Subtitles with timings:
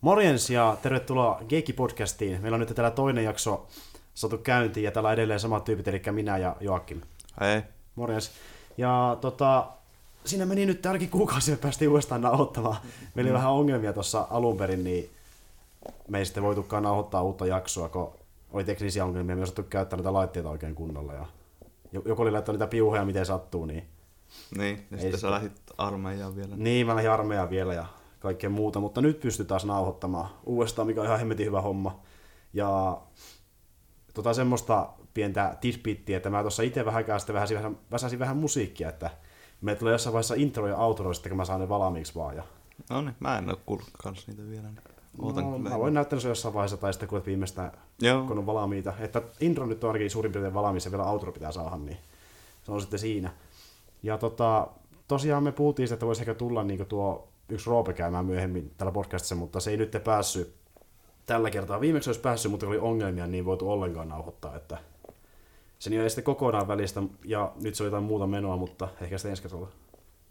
[0.00, 2.40] Morjens ja tervetuloa Geekki-podcastiin.
[2.40, 3.66] Meillä on nyt täällä toinen jakso
[4.14, 7.00] saatu käyntiin ja täällä on edelleen samat tyypit, eli minä ja Joakim.
[7.40, 7.62] Hei.
[7.94, 8.30] Morjens.
[8.76, 9.66] Ja tota,
[10.24, 12.76] siinä meni nyt ainakin kuukausi, me päästiin uudestaan nauhoittamaan.
[13.14, 15.10] Meillä oli vähän ongelmia tuossa alun perin, niin
[16.08, 18.12] me ei sitten voitukaan nauhoittaa uutta jaksoa, kun
[18.52, 21.12] oli teknisiä ongelmia, me ei osattu käyttää näitä laitteita oikein kunnolla.
[21.12, 21.26] Ja
[22.04, 23.86] joku oli laittanut niitä piuhoja, miten sattuu, niin...
[24.56, 26.56] Niin, ja sitten sä lähdit armeijaan vielä.
[26.56, 27.86] Niin, mä lähdin armeijaan vielä ja
[28.26, 32.00] kaikkea muuta, mutta nyt pystyy taas nauhoittamaan uudestaan, mikä on ihan hemmetin hyvä homma.
[32.52, 33.00] Ja
[34.14, 38.36] tota semmoista pientä tidbittiä, että mä tuossa itse vähän aikaa sitten väsäsin vähän, väsäsin vähän
[38.36, 39.10] musiikkia, että
[39.60, 42.36] me tulee jossain vaiheessa intro ja outro, sitten kun mä saan ne valmiiksi vaan.
[42.36, 42.42] Ja...
[42.90, 44.68] No niin, mä en oo kuullut kans niitä vielä.
[44.68, 44.80] Niin
[45.18, 45.70] ootan no, kyllä.
[45.70, 48.26] mä voin näyttää se jossain vaiheessa tai sitten kuulet viimeistään, Joo.
[48.26, 48.92] kun on valmiita.
[49.00, 51.98] Että intro nyt on ainakin suurin piirtein valmis ja vielä outro pitää saada, niin
[52.62, 53.30] se on sitten siinä.
[54.02, 54.68] Ja tota,
[55.08, 59.34] tosiaan me puhuttiin, että voisi ehkä tulla niin tuo yksi Roope käymään myöhemmin tällä podcastissa,
[59.34, 60.54] mutta se ei nyt päässyt
[61.26, 61.80] tällä kertaa.
[61.80, 64.78] Viimeksi olisi päässyt, mutta oli ongelmia, niin voitu ollenkaan nauhoittaa, että
[65.78, 69.30] se ei sitten kokonaan välistä, ja nyt se oli jotain muuta menoa, mutta ehkä sitä
[69.30, 69.68] ensi kerralla.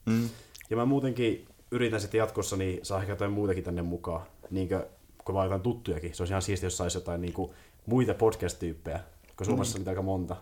[0.06, 0.30] Mm.
[0.70, 4.84] Ja mä muutenkin yritän sitten jatkossa niin saa ehkä jotain muutakin tänne mukaan, niin kuin,
[5.26, 6.16] kun vaan jotain tuttujakin.
[6.16, 7.52] Se olisi ihan siistiä, jos saisi jotain niin kuin,
[7.86, 9.00] muita podcast-tyyppejä,
[9.38, 10.36] kun Suomessa on niitä aika monta.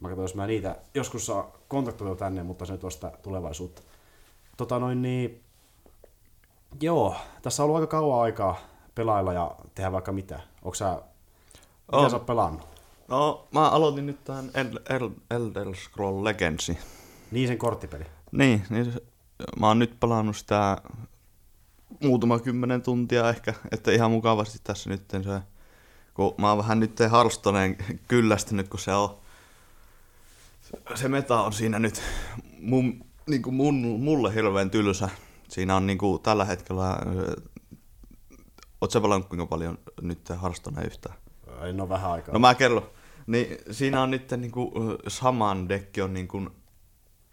[0.00, 3.82] Mä katsoin, jos mä niitä joskus saa kontaktoida tänne, mutta se nyt on sitä tulevaisuutta.
[4.56, 5.40] Tota noin niin,
[6.80, 8.56] joo, tässä on ollut aika kauan aikaa
[8.94, 10.40] pelailla ja tehdä vaikka mitä.
[10.62, 12.10] Onko sä, mitä On.
[12.10, 12.68] sä pelannut?
[13.08, 16.78] No, mä aloitin nyt tähän El- El- Elder Scroll Legendsi.
[17.30, 18.04] Niin sen korttipeli.
[18.32, 18.92] Niin, niin
[19.60, 20.78] mä oon nyt pelannut sitä
[22.02, 25.40] muutama kymmenen tuntia ehkä, että ihan mukavasti tässä nyt se,
[26.14, 27.76] kun mä oon vähän nyt Hearthstoneen
[28.08, 29.18] kyllästynyt, kun se on,
[30.94, 32.02] se meta on siinä nyt
[32.60, 35.08] mun, niin kuin mun, mulle hirveän tylsä.
[35.50, 36.98] Siinä on niin kuin tällä hetkellä,
[38.80, 41.14] oot sä pelannut kuinka paljon nyt Hearthstonea yhtään?
[41.62, 42.32] En ole vähän aikaa.
[42.32, 42.90] No mä kerron.
[43.26, 44.72] Niin, siinä on nyt niin kuin,
[45.08, 46.50] saman dekki on niin kuin,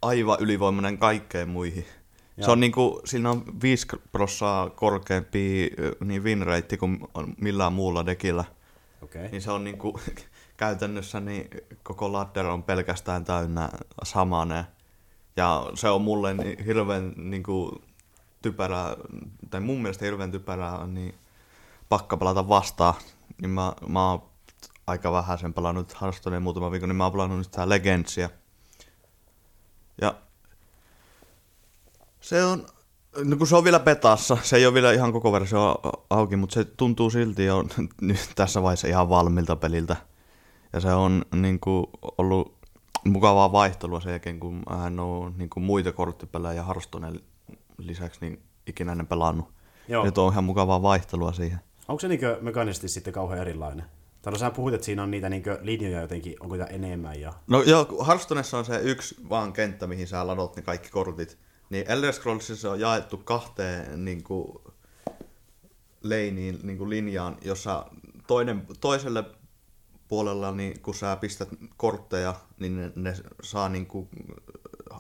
[0.02, 1.86] aivan ylivoimainen kaikkeen muihin.
[2.38, 2.46] Joo.
[2.46, 5.72] Se on niin kuin, siinä on 5 prossaa korkeampi
[6.06, 8.44] niin win rate kuin on millään muulla dekillä.
[9.02, 9.28] Okay.
[9.32, 9.96] Niin se on niin kuin,
[10.58, 11.50] käytännössä niin
[11.84, 13.70] koko ladder on pelkästään täynnä
[14.04, 14.66] samane.
[15.36, 17.72] Ja se on mulle niin hirveän niin kuin,
[18.42, 18.96] typerää,
[19.50, 21.16] tai mun mielestä hirveän typerää, niin
[21.90, 22.94] pakka pelata vastaan.
[23.42, 24.24] Niin mä, mä oon
[24.88, 28.30] aika vähän sen pelannut Hearthstoneen muutama viikon, niin mä oon pelannut nyt tää Legendsia.
[30.02, 30.16] Ja
[32.20, 32.66] se on,
[33.24, 35.76] no kun se on vielä petassa, se ei ole vielä ihan koko versio
[36.10, 37.66] auki, mutta se tuntuu silti jo
[38.02, 39.96] nyt tässä vaiheessa ihan valmilta peliltä.
[40.74, 41.86] Ja se on niin kuin,
[42.18, 42.58] ollut
[43.06, 47.20] mukavaa vaihtelua sen jälkeen, kun en ole niin kuin, muita korttipelejä Hearthstoneen
[47.78, 49.54] lisäksi niin ikinä en pelannut.
[49.88, 50.06] Joo.
[50.06, 51.60] Nyt on ihan mukavaa vaihtelua siihen.
[51.88, 53.86] Onko se niinkö mekaanisesti sitten kauhean erilainen?
[54.22, 57.34] Tai no sä puhuit, että siinä on niitä niinkö linjoja jotenkin, onko niitä enemmän ja...
[57.48, 61.38] No joo, kun Hearthstonessa on se yksi vaan kenttä, mihin sä ladot ne kaikki kortit.
[61.70, 64.58] Niin Elder Scrollsissa on jaettu kahteen niin kuin,
[66.02, 67.86] leiniin, niin kuin linjaan, jossa
[68.28, 69.24] toinen, toiselle
[70.08, 74.10] puolella, niin kun sä pistät kortteja, niin ne, ne saa niin kuin,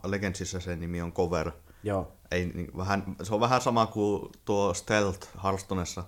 [0.04, 1.52] Legendsissa se nimi on cover.
[1.88, 2.12] Joo.
[2.32, 6.04] Ei, niin, vähän, se on vähän sama kuin tuo Stealth Hearthstonessa,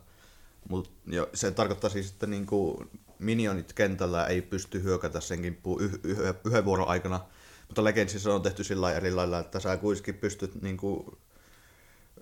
[0.69, 0.89] mutta
[1.33, 6.17] se tarkoittaa siis, että niin kuin minionit kentällä ei pysty hyökätä sen kimppuun yh, yh,
[6.45, 7.19] yhden vuoron aikana,
[7.67, 11.05] mutta Legendsissa on tehty sillä eri lailla, että sä kuitenkin pystyt niin kuin,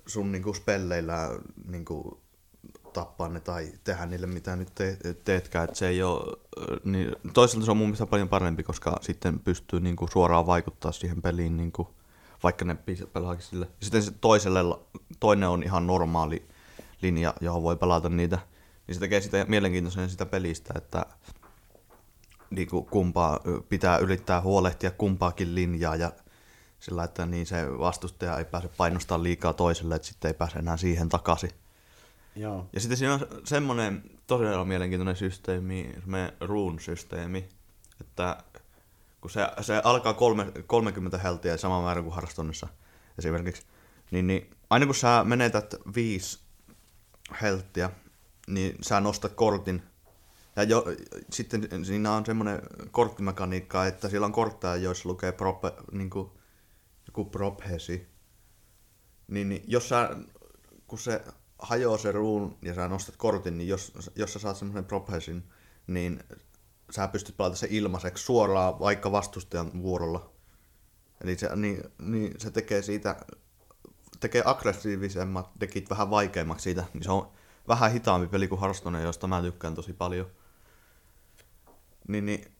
[0.06, 1.38] sun niin kuin spelleillä
[1.68, 2.18] niin kuin,
[2.92, 6.36] tappaa ne tai tehdä niille mitä nyt te, teetkään, että se ei ole,
[6.84, 10.92] niin toisaalta se on mun mielestä paljon parempi, koska sitten pystyy niin kuin, suoraan vaikuttaa
[10.92, 11.88] siihen peliin, niin kuin,
[12.42, 12.76] vaikka ne
[13.12, 13.66] pelaakin sille.
[13.66, 14.60] Ja sitten se toiselle,
[15.20, 16.48] toinen on ihan normaali
[17.02, 18.38] linja, johon voi pelata niitä,
[18.86, 21.06] niin se tekee sitä mielenkiintoisen sitä pelistä, että
[22.50, 26.12] niin kuin kumpaa pitää yrittää huolehtia kumpaakin linjaa ja
[26.80, 30.76] sillä, että niin se vastustaja ei pääse painostamaan liikaa toiselle, että sitten ei pääse enää
[30.76, 31.50] siihen takaisin.
[32.36, 32.66] Joo.
[32.72, 37.48] Ja sitten siinä on semmoinen todella mielenkiintoinen systeemi, semmoinen rune-systeemi,
[38.00, 38.36] että
[39.20, 42.68] kun se, se alkaa kolme, 30 heltiä sama määrä kuin Hearthstoneissa
[43.18, 43.62] esimerkiksi,
[44.10, 46.38] niin, niin aina kun sä menetät viisi
[47.42, 47.90] helttiä,
[48.46, 49.82] niin sä nostat kortin.
[50.56, 50.84] Ja jo,
[51.32, 56.30] sitten siinä on semmoinen korttimekaniikka, että siellä on kortteja, joissa lukee prope, niin kuin,
[57.06, 58.08] joku prophesi.
[59.28, 60.16] Niin, niin jos sä,
[60.86, 61.24] kun se
[61.58, 65.44] hajoaa se ruun ja sä nostat kortin, niin jos, jos sä saat semmoisen prophesin,
[65.86, 66.24] niin
[66.90, 70.30] sä pystyt pelata se ilmaiseksi suoraan vaikka vastustajan vuorolla.
[71.24, 73.16] Eli se, niin, niin se tekee siitä,
[74.20, 77.28] tekee aggressiivisemmat dekit vähän vaikeammaksi siitä, niin se on
[77.68, 80.26] vähän hitaampi peli kuin Hearthstone, josta mä tykkään tosi paljon.
[82.08, 82.52] Niin, niin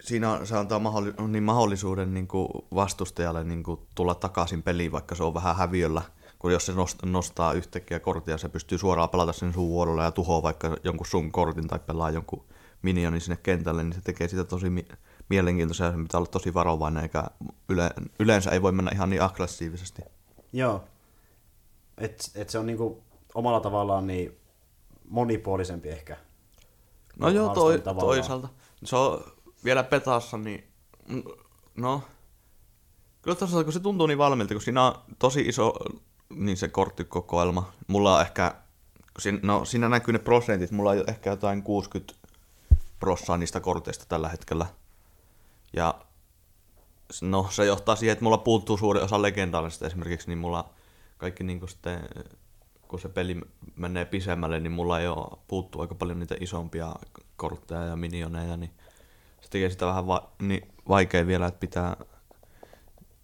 [0.00, 5.14] siinä se antaa mahdolli- niin mahdollisuuden niin kuin vastustajalle niin kuin tulla takaisin peliin, vaikka
[5.14, 6.02] se on vähän häviöllä.
[6.38, 10.10] Kun jos se nost- nostaa yhtäkkiä kortia, se pystyy suoraan pelata sen sun vuorolla ja
[10.10, 12.44] tuhoaa vaikka jonkun sun kortin tai pelaa jonkun
[12.82, 14.88] minionin sinne kentälle, niin se tekee sitä tosi mi-
[15.28, 17.24] mielenkiintoisia se pitää olla tosi varovainen, eikä
[17.68, 20.02] yle- yleensä ei voi mennä ihan niin aggressiivisesti.
[20.52, 20.84] Joo.
[21.98, 23.02] Et, et se on niinku
[23.34, 24.36] omalla tavallaan niin
[25.08, 26.16] monipuolisempi ehkä.
[27.18, 28.06] No joo, toi, tavallaan.
[28.06, 28.48] toisaalta.
[28.84, 29.24] Se on
[29.64, 30.64] vielä petassa, niin
[31.76, 32.02] no,
[33.22, 35.74] kyllä toisaalta kun se tuntuu niin valmiilta, kun siinä on tosi iso
[36.30, 37.72] niin se korttikokoelma.
[37.86, 38.54] Mulla on ehkä,
[39.14, 42.14] kun siinä, no siinä näkyy ne prosentit, mulla on ehkä jotain 60
[43.00, 44.66] prossaa niistä korteista tällä hetkellä.
[45.72, 45.94] Ja
[47.22, 50.70] no se johtaa siihen, että mulla puuttuu suuri osa legendaarisesta esimerkiksi, niin mulla
[51.18, 52.00] kaikki niin kuin sitten,
[52.88, 53.40] kun se peli
[53.76, 56.94] menee pisemmälle, niin mulla ei ole puuttuu aika paljon niitä isompia
[57.36, 58.70] kortteja ja minioneja, niin
[59.40, 61.96] se tekee sitä vähän va- niin vaikea vielä, että pitää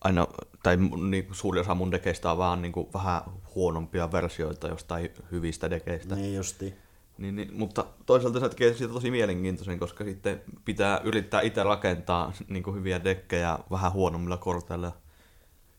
[0.01, 0.27] aina,
[0.63, 0.77] tai
[1.11, 3.23] niin suuri osa mun dekeistä on vaan niin kuin vähän
[3.55, 6.15] huonompia versioita jostain hyvistä dekeistä.
[6.15, 6.86] Niin justi.
[7.19, 12.33] Niin, niin, mutta toisaalta se tekee siitä tosi mielenkiintoisen, koska sitten pitää yrittää itse rakentaa
[12.49, 14.93] niin kuin hyviä dekkejä vähän huonommilla korteilla.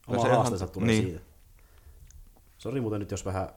[0.07, 1.03] Oma se ihan- haasteensa tulee niin.
[1.03, 1.21] siitä.
[2.57, 3.49] Sori muuten nyt, jos vähän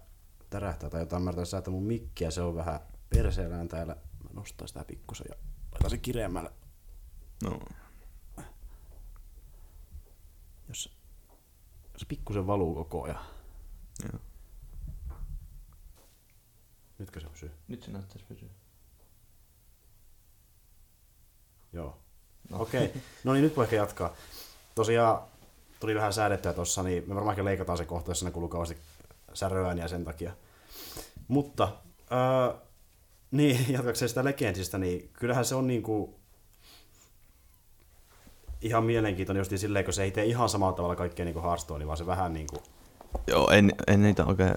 [0.51, 1.23] tärähtää tai jotain.
[1.23, 3.97] Mä yritän säätää mun mikkiä, se on vähän perseellään täällä.
[4.25, 5.35] Mä nostan sitä pikkusen ja
[5.73, 6.51] laitan sen kireemmälle,
[7.45, 7.61] No,
[10.69, 10.93] jos
[11.97, 13.19] se pikkusen valuu koko ajan.
[14.13, 14.21] joo.
[17.01, 17.51] Nytkö se on syy?
[17.69, 18.49] Nyt se näyttäisi pysyä.
[21.73, 21.99] Joo.
[22.51, 22.61] No.
[22.61, 23.01] Okei, okay.
[23.25, 24.15] no niin nyt voi ehkä jatkaa.
[24.75, 25.23] Tosiaan
[25.81, 28.77] tuli vähän säädettyä tuossa, niin me varmaankin leikataan se kohta, jos siinä kuuluu kauheasti
[29.35, 30.33] säröääniä sen takia.
[31.29, 31.65] Mutta,
[32.13, 32.61] äh,
[33.31, 36.21] niin, jatkakseen sitä Legendsistä, niin kyllähän se on niinku
[38.61, 41.87] ihan mielenkiintoinen just silleen, kun se ei tee ihan samalla tavalla kaikkea niin kuin Hearthstone,
[41.87, 42.63] vaan se vähän niin kuin,
[43.27, 44.55] Joo, en, en niitä oikein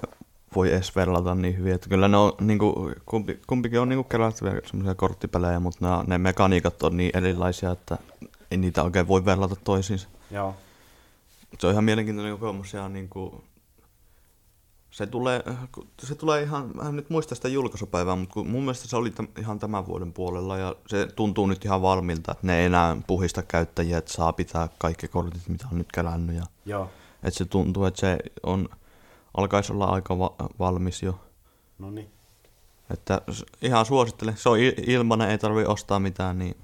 [0.56, 1.74] voi edes verrata niin hyvin.
[1.74, 6.04] Että kyllä ne on, niin kuin, kumpi, kumpikin on niin kerättäviä semmoisia korttipelejä, mutta ne,
[6.06, 7.98] ne mekaniikat on niin erilaisia, että
[8.50, 10.08] ei niitä oikein voi verrata toisiinsa.
[10.30, 10.56] joo,
[11.58, 13.32] Se on ihan mielenkiintoinen kokemus ja niin kuin,
[14.94, 15.44] se tulee,
[15.98, 19.10] se tulee ihan, mä en nyt muista sitä julkaisupäivää, mutta kun mun mielestä se oli
[19.10, 22.96] täm, ihan tämän vuoden puolella ja se tuntuu nyt ihan valmilta, että ne ei enää
[23.06, 26.36] puhista käyttäjiä, että saa pitää kaikki kortit, mitä on nyt kerännyt.
[26.36, 26.90] Ja, joo,
[27.22, 28.68] että se tuntuu, että se on,
[29.34, 31.20] alkaisi olla aika va- valmis jo.
[31.78, 32.10] no niin.
[32.90, 33.20] Että
[33.62, 34.36] ihan suosittelen.
[34.36, 36.56] Se on il- ilmanen, ei tarvi ostaa mitään, niin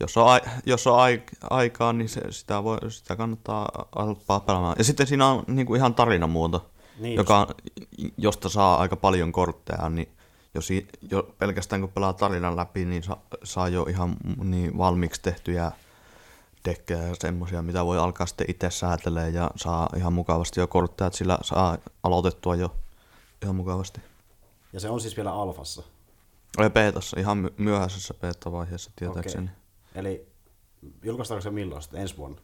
[0.00, 4.74] jos on, ai- jos on ai- aikaa, niin se, sitä, voi, sitä kannattaa alkaa pelaamaan.
[4.78, 7.46] Ja sitten siinä on niin kuin ihan tarinamuoto, Niin joka,
[8.18, 10.08] josta saa aika paljon kortteja, niin
[10.54, 10.68] jos
[11.10, 15.72] jo pelkästään kun pelaa tarinan läpi, niin sa, saa jo ihan niin valmiiksi tehtyjä
[16.64, 21.06] dekkejä ja semmoisia, mitä voi alkaa sitten itse säätelee ja saa ihan mukavasti jo kortteja,
[21.06, 22.74] että sillä saa aloitettua jo
[23.42, 24.00] ihan mukavasti.
[24.72, 25.82] Ja se on siis vielä alfassa.
[26.58, 29.44] Oli beetassa, ihan my- myöhäisessä beta-vaiheessa tietääkseni.
[29.44, 29.56] Okei.
[30.00, 30.26] Eli
[31.02, 32.00] julkaistaanko se milloin sitten?
[32.00, 32.40] Ensi vuonna?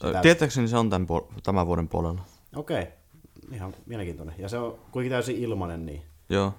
[0.00, 0.12] Okay.
[0.12, 2.20] täys- Tietääkseni se on tämän, puol- tämän vuoden puolella.
[2.56, 2.86] Okei,
[3.52, 4.34] ihan mielenkiintoinen.
[4.38, 6.54] Ja se on kuitenkin täysin ilmanen, niin Joo.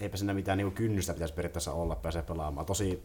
[0.00, 2.66] eipä siinä mitään niinku kynnystä pitäisi periaatteessa olla, pääsee pelaamaan.
[2.66, 3.02] Tosi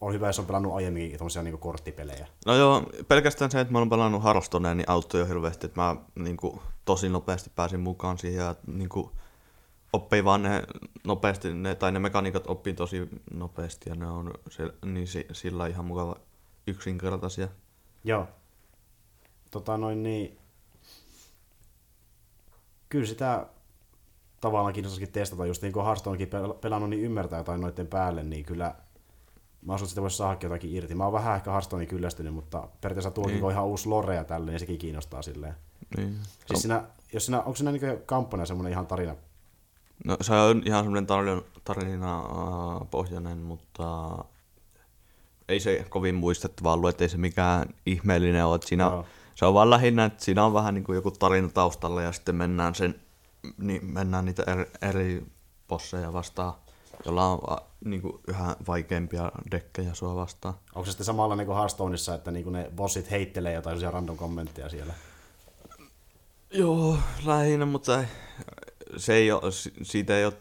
[0.00, 2.26] on hyvä, jos on pelannut aiemminkin tommosia niinku korttipelejä.
[2.46, 5.96] No joo, pelkästään se, että mä olen pelannut Hearthstonea, niin auttoi jo hirveästi, että mä
[6.14, 9.10] niin kuin, tosi nopeasti pääsin mukaan siihen ja niin kuin,
[9.92, 10.62] oppii vaan ne
[11.04, 15.66] nopeasti, ne, tai ne mekaniikat oppii tosi nopeasti ja ne on se, niin si, sillä
[15.66, 16.16] ihan mukava
[16.66, 17.48] yksinkertaisia.
[18.04, 18.28] Joo.
[19.50, 20.38] Tota noin niin...
[22.88, 23.46] Kyllä sitä
[24.40, 28.44] tavallaan kiinnostaisikin testata, just niin kuin Hearthstonekin pel- pelannut, niin ymmärtää jotain noiden päälle, niin
[28.44, 28.74] kyllä
[29.62, 30.94] mä uskon, että sitä voisi saada jotakin irti.
[30.94, 33.44] Mä oon vähän ehkä Hearthstoneen kyllästynyt, mutta periaatteessa tuokin Niin.
[33.44, 35.54] on ihan uusi lore ja tälleen, niin sekin kiinnostaa silleen.
[35.96, 36.16] Niin.
[36.46, 39.14] Siis siinä, jos siinä, onko siinä niin kampanja semmoinen ihan tarina?
[40.04, 44.10] No se on ihan semmoinen tarina, tarina äh, pohjainen, mutta
[45.48, 48.58] ei se kovin muistettavaa ollut, että ei se mikään ihmeellinen ole.
[48.64, 49.04] Siinä, Joo.
[49.34, 52.34] se on vaan lähinnä, että siinä on vähän niin kuin joku tarina taustalla ja sitten
[52.34, 52.94] mennään, sen,
[53.58, 55.26] niin mennään niitä eri, eri
[55.68, 56.54] bosseja vastaan,
[57.04, 60.54] jolla on niin kuin yhä vaikeampia dekkejä sua vastaan.
[60.74, 63.98] Onko se sitten samalla niin kuin Hearthstoneissa, että niin kuin ne bossit heittelee jotain sellaisia
[63.98, 64.94] random kommentteja siellä?
[66.50, 68.04] Joo, lähinnä, mutta
[68.96, 70.34] se ei ole, si- siitä ei ole,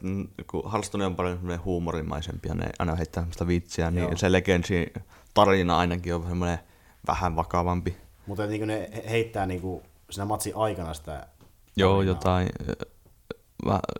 [0.51, 4.07] kun Hearthstone on paljon semmoinen huumorimaisempi ja ne aina heittää semmoista vitsiä, Joo.
[4.09, 4.85] niin se Legendsin
[5.33, 6.59] tarina ainakin on semmoinen
[7.07, 7.97] vähän vakavampi.
[8.27, 11.27] Mutta niin kuin ne he- heittää niin kuin siinä matsin aikana sitä
[11.75, 12.13] Joo, tarinaa.
[12.15, 12.49] jotain,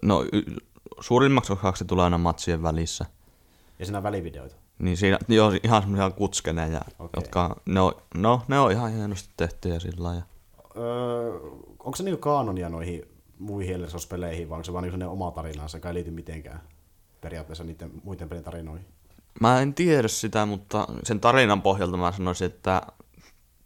[0.02, 0.26] no
[1.00, 3.06] suurimmaksi osaksi tulee aina matsien välissä.
[3.80, 4.56] Ja siinä on välivideoita.
[4.80, 7.10] Niin siinä, joo, ihan semmoisia kutskeneja, okay.
[7.16, 10.24] jotka, ne on, no, ne on ihan hienosti tehtyjä sillä lailla.
[10.78, 11.40] Öö,
[11.80, 13.06] onko se niinku kaanonia noihin
[13.40, 16.62] muihin Eldersos-peleihin, vai onko se vaan niinku oma tarinansa, joka ei liity mitenkään
[17.22, 18.86] periaatteessa niiden muiden pelin tarinoihin?
[19.42, 22.82] Mä en tiedä sitä, mutta sen tarinan pohjalta mä sanoisin, että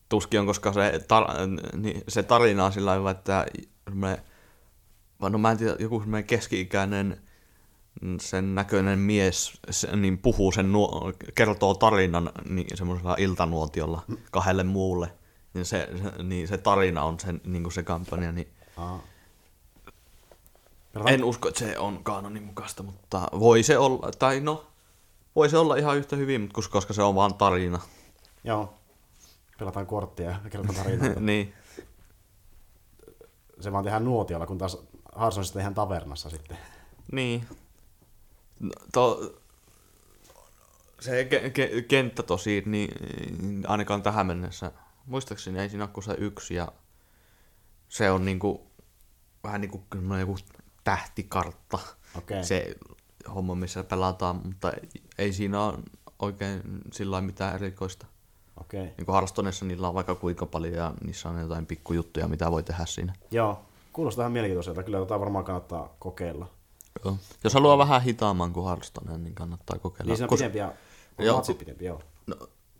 [0.09, 3.45] tuskin on, koska se, tar- niin se tarina on sillä lailla, että
[5.21, 7.21] me, no mä en tiedä, joku semmoinen keski-ikäinen
[8.19, 14.01] sen näköinen mies se, niin puhuu sen, nuo, kertoo tarinan niin semmoisella iltanuotiolla
[14.31, 15.13] kahdelle muulle.
[15.53, 18.47] Niin se, se, niin se tarina on sen, niin kuin se kampanja, niin
[18.77, 18.99] Aa.
[21.07, 24.67] en usko, että se on kanonin mukaista, mutta voi se olla, tai no,
[25.35, 27.79] voi se olla ihan yhtä hyvin, mutta koska- se on vaan tarina.
[28.43, 28.73] Joo.
[29.59, 31.19] Pelataan korttia ja kerrotaan tarinoita.
[31.29, 31.53] niin.
[33.59, 34.77] se vaan tehdään nuotiolla, kun taas
[35.15, 36.57] Harsonista tehdään tavernassa sitten.
[37.11, 37.47] Niin.
[38.59, 39.33] No, to,
[40.99, 42.89] se ke, ke, kenttä tosi, niin
[43.67, 44.71] ainakaan tähän mennessä,
[45.05, 46.67] muistaakseni ei siinä ole se yksi ja
[47.89, 48.67] se on niinku,
[49.43, 49.83] vähän niinku
[50.19, 50.37] joku
[50.83, 51.79] tähtikartta.
[52.17, 52.43] Okei.
[52.43, 52.75] Se
[53.35, 54.71] homma, missä pelataan, mutta
[55.17, 55.79] ei siinä ole
[56.19, 56.61] oikein
[56.93, 58.05] sillä mitään erikoista.
[58.61, 58.81] Okei.
[58.97, 62.85] Niin kuin niillä on vaikka kuinka paljon ja niissä on jotain pikkujuttuja, mitä voi tehdä
[62.85, 63.13] siinä.
[63.31, 63.65] Joo.
[63.93, 64.83] Kuulostaa ihan mielenkiintoiselta.
[64.83, 66.47] Kyllä tota varmaan kannattaa kokeilla.
[67.05, 67.17] Joo.
[67.43, 70.09] Jos haluaa vähän hitaamman kuin Hearthstone, niin kannattaa kokeilla.
[70.09, 70.63] Niin siinä on Koska- pidempiä,
[71.17, 72.01] Joo, joo, matsit ku- pidempi, joo.
[72.27, 72.35] No,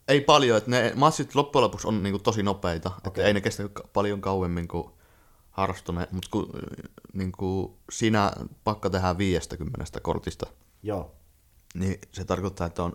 [0.08, 3.02] ei paljon, että ne matsit loppujen lopuksi on niinku tosi nopeita, okay.
[3.08, 3.64] että ei ne kestä
[3.94, 4.88] paljon kauemmin kuin
[5.58, 6.50] Hearthstone, mutta kun
[7.14, 8.32] niinku, siinä
[8.64, 10.46] pakka tehdään 50 kortista,
[10.84, 11.12] Joo.
[11.74, 12.94] niin se tarkoittaa, että on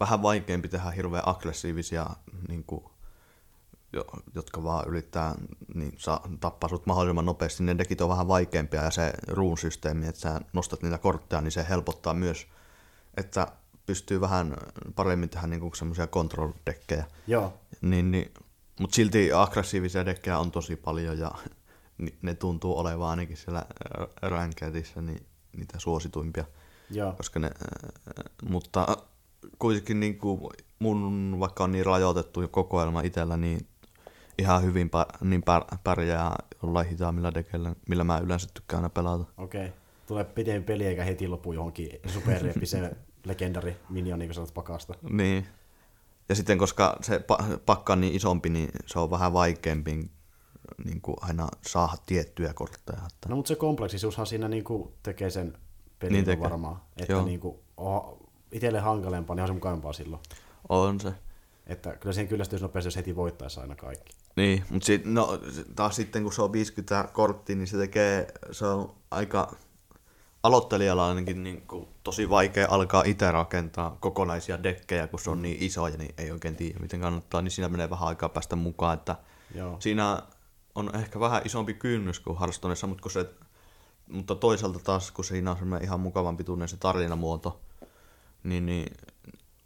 [0.00, 2.06] vähän vaikeampi tehdä hirveän aggressiivisia,
[2.48, 2.90] niinku,
[4.34, 5.34] jotka vaan yrittää
[5.74, 7.62] niin saa, tappaa sut mahdollisimman nopeasti.
[7.62, 11.66] Ne dekit on vähän vaikeampia ja se ruun-systeemi, että sä nostat niitä kortteja, niin se
[11.68, 12.46] helpottaa myös,
[13.16, 13.46] että
[13.86, 14.56] pystyy vähän
[14.94, 17.04] paremmin tehdä niinku semmoisia control-dekkejä.
[17.26, 17.54] Joo.
[17.80, 18.34] Niin, niin,
[18.80, 21.30] mutta silti aggressiivisia dekkejä on tosi paljon ja
[22.22, 23.66] ne tuntuu olevan ainakin siellä
[24.22, 26.44] rankedissä niin niitä suosituimpia.
[26.90, 27.12] Joo.
[27.12, 27.50] Koska ne,
[28.48, 28.96] mutta
[29.58, 30.40] kuitenkin niin kuin
[30.78, 33.66] mun, vaikka on niin rajoitettu kokoelma itsellä, niin
[34.38, 39.24] ihan hyvin pä, niin pär, pärjää jollain hitaammilla dekeillä, millä mä yleensä tykkään aina pelata.
[39.38, 39.72] Okei.
[40.06, 44.94] Tulee pidempi peli eikä heti lopu johonkin superepiseen legendari minion, niin kuin sanot pakasta.
[45.10, 45.46] Niin.
[46.28, 50.10] Ja sitten koska se pa- pakka on niin isompi, niin se on vähän vaikeampi
[50.84, 52.98] niin kuin aina saada tiettyjä kortteja.
[52.98, 53.28] Että...
[53.28, 55.58] No mutta se kompleksisuushan siinä niinku tekee sen
[55.98, 56.42] pelin Niin niin tekee.
[56.50, 56.76] varmaan.
[56.96, 57.24] Että Joo.
[57.24, 58.18] niinku, oh,
[58.52, 60.22] itselle hankalempaa, niin on se mukavampaa silloin.
[60.68, 61.14] On se.
[61.66, 64.12] Että kyllä siihen kyllästyisi nopeasti, jos heti voittaisi aina kaikki.
[64.36, 65.40] Niin, mutta sit, no,
[65.76, 69.56] taas sitten kun se on 50 korttia, niin se tekee, se on aika
[70.42, 75.56] aloittelijalla ainakin niin kuin, tosi vaikea alkaa itse rakentaa kokonaisia dekkejä, kun se on niin
[75.60, 79.16] isoja, niin ei oikein tiedä miten kannattaa, niin siinä menee vähän aikaa päästä mukaan, että
[79.54, 79.76] Joo.
[79.80, 80.22] siinä
[80.74, 83.30] on ehkä vähän isompi kynnys kuin Hearthstoneissa, mutta, kun se,
[84.08, 87.60] mutta toisaalta taas, kun siinä on semmoinen ihan mukavan pituinen se tarinamuoto,
[88.42, 88.86] niin, niin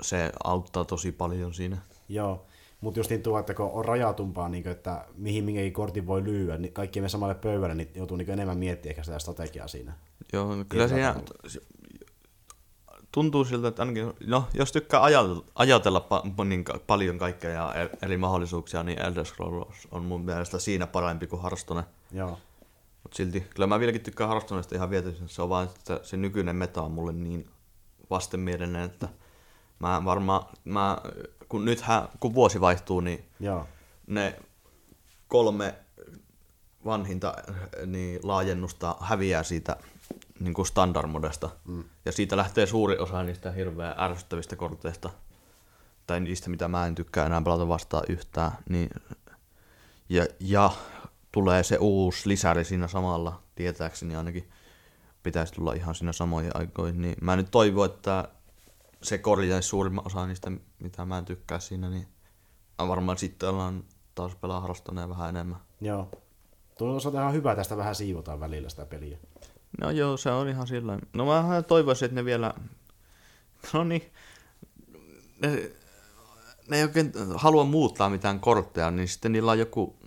[0.02, 1.78] se auttaa tosi paljon siinä.
[2.08, 2.46] Joo.
[2.80, 6.24] Mutta just niin tuo, että kun on rajatumpaa, niin kuin, että mihin minkäkin kortin voi
[6.24, 9.92] lyödä, niin kaikki me samalle pöydälle, niin joutuu niin niin miettimään ehkä sitä strategiaa siinä.
[10.32, 11.66] Joo, no kyllä Tietyllä siinä tavalla.
[13.12, 18.16] tuntuu siltä, että ainakin, no, jos tykkää ajatella, ajatella pa, niin paljon kaikkea ja eri
[18.16, 21.84] mahdollisuuksia, niin Elder Scrolls on mun mielestä siinä parempi kuin Hearthstone.
[22.12, 22.38] Joo.
[23.02, 26.56] Mutta silti, kyllä mä vieläkin tykkään Hearthstonesta ihan vietyisesti, se on vaan, että se nykyinen
[26.56, 27.50] meta on mulle niin
[28.10, 29.08] vastenmielinen, että
[29.78, 30.98] mä varmaan, mä,
[31.48, 33.66] kun nythän, kun vuosi vaihtuu, niin Joo.
[34.06, 34.38] ne
[35.28, 35.74] kolme
[36.84, 37.34] vanhinta
[37.86, 39.76] niin laajennusta häviää siitä
[40.40, 41.50] niin kuin standard-modesta.
[41.64, 41.84] Mm.
[42.04, 45.10] Ja siitä lähtee suuri osa niistä hirveän ärsyttävistä korteista.
[46.06, 48.52] Tai niistä, mitä mä en tykkää enää pelata vastaan yhtään.
[48.68, 48.90] Niin,
[50.08, 50.70] ja, ja
[51.32, 54.50] tulee se uusi lisäri siinä samalla, tietääkseni ainakin
[55.22, 57.02] pitäisi tulla ihan siinä samoihin aikoihin.
[57.02, 58.28] Niin mä nyt toivon, että
[59.02, 62.08] se korjaisi suurimman osa niistä, mitä mä en tykkää siinä, niin
[62.78, 65.60] mä varmaan sitten ollaan taas pelaa harrastuneen vähän enemmän.
[65.80, 66.08] Joo.
[66.78, 69.18] Tuo on ihan hyvä, tästä vähän siivotaan välillä sitä peliä.
[69.80, 72.54] No joo, se on ihan sillä No mä toivoisin, että ne vielä...
[73.72, 74.12] No niin...
[75.42, 75.70] Ne,
[76.68, 79.98] ne ei oikein halua muuttaa mitään kortteja, niin sitten niillä on joku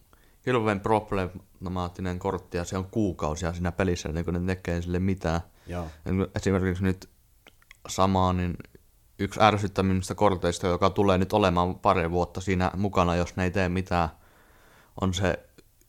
[0.46, 5.42] hirveän problemaattinen kortti ja se on kuukausia siinä pelissä, ennen kuin ne tekee sille mitään.
[5.68, 5.88] Joo.
[6.04, 7.10] Kun Esimerkiksi nyt
[7.90, 8.58] samaa, niin
[9.24, 13.70] yksi ärsyttävimmistä korteista, joka tulee nyt olemaan pari vuotta siinä mukana, jos ne ei tee
[13.70, 14.10] mitään,
[15.02, 15.40] on se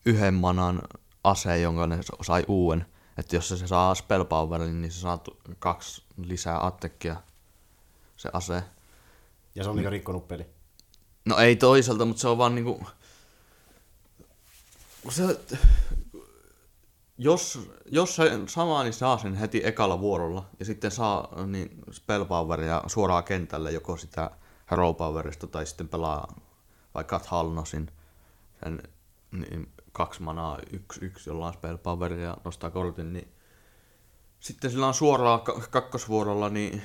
[0.07, 0.83] yhden manan
[1.25, 2.87] ase, jonka ne sai uuden.
[3.19, 5.23] Että jos se saa spell powerin, niin se saa
[5.59, 7.17] kaksi lisää attekkia
[8.17, 8.63] se ase.
[9.55, 10.47] Ja se on niinku rikkonut peli.
[11.25, 12.87] No ei toisaalta, mutta se on vaan niinku...
[15.09, 15.41] Se,
[17.19, 20.49] jos, jos se samaa, niin saa sen heti ekalla vuorolla.
[20.59, 24.31] Ja sitten saa niin spell poweria suoraan kentälle, joko sitä
[24.71, 26.35] hero powerista tai sitten pelaa
[26.95, 27.91] vaikka Thalnosin
[28.65, 28.83] sen
[29.33, 33.29] niin kaksi manaa, yksi, yksi, jolla on spell poweria ja nostaa kortin, niin
[34.41, 36.83] sitten sillä on suoraan ka- kakkosvuorolla niin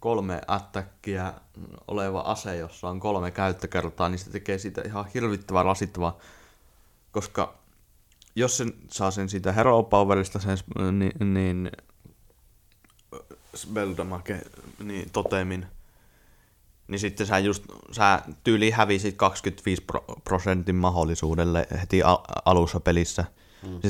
[0.00, 1.34] kolme attackia
[1.88, 6.18] oleva ase, jossa on kolme käyttökertaa, niin se tekee siitä ihan hirvittävän rasittavaa,
[7.12, 7.63] koska
[8.36, 10.58] jos sen saa sen siitä Hero Powerista sen
[10.92, 11.70] niin, niin
[13.54, 14.40] spell damage,
[14.84, 15.66] niin totemin,
[16.88, 23.24] niin sitten sä just, sä tyyli hävisit 25 pro- prosentin mahdollisuudelle heti al- alussa pelissä.
[23.62, 23.80] Mm.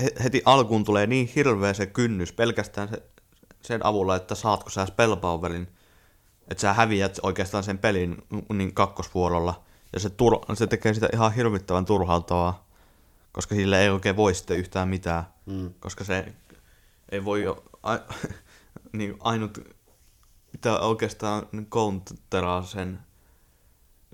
[0.00, 3.02] He- heti alkuun tulee niin hirveä se kynnys pelkästään se,
[3.62, 5.68] sen avulla, että saatko sä spellpowerin,
[6.48, 8.16] että sä häviät oikeastaan sen pelin
[8.52, 9.64] niin kakkosvuorolla.
[9.92, 12.65] Ja se, tur- se tekee sitä ihan hirvittävän turhauttavaa,
[13.36, 15.24] koska sille ei oikein voi sitten yhtään mitään.
[15.46, 15.74] Mm.
[15.80, 16.34] Koska se
[17.12, 17.96] ei voi jo, a,
[18.98, 19.58] niin ainut
[20.52, 22.98] mitä oikeastaan counteraa sen.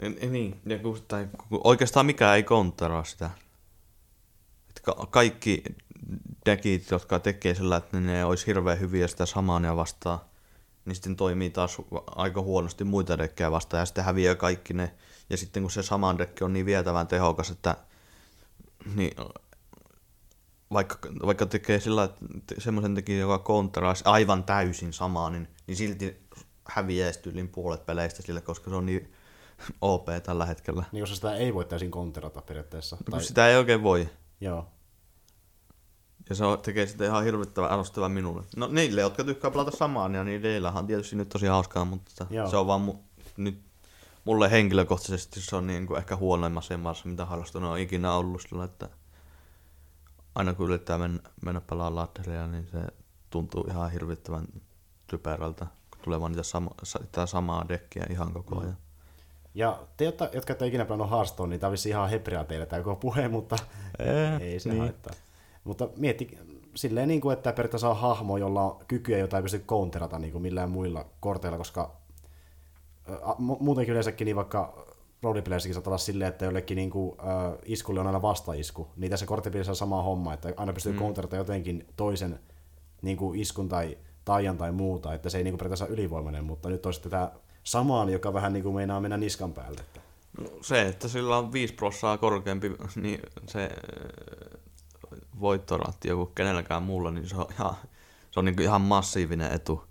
[0.03, 3.31] Niin, Niin, ja kun, tai kun oikeastaan mikään ei counteraa sitä.
[4.83, 5.63] Ka- kaikki
[6.47, 10.19] deckit, jotka tekee sillä, että ne olisi hirveän hyviä sitä samania vastaan,
[10.85, 11.77] niin sitten toimii taas
[12.07, 14.95] aika huonosti muita dekkejä vastaan, ja sitten häviää kaikki ne.
[15.31, 17.77] Ja sitten kun se saman dekki on niin vietävän tehokas, että
[18.95, 19.13] niin,
[20.73, 26.27] vaikka, vaikka tekee sillä että semmoisen teki, joka kontraisi aivan täysin samaa, niin, niin silti
[26.65, 29.13] häviää tyylin puolet peleistä sillä, koska se on niin
[29.81, 30.85] OP tällä hetkellä.
[30.93, 32.97] Niin koska sitä ei voi täysin konterata periaatteessa.
[33.11, 33.23] Tai...
[33.23, 34.09] Sitä ei oikein voi.
[34.41, 34.69] Joo.
[36.29, 38.43] Ja se tekee sitä ihan hirvittävän arvostavaa minulle.
[38.57, 42.51] No niille, jotka tykkää pelata samaan, niin niillähän on tietysti nyt tosi hauskaa, mutta Joo.
[42.51, 43.63] se on vaan mu- nyt
[44.25, 48.65] mulle henkilökohtaisesti se on niin kuin ehkä huonoimmassa maassa, mitä harrastunut on ikinä ollut sillä,
[48.65, 48.89] että
[50.35, 52.79] aina kun yrittää mennä, mennä pelaamaan ladderia, niin se
[53.31, 54.45] tuntuu ihan hirvittävän
[55.07, 58.77] typerältä, kun tulee vaan niitä sama, sa- sitä samaa dekkiä ihan koko ajan.
[59.55, 62.83] Ja te, jotka, jotka ette ikinä pelannut Hearthstonea, niin tämä on ihan hebreaa teille tämä
[62.83, 63.57] koko puhe, mutta
[63.99, 64.81] Ee, ei se niin.
[64.81, 65.13] haittaa.
[65.65, 66.39] Mutta mietti
[66.75, 70.33] silleen, niin kuin, että periaatteessa on hahmo, jolla on kykyjä, jota ei pysty counterata niin
[70.33, 71.97] kuin millään muilla korteilla, koska
[73.39, 74.87] muutenkin yleensäkin niin vaikka
[75.23, 79.27] roolipeleissäkin saattaa olla silleen, että jollekin niin kuin, äh, iskulle on aina vastaisku, niin tässä
[79.27, 80.99] korttipelissä on sama homma, että aina pystyy mm.
[80.99, 82.41] counterata jotenkin toisen
[83.03, 86.45] niin kuin iskun tai taian tai muuta, että se ei niin kuin periaatteessa ole ylivoimainen,
[86.45, 87.31] mutta nyt on sitten tämä
[87.65, 89.81] samaan, joka vähän niin kuin meinaa mennä niskan päälle.
[89.81, 90.01] Että.
[90.41, 93.71] No, se, että sillä on 5 prossaa korkeampi, niin se
[95.41, 97.75] voittoratti joku kenelläkään muulla, niin se on ihan,
[98.31, 99.85] se on niin ihan massiivinen etu.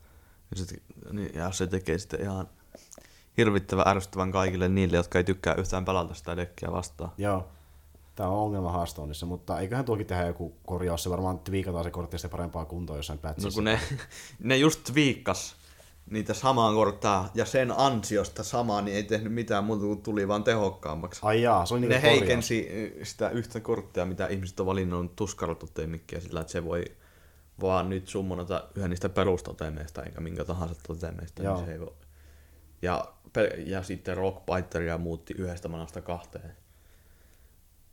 [0.51, 0.75] Ja se,
[1.11, 2.49] niin, ja se tekee sitten ihan
[3.37, 7.11] hirvittävän ärsyttävän kaikille niille, jotka ei tykkää yhtään pelata sitä dekkiä vastaan.
[7.17, 7.47] Joo,
[8.15, 12.17] tämä on ongelma Hearthstoneissa, mutta eiköhän tuokin tehdä joku korjaus, se varmaan twiikataan se kortti
[12.17, 13.57] sitten parempaa kuntoa jossain No patchissa.
[13.57, 13.79] kun ne,
[14.39, 15.55] ne just viikkas
[16.09, 20.43] niitä samaan korttaa ja sen ansiosta samaa, niin ei tehnyt mitään muuta kuin tuli vaan
[20.43, 21.19] tehokkaammaksi.
[21.23, 22.19] Ai jaa, se oli niinku ne korjaus.
[22.19, 22.67] heikensi
[23.01, 26.85] ö, sitä yhtä korttia, mitä ihmiset on valinnut tuskartoteemikkiä sillä, että se voi
[27.61, 31.43] vaan nyt summonata yhden niistä perustotemeista, eikä minkä tahansa totemeista.
[31.43, 31.55] Joo.
[31.55, 31.93] Niin se ei voi.
[32.81, 33.13] Ja,
[33.65, 36.55] ja sitten Rockbiteria muutti yhdestä manasta kahteen.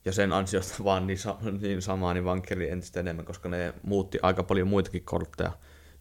[0.04, 4.18] Ja sen ansiosta vaan niin, sa- niin samaa, niin vankeri entistä enemmän, koska ne muutti
[4.22, 5.52] aika paljon muitakin kortteja,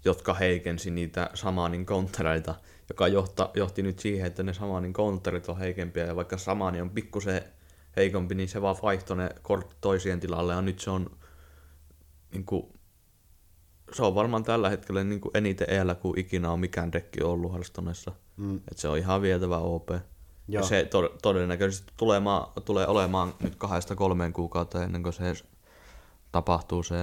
[0.06, 2.56] jotka heikensi niitä samaanin countereita,
[2.89, 6.89] joka johta, johti nyt siihen, että ne samaanin counterit on heikempiä, ja vaikka samaani on
[6.89, 7.41] pikkusen
[7.95, 11.17] heikompi, niin se vaan vaihtoi ne kortit toisien tilalle, ja nyt se on
[12.32, 12.73] niin kuin,
[13.93, 17.52] se on varmaan tällä hetkellä niin kuin eniten eellä kuin ikinä on mikään dekki ollut
[17.52, 18.12] Hearthstoneessa.
[18.38, 18.56] Mm.
[18.71, 19.89] Et se on ihan vietävä OP.
[19.89, 20.00] Joo.
[20.47, 25.34] Ja se to- todennäköisesti tulee, maa, tulee olemaan nyt kahdesta kolmeen kuukautta ennen kuin se
[26.32, 26.95] tapahtuu se,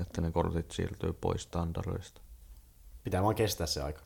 [0.00, 2.20] että ne kortit siirtyy pois standardoista.
[3.04, 4.00] Pitää vaan kestää se aika.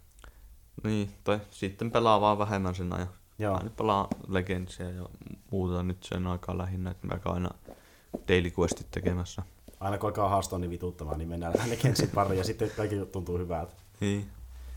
[0.84, 3.08] Niin, tai sitten pelaa vaan vähemmän sen ajan.
[3.38, 3.56] Joo.
[3.56, 5.08] Mä nyt pelaa Legendsia ja
[5.50, 7.50] muuta nyt sen aikaa lähinnä, että mä käyn aina
[8.28, 9.42] daily questit tekemässä.
[9.80, 13.74] Aina kun alkaa Hearthstonea vituuttamaan, niin mennään Legendsin pariin ja sitten kaikki tuntuu hyvältä.
[14.00, 14.26] Niin.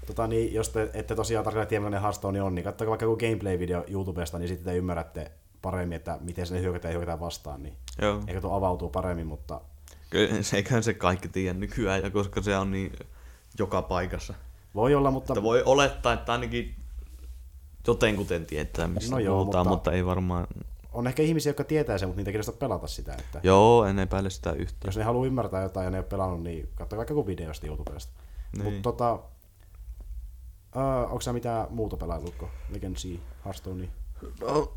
[0.08, 3.18] Tota, niin, jos te ette tosiaan tarkalleen tiedä, millainen Hearthstone on, niin katsokaa vaikka joku
[3.18, 7.76] gameplay-video YouTubesta, niin sitten te ymmärrätte paremmin, että miten sinne hyökätään ja hyökätään vastaan, niin
[8.02, 8.22] Joo.
[8.28, 9.62] ehkä tuo avautuu paremmin, mutta
[10.10, 12.94] Kyllä se eiköhän se kaikki tiedä nykyään, ja koska se on niin
[13.60, 14.34] joka paikassa.
[14.76, 16.76] voi olla, mutta Mutta voi olettaa, että ainakin
[17.88, 19.76] jotenkuten tietää, mistä No joo, puhutaan, mutta...
[19.76, 20.48] mutta ei varmaan
[20.92, 23.14] on ehkä ihmisiä, jotka tietää sen, mutta niitä kiinnostaa pelata sitä.
[23.14, 24.88] Että Joo, en epäile sitä yhtään.
[24.90, 27.68] jos ne haluaa ymmärtää jotain ja ne ei ole pelannut, niin katsokaa vaikka joku videosta
[27.68, 28.14] YouTubesta.
[28.58, 28.64] Niin.
[28.64, 29.22] Mutta tota, uh,
[31.04, 32.50] onko sä mitään muuta pelailutko?
[32.70, 33.90] Legacy, Hearthstone?
[34.42, 34.74] No,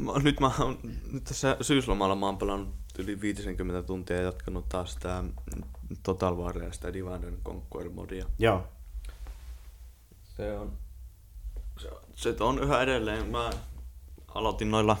[0.00, 0.78] mä- nyt mä oon,
[1.12, 5.24] nyt tässä syyslomalla mä oon pelannut yli 50 tuntia ja jatkanut taas sitä
[6.02, 8.26] Total Waria ja sitä Divide and Conquer modia.
[8.38, 8.64] Joo.
[10.36, 10.72] Se on,
[11.76, 13.50] se, se on yhä edelleen, mä
[14.28, 14.96] aloitin noilla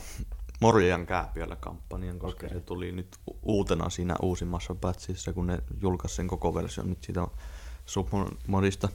[0.60, 2.58] Morjan kääpiöllä kampanjan, koska Okei.
[2.58, 7.26] se tuli nyt uutena siinä uusimmassa patchissa, kun ne julkaisi sen koko version nyt siitä
[7.86, 8.88] submodista.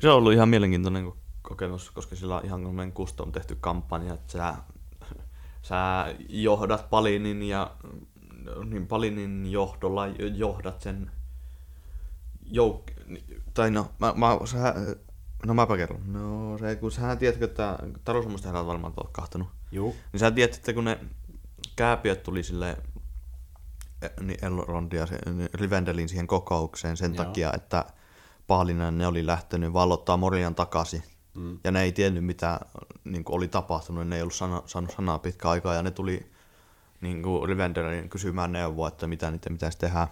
[0.00, 4.14] Se on ollut ihan mielenkiintoinen ko- kokemus, koska sillä on ihan tämmöinen custom tehty kampanja,
[4.14, 4.54] että sä,
[5.62, 7.76] sä johdat Palinin ja
[8.64, 11.10] niin Palinin johdolla johdat sen
[12.44, 13.18] jouk-
[13.54, 14.74] tai no, mä, mä, sä,
[15.46, 16.12] no mäpä kerron.
[16.12, 19.48] No se, kun sä tiedätkö, että Taru Suomesta herrat varmaan oot kahtanut.
[19.72, 19.96] Juu.
[20.12, 20.98] Niin sä tiedät, että kun ne
[21.76, 22.76] kääpiöt tuli sille
[24.20, 27.24] niin Elrond ja se, niin Rivendelin siihen kokoukseen sen Joo.
[27.24, 27.84] takia, että
[28.46, 31.02] Paalinen ne oli lähtenyt vallottaa Morian takaisin.
[31.34, 31.58] Mm.
[31.64, 32.60] Ja ne ei tiennyt, mitä
[33.04, 36.30] niin kuin oli tapahtunut, ne ei ollut sana, saanut sanaa pitkä aikaa, ja ne tuli
[37.00, 40.08] niin kuin Rivendelin kysymään neuvoa, että mitä niiden pitäisi tehdä.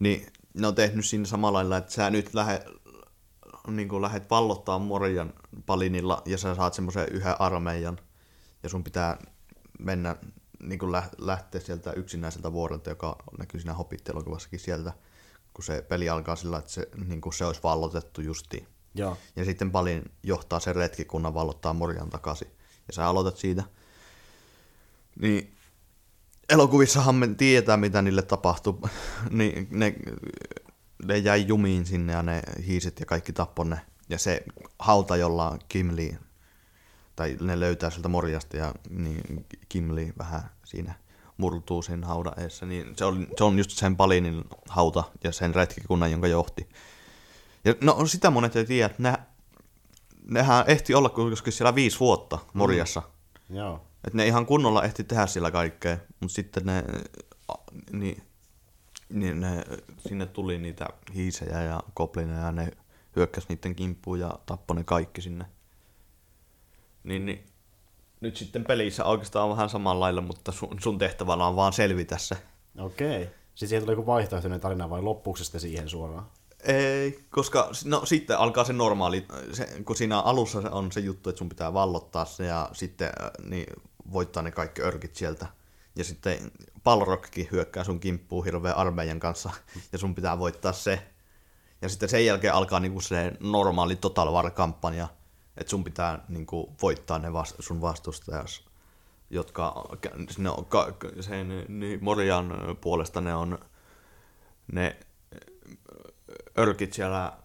[0.00, 2.64] Niin ne on tehnyt siinä samalla lailla, että sä nyt lähde,
[3.66, 5.34] niin kuin lähdet vallottaa Morian
[5.66, 7.98] palinilla, ja sä saat semmoisen yhden armeijan,
[8.62, 9.18] ja sun pitää
[9.78, 10.16] mennä
[10.62, 14.92] niin kuin lähteä sieltä yksinäiseltä vuorelta, joka näkyy siinä Hobbit-elokuvassakin sieltä,
[15.54, 18.68] kun se peli alkaa sillä, että se, niin kuin se olisi vallotettu justiin.
[18.94, 19.16] Joo.
[19.36, 22.48] Ja sitten Palin johtaa sen retkikunnan vallottaa Morjan takaisin.
[22.86, 23.64] Ja sä aloitat siitä.
[25.20, 25.56] Niin
[26.48, 28.78] elokuvissahan me tietää, mitä niille tapahtui.
[29.30, 29.94] niin ne,
[31.04, 33.80] ne jäi jumiin sinne ja ne hiisit ja kaikki tappoi ne.
[34.08, 34.44] Ja se
[34.78, 36.18] hauta, jolla Kimli,
[37.16, 40.94] tai ne löytää sieltä Morjasta ja niin Kimli vähän siinä
[41.36, 45.54] murtuu sen haudan eessä, niin se on, se on just sen Palinin hauta ja sen
[45.54, 46.68] retkikunnan, jonka johti.
[47.64, 49.14] Ja no sitä monet ei tiedä, että ne,
[50.28, 53.02] nehän ehti olla kuitenkin siellä viisi vuotta Morjassa.
[53.48, 53.56] Mm.
[53.56, 53.84] Joo.
[54.04, 56.84] Että ne ihan kunnolla ehti tehdä sillä kaikkea, mutta sitten ne,
[57.92, 58.22] niin,
[59.08, 59.64] niin ne,
[59.98, 62.70] sinne tuli niitä hiisejä ja koplineja ja ne
[63.16, 65.44] hyökkäs niiden kimppuun ja tappoi ne kaikki sinne.
[67.04, 67.46] Niin, niin
[68.20, 72.18] nyt sitten pelissä oikeastaan on vähän samalla lailla, mutta sun, sun tehtävänä on vaan selvitä
[72.18, 72.36] se.
[72.78, 73.24] Okei.
[73.24, 76.26] Sitten siihen tulee joku vaihtoehtoinen tarina vai loppuuko sitten siihen suoraan?
[76.64, 81.38] Ei, koska no, sitten alkaa se normaali, se, kun siinä alussa on se juttu, että
[81.38, 83.66] sun pitää vallottaa se ja sitten äh, niin,
[84.12, 85.46] voittaa ne kaikki örkit sieltä.
[85.98, 86.50] Ja sitten
[86.84, 89.50] Balrogkin hyökkää sun kimppuun hirveän armeijan kanssa
[89.92, 91.06] ja sun pitää voittaa se.
[91.82, 95.08] Ja sitten sen jälkeen alkaa niinku se normaali Total War-kampanja,
[95.56, 98.64] että sun pitää niinku voittaa ne vast- sun vastustajas,
[99.30, 99.88] jotka
[100.38, 103.58] ne on, ka- sen, niin Morian puolesta ne on
[104.72, 104.96] ne
[106.58, 107.38] örkit siellä,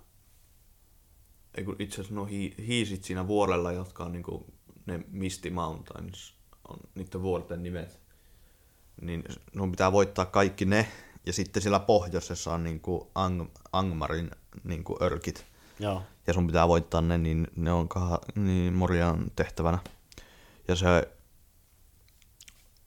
[1.56, 4.46] ei kun itse asiassa no hi, hiisit siinä vuorella, jotka on niinku
[4.86, 6.36] ne Misty Mountains,
[6.70, 8.03] on niiden vuorten nimet.
[9.02, 9.24] Niin
[9.58, 10.88] sun pitää voittaa kaikki ne,
[11.26, 14.32] ja sitten siellä pohjoisessa on niinku Ang, Angmarin
[14.64, 15.46] niinku örkit.
[15.80, 16.02] Joo.
[16.28, 19.80] Ja sun pitää voittaa ne, niin ne on kah, niin Morian tehtävänä.
[20.68, 20.88] Ja se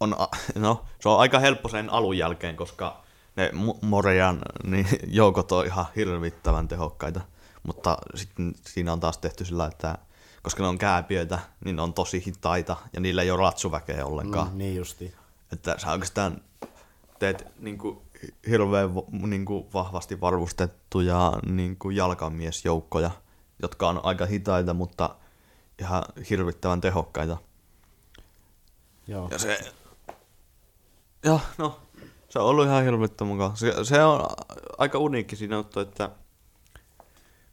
[0.01, 3.03] on, a- no, se on aika helppo sen alun jälkeen, koska
[3.37, 7.21] ne Mo- Morian niin joukot on ihan hirvittävän tehokkaita.
[7.63, 9.99] Mutta sitten siinä on taas tehty sillä, että
[10.43, 14.51] koska ne on kääpiöitä, niin ne on tosi hitaita ja niillä ei ole ratsuväkeä ollenkaan.
[14.53, 15.15] Mm, niin justi.
[15.53, 16.41] Että sä oikeastaan
[17.19, 17.99] teet niin kuin,
[18.49, 23.11] hirveän niin kuin, vahvasti varustettuja niin kuin jalkamiesjoukkoja,
[23.63, 25.17] jotka on aika hitaita, mutta
[25.81, 27.37] ihan hirvittävän tehokkaita.
[29.07, 29.29] Joo.
[29.31, 29.73] Ja se...
[31.25, 31.81] Ja, no,
[32.29, 33.57] se on ollut ihan hirvittävän mukaan.
[33.57, 34.27] Se, se on
[34.79, 36.11] aika uniikki siinä juttu, että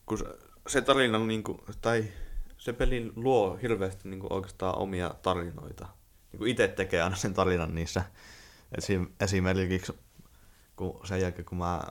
[0.06, 0.26] kun se,
[0.68, 2.06] se tarina, niin kuin, tai
[2.58, 5.88] se peli luo hirveästi niin kuin oikeastaan omia tarinoita.
[6.34, 8.04] Niin itse tekee aina sen tarinan niissä.
[8.78, 9.94] Esim, esimerkiksi
[10.76, 11.82] kun sen jälkeen, kun mä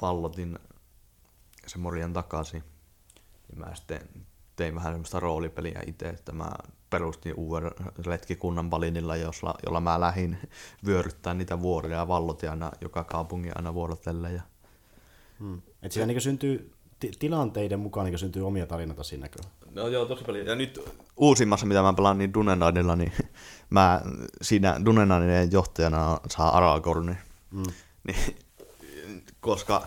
[0.00, 0.58] pallotin
[1.66, 2.62] sen Morjan takaisin,
[3.48, 4.00] niin mä sitten
[4.56, 6.50] tein vähän semmoista roolipeliä itse, että mä
[6.90, 7.70] perustin uuden
[8.06, 10.38] retkikunnan palinilla, jolla, jolla mä lähdin
[10.86, 14.34] vyöryttämään niitä vuoria ja vallotin aina joka kaupungin aina vuorotellen.
[14.34, 14.42] Ja...
[15.38, 15.62] Hmm.
[15.82, 19.48] Et siinä niin syntyy ti- tilanteiden mukaan niin syntyy omia tarinoita siinä kyllä.
[19.70, 20.46] No joo, tosi paljon.
[20.46, 20.80] Ja nyt
[21.16, 23.12] uusimmassa, mitä mä pelaan, niin Dunenadilla, niin
[23.72, 24.00] mä
[24.42, 27.18] siinä Dunenadin johtajana saa Aragornin.
[27.50, 27.62] Mm.
[28.06, 28.36] Niin,
[29.40, 29.86] koska,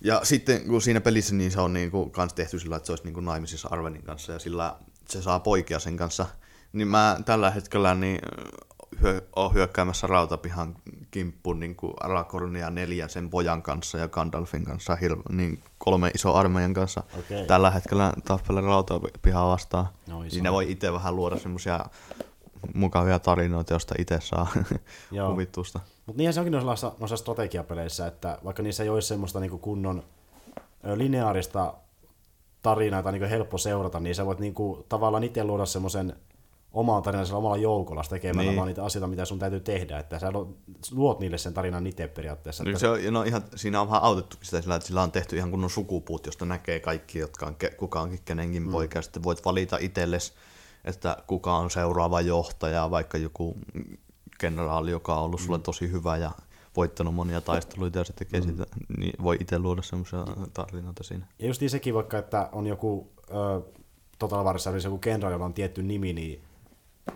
[0.00, 2.92] ja sitten kun siinä pelissä niin se on niin kuin, kans tehty sillä, että se
[2.92, 4.76] olisi niin kuin naimisissa Arvenin kanssa ja sillä
[5.08, 6.26] se saa poikia sen kanssa,
[6.72, 8.18] Niin mä tällä hetkellä niin
[9.02, 10.76] hyö, oon hyökkäämässä rautapihan
[11.10, 14.98] kimppuun niin kuin Aragornia neljän sen pojan kanssa ja Gandalfin kanssa,
[15.30, 17.02] niin kolme iso armeijan kanssa.
[17.18, 17.46] Okei.
[17.46, 19.88] Tällä hetkellä tappelen rautapihaa vastaan.
[20.06, 21.84] Noin, Siinä voi itse vähän luoda semmoisia
[22.74, 24.46] mukavia tarinoita, joista itse saa
[25.12, 25.30] Joo.
[25.30, 25.80] huvitusta.
[26.06, 30.02] Mutta niinhän se onkin noissa, noissa strategiapeleissä, että vaikka niissä ei olisi semmoista niinku kunnon
[30.94, 31.74] lineaarista
[32.62, 36.16] tarinaa, on niinku helppo seurata, niin sä voit niinku tavallaan itse luoda semmoisen
[36.72, 38.56] oman tarinan sillä omalla joukolla tekemällä Niin.
[38.56, 39.98] vaan niitä asioita, mitä sun täytyy tehdä.
[39.98, 40.32] Että sä
[40.92, 42.64] luot niille sen tarinan itse periaatteessa.
[42.64, 45.12] Niin Että, se on, no ihan, siinä on vähän autettu sitä sillä, että sillä on
[45.12, 48.70] tehty ihan kunnon sukupuut, josta näkee kaikki, jotka on ke, kuka onkin kenenkin mm.
[48.72, 48.98] poika.
[48.98, 50.32] Ja sitten voit valita itsellesi,
[50.84, 53.56] että kuka on seuraava johtaja, vaikka joku
[54.38, 56.30] kenraali, joka on ollut sulle tosi hyvä ja
[56.76, 58.46] voittanut monia taisteluita ja se tekee mm.
[58.46, 58.66] sitä,
[58.98, 61.26] niin voi itse luoda semmoisia tarinoita siinä.
[61.38, 63.60] Ja just sekin vaikka, että on joku ö,
[64.18, 66.42] Total Warissa olisi joku kenraali, jolla on tietty nimi, niin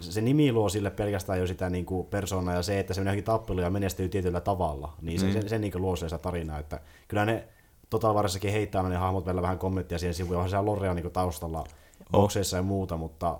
[0.00, 3.10] se nimi luo sille pelkästään jo sitä niin kuin persoonaa ja se, että se menee
[3.10, 5.32] johonkin tappeluun ja menestyy tietyllä tavalla, niin se, Mm.
[5.32, 6.58] se, se niin kuin luo sitä tarinaa.
[6.58, 7.48] Että kyllä ne
[7.90, 11.64] Total Warissakin heittää ne hahmot vielä vähän kommenttia siihen sivuun, onhan siellä Lorea niin taustalla
[12.12, 13.38] bokseissa ja muuta, mutta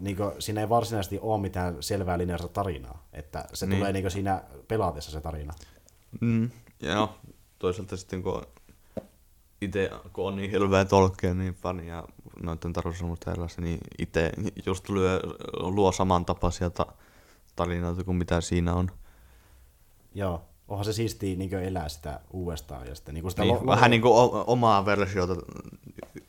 [0.00, 3.78] niin kuin, siinä ei varsinaisesti ole mitään selvää linjasta tarinaa, että se Niin.
[3.78, 5.52] tulee niin kuin siinä pelaatessa se tarina.
[6.20, 6.50] Mm.
[6.82, 7.14] Ja no,
[7.58, 8.42] toisaalta sitten kun
[9.60, 12.04] itse kun on niin hirveä tolkkeen niin fani ja
[12.42, 14.32] noiden tarvitsemusta erilaisia, niin itse
[14.66, 15.20] just lyö,
[15.58, 16.92] luo samantapaisia ta-
[17.56, 18.90] tarinoita kuin mitä siinä on.
[20.14, 23.66] Joo, onhan se siistiä niin elää sitä uudestaan ja sitten niin kuin sitä Niin, lo-
[23.66, 25.36] vähän niin kuin o- omaa versiota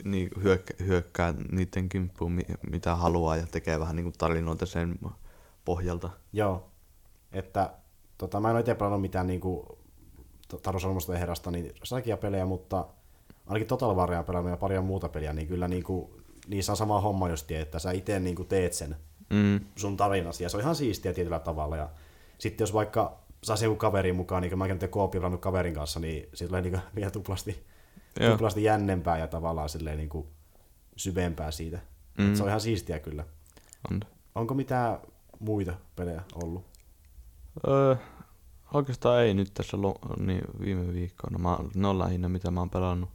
[0.04, 5.00] niin hyökkää, hyökkää niiden kimppuun, mi- mitä haluaa ja tekee vähän niin kuin tarinoita sen
[5.66, 6.10] pohjalta.
[6.34, 6.70] Joo,
[7.32, 7.74] että
[8.18, 9.78] tota, mä en ole itse pelannut mitään niinku,
[10.64, 11.74] Taru Solmusta ja Herrasta niin
[12.22, 12.86] pelejä, mutta
[13.48, 17.02] ainakin Total Waria on pelannut ja paria muuta peliä, niin kyllä niinku, niissä on sama
[17.02, 18.96] homma just, että sä itse niinku teet sen
[19.30, 19.60] Mm.
[19.76, 21.78] sun tarinasi, ja se on ihan siistiä tietyllä tavalla.
[21.78, 21.90] Ja
[22.38, 26.30] sitten jos vaikka saa joku kaveri mukaan, niin kuin mäkin nyt pelannut kaverin kanssa, niin
[26.34, 27.66] siitä tulee niinku vielä tuplasti,
[28.20, 28.32] Joo.
[28.32, 30.28] tuplasti jännempää ja tavallaan silleen niinku
[30.96, 31.80] syvempää siitä.
[32.18, 32.24] Mm.
[32.26, 32.36] Mm.
[32.36, 33.26] Se on ihan siistiä kyllä.
[33.92, 34.00] On.
[34.36, 35.00] Onko mitään
[35.40, 36.66] muita pelejä ollut?
[37.68, 37.96] Öö,
[38.74, 41.38] oikeastaan ei nyt tässä lo, niin viime viikkoina.
[41.38, 43.10] Mä, ne on lähinnä mitä mä oon pelannut.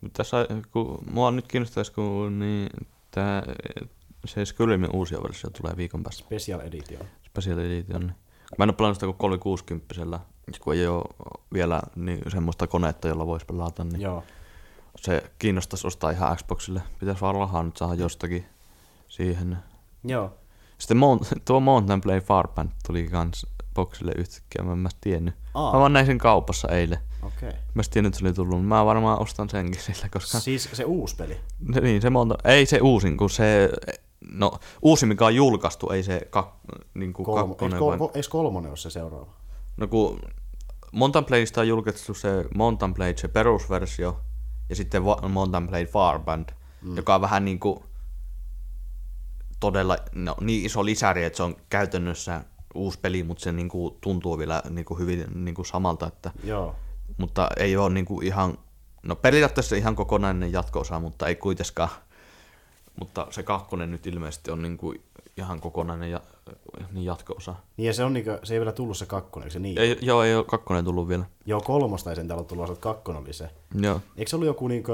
[0.00, 0.36] Mut tässä,
[0.72, 2.68] kun mua nyt kiinnostaisi, kun niin,
[3.10, 3.42] tää,
[4.24, 6.24] se Skyrimin uusia versio tulee viikon päästä.
[6.24, 7.06] Special Edition.
[7.26, 8.00] Special Edition.
[8.00, 8.14] Niin.
[8.58, 9.94] Mä en oo pelannut sitä kuin 360
[10.60, 11.04] kun ei ole
[11.52, 14.24] vielä niin semmoista konetta, jolla voisi pelata, niin Joo.
[14.96, 16.82] se kiinnostaisi ostaa ihan Xboxille.
[16.98, 18.46] Pitäisi vaan rahaa nyt saada jostakin
[19.08, 19.58] siihen.
[20.04, 20.34] Joo.
[20.78, 25.34] Sitten Mount, tuo Mountain Blade Farband tuli kans boxille yhtäkkiä, mä en mä tiennyt.
[25.54, 25.72] Aa.
[25.72, 26.98] Mä vaan näin sen kaupassa eilen.
[27.22, 27.48] Okei.
[27.48, 27.60] Okay.
[27.74, 28.66] Mä en tiennyt, että se oli tullut.
[28.66, 30.40] Mä varmaan ostan senkin sillä, koska...
[30.40, 31.36] Siis se uusi peli.
[31.82, 32.34] Niin, se monta...
[32.44, 33.70] Ei se uusin, kun se...
[34.30, 36.48] No, uusi mikä on julkaistu, ei se kak,
[36.94, 37.78] niin kuin Kolmo, eikö, kakkonen.
[37.78, 37.98] kol, Vai...
[37.98, 39.32] kol, eikö kolmonen ole se seuraava?
[39.76, 40.20] No kun
[40.92, 44.20] Mountain Bladeista on julkaistu se Mountain Blade, se perusversio,
[44.68, 46.48] ja sitten Mountain Blade Farband,
[46.82, 46.96] mm.
[46.96, 47.78] joka on vähän niin kuin
[49.60, 53.94] todella no, niin iso lisäri, että se on käytännössä uusi peli, mutta se niin kuin
[54.00, 56.76] tuntuu vielä niin kuin hyvin niin kuin samalta, että, Joo.
[57.16, 58.58] mutta ei ole niin kuin ihan,
[59.02, 61.88] no periaatteessa ihan kokonainen jatko-osa, mutta ei kuitenkaan,
[63.00, 65.02] mutta se kakkonen nyt ilmeisesti on niin kuin
[65.36, 66.20] ihan kokonainen ja,
[66.92, 67.54] niin jatko-osa.
[67.76, 69.78] Niin ja se, on niinku, se ei vielä tullut se kakkonen, eikö se niin?
[69.78, 71.24] Ei, joo, ei ole kakkonen tullut vielä.
[71.46, 73.50] Joo, kolmosta ei sen täällä tullut, se kakkonen oli se.
[73.80, 74.00] Joo.
[74.16, 74.92] Eikö se ollut joku niinku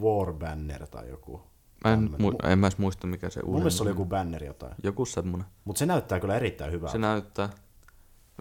[0.00, 1.40] War Banner tai joku?
[1.84, 4.04] Mä en, mu- en mä edes muista, mikä se Mun uusi mielestä se oli joku
[4.04, 4.74] banner jotain.
[4.82, 5.46] Joku semmonen.
[5.64, 6.92] Mutta se näyttää kyllä erittäin hyvältä.
[6.92, 7.48] Se näyttää.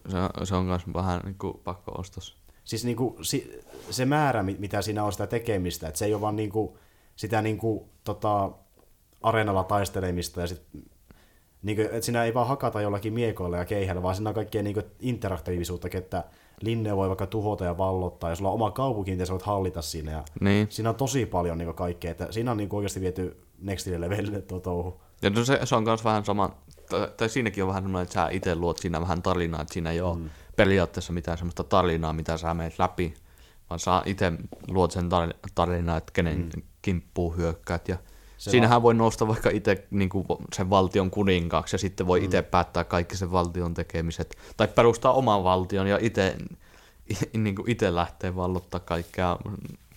[0.10, 2.38] Se, se on myös vähän niinku pakko ostos.
[2.64, 6.22] Siis niinku, si, se määrä, mi- mitä siinä on sitä tekemistä, että se ei ole
[6.22, 6.78] vaan niinku,
[7.16, 8.52] sitä niinku, tota,
[9.22, 10.62] areenalla taistelemista ja sit,
[11.64, 14.82] niinku, että siinä ei vaan hakata jollakin miekoilla ja keihällä, vaan siinä on kaikkea niinku
[15.00, 16.24] interaktiivisuutta, että
[16.62, 19.82] linne voi vaikka tuhota ja vallottaa, ja sulla on oma kaupunki, mitä sä voit hallita
[19.82, 20.68] siinä, ja Niin.
[20.70, 24.60] siinä on tosi paljon niinku kaikkea, että siinä on niinku oikeasti viety next levelille tuo
[24.60, 25.02] touhu.
[25.22, 26.50] Ja no se, se on myös vähän sama,
[26.90, 29.92] tai, tai siinäkin on vähän semmoinen, että sä itse luot siinä vähän tarinaa, että siinä
[29.92, 30.30] ei ole mm.
[30.56, 33.14] periaatteessa mitään semmoista tarinaa, mitä sä meet läpi,
[33.70, 34.32] vaan sä itse
[34.68, 36.62] luot sen tar- tarinaa, että kenen mm.
[36.82, 37.88] kimppuun hyökkäät.
[37.88, 37.98] Ja
[38.38, 40.10] Se siinähän voi nousta vaikka itse niin
[40.54, 42.26] sen valtion kuninkaaksi ja sitten voi mm.
[42.26, 44.38] itse päättää kaikki sen valtion tekemiset.
[44.58, 46.38] Tai perustaa oman valtion ja itse
[47.38, 49.38] niin itse lähtee vallottaa kaikkea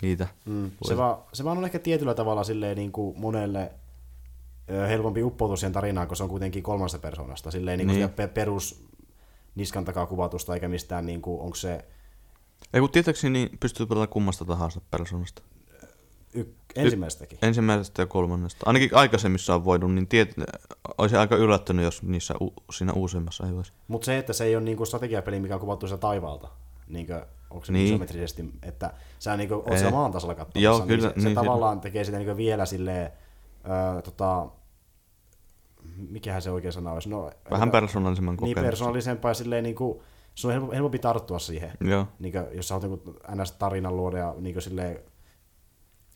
[0.01, 0.27] niitä.
[0.45, 0.71] Mm.
[0.83, 3.71] Se, vaan, se vaan on ehkä tietyllä tavalla silleen niin kuin monelle
[4.87, 7.51] helpompi uppoutua siihen tarinaan, kun se on kuitenkin kolmasta persoonasta.
[7.51, 8.11] Silleen niin kuin Niin.
[8.17, 8.29] niin.
[8.29, 8.85] perus
[9.55, 11.85] niskan takaa kuvatusta, eikä mistään, niin kuin, onko se...
[12.73, 15.41] Ei kun tietääkseni niin pystyy pelaamaan kummasta tahansa persoonasta.
[16.33, 17.39] Y- ensimmäistäkin.
[17.41, 18.63] Ensimmäisestä ja kolmannesta.
[18.65, 20.35] Ainakin aikaisemmissa on voinut, niin tiet,
[20.97, 23.73] olisi aika yllättynyt, jos niissä u, siinä uusimmassa ei olisi.
[23.87, 26.47] Mutta se, että se ei ole niinku strategiapeli, mikä on kuvattu sitä taivaalta,
[26.87, 27.13] niinku,
[27.49, 27.83] onko se niin.
[27.83, 27.93] Niin.
[27.93, 29.77] isometrisesti, että sä niinku, oot Ei.
[29.77, 32.65] siellä maan tasolla katsomassa, Joo, niin kyllä, se, se niin, tavallaan tekee sitä niinku vielä
[32.65, 33.11] silleen,
[33.69, 34.47] öö, tota,
[36.09, 37.09] mikähän se oikea sana olisi?
[37.09, 38.65] No, Vähän joka- persoonallisemman Niin kokemuksen.
[38.65, 40.03] persoonallisempaa ja silleen niinku,
[40.35, 44.61] sun on helpompi, tarttua siihen, Joo, niinku, jos sä oot niinku ns-tarinan luoda ja niinku
[44.61, 44.99] silleen,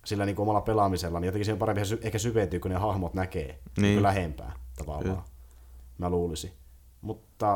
[0.05, 3.45] sillä niinku omalla pelaamisella, niin jotenkin se on parempi ehkä syventyy, kun ne hahmot näkee
[3.45, 3.81] niin.
[3.81, 4.03] Niin.
[4.03, 5.03] lähempää tavallaan.
[5.03, 5.21] Kyllä.
[5.97, 6.51] Mä luulisin.
[7.01, 7.53] Mutta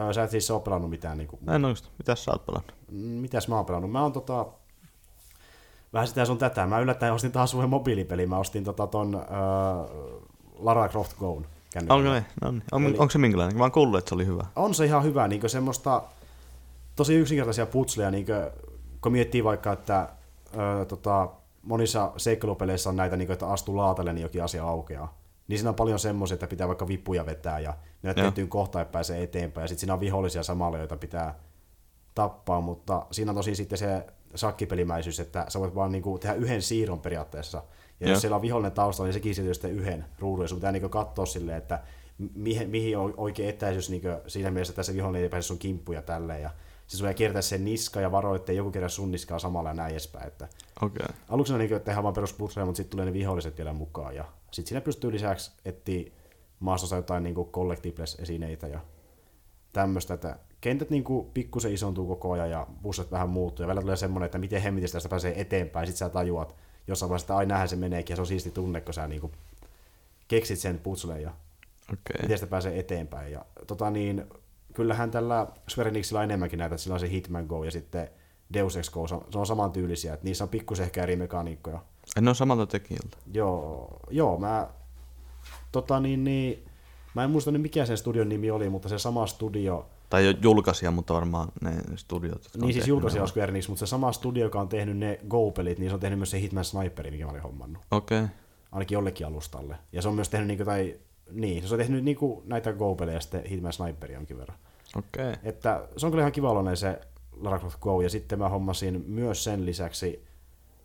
[0.00, 1.88] äh, sä et siis ole pelannut mitään niinku, en oikeasti.
[1.98, 2.74] Mitäs sä oot pelannut?
[2.90, 3.90] Mm, mitäs mä oon pelannut?
[3.90, 4.46] Mä oon tota,
[5.92, 6.66] vähän sitä sun tätä.
[6.66, 8.26] Mä yllättäen ostin taas uuden mobiilipeli.
[8.26, 9.22] Mä ostin tota ton äh,
[10.58, 11.12] Lara Croft
[11.72, 11.94] kännykällä.
[11.94, 12.26] Onko ne?
[12.42, 12.62] No niin.
[12.72, 13.58] On, Eli- onko se minkälainen?
[13.58, 14.46] Mä oon kuullut, että se oli hyvä.
[14.56, 16.02] On se ihan hyvä, niin semmoista
[16.96, 18.26] tosi yksinkertaisia putsleja, niin
[19.00, 20.08] kun miettii vaikka, että
[20.80, 21.28] ö, tota,
[21.62, 25.22] monissa seikkailupeleissä on näitä, niin kuin, että astu laatalle, niin jokin asia aukeaa.
[25.48, 29.22] Niin siinä on paljon semmoisia, että pitää vaikka vippuja vetää ja ne tiettyyn kohtaan pääsee
[29.22, 29.64] eteenpäin.
[29.64, 31.34] Ja sitten siinä on vihollisia samalla, joita pitää
[32.14, 36.62] tappaa, mutta siinä on tosi sitten se sakkipelimäisyys, että sä voit vaan niinku tehdä yhden
[36.62, 37.62] siirron periaatteessa.
[38.00, 38.10] Ja Joo.
[38.10, 40.44] jos siellä on vihollinen taustalla, niin sekin siirtyy sitten yhden ruudun.
[40.44, 41.80] Ja sun pitää niinku katsoa silleen, että
[42.34, 46.02] mihin, mihin on oikea etäisyys niinku siinä mielessä, että se vihollinen ei pääse sun kimppuja
[46.02, 46.42] tälleen.
[46.42, 46.50] Ja
[46.96, 49.90] sun pitää kiertää sen niska ja varo, ettei joku kerran sun niskaa samalla ja näin
[49.90, 50.26] edespäin.
[50.26, 50.48] Että.
[50.82, 51.06] Okay.
[51.28, 54.16] aluksi on niin, että tehdään vaan perusputseja, mutta sitten tulee ne viholliset vielä mukaan.
[54.16, 56.10] Ja sitten siinä pystyy lisäksi etsiä
[56.60, 58.80] maastossa jotain niin collectibles-esineitä ja
[59.72, 63.82] tämmöistä, että kentät niin kuin pikkusen isontuu koko ajan ja busset vähän muuttuu ja välillä
[63.82, 66.54] tulee semmoinen, että miten hemmitissä tästä pääsee eteenpäin, sitten sä tajuat
[66.86, 69.20] jossain vaiheessa, että ai näinhän se meneekin ja se on siisti tunne, kun sä niin
[69.20, 69.32] kuin
[70.28, 71.30] keksit sen putsleen ja
[71.92, 72.22] Okei.
[72.22, 73.32] miten sitä pääsee eteenpäin.
[73.32, 74.24] Ja tota niin,
[74.74, 78.08] kyllähän tällä Square Enixillä on enemmänkin näitä, että sillä on se Hitman Go ja sitten
[78.54, 81.82] Deus Ex Go, se on, se on samantyylisiä, että niissä on pikkusen ehkä eri mekaniikkoja.
[82.16, 83.16] En ole samalta tekijältä.
[83.32, 84.68] Joo, joo, mä,
[85.72, 86.64] tota niin, niin,
[87.14, 90.34] mä en muista nyt mikä sen studion nimi oli, mutta se sama studio, Tai jo
[90.42, 92.48] julkaisija, mutta varmaan ne studiot.
[92.60, 95.78] niin siis julkaisija on Square Enix, mutta se sama studio, joka on tehnyt ne Go-pelit,
[95.78, 97.82] niin se on tehnyt myös se Hitman Sniperi, mikä mä olin hommannut.
[97.90, 98.22] Okei.
[98.72, 99.76] Ainakin jollekin alustalle.
[99.92, 100.98] Ja se on myös tehnyt niinku, tai,
[101.30, 104.58] niin, se on tehnyt niinku näitä Go-pelejä ja sitten Hitman Sniperi jonkin verran.
[104.96, 105.34] Okei.
[105.42, 107.00] Että se on kyllä ihan kiva oloinen se
[107.40, 110.24] Lara Croft Go, ja sitten mä hommasin myös sen lisäksi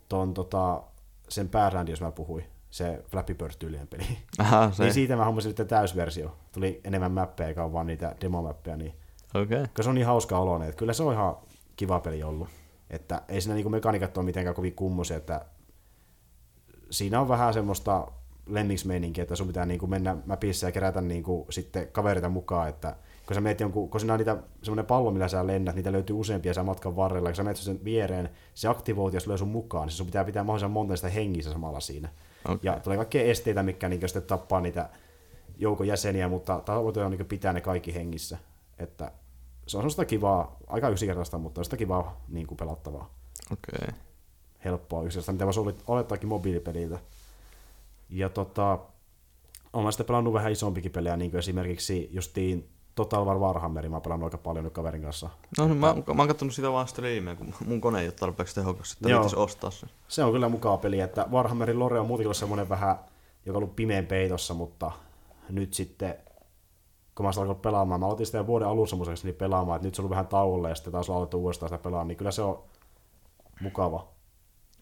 [0.10, 0.84] ton, tota,
[1.30, 4.04] sen päärändi, jos mä puhuin, se Flappy Bird-tyylinen peli.
[4.38, 4.84] Aha, se.
[4.84, 6.36] Niin siitä mä hommasin nyt täysversio.
[6.52, 8.93] Tuli enemmän mappeja, eikä vaan niitä demomäppejä, niin
[9.34, 9.47] Okei.
[9.47, 11.38] kyllä se on niin hauska oloinen, että kyllä se on ihan
[11.76, 12.47] kiva peli ollut.
[12.89, 15.45] Että ei siinä niinku mekanikat ole mitenkään kovin kummosia, että
[16.89, 18.12] siinä on vähän semmoista
[18.50, 23.36] lemmiksmeininkiä, että sun pitää niinku mennä mäpissä ja kerätä niinku sitten kavereita mukaan, että kun
[23.36, 26.54] sä meet jonkun, kun siinä on niitä, semmoinen pallo, millä sä lennät, niitä löytyy useampia
[26.54, 29.88] sen matkan varrella, kun sä menet sen viereen, se aktivoituu ja se tulee sun mukaan,
[29.88, 32.10] niin sun pitää pitää mahdollisimman monta sitä hengissä samalla siinä.
[32.46, 32.60] Okei.
[32.64, 34.90] Ja tulee kaikkea esteitä, mitkä niin sitten tappaa niitä
[35.58, 38.38] joukon jäseniä, mutta tavoite on niin pitää ne kaikki hengissä.
[38.80, 39.12] Että
[39.68, 43.14] se on semmoista kivaa, aika yksinkertaista, mutta on sitä kivaa niin kuin pelattavaa.
[43.52, 43.96] Okei.
[44.66, 47.00] Helppoa yksinkertaista, mitä voisi olet- olettaakin mobiilipeliltä.
[48.10, 48.80] Ja tota,
[49.74, 54.02] olen sitten pelannut vähän isompikin pelejä, niin kuin esimerkiksi justiin Total War Warhammerin, mä oon
[54.02, 55.30] pelannut aika paljon nyt kaverin kanssa.
[55.58, 58.56] No niin, mä, mä oon katsonut sitä vaan striimejä, kun mun kone ei ole tarpeeksi
[58.56, 59.30] tehokas, että Joo.
[59.36, 59.89] ostaa sen.
[60.08, 63.00] Se on kyllä mukava peli, että Warhammerin lore on muutenkin ollut semmoinen vähän,
[63.46, 64.91] joka on ollut pimeän peitossa, mutta
[65.50, 66.15] nyt sitten,
[67.15, 70.02] kun mä oon sitä pelaamaan, mä aloitin sitä vuoden alussa muistaakseni pelaamaan, että nyt se
[70.02, 72.63] on ollut vähän tauolla ja sitten taas aloitettu uudestaan sitä pelaamaan, niin kyllä se on
[73.62, 74.08] mukava.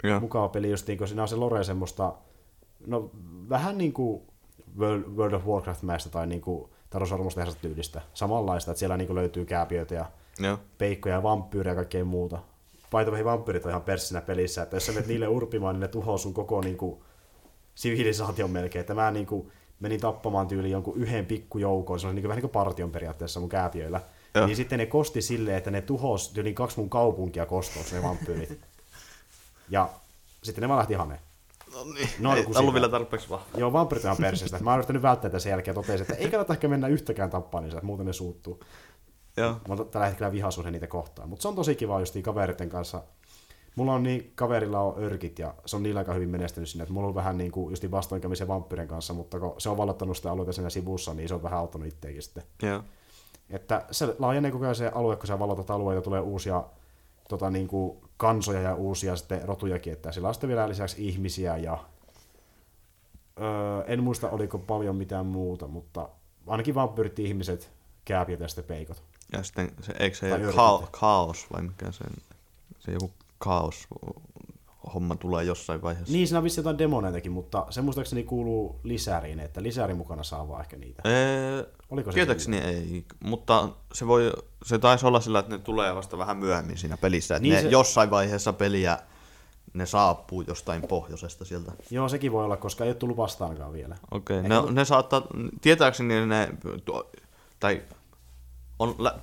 [0.03, 0.19] Joo.
[0.19, 2.13] Mukava peli justiin, kun siinä on se lore semmoista,
[2.88, 3.11] no
[3.49, 4.21] vähän niin kuin
[4.79, 8.01] World, of Warcraft-mäistä tai niin kuin Taros Armostehdasta tyylistä.
[8.13, 10.05] Samanlaista, että siellä niin kuin löytyy kääpiöitä ja
[10.39, 10.59] Joo.
[10.77, 12.39] peikkoja ja vampyyrejä ja kaikkea muuta.
[12.91, 16.17] Paitavasti vampyyrit on ihan perssinä pelissä, että jos sä menet niille urpimaan, niin ne tuhoaa
[16.17, 17.01] sun koko niin kuin,
[17.75, 18.81] sivilisaation melkein.
[18.81, 22.38] Että mä niin kuin, menin tappamaan tyyliin jonkun yhden pikkujoukon, se oli niin kuin, vähän
[22.38, 24.01] niin kuin partion periaatteessa mun kääpiöillä.
[24.35, 24.45] Joo.
[24.45, 28.59] Niin sitten ne kosti silleen, että ne tuhos tyyliin kaksi mun kaupunkia kostoos, ne vampyyrit.
[29.69, 29.89] ja
[30.43, 31.19] sitten ne vaan lähti haneen.
[31.75, 33.45] No niin, No, ei ollut vielä tarpeeksi vahva.
[33.57, 34.59] Joo, vampyrit on perseestä.
[34.59, 37.30] Mä oon yrittänyt välttää tätä sen jälkeen ja totesin, että ei kannata ehkä mennä yhtäkään
[37.30, 38.59] tappaa niistä, että muuten ne suuttuu.
[39.38, 39.51] Joo.
[39.67, 41.30] Mä oon tällä hetkellä vihasuhde niitä kohtaan.
[41.30, 43.03] Mutta se on tosi kiva justiin kaveritten kanssa.
[43.76, 46.84] Mulla on niin, kaverilla on örkit ja se on niillä aika hyvin menestynyt sinne.
[46.84, 50.17] että mulla on vähän niin kuin justiin vastoinkäymisen vampyyrin kanssa, mutta kun se on vallottanut
[50.17, 52.43] sitä alueita siinä sivussa, niin se on vähän auttanut itseäkin sitten.
[52.63, 52.84] Joo.
[53.49, 56.63] Että se laajenee koko ajan se alue, kun sä valotat alueita, tulee uusia
[57.30, 61.57] tota, niin kuin kansoja ja uusia sitten rotujakin, että sillä on sitten vielä lisäksi ihmisiä
[61.57, 61.78] ja
[63.39, 66.09] öö, en muista oliko paljon mitään muuta, mutta
[66.47, 67.72] ainakin vampyyrit ihmiset,
[68.05, 69.03] kääpiöt ja sitten peikot.
[69.32, 72.03] Ja sitten, se, eikö se Tai ka- kaos vai mikä se,
[72.80, 73.88] se joku kaos
[74.93, 76.13] homma tulee jossain vaiheessa.
[76.13, 80.47] Niin, siinä on vissi jotain demoneitakin, mutta se muistaakseni kuuluu lisäriin, että lisäri mukana saa
[80.47, 81.01] vaan ehkä niitä.
[81.05, 84.33] Ee, Oliko se tietääkseni ei, mutta se, voi,
[84.65, 87.36] se taisi olla sillä, että ne tulee vasta vähän myöhemmin siinä pelissä.
[87.36, 88.99] Että Niin ne se- jossain vaiheessa peliä
[89.73, 91.71] ne saapuu jostain pohjoisesta sieltä.
[91.89, 93.95] Joo, sekin voi olla, koska ei ole tullut vastaankaan vielä.
[94.11, 94.49] Okei, okay.
[94.49, 95.21] ne, ne saattaa,
[95.61, 96.49] tietääkseni ne,
[97.59, 97.81] tai
[98.79, 99.15] on lä,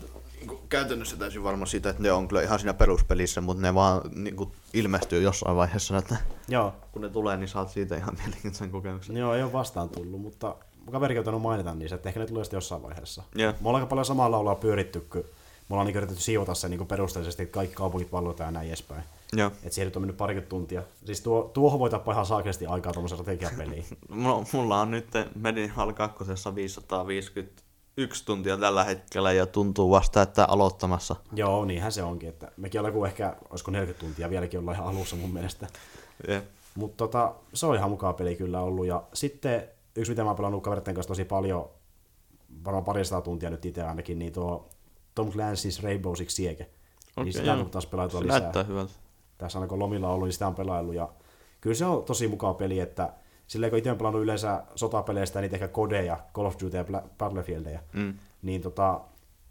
[0.68, 4.36] käytännössä täysin varma siitä, että ne on kyllä ihan siinä peruspelissä, mutta ne vaan niin
[4.36, 6.16] kuin, ilmestyy jossain vaiheessa, että
[6.48, 9.16] Joo, kun ne tulee, niin saat siitä ihan mielenkiintoisen kokemuksen.
[9.16, 10.56] joo, ei ole vastaan tullut, mutta
[10.90, 13.22] kaverikin on mainita niissä, että ehkä ne tulee sitten jossain vaiheessa.
[13.34, 13.52] Joo.
[13.52, 15.24] Me ollaan aika paljon samalla ollaan pyöritty, kun
[15.68, 19.02] me ollaan niin yritetty siivota se niin perusteellisesti, että kaikki kaupungit vallotaan ja näin edespäin.
[19.32, 19.50] Joo.
[19.64, 20.82] Et siihen nyt on mennyt parikymmentä tuntia.
[21.04, 23.84] Siis tuo, tuohon voi tappaa ihan saakesti aikaa tuommoisen strategiapeliin.
[24.52, 26.24] Mulla, on nyt Medinhal 2
[27.96, 31.16] 551 tuntia tällä hetkellä ja tuntuu vasta, että aloittamassa.
[31.32, 32.28] Joo, niinhän se onkin.
[32.28, 35.66] Että mekin ollaan joku ehkä, olisiko 40 tuntia, vieläkin ollaan ihan alussa mun mielestä.
[36.28, 36.42] Yeah.
[36.74, 38.86] Mutta tota, se on ihan mukava peli kyllä ollut.
[38.86, 41.70] Ja sitten yksi, mitä mä oon pelannut kaveritten kanssa tosi paljon,
[42.64, 44.68] varmaan parisataa tuntia nyt itse ainakin, niin tuo
[45.14, 46.70] Tom Clancy's Rainbow Six Siege.
[47.12, 48.40] Okay, niin sitä on taas pelautua Se lisää.
[48.40, 48.92] näyttää hyvältä.
[49.38, 50.94] Tässä on kun lomilla ollut, niin sitä on pelaillut.
[50.94, 51.08] Ja
[51.60, 53.12] kyllä se on tosi mukava peli, että
[53.52, 56.84] silleen kun itse on pelannut yleensä sotapeleistä, niitä ehkä kodeja, Call of Duty ja
[57.18, 58.14] Battlefieldia, Mm.
[58.42, 59.00] niin tota,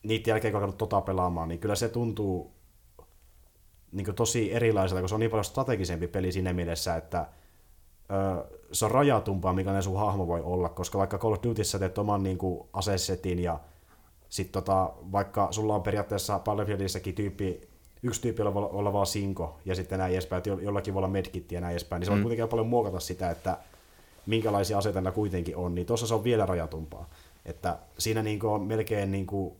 [0.03, 2.51] niiden jälkeen kun on alkanut tota pelaamaan, niin kyllä se tuntuu
[3.91, 7.27] niin tosi erilaiselta, kun se on niin paljon strategisempi peli siinä mielessä, että
[8.11, 11.97] ö, se on rajatumpaa, mikä sun hahmo voi olla, koska vaikka Call of Dutyssä teet
[11.97, 13.59] oman niin kuin, asesetin ja
[14.29, 17.61] sitten tota, vaikka sulla on periaatteessa Battlefieldissäkin tyyppi,
[18.03, 21.07] yksi tyyppi olla, olla vaan sinko ja sitten näin edespäin, että jo- jollakin voi olla
[21.07, 22.15] medkit ja näin edespäin, niin se mm.
[22.15, 23.57] voi kuitenkin paljon muokata sitä, että
[24.25, 27.09] minkälaisia aseita kuitenkin on, niin tuossa se on vielä rajatumpaa.
[27.45, 29.53] Että siinä niin on melkein niin kuin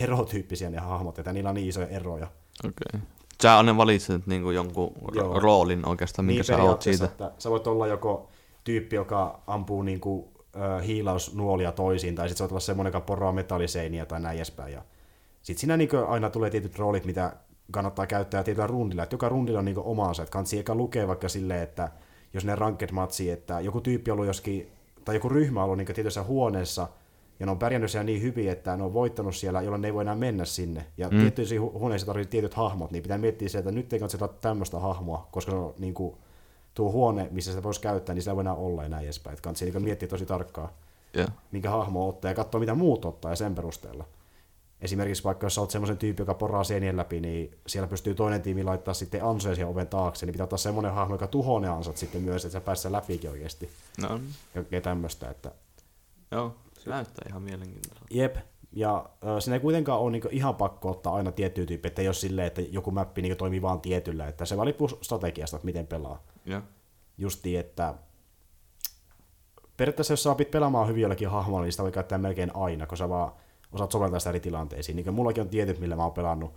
[0.00, 2.26] herotyyppisiä ne hahmot, että niillä on niin isoja eroja.
[2.64, 2.72] Okei.
[2.94, 3.00] Okay.
[3.42, 5.34] Sä Anne valitset niinku jonkun Joo.
[5.34, 7.04] ro- roolin oikeastaan, minkä niin sä oot siitä.
[7.04, 8.28] Että sä voit olla joko
[8.64, 10.24] tyyppi, joka ampuu niin kuin,
[10.56, 14.72] äh, hiilausnuolia toisiin, tai sitten sä voit olla semmoinen, joka poraa metalliseiniä tai näin edespäin.
[14.72, 14.82] Ja
[15.42, 17.32] sitten siinä niin aina tulee tietyt roolit, mitä
[17.70, 19.02] kannattaa käyttää tietyllä rundilla.
[19.02, 20.22] Että joka rundilla on niin omansa.
[20.22, 21.90] Että kannattaa eka lukea vaikka silleen, että
[22.34, 24.72] jos ne ranked matsi, että joku tyyppi on ollut joskin,
[25.04, 26.88] tai joku ryhmä on ollut niin tietyssä huoneessa,
[27.40, 29.94] ja ne on pärjännyt siellä niin hyvin, että ne on voittanut siellä, jolloin ne ei
[29.94, 30.86] voi enää mennä sinne.
[30.96, 31.18] Ja mm.
[31.18, 34.78] tiettyissä hu- huoneissa tarvitsee tietyt hahmot, niin pitää miettiä se, että nyt ei kannata tämmöistä
[34.78, 36.16] hahmoa, koska se on niin kuin,
[36.74, 39.32] tuo huone, missä sitä voisi käyttää, niin sitä enää olla ja näin edespäin.
[39.32, 40.68] Että kannattaa niin miettiä tosi tarkkaan,
[41.14, 41.28] Joo.
[41.52, 44.04] minkä hahmo ottaa ja katsoa, mitä muut ottaa ja sen perusteella.
[44.82, 48.42] Esimerkiksi vaikka jos sä oot semmoisen tyyppi, joka poraa seinien läpi, niin siellä pystyy toinen
[48.42, 51.68] tiimi laittaa sitten ansoja siihen oven taakse, niin pitää ottaa semmoinen hahmo, joka tuhoaa ne
[51.68, 53.70] ansat sitten myös, että sä pääsee läpikin oikeasti.
[54.00, 54.20] No,
[54.70, 55.52] Ja tämmöistä, että
[56.30, 56.54] joo.
[56.78, 58.06] Se näyttää ihan mielenkiintoiselta.
[58.10, 58.36] Jep,
[58.72, 62.08] ja ö, siinä ei kuitenkaan ole niinku ihan pakko ottaa aina tiettyä tyyppiä, että ei
[62.08, 65.66] ole silleen, että joku mäppi niinku toimii vaan tietyllä, että se vaan riippuu strategiasta, että
[65.66, 66.22] miten pelaa.
[66.46, 66.62] Joo.
[67.18, 67.94] Justiin, että
[69.76, 72.98] periaatteessa jos sä opit pelaamaan hyvin jollakin hahmolla, niin sitä voi käyttää melkein aina, kun
[72.98, 73.32] sä vaan
[73.72, 74.96] osaat soveltaa sitä eri tilanteisiin.
[74.96, 76.54] Niin mullakin on tietyt, millä mä oon pelannut.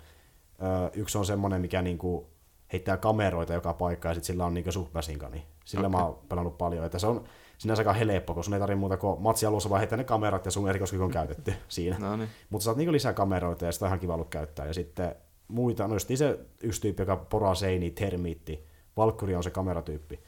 [0.62, 2.28] Ö, yksi on semmonen, mikä niinku
[2.74, 6.00] heittää kameroita joka paikkaan, ja sitten sillä on niinku submasinka, niin sillä okay.
[6.00, 6.86] mä oon pelannut paljon.
[6.86, 7.24] Että se on
[7.58, 10.46] sinänsä aika helppo, kun sun ei tarvitse muuta kuin matsi alussa vaan heittää ne kamerat
[10.46, 12.00] ja sun erikoiskyky on käytetty siinä.
[12.00, 12.30] No niin.
[12.50, 14.66] Mutta saat niinku lisää kameroita ja sitä on ihan kiva ollut käyttää.
[14.66, 15.16] Ja sitten
[15.48, 18.66] muita, no just se yksi tyyppi, joka poraa seiniä, termiitti.
[18.98, 20.20] Valkyri on se kameratyyppi.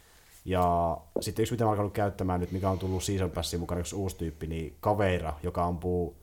[0.46, 3.80] Ja sitten yksi, mitä mä oon alkanut käyttämään nyt, mikä on tullut Season Passin mukana,
[3.80, 6.16] yksi uusi tyyppi, niin Kaveira, joka ampuu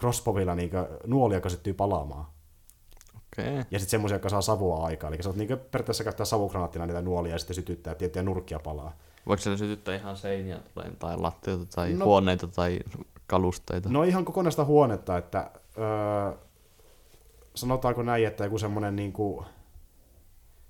[0.00, 0.70] crossbowilla niin
[1.06, 2.26] nuolia, joka syttyy palaamaan.
[3.16, 3.52] Okei.
[3.52, 3.64] Okay.
[3.70, 5.10] Ja sitten semmoisia, jotka saa savua aikaa.
[5.10, 8.96] Eli sä oot niin periaatteessa käyttää savukranaattina niitä nuolia ja sitten sytyttää tiettyjä nurkkia palaa.
[9.26, 10.58] Voiko se sytyttää ihan seiniä
[10.98, 12.04] tai, lattioita tai No- no.
[12.04, 12.78] huoneita tai
[13.26, 13.88] kalusteita?
[13.88, 16.38] No ihan kokonaista huonetta, että öö,
[17.54, 19.46] sanotaanko näin, että joku semmoinen niin kuin,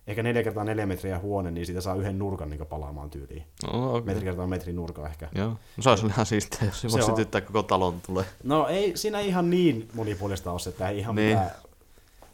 [0.06, 3.46] ehkä 4 kertaa 4 metriä huone, niin siitä saa yhden nurkan niin palaamaan tyyliin.
[3.72, 4.02] No, okay.
[4.02, 5.28] Metri kertaa metrin nurka ehkä.
[5.34, 5.48] Joo.
[5.48, 7.16] No, se olisi ihan siistiä, jos se voisi on.
[7.16, 8.24] sytyttää koko talon tulee.
[8.44, 11.38] No ei siinä ihan niin monipuolista ole se, että ei ihan niin.
[11.38, 11.50] Mitään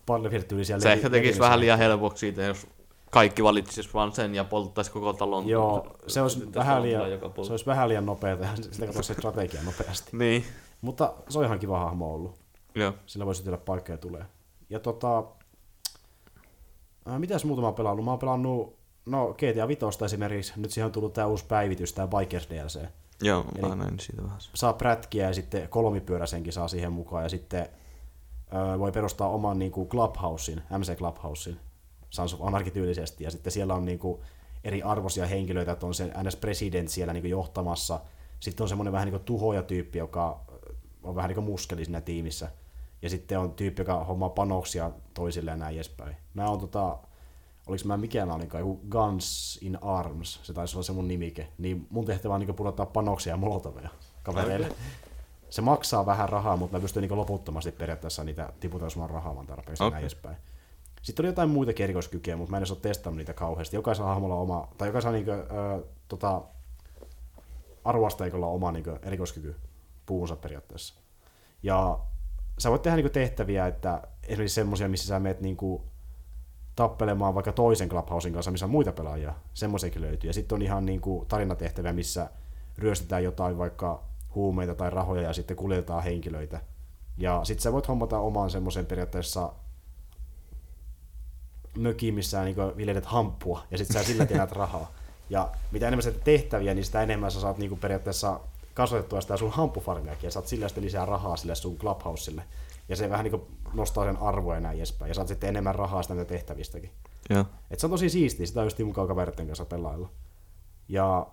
[0.07, 2.67] Battlefield-tyylisiä Se ehkä tekisi vähän liian helpoksi siitä, jos
[3.11, 5.49] kaikki valitsisi vaan sen ja polttaisi koko talon.
[5.49, 7.03] Joo, se olisi, vähän liian,
[7.47, 10.17] se olisi vähän liian nopeata ja sitä katsoisi se strategia nopeasti.
[10.17, 10.45] Niin.
[10.81, 12.35] Mutta se on ihan kiva hahmo ollut.
[12.75, 12.93] Joo.
[13.07, 14.25] Sillä voi sytellä paikka ja tulee.
[14.71, 15.25] Ja tota,
[17.07, 18.05] ää, mitäs muuta mä oon pelannut?
[18.05, 18.77] Mä oon pelannut,
[19.07, 22.81] no GTA 5 esimerkiksi, nyt siihen on tullut tää uusi päivitys, tää Bikers DLC.
[23.23, 24.39] Joo, Eli- mä näin siitä vähän.
[24.55, 27.69] Saa prätkiä ja sitten kolmipyöräisenkin saa siihen mukaan ja sitten
[28.51, 31.61] ää, voi perustaa oman niinku Clubhousein, MC Clubhousein,
[32.11, 34.23] Sons of Anarchy tyylisesti ja sitten siellä on niinku
[34.65, 38.01] eri arvoisia henkilöitä, että on se NS President siellä niinku johtamassa.
[38.41, 40.41] Sitten on semmoinen vähän niinku tuhojatyyppi, joka
[41.03, 42.51] on vähän niinku muskeli siinä tiimissä.
[43.03, 46.17] Ja sitten on tyyppi, joka hommaa panoksia toisille ja näin edespäin.
[46.35, 46.99] Mä oon tota,
[47.67, 51.49] oliko mä mikä mä olinkaan, joku Guns in Arms, se taisi olla se mun nimike,
[51.59, 53.89] niin mun tehtävä on niin pudottaa panoksia ja molotoveja
[54.23, 54.69] kavereille.
[55.51, 59.11] Se maksaa vähän rahaa, mutta mä pystyn niin loputtomasti periaatteessa niitä tiputtaa, jos mä oon
[59.11, 59.91] rahaa vaan tarpeeksi okay.
[59.91, 60.37] näin edespäin.
[61.03, 63.77] Sitten oli jotain muita erikoiskykyjä, mutta mä en edes ole testannut niitä kauheasti.
[63.77, 66.43] Jokaisella hahmolla on oma, tai jokaisella niin kuin, äh, tota,
[67.85, 69.57] arvoasteikolla on oma niin kuin, erikoiskyky
[70.07, 70.95] puunsa periaatteessa.
[71.63, 71.99] Ja
[72.63, 75.83] sä voit tehdä niin kuin, tehtäviä, että esimerkiksi semmoisia, missä sä meet niin kuin,
[76.77, 79.35] tappelemaan vaikka toisen Clubhousein kanssa, missä on muita pelaajia.
[79.55, 80.31] Semmoisiakin löytyy.
[80.31, 82.31] Ja sitten on ihan niin kuin, tarinatehtäviä, missä
[82.79, 84.03] ryöstetään jotain vaikka
[84.35, 86.61] huumeita tai rahoja ja sitten kuljetetaan henkilöitä.
[87.19, 89.53] Ja sitten sä voit hommata oman semmoisen periaatteessa
[91.77, 94.93] mökiin, missä niin viljelet hamppua, ja sitten sä sillä tiedät rahaa.
[95.31, 98.41] Ja mitä enemmän sä tehtäviä, niin sitä enemmän sä saat niin periaatteessa
[98.75, 102.43] kasvatettua sitä sun hamppufarmiakin, ja saat sillä sitten lisää rahaa sille sun clubhouselle.
[102.89, 103.43] Ja se vähän niin
[103.75, 105.09] nostaa sen arvoa ja näin edespäin.
[105.09, 106.91] Ja saat sitten enemmän rahaa sitä tehtävistäkin.
[107.31, 107.45] Ja.
[107.71, 110.09] Et se on tosi siistiä, sitä just mukaan kaveritten kanssa pelailla.
[110.89, 111.27] Ja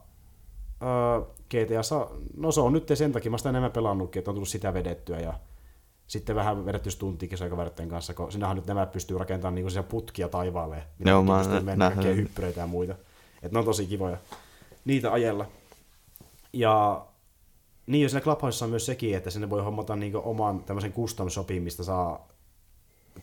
[0.81, 2.05] öö, GTA,
[2.37, 5.19] no se on nyt sen takia, mä sitä enemmän pelannutkin, että on tullut sitä vedettyä.
[5.19, 5.33] Ja
[6.07, 10.83] sitten vähän vedetty stuntikin kaveritten kanssa, kun sinähän nyt nämä pystyy rakentamaan niinku putkia taivaalle.
[11.05, 12.95] Joo, mä pystyy mennä hyppyreitä ja muita.
[13.41, 14.17] Et ne on tosi kivoja
[14.85, 15.45] niitä ajella.
[16.53, 17.05] Ja
[17.89, 21.29] niin, jos siinä Clubhouseissa on myös sekin, että sinne voi hommata niinku oman tämmöisen custom
[21.29, 22.27] shopin, mistä saa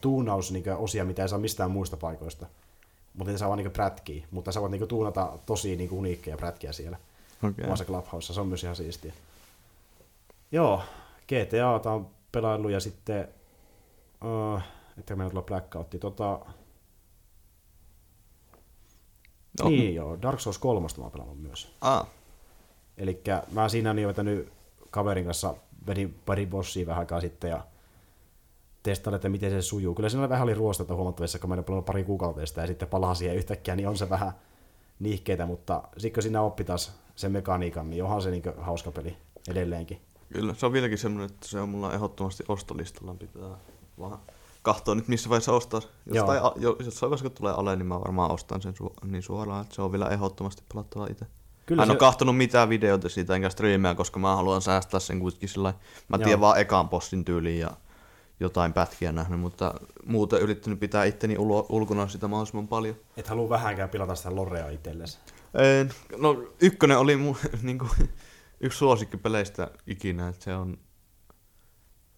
[0.01, 2.47] tuunaus niinku osia, mitä ei saa mistään muista paikoista.
[3.15, 6.73] Mutta ne saa vaan niinku prätkiä, mutta sä voit niinku tuunata tosi niinku uniikkeja prätkiä
[6.73, 6.99] siellä.
[7.43, 7.65] Okay.
[7.65, 9.13] Omassa Clubhouseissa, se on myös ihan siistiä.
[10.53, 10.83] Joo,
[11.29, 13.29] GTA on pelailu ja sitten,
[14.25, 14.61] uh,
[14.99, 16.41] että meillä tulee Blackoutti, tota,
[19.63, 19.69] no.
[19.69, 21.73] niin joo, Dark Souls 3 mä oon pelannut myös.
[21.81, 22.07] Ah.
[22.97, 24.56] Eli mä siinä niin vetänyt
[24.97, 25.55] kaverin kanssa,
[25.87, 27.67] vedin pari bossia vähän aikaa sitten ja
[28.83, 29.95] testailin, että miten se sujuu.
[29.95, 32.89] Kyllä siinä vähän oli ruostetta huomattavissa, kun mä en pelannut pari kuukautta sitä ja sitten
[32.89, 34.33] palaa siihen yhtäkkiä, niin on se vähän
[34.99, 39.17] niihkeitä, mutta sitten kun siinä oppi taas sen mekaniikan, niin onhan se niin hauska peli
[39.49, 40.01] edelleenkin.
[40.33, 43.51] Kyllä, se on vieläkin semmoinen, että se on mulla ehdottomasti ostolistalla, pitää
[43.99, 44.19] vaan
[44.63, 45.81] katsoa nyt missä vaiheessa ostaa.
[46.07, 46.41] Jos tai,
[46.85, 49.93] jos vaiheessa tulee alle, niin mä varmaan ostan sen su- niin suoraan, että se on
[49.93, 51.27] vielä ehdottomasti pelattava itse.
[51.67, 51.93] Kyllä mä en se...
[51.93, 55.75] ole kahtonut mitään videoita siitä enkä striimeä, koska mä haluan säästää sen kuitenkin sillä
[56.09, 57.71] Mä tiedän vaan ekaan postin tyyliin ja
[58.41, 62.97] jotain pätkiä nähnyt, mutta muuten yrittänyt pitää itteni ulo, ulkona sitä mahdollisimman paljon.
[63.17, 65.19] Et halua vähänkään pilata sitä lorea itsellesi?
[65.55, 67.91] En, no ykkönen oli mun, niin kuin,
[68.61, 70.79] yksi suosikkipeleistä ikinä, että se on...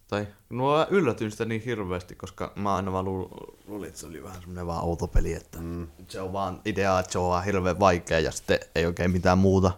[0.09, 4.39] Tai no yllätyin sitä niin hirveästi, koska mä aina vaan luulin, että se oli vähän
[4.39, 5.87] semmoinen vaan outo peli, että mm.
[6.07, 9.37] se on vaan idea, että se on vaan hirveän vaikea ja sitten ei oikein mitään
[9.37, 9.71] muuta.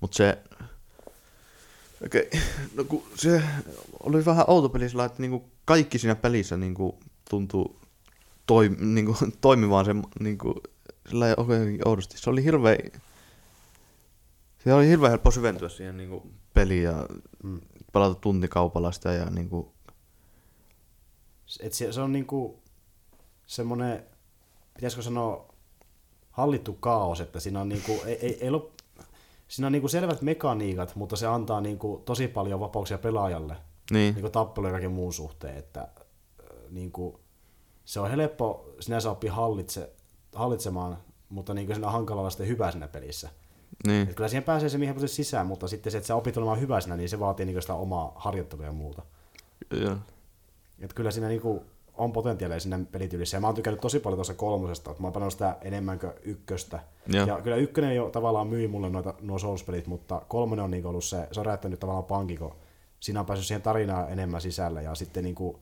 [0.00, 0.38] Mutta se...
[2.06, 2.40] Okei, okay.
[2.74, 3.42] no kun se
[4.00, 6.98] oli vähän outo peli sillä, että niinku kaikki siinä pelissä niinku
[7.30, 7.80] tuntuu
[8.46, 10.62] toim, niinku, toimivaan se niinku,
[11.08, 12.18] sillä oikein oudosti.
[12.18, 12.78] Se oli hirveän
[14.64, 17.08] se oli hirveän helppo syventyä siihen niin kuin peliin ja
[17.42, 17.60] mm.
[17.96, 19.66] Pelata tuntikaupalla sitä ja niin kuin...
[21.60, 22.54] Et se, se on niin kuin
[23.46, 24.04] semmoinen,
[24.74, 25.54] pitäisikö sanoa,
[26.30, 28.62] hallittu kaos, että siinä on, niin kuin, ei, ei, ei ole,
[29.48, 33.56] siinä on niin kuin selvät mekaniikat, mutta se antaa niin kuin tosi paljon vapauksia pelaajalle
[33.90, 34.14] niin.
[34.14, 35.88] Niin tappelu ja kaiken muun suhteen, että
[36.70, 37.16] niin kuin,
[37.84, 39.92] se on helppo sinänsä oppia hallitse,
[40.34, 43.30] hallitsemaan, mutta niin kuin siinä on hankala olla sitten hyvä siinä pelissä.
[43.86, 44.02] Niin.
[44.02, 46.80] Että kyllä siihen pääsee se mihin sisään, mutta sitten se, että sä opit olemaan hyvä
[46.80, 49.02] siinä, niin se vaatii niin sitä omaa harjoittelua ja muuta.
[49.70, 49.96] Joo.
[50.78, 51.60] Että kyllä siinä niin kuin
[51.94, 53.36] on potentiaalia siinä pelityylissä.
[53.36, 56.12] Ja mä oon tykännyt tosi paljon tuossa kolmosesta, että mä oon pelannut sitä enemmän kuin
[56.22, 56.80] ykköstä.
[57.12, 60.86] Ja, ja kyllä ykkönen jo tavallaan myi mulle noita, nuo Souls-pelit, mutta kolmonen on niin
[60.86, 62.52] ollut se, se on räjättänyt tavallaan pankki, kun
[63.00, 65.56] siinä on päässyt siihen tarinaan enemmän sisällä ja sitten niin kuin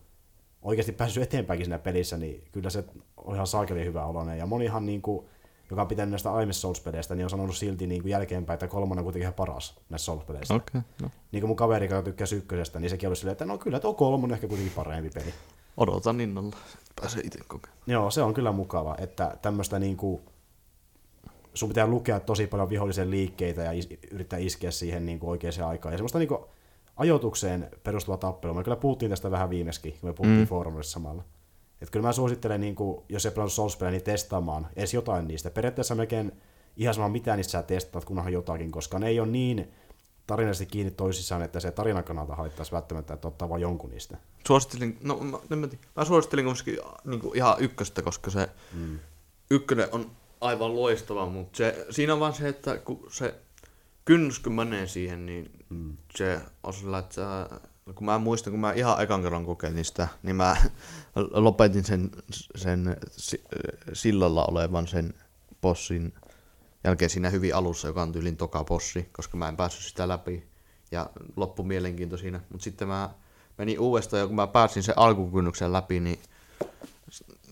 [0.63, 2.85] oikeasti päässyt eteenpäinkin siinä pelissä, niin kyllä se
[3.17, 4.39] on ihan saakeli hyvä oloinen.
[4.39, 5.27] Ja monihan niin kuin,
[5.75, 8.99] joka on pitänyt näistä aiemmista Souls-peleistä, niin on sanonut silti niin kuin jälkeenpäin, että kolmonen
[8.99, 10.55] on kuitenkin ihan paras näissä Souls-peleissä.
[10.55, 11.11] Okay, no.
[11.33, 13.95] Niin kuin mun kaveri, joka tykkää ykkösestä, niin sekin oli silleen, että no kyllä tuo
[13.95, 15.35] kolmonen ehkä kuitenkin parempi peli.
[15.77, 16.57] Odotan innolla,
[17.01, 17.75] pääsee itse kokeen.
[17.87, 20.23] Joo, se on kyllä mukava, että tämmöistä niin kuin,
[21.55, 25.71] sun pitää lukea tosi paljon vihollisen liikkeitä ja is- yrittää iskeä siihen niin kuin oikeaan
[25.71, 25.93] aikaan.
[25.93, 26.41] Ja semmoista niin kuin,
[26.97, 28.55] ajoitukseen perustuva tappelu.
[28.55, 30.47] Me kyllä puhuttiin tästä vähän viimeksi, kun me puhuttiin mm.
[30.47, 31.25] foorumissa samalla.
[31.85, 35.51] Että kyllä mä suosittelen, niin kuin, jos ei pelannut souls niin testaamaan edes jotain niistä.
[35.51, 36.33] Periaatteessa melkein
[36.77, 39.73] ihan sama mitä niistä sä testaat, kunhan jotakin, koska ne ei ole niin
[40.27, 44.17] tarinallisesti kiinni toisissaan, että se tarinan kannalta haittaisi välttämättä, että ottaa vain jonkun niistä.
[44.47, 48.99] Suosittelin, no mä, mä, mä suosittelin kuitenkin niin kuin ihan ykköstä, koska se mm.
[49.51, 50.11] ykkönen on
[50.41, 53.35] aivan loistava, mutta se, siinä on vaan se, että kun se
[54.05, 55.97] kynnys kun menee siihen, niin mm.
[56.17, 57.49] se on sillä, että sä
[57.95, 60.57] kun mä muistan, kun mä ihan ekan kerran kokeilin sitä, niin mä
[61.31, 62.11] lopetin sen,
[62.57, 63.45] sen si-
[63.93, 65.15] sillalla olevan sen
[65.63, 66.15] bossin
[66.85, 70.47] jälkeen siinä hyvin alussa, joka on tyylin toka bossi, koska mä en päässyt sitä läpi
[70.91, 72.41] ja loppu mielenkiinto siinä.
[72.49, 73.11] Mutta sitten mä
[73.59, 76.19] menin uudestaan ja kun mä pääsin sen alkukynnyksen läpi, niin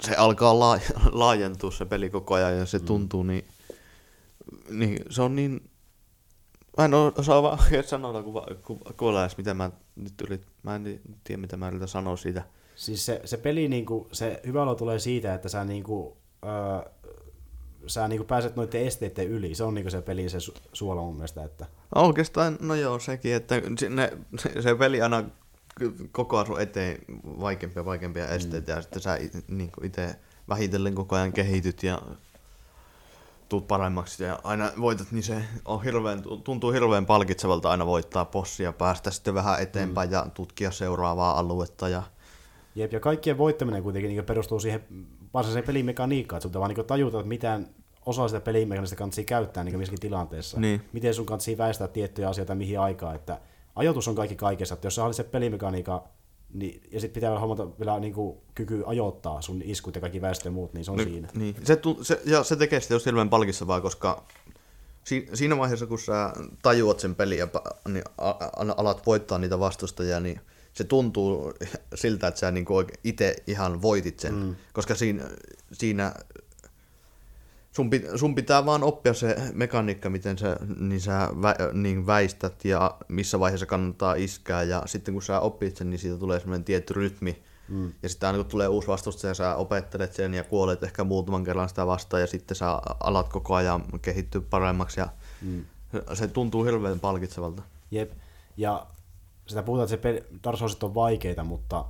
[0.01, 0.81] se alkaa laa-
[1.13, 3.45] laajentua se peli koko ajan ja se tuntuu niin,
[4.71, 5.73] niin se on niin
[6.79, 11.01] Mä en osaa vaan oikein sanoa, kuva, kuva, kuva mitä mä nyt yrit, mä en
[11.25, 12.43] tiedä mitä mä yritän sanoa siitä.
[12.75, 16.93] Siis se, se peli, niinku, se hyvä olo tulee siitä, että sä, niinku, öö,
[17.87, 19.55] sä niinku pääset noiden esteiden yli.
[19.55, 21.45] Se on niinku se pelin se su- suola mun mielestä.
[21.45, 21.67] Että...
[21.95, 24.13] No, oikeastaan, no joo, sekin, että ne,
[24.63, 25.25] se peli aina
[26.13, 28.77] koko sun eteen vaikeampia vaikeampia esteitä mm.
[28.77, 29.19] ja sitten sä
[29.49, 30.17] niin itse
[30.49, 32.03] vähitellen koko ajan kehityt ja
[33.53, 38.73] tuut paremmaksi ja aina voitat, niin se on hirveän, tuntuu hirveän palkitsevalta aina voittaa possia,
[38.73, 40.13] päästä sitten vähän eteenpäin mm.
[40.13, 41.89] ja tutkia seuraavaa aluetta.
[41.89, 42.03] Ja...
[42.75, 44.85] Jep, ja kaikkien voittaminen kuitenkin niin perustuu siihen
[45.35, 47.69] varsinaiseen pelimekaniikkaan, että sulta vaan niin tajuta, että miten
[48.07, 50.61] osa sitä pelimekaniikasta kannattaa käyttää niin missäkin tilanteessa.
[50.61, 50.83] Niin.
[50.93, 53.41] Miten sun kannattaa väistää tiettyjä asioita mihin aikaan, että
[53.77, 56.05] ajoitus on kaikki kaikessa, että jos sä se pelimekaniikka
[56.53, 60.49] niin, ja sitten pitää huomata vielä niin kuin, kyky ajoittaa sun iskut ja kaikki väestö
[60.49, 61.29] ja muut, niin se on niin, siinä.
[61.35, 61.57] Niin.
[61.65, 64.25] Se, se, ja se tekee sitä just hirveän palkitsevaa, koska
[65.05, 66.33] si, siinä vaiheessa, kun sä
[66.63, 67.49] tajuat sen pelin ja
[67.89, 68.05] niin
[68.77, 70.41] alat voittaa niitä vastustajia, niin
[70.73, 71.53] se tuntuu
[71.95, 72.67] siltä, että sä niin
[73.05, 74.57] itse ihan voitit sen, mm.
[74.73, 75.25] koska siinä,
[75.73, 76.15] siinä
[77.73, 82.65] sun, pit, sun pitää vaan oppia se mekaniikka, miten sä, niin sä vä, niin väistät
[82.65, 84.63] ja missä vaiheessa kannattaa iskää.
[84.63, 87.43] Ja sitten kun sä oppit sen, niin siitä tulee semmoinen tietty rytmi.
[87.69, 87.93] Mm.
[88.03, 91.69] Ja sitten aina kun tulee uusi vastustaja, sä opettelet sen ja kuolet ehkä muutaman kerran
[91.69, 95.09] sitä vastaan ja sitten sä alat koko ajan kehittyä paremmaksi ja
[95.43, 95.65] mm.
[96.15, 97.63] se tuntuu hirveän palkitsevalta.
[97.91, 98.13] Jep,
[98.57, 98.87] ja
[99.47, 101.85] sitä puhutaan, että se Dark on vaikeita, mutta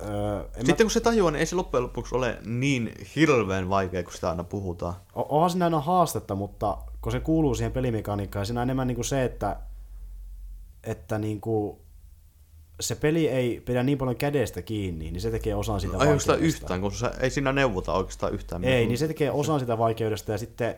[0.00, 0.76] Öö, Sitten mä...
[0.76, 4.44] kun se tajuaa, niin ei se loppujen lopuksi ole niin hirveän vaikea, kun sitä aina
[4.44, 4.94] puhutaan.
[5.14, 8.94] O- onhan siinä aina haastetta, mutta kun se kuuluu siihen pelimekaniikkaan, siinä on enemmän niin
[8.94, 9.56] kuin se, että,
[10.84, 11.76] että niin kuin
[12.80, 16.36] se peli ei pidä niin paljon kädestä kiinni, niin se tekee osan sitä ei vaikeudesta.
[16.36, 18.64] yhtään, kun se, ei siinä neuvota oikeastaan yhtään.
[18.64, 20.74] Ei, niin se tekee osan sitä vaikeudesta ja sitten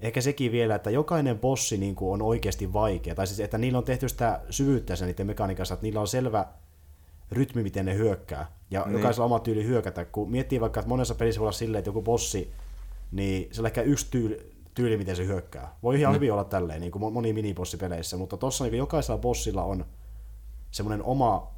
[0.00, 3.14] ehkä sekin vielä, että jokainen bossi niin kuin on oikeasti vaikea.
[3.14, 6.46] Tai siis, että niillä on tehty sitä syvyyttä sen niiden mekaniikassa, että niillä on selvä
[7.32, 8.56] rytmi, miten ne hyökkää.
[8.70, 8.92] Ja niin.
[8.92, 10.04] jokaisella oma tyyli hyökätä.
[10.04, 12.52] Kun miettii vaikka, että monessa pelissä voi olla silleen, että joku bossi,
[13.12, 15.76] niin se on ehkä yksi tyyli, tyyli miten se hyökkää.
[15.82, 16.14] Voi ihan mm.
[16.14, 19.84] hyvin olla tälleen, niin kuin moni minibossipeleissä, mutta tuossa niin jokaisella bossilla on
[20.70, 21.50] semmoinen oma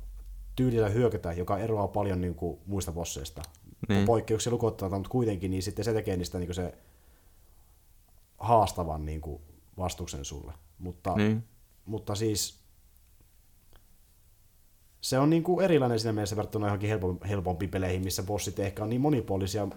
[0.57, 3.43] tyylillä hyökätä, joka eroaa paljon niin kuin muista bosseista.
[3.89, 4.07] Niin.
[4.07, 6.75] Poikkeuksia lukottamaan, mutta kuitenkin, niin sitten se tekee niistä niin se
[8.39, 9.43] haastavan niin kuin
[9.79, 10.53] vastuksen sulle.
[10.79, 11.45] Mutta, niin.
[11.87, 12.61] mutta siis
[15.01, 18.83] se on niin kuin erilainen siinä mielessä verrattuna johonkin helpompi, helpompi peleihin, missä bossit ehkä
[18.83, 19.69] on niin monipuolisia.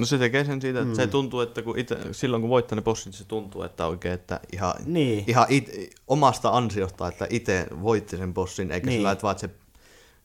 [0.00, 0.96] No se tekee sen siitä, että mm.
[0.96, 4.40] se tuntuu, että kun ite, silloin kun voittaa ne bossit, se tuntuu, että oikein, että
[4.52, 5.24] ihan, niin.
[5.26, 5.70] ihan it,
[6.08, 8.98] omasta ansiosta, että itse voitti sen bossin, eikä niin.
[8.98, 9.54] sillä että vaan, että se,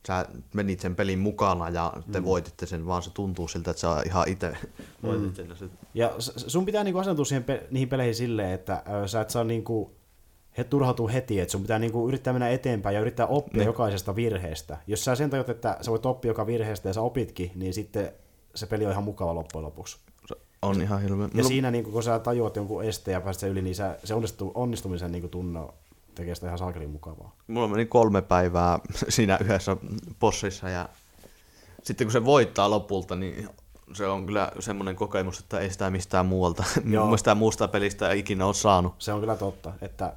[0.08, 2.26] sä menit sen pelin mukana ja te mm.
[2.26, 5.10] voititte sen, vaan se tuntuu siltä, että sä ihan itse mm.
[5.10, 5.72] voitit sen.
[5.94, 6.14] Ja
[6.48, 9.92] sun pitää niinku asentua siihen pe- niihin peleihin silleen, että ö, sä et saa niinku,
[10.58, 13.66] he turhautuu heti, että sun pitää niinku yrittää mennä eteenpäin ja yrittää oppia ne.
[13.66, 14.78] jokaisesta virheestä.
[14.88, 18.12] Jos sä sen tajut, että sä voit oppia joka virheestä ja sä opitkin, niin sitten
[18.56, 19.98] se peli on ihan mukava loppujen lopuksi.
[20.28, 21.30] Se on ihan hirveä.
[21.34, 21.48] Ja no.
[21.48, 24.52] siinä niin kun sä tajuat jonkun esteen ja pääset sen yli, niin sä, se onnistu,
[24.56, 25.74] onnistumisen niin tunno
[26.16, 27.36] tekee sitä ihan salkelin mukavaa.
[27.48, 28.80] Mulla meni kolme päivää
[29.10, 29.78] siinä yhdessä
[30.20, 30.90] bossissa ja
[31.84, 33.50] sitten kun se voittaa lopulta, niin
[33.94, 36.64] se on kyllä semmoinen kokemus, että ei sitä mistään muualta,
[37.12, 38.94] mistään muusta pelistä ikinä ole saanut.
[38.98, 40.14] Se on kyllä totta, että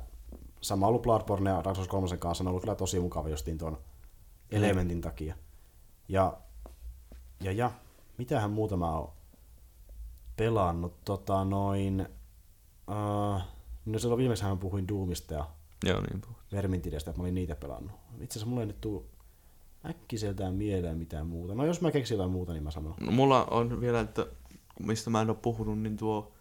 [0.61, 3.79] sama ollut Bloodborne ja Dark Souls 3 kanssa, on ollut kyllä tosi mukava justiin tuon
[4.51, 5.35] elementin takia.
[6.09, 6.37] Ja,
[7.41, 7.71] ja, ja
[8.19, 9.13] mitähän muuta mä oon
[10.37, 12.09] pelannut, tota noin,
[12.89, 13.43] uh,
[13.87, 15.45] no silloin viimeksi mä puhuin Doomista ja
[15.85, 17.93] Joo, niin Vermintidestä, että mä olin niitä pelannut.
[18.21, 19.07] Itse asiassa mulla ei nyt tuu
[19.87, 21.55] äkkiseltään mieleen mitään muuta.
[21.55, 22.95] No jos mä keksin jotain muuta, niin mä sanon.
[23.01, 24.27] No, mulla on vielä, että
[24.81, 26.33] mistä mä en ole puhunut, niin tuo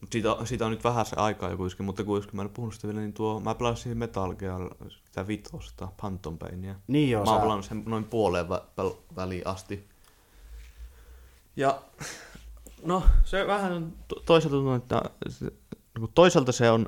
[0.00, 2.74] mutta siitä, siitä, on nyt vähän se aikaa joku iskin, mutta kun mä en puhunut
[2.74, 4.74] sitä vielä, niin tuo, mä pelasin Metal Gear
[5.04, 6.74] sitä vitosta, Phantom Painia.
[6.86, 9.88] Niin joo, Mä oon pelannut sen noin puoleen vä- väliin asti.
[11.56, 11.82] Ja
[12.82, 13.92] no, se vähän
[14.26, 15.02] toisaalta tuntuu, että
[15.94, 16.86] niinku toisaalta se on,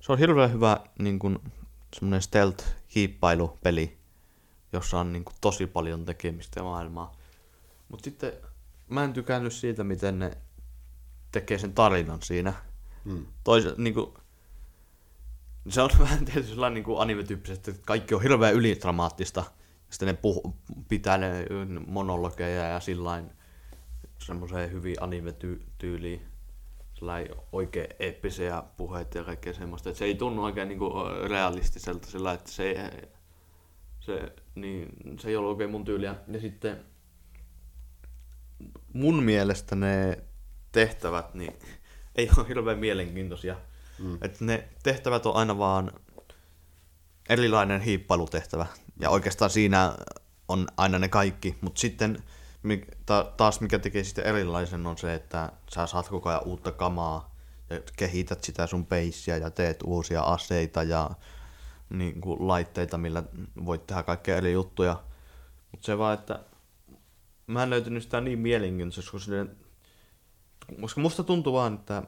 [0.00, 1.38] se on hirveän hyvä niin kuin,
[1.94, 3.96] semmoinen stealth-hiippailupeli,
[4.72, 7.16] jossa on niin kuin, tosi paljon tekemistä ja maailmaa.
[7.88, 8.32] Mutta sitten
[8.88, 10.38] mä en tykännyt siitä, miten ne
[11.34, 12.52] tekee sen tarinan siinä.
[13.04, 13.26] Hmm.
[13.44, 14.14] Tois, niin kuin,
[15.68, 19.44] Se on vähän tietysti sellainen niin anime-tyyppisesti, että kaikki on hirveän ylidramaattista.
[19.90, 20.52] Sitten ne puh-
[20.88, 21.46] pitää ne
[21.86, 23.30] monologeja ja sillain
[24.18, 26.22] semmoiseen hyvin anime-tyyliin.
[26.94, 29.88] Sellainen oikein eeppisiä puheita ja kaikkea semmoista.
[29.88, 30.80] Että se ei tunnu oikein niin
[31.28, 33.08] realistiselta sillä, että se ei,
[34.00, 34.88] se, niin,
[35.20, 36.14] se ei ollut oikein mun tyyliä.
[36.28, 36.84] Ja sitten
[38.92, 40.18] mun mielestä ne
[40.74, 41.52] tehtävät niin
[42.16, 43.56] ei ole hirveän mielenkiintoisia.
[43.98, 44.18] Mm.
[44.22, 45.92] Että ne tehtävät on aina vaan
[47.28, 48.66] erilainen hiippailutehtävä.
[49.00, 49.94] Ja oikeastaan siinä
[50.48, 51.58] on aina ne kaikki.
[51.60, 52.22] Mutta sitten
[53.36, 57.34] taas mikä tekee sitten erilaisen on se, että sä saat koko ajan uutta kamaa
[57.70, 61.10] ja kehität sitä sun peissiä ja teet uusia aseita ja
[61.90, 63.22] niin kuin laitteita, millä
[63.64, 65.02] voit tehdä kaikkea eri juttuja.
[65.72, 66.40] Mutta se vaan, että
[67.46, 69.32] mä en löytynyt sitä niin mielenkiintoisesti, koska,
[70.80, 72.02] koska musta tuntuu vaan, että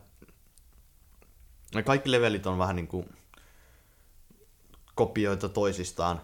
[1.85, 3.17] kaikki levelit on vähän niin kuin
[4.95, 6.21] kopioita toisistaan.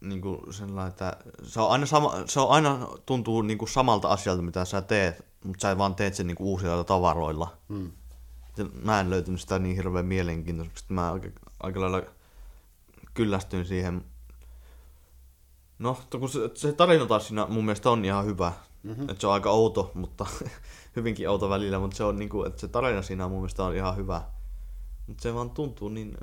[0.00, 4.08] Niin kuin sellainen, että se on aina, sama, se on aina tuntuu niin kuin samalta
[4.08, 7.56] asialta, mitä sä teet, mutta sä vaan teet sen niin kuin uusilla tavaroilla.
[7.68, 7.92] Hmm.
[8.82, 11.28] Mä en löytynyt sitä niin hirveän mielenkiintoista, että mä aika,
[11.60, 12.02] aika lailla
[13.14, 14.04] kyllästyin siihen.
[15.78, 18.52] No, kun se, se tarina taas siinä mun mielestä on ihan hyvä.
[18.86, 19.10] Mm-hmm.
[19.10, 20.26] Että se on aika outo, mutta
[20.96, 23.76] hyvinkin outo välillä, mutta se on niin kuin, että se tarina siinä mun mielestä on
[23.76, 24.22] ihan hyvä.
[25.06, 26.14] Mutta se vaan tuntuu niin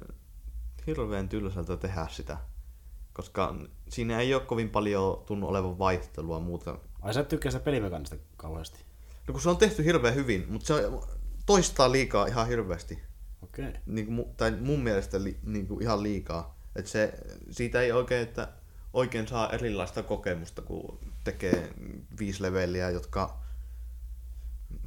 [0.88, 2.38] hirveän tylsältä tehdä sitä.
[3.14, 3.56] Koska
[3.90, 6.78] siinä ei ole kovin paljon tunnu olevan vaihtelua muuta.
[7.02, 8.80] Ai sä tykkää sitä pelimekanista kauheasti?
[9.28, 10.84] No kun se on tehty hirveän hyvin, mutta se
[11.46, 13.00] toistaa liikaa ihan hirveästi.
[13.42, 13.68] Okei.
[13.68, 13.82] Okay.
[13.86, 16.60] Niin kuin, tai mun mielestä li, niin kuin ihan liikaa.
[16.76, 17.14] Et se,
[17.52, 18.48] siitä ei oikein, että
[18.94, 21.74] oikein saa erilaista kokemusta, kun tekee
[22.20, 23.40] viisi leveliä, jotka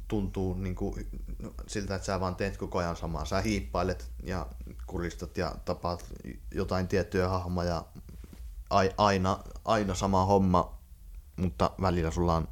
[0.07, 1.07] tuntuu niin kuin,
[1.67, 3.25] siltä, että sä vaan teet koko ajan samaa.
[3.25, 4.47] Sä hiippailet ja
[4.87, 6.05] kuristat ja tapaat
[6.53, 7.85] jotain tiettyjä hahmoja.
[8.97, 10.77] Aina, aina sama homma,
[11.35, 12.47] mutta välillä sulla on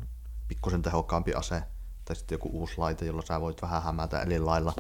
[0.48, 1.64] pikkusen tehokkaampi ase
[2.06, 4.74] tai sitten joku uusi laite, jolla sä voit vähän hämätä eri lailla.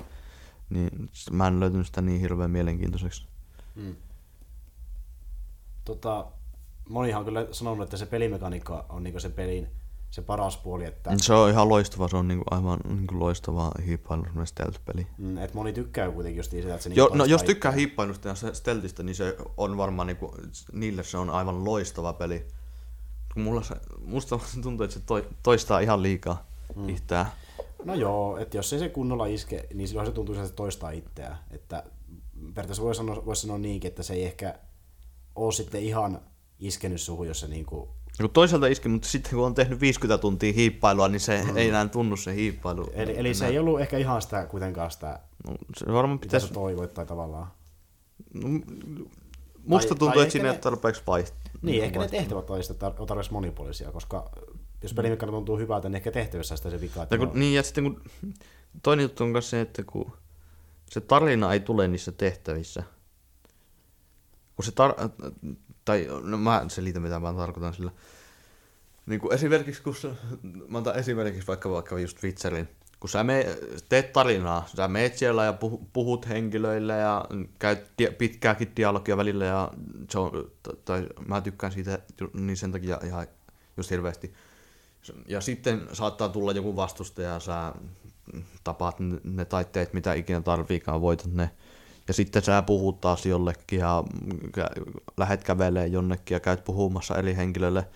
[0.69, 3.27] Niin mä en löytynyt sitä niin hirveän mielenkiintoiseksi.
[3.75, 3.95] Hmm.
[5.85, 6.31] Tota,
[6.89, 9.67] monihan on kyllä sanonut, että se pelimekaniikka on niin se pelin
[10.15, 10.85] se paras puoli.
[10.85, 11.11] Että...
[11.17, 15.07] Se on ihan loistava, se on niinku aivan niinku loistava hiippailu, stealth-peli.
[15.17, 18.35] Mm, et moni tykkää kuitenkin just siitä, että se jo, no, jos tykkää hiippailusta ja
[18.53, 20.35] stealthista, niin se on varmaan, niinku,
[20.73, 22.47] niille se on aivan loistava peli.
[23.35, 23.75] Mulla se,
[24.05, 26.89] musta tuntuu, että se toi, toistaa ihan liikaa mm.
[26.89, 27.31] itseään.
[27.83, 30.91] No joo, että jos ei se kunnolla iske, niin silloin se tuntuu, että se toistaa
[30.91, 31.37] itseään.
[31.51, 31.83] Että
[32.35, 34.59] periaatteessa voi sanoa, voi sanoa niinkin, että se ei ehkä
[35.35, 36.21] ole sitten ihan
[36.59, 37.89] iskenyt suhun, jos se niinku
[38.21, 41.57] kun toisaalta iski, mutta sitten kun on tehnyt 50 tuntia hiippailua, niin se mm.
[41.57, 42.89] ei enää tunnu se hiippailu.
[42.93, 46.53] Eli, eli se ei ollut ehkä ihan sitä kuitenkaan sitä, no, se varmaan pitäisi...
[46.53, 47.47] toivoit tai tavallaan.
[48.33, 48.49] No,
[49.65, 51.59] musta tai, tuntuu, tai että siinä ei ole tarpeeksi vaihtoehtoja.
[51.61, 54.31] Niin, ehkä ne tehtävät olisi tarpeeksi monipuolisia, koska
[54.83, 57.07] jos pelimekana tuntuu hyvältä, niin ehkä tehtävissä sitä se vika.
[57.17, 58.01] kun, niin, ja sitten kun
[58.83, 60.11] toinen juttu on myös se, että kun
[60.89, 62.83] se tarina ei tule niissä tehtävissä.
[64.55, 65.09] Kun se tar-
[65.85, 67.91] tai no mä selitän mitä mä tarkoitan sillä.
[69.05, 70.15] Niin kuin esimerkiksi, kun sä,
[70.67, 72.69] mä otan esimerkiksi vaikka, vaikka just Witcherin,
[72.99, 73.57] kun sä me,
[73.89, 75.53] teet tarinaa, sä meet siellä ja
[75.93, 77.25] puhut henkilöille ja
[77.59, 79.71] käyt pitkääkin dialogia välillä ja
[80.09, 80.51] se on,
[80.85, 81.99] tai mä tykkään siitä
[82.33, 83.27] niin sen takia ihan
[83.77, 84.33] just hirveästi.
[85.27, 87.73] Ja sitten saattaa tulla joku vastustaja ja sä
[88.63, 91.49] tapaat ne taitteet, mitä ikinä tarviikaan, voitat ne
[92.07, 94.03] ja sitten sä puhut taas jollekin ja
[95.17, 97.87] lähet kävelee jonnekin ja käyt puhumassa eri henkilölle.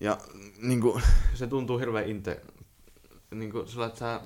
[0.00, 0.18] Ja
[0.62, 1.02] niin kuin,
[1.34, 2.42] se tuntuu hirveän inte...
[3.34, 4.20] Niin kuin, sillä, että sä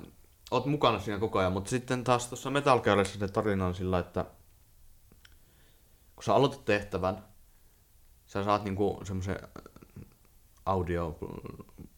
[0.51, 3.99] oot mukana siinä koko ajan, mutta sitten taas tuossa Metal Gearissa se tarina on sillä,
[3.99, 4.25] että
[6.15, 7.23] kun sä aloitat tehtävän,
[8.25, 9.39] sä saat niinku semmoisen
[10.65, 11.17] audio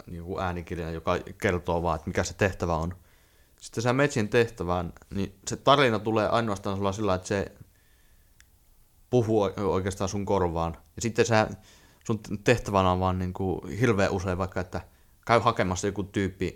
[0.07, 2.95] niinku äänikirjan, joka kertoo vaan, että mikä se tehtävä on
[3.59, 7.51] sitten sä metsin tehtävään, niin se tarina tulee ainoastaan sulla sillä, että se
[9.09, 10.77] puhuu oikeastaan sun korvaan.
[10.95, 11.47] Ja sitten sä,
[12.07, 14.81] sun tehtävänä on vaan niin kuin hirveän usein vaikka, että
[15.27, 16.53] käy hakemassa joku tyyppi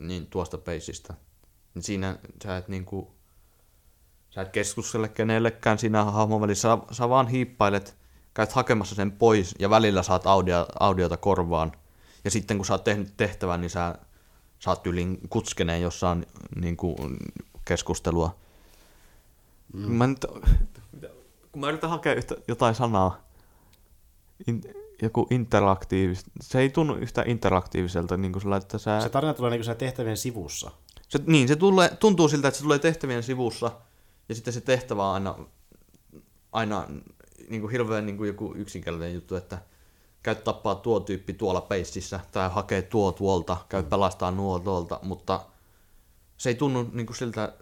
[0.00, 1.14] niin tuosta peisistä.
[1.74, 3.06] Niin siinä sä et niin kuin,
[4.30, 7.96] sä et keskustele kenellekään siinä hahmon välissä, sä, sä vaan hiippailet,
[8.34, 11.72] käyt hakemassa sen pois ja välillä saat audio, audiota korvaan.
[12.24, 13.94] Ja sitten kun sä oot tehnyt tehtävän, niin sä
[14.62, 16.26] saat yli kutskeneen jossain
[16.60, 16.96] niin kuin,
[17.64, 18.36] keskustelua.
[19.72, 19.92] Mm.
[19.92, 20.26] Mä nyt,
[21.52, 23.28] kun mä yritän hakea yhtä, jotain sanaa,
[24.46, 24.62] in,
[25.02, 29.00] joku interaktiivista, se ei tunnu yhtä interaktiiviselta, niin kuin sillä, että sä...
[29.00, 30.70] Se tarina tulee niin kuin tehtävien sivussa.
[31.08, 33.72] Se, niin, se tulee, tuntuu siltä, että se tulee tehtävien sivussa,
[34.28, 35.38] Ja sitten se tehtävä on aina,
[36.52, 36.86] aina
[37.48, 39.58] niin kuin hirveän niin kuin joku yksinkertainen juttu, että
[40.22, 45.40] käy tappaa tuo tyyppi tuolla peississä, tai hakee tuo tuolta, käy pelastaa nuo tuolta, mutta
[46.36, 47.52] se ei tunnu niin kuin siltä,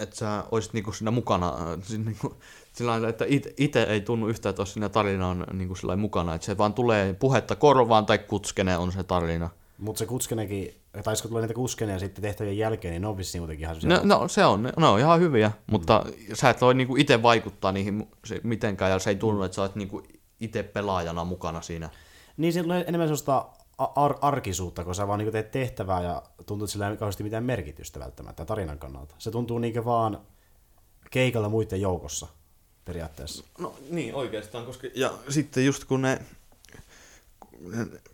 [0.00, 1.54] että sä olisit niin kuin siinä mukana,
[2.04, 2.34] niin kuin,
[2.72, 3.24] sillä lailla, että
[3.56, 6.74] itse ei tunnu yhtään, että olisi siinä tarinaan niin kuin sillä mukana, että se vaan
[6.74, 9.50] tulee puhetta korvaan tai kutskene on se tarina.
[9.78, 10.74] Mutta se kutskenekin,
[11.04, 14.00] tai kun tulee niitä kuskeneja sitten tehtävien jälkeen, niin ne on vissiin muutenkin ihan No,
[14.02, 18.08] no, se on, ne on ihan hyviä, mutta sä et voi niinku itse vaikuttaa niihin
[18.42, 20.02] mitenkään, ja se ei tunnu, että sä oot niinku
[20.44, 21.90] itse pelaajana mukana siinä.
[22.36, 23.46] Niin siinä tulee enemmän sellaista
[23.78, 27.22] ar- arkisuutta, kun sä vaan niinku teet tehtävää ja tuntuu, että sillä ei ole kauheasti
[27.22, 29.14] mitään merkitystä välttämättä tarinan kannalta.
[29.18, 30.20] Se tuntuu niinku vaan
[31.10, 32.26] keikalla muiden joukossa
[32.84, 33.44] periaatteessa.
[33.58, 34.88] No niin, oikeastaan, koska...
[34.94, 36.20] Ja sitten just kun ne,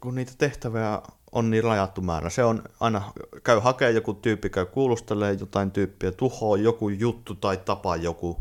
[0.00, 1.02] kun niitä tehtäviä
[1.32, 3.12] on niin rajattu määrä, se on aina,
[3.44, 8.40] käy hakee joku tyyppi, käy kuulustelee jotain tyyppiä, tuhoaa joku juttu tai tapaa joku.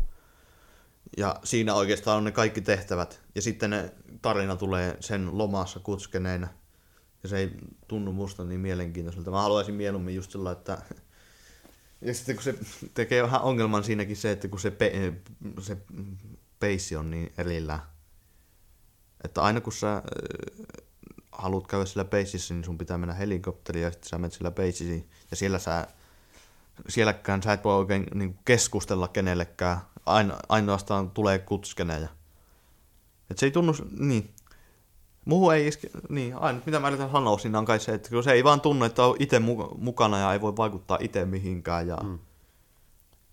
[1.20, 3.20] Ja siinä oikeastaan on ne kaikki tehtävät.
[3.34, 3.92] Ja sitten ne
[4.22, 6.48] tarina tulee sen lomassa kutskeneina.
[7.22, 7.50] Ja se ei
[7.88, 9.30] tunnu musta niin mielenkiintoiselta.
[9.30, 10.78] Mä haluaisin mieluummin just sillä, että...
[12.00, 12.54] Ja sitten kun se
[12.94, 15.12] tekee vähän ongelman siinäkin se, että kun se, pe-
[15.60, 15.76] se
[16.60, 17.82] peissi on niin erillään.
[19.24, 20.02] Että aina kun sä äh,
[21.32, 25.10] haluat käydä sillä peississä, niin sun pitää mennä helikopteriin ja sitten sä menet sillä peissiin.
[25.30, 25.86] Ja siellä sä,
[26.88, 29.78] sielläkään sä et voi oikein niin keskustella kenellekään.
[30.06, 32.08] Aino, ainoastaan tulee kutskeneja.
[33.30, 34.30] Et se ei tunnu, niin.
[35.24, 38.22] Muuhun ei iske, niin, ainut mitä mä yritän sanoa siinä on kai se, että kun
[38.22, 39.40] se ei vaan tunnu, että on itse
[39.78, 41.88] mukana ja ei voi vaikuttaa itse mihinkään.
[41.88, 41.96] Ja...
[41.96, 42.18] Mm.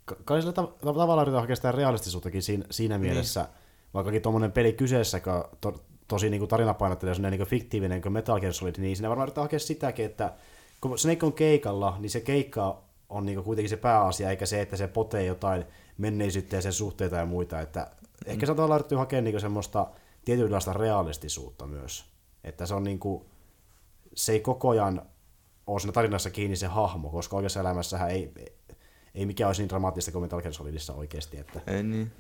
[0.06, 3.52] Ka- Kai sillä tav- tav- tavallaan yritetään hakea sitä realistisuuttakin siinä, siinä mielessä, niin.
[3.94, 8.76] vaikkakin tuommoinen peli kyseessä, kun to, tosi niin tarinapainottelee, niin fiktiivinen kuin Metal Gear Solid,
[8.78, 10.34] niin siinä varmaan yritetään hakea sitäkin, että
[10.82, 14.78] kun Snake on keikalla, niin se keikka on niin kuitenkin se pääasia, eikä se, että
[14.78, 15.66] se potee jotain
[15.98, 17.62] menneisyyttä ja sen suhteita ja muita.
[17.62, 18.32] Että mm.
[18.32, 19.88] Ehkä se on tavallaan yritetty hakea niin semmoista
[20.26, 22.06] tietynlaista realistisuutta myös.
[22.44, 23.26] Että se on niin kuin,
[24.16, 25.02] se ei koko ajan
[25.68, 28.34] ole siinä tarinassa kiinni se hahmo, koska oikeassa elämässähän ei,
[29.16, 31.38] ei mikään olisi niin dramaattista kuin Metal Gear Solidissa oikeasti.
[31.38, 32.12] Että Ei niin.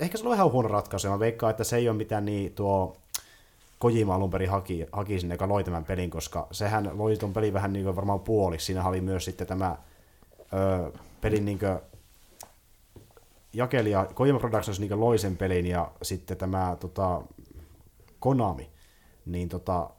[0.00, 2.52] ehkä se on vähän huono ratkaisu, ja mä veikkaan, että se ei ole mitään niin
[2.52, 2.96] tuo
[3.78, 7.52] Kojima alun perin haki, haki sinne, joka loi tämän pelin, koska sehän loi ton pelin
[7.52, 8.66] vähän niin kuin varmaan puoliksi.
[8.66, 9.76] Siinä oli myös sitten tämä
[10.52, 11.78] ö, pelin niin kuin,
[13.52, 17.22] jakelija, Kojima Productions niin loi sen pelin, ja sitten tämä tota,
[18.18, 18.70] Konami,
[19.26, 19.90] niin tota,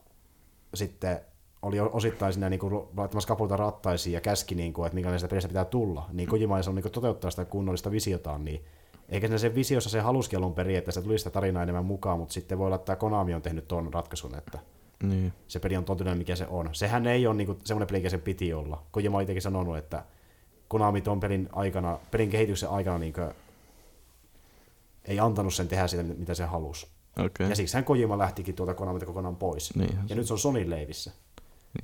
[0.74, 1.20] sitten
[1.62, 5.48] oli osittain siinä niin kuin, laittamassa kapulta rattaisiin ja käski, niin kuin, että minkälaista pelistä
[5.48, 6.06] pitää tulla.
[6.12, 8.64] Niin Kojima ei saanut niin toteuttaa sitä kunnollista visiotaan, niin
[9.08, 12.18] eikä siinä sen visiossa se haluski alun perin, että se tuli sitä tarinaa enemmän mukaan,
[12.18, 14.58] mutta sitten voi olla, että Konami on tehnyt tuon ratkaisun, että
[15.02, 15.32] Niin.
[15.48, 16.68] se peli on ton tyylinen, mikä se on.
[16.72, 18.82] Sehän ei ole niinku semmoinen peli, mikä sen piti olla.
[18.90, 20.04] Kojima on itsekin sanonut, että
[20.70, 23.20] Konami tuon pelin aikana, pelin kehityksen aikana niinku
[25.04, 26.86] ei antanut sen tehdä sitä, mitä se halusi.
[27.26, 27.48] Okei.
[27.48, 29.76] Ja siksi hän Kojima lähtikin tuolta Konamilta kokonaan pois.
[29.76, 31.12] Niin, ja nyt se on Sonin leivissä.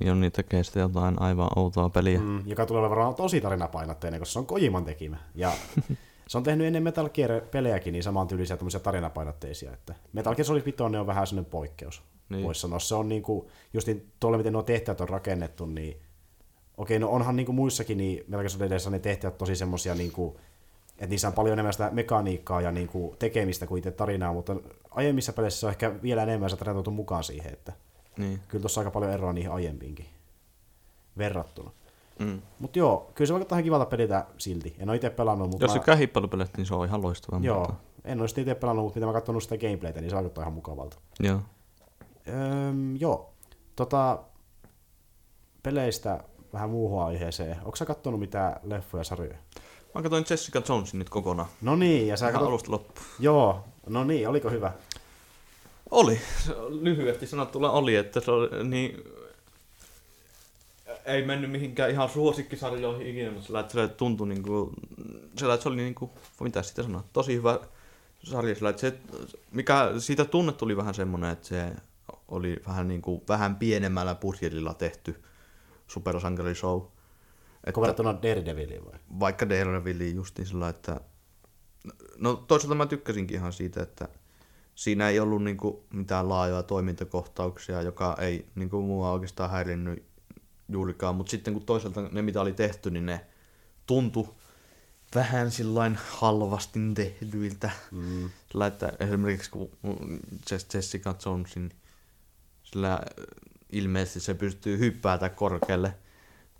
[0.01, 2.19] Jonni tekee sitten jotain aivan outoa peliä.
[2.19, 5.17] Mm, joka tulee olemaan tosi tarinapainotteinen, koska se on Kojiman tekemä.
[5.35, 5.51] Ja
[6.27, 9.73] se on tehnyt ennen Metal Gear-pelejäkin niin saman tyylisiä tämmöisiä tarinapainotteisia.
[9.73, 12.37] Että Metal Gear Solid 5 on vähän sellainen poikkeus, Niin.
[12.37, 12.45] niin.
[12.45, 12.79] voisi sanoa.
[12.79, 15.97] Se on niinku, just niin, tuolle miten nuo tehtävät on rakennettu, niin
[16.77, 20.39] okei, no onhan niinku muissakin niin Metal Gear Solidissa ne tehtävät tosi semmoisia niinku,
[20.91, 24.55] että niissä on paljon enemmän sitä mekaniikkaa ja niinku tekemistä kuin itse tarinaa, mutta
[24.91, 27.73] aiemmissa peleissä se on ehkä vielä enemmän se tarina tuotu mukaan siihen, että
[28.17, 28.39] Niin.
[28.47, 30.05] kyllä tuossa aika paljon eroa niihin aiempiinkin
[31.17, 31.71] verrattuna.
[32.19, 32.41] Mm.
[32.59, 34.75] Mutta joo, kyllä se vaikuttaa ihan kivalta peliltä silti.
[34.79, 37.39] En ole itse pelannut, mutta Jos se mä, käy hippailupelit, niin se on ihan loistava.
[37.43, 37.73] joo, Mutta...
[38.05, 40.53] en ole sitä itse pelannut, mutta mitä mä katsonut sitä gameplaytä, niin se vaikuttaa ihan
[40.53, 40.97] mukavalta.
[41.19, 41.39] Joo.
[42.27, 43.33] Öm, joo,
[43.75, 44.19] tota,
[45.63, 46.23] peleistä
[46.53, 47.57] vähän muuhun aiheeseen.
[47.65, 49.37] Onko sä kattonut mitään leffoja ja sarjoja?
[49.95, 51.49] Mä katsoin Jessica Jonesin nyt kokonaan.
[51.61, 52.49] No niin, ja sä Ihan katsot...
[52.49, 53.07] alusta loppuun.
[53.19, 54.71] Joo, no niin, oliko hyvä?
[55.91, 56.19] Oli.
[56.69, 59.03] Lyhyesti sanottuna oli, että se oli niin...
[61.05, 64.73] Ei mennyt mihinkään ihan suosikkisarjoihin ikinä, mutta sillä, että se tuntui niinku...
[65.37, 66.11] Sillä, että se oli niinku...
[66.39, 67.03] Mitä sitä sanoa?
[67.13, 67.59] Tosi hyvä
[68.23, 68.93] sarja sillä, että se,
[69.51, 71.71] mikä siitä tunne tuli vähän semmonen, että se
[72.27, 75.23] oli vähän niinku vähän pienemmällä budjetilla tehty
[75.87, 76.81] supersankarishow.
[77.63, 77.81] Että...
[77.81, 78.99] Verrattuna Daredeviliin vai?
[79.19, 81.01] vaikka Daredeviliin justiin sillä, että
[82.17, 84.07] no toisaalta mä tykkäsinkin ihan siitä, että
[84.75, 90.03] siinä ei ollut niinku mitään laajoja toimintakohtauksia, joka ei niinku mua oikeastaan häirinnyt
[90.69, 93.25] juurikaan, mutta sitten kun toisaalta ne mitä oli tehty, niin ne
[93.85, 94.27] tuntui
[95.15, 97.69] vähän sillain halvasti tehdyiltä.
[97.91, 98.29] Mm.
[98.51, 99.69] Sillä, että esimerkiksi kun
[100.33, 101.71] Jess- Jessica Jonesin
[102.63, 103.01] sillä
[103.71, 105.93] ilmeisesti se pystyy hyppäätä korkealle,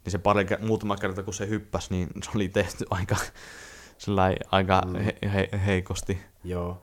[0.05, 3.15] niin se pari, muutama kerta kun se hyppäsi, niin se oli tehty aika
[4.51, 6.17] aika he, he, heikosti.
[6.43, 6.81] Joo.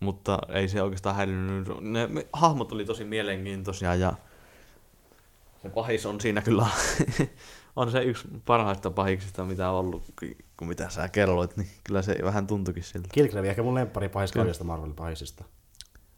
[0.00, 1.68] Mutta ei se oikeastaan häirinnyt.
[1.80, 4.12] Ne hahmot oli tosi mielenkiintoisia ja
[5.62, 6.66] se pahis on siinä kyllä,
[7.76, 10.02] on se yksi parhaista pahiksista, mitä on ollut,
[10.56, 13.08] kun mitä sä kelloit, niin kyllä se vähän tuntukin siltä.
[13.12, 15.44] Killgrave ehkä mun lemppari pahis kaikista Marvelin pahisista.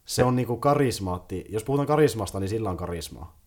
[0.05, 1.45] Se on niinku karismaatti.
[1.49, 3.40] Jos puhutaan karismasta, niin sillä on karismaa.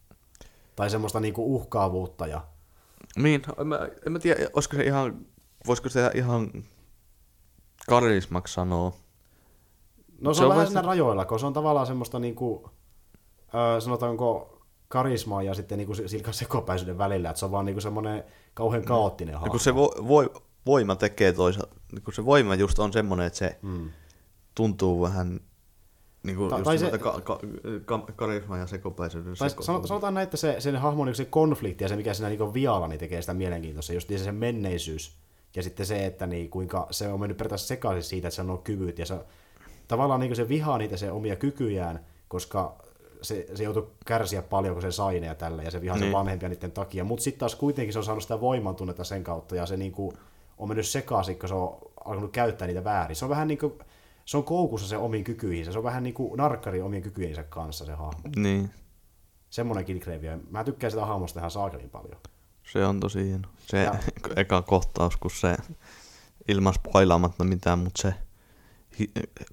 [0.75, 2.41] Tai semmoista niinku uhkaavuutta ja...
[3.15, 5.25] Niin, en mä, en mä tiedä, olisiko se ihan,
[5.67, 6.51] voisiko se ihan
[7.89, 8.93] karismaksi sanoa.
[10.21, 12.69] No se, Se on on vähän vasta- siinä rajoilla, kun se on tavallaan semmoista niinku,
[13.55, 18.23] öö, sanotaanko karismaa ja sitten niinku silkan sekopäisyyden välillä, että se on vaan niinku semmoinen
[18.53, 19.51] kauhean kaoottinen Ja hahmo.
[19.51, 20.29] kun se vo, voi,
[20.65, 23.89] voima tekee toisaalta, kun se voima just on semmoinen, että se Mm.
[24.55, 25.39] tuntuu vähän
[26.23, 27.39] niin kuin tai tai se- ka, ka,
[27.85, 31.25] ka, karisma ja sekopäisyyden Tai seko- sano- sanotaan näin, että se, sen hahmon niinku se
[31.25, 33.93] konflikti ja se, mikä siinä niinku vialla, niin tekee sitä mielenkiintoista.
[33.93, 35.15] Just se menneisyys
[35.55, 38.57] ja sitten se, että niin, kuinka se on mennyt periaatteessa sekaisin siitä, että se on
[38.63, 38.99] kyvyt.
[38.99, 39.15] Ja se,
[39.87, 42.75] tavallaan niin se vihaa niitä se omia kykyjään, koska
[43.21, 46.05] se, se joutui kärsiä paljon, kun se sai ne ja tällä, ja se vihaa sen
[46.05, 46.13] Niin.
[46.13, 47.03] vanhempia niiden takia.
[47.03, 50.13] Mutta sitten taas kuitenkin se on saanut sitä voimantunnetta sen kautta, ja se niinku
[50.57, 53.15] on mennyt sekaisin, kun se on alkanut käyttää niitä väärin.
[53.15, 53.73] Se on vähän niin kuin,
[54.25, 55.71] se on koukussa se omiin kykyihinsä.
[55.71, 58.29] Se on vähän niin kuin narkkari omien kykyjensä kanssa se hahmo.
[58.35, 58.69] Niin,
[59.49, 60.39] Semmoinen Killgrave.
[60.49, 62.17] Mä tykkään sitä hahmosta ihan saakelin paljon.
[62.71, 63.47] se on tosi hieno.
[63.67, 63.95] Se Ja-
[64.35, 65.57] eka kohtaus, kun se
[66.47, 68.13] ilman spoilaamatta mitään, mutta se,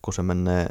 [0.03, 0.66] kun se menee,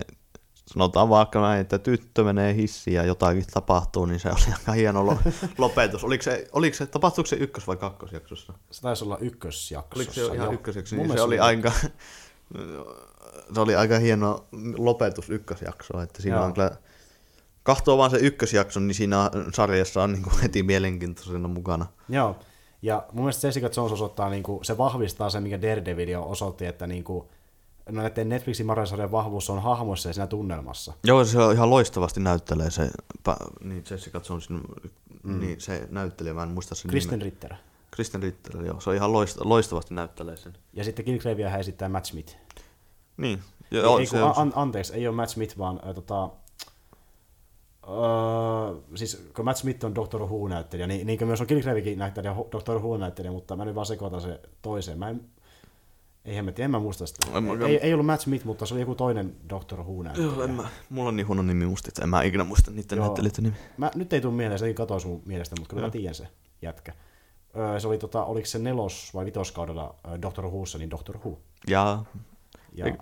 [0.65, 5.05] sanotaan vaikka näin, että tyttö menee hissiin ja jotakin tapahtuu, niin se oli aika hieno
[5.05, 5.17] lo-
[5.57, 6.03] lopetus.
[6.03, 8.53] Oliko se, oliko se, tapahtuuko se ykkös- vai kakkosjaksossa?
[8.71, 9.95] Se taisi olla ykkösjaksossa.
[9.99, 10.47] Oliko se ihan?
[10.95, 11.71] Mun Niin se oli aika,
[13.53, 14.45] se oli aika hieno
[14.77, 16.45] lopetus ykkösjaksoa, että siinä Joo.
[16.45, 16.71] on kyllä,
[17.63, 21.85] kahtoo vaan se ykkösjakson, niin siinä sarjassa on niin kuin heti mielenkiintoisena mukana.
[22.09, 22.35] Joo.
[22.81, 26.87] Ja mun mielestä Jessica Jones osoittaa, niin kuin, se vahvistaa sen, mikä Daredevil osoitti, että
[26.87, 27.25] niin kuin,
[27.89, 30.93] no näiden Netflixin Marvel-sarjan vahvuus on hahmoissa ja siinä tunnelmassa.
[31.03, 32.89] Joo, se on ihan loistavasti näyttelee se,
[33.63, 34.61] niin Jessica Jonesin,
[35.23, 35.39] mm.
[35.39, 37.31] niin se näyttelijä, mä en muista sen Kristen nimen.
[37.31, 37.53] Ritter.
[37.91, 40.53] Kristen Ritter, joo, se on ihan loist- loistavasti näyttelee sen.
[40.73, 42.35] Ja sitten Killgravea hän esittää Matt Smith.
[43.19, 43.39] Niin,
[43.71, 46.29] Ei, joo, ei, se, kun, an, anteeksi, ei ole Matt Smith, vaan äh, tota,
[47.87, 52.35] Uh, siis kun Matt Smith on Doctor Who-näyttelijä, niin, niin kuin myös on Killgravekin näyttelijä,
[52.51, 54.99] Doctor Who-näyttelijä, mutta mä nyt vaan sekoitan se toiseen.
[54.99, 55.21] Mä en,
[56.25, 57.37] eihän mä tiedä, en mä muista sitä.
[57.37, 60.31] En mä- Ei, ei, ollut Matt Smith, mutta se oli joku toinen Doctor Who-näyttelijä.
[60.35, 62.95] joo, en mä, mulla on niin huono nimi musta, että en mä ikinä muista niiden
[62.97, 63.05] Joo.
[63.05, 63.55] näyttelijöiden nimi.
[63.77, 65.87] Mä, nyt ei tule mieleen, se ei katoa sun mielestä, mutta kyllä Joo.
[65.87, 66.27] mä tiedän se
[66.61, 66.93] jätkä.
[67.57, 71.37] Öö, se oli, tota, oliko se nelos- vai vitoskaudella Doctor Whossa, niin Doctor Who.
[71.67, 72.03] Ja,
[72.73, 72.93] Ja, Ei-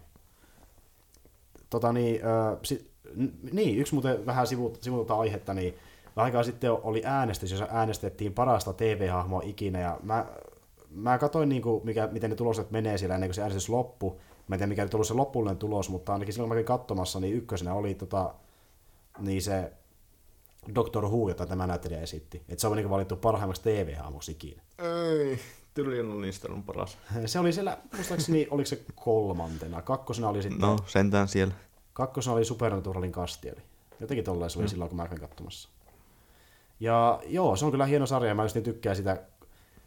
[1.69, 5.73] tota niin, ö, si, n- niin, yksi muuten vähän sivu, sivulta aihetta, niin
[6.15, 10.25] aikaa sitten oli äänestys, jossa äänestettiin parasta TV-hahmoa ikinä, ja mä,
[10.89, 14.15] mä katsoin, niin kuin, mikä, miten ne tulokset menee siellä ennen kuin se äänestys loppui.
[14.47, 16.79] Mä en tiedä, mikä nyt ollut se lopullinen tulos, mutta ainakin silloin kun mä kävin
[16.79, 18.33] katsomassa, niin ykkösenä oli tota,
[19.19, 19.71] niin se
[20.75, 22.41] Doctor Who, jota tämä näyttelijä esitti.
[22.49, 24.61] Että se on niin valittu parhaimmaksi TV-hahmoksi ikinä.
[24.79, 25.39] ei,
[25.83, 26.97] Tyrion niistä on paras.
[27.25, 29.81] Se oli siellä, muistaakseni, oliko se kolmantena.
[29.81, 31.53] Kakkosena oli sitten, No, sentään siellä.
[31.93, 33.61] kakkosena oli Supernaturalin kastieli.
[33.99, 34.49] Jotenkin tolleen Mm.
[34.53, 35.69] se oli silloin, kun mä kävin katsomassa.
[36.79, 39.21] Ja joo, se on kyllä hieno sarja, ja mä just niin tykkään sitä,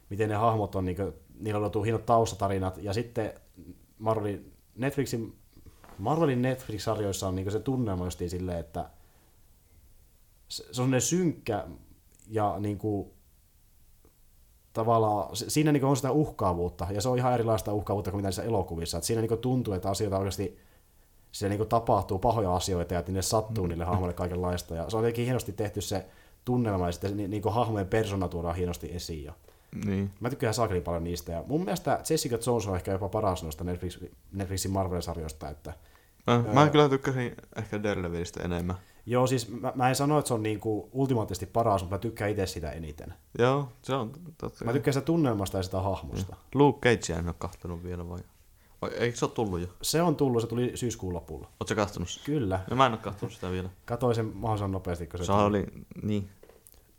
[0.09, 3.33] miten ne hahmot on, niin kuin, niillä on luotu hienot taustatarinat, ja sitten
[3.99, 5.35] Marvelin Netflixin,
[5.97, 8.89] Marvelin Netflix-sarjoissa on niin se tunnelma justiin silleen, että
[10.47, 11.67] se, se on sellainen synkkä
[12.27, 13.11] ja niin kuin,
[14.73, 18.43] tavallaan, siinä niin on sitä uhkaavuutta, ja se on ihan erilaista uhkaavuutta kuin mitä niissä
[18.43, 18.97] elokuvissa.
[18.97, 20.59] Et siinä niin tuntuu, että asioita oikeasti
[21.31, 24.75] siellä niin tapahtuu pahoja asioita, ja että niille sattuu niille hahmoille kaikenlaista.
[24.75, 26.05] Ja se on jotenkin hienosti tehty se
[26.45, 29.23] tunnelma, ja sitten ni- niin hahmojen persona tuodaan hienosti esiin.
[29.23, 29.33] Ja
[29.85, 30.11] Niin.
[30.19, 33.63] mä tykkään saakeli paljon niistä, ja mun mielestä Jessica Jones on ehkä jopa paras noista
[33.63, 33.99] Netflix,
[34.33, 35.73] Netflixin Marvel-sarjoista, että
[36.27, 38.75] Mä, mä kyllä tykkäsin ehkä Daredevilistä enemmän.
[39.05, 42.29] Joo, siis mä, mä en sano, että se on niinku ultimaattisesti paras, mutta mä tykkään
[42.31, 43.13] itse sitä eniten.
[43.39, 44.65] Joo, se on totta.
[44.65, 46.35] Mä tykkään sitä tunnelmasta ja sitä hahmosta.
[46.55, 48.19] Luke Cagea en ole kahtonut vielä vai?
[48.81, 49.67] vai eikö se ole tullut jo?
[49.81, 51.47] Se on tullut, se tuli syyskuun lopulla.
[51.59, 52.23] Oletko sen?
[52.25, 52.59] Kyllä.
[52.69, 53.69] No, mä en ole kahtonut sitä vielä.
[53.85, 55.65] Katoin sen mahdollisimman nopeasti, kun se, Se oli,
[56.03, 56.29] niin.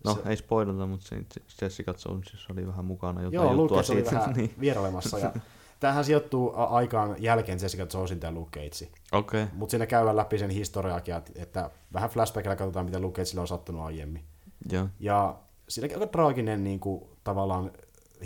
[0.05, 1.17] No, Se- ei spoilata, mutta se,
[1.63, 4.17] Jessica Jonesissa oli vähän mukana jotain Joo, Luke juttua Cage oli siitä.
[4.21, 4.55] vähän niin.
[4.61, 5.19] vierailemassa.
[5.19, 5.33] Ja
[5.83, 8.93] tämähän sijoittuu aikaan jälkeen Jessica Jonesin ja Luke Cage.
[9.13, 9.55] Okei, okay.
[9.57, 13.49] Mutta siinä käydään läpi sen historiaakin, että- että vähän flashbackilla katsotaan, mitä Luke Cagelle on
[13.49, 14.25] sattunut aiemmin.
[14.73, 14.89] joo.
[15.01, 17.71] Ja siinäkin aika traaginen niin kuin, tavallaan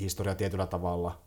[0.01, 1.19] historia tietyllä tavalla.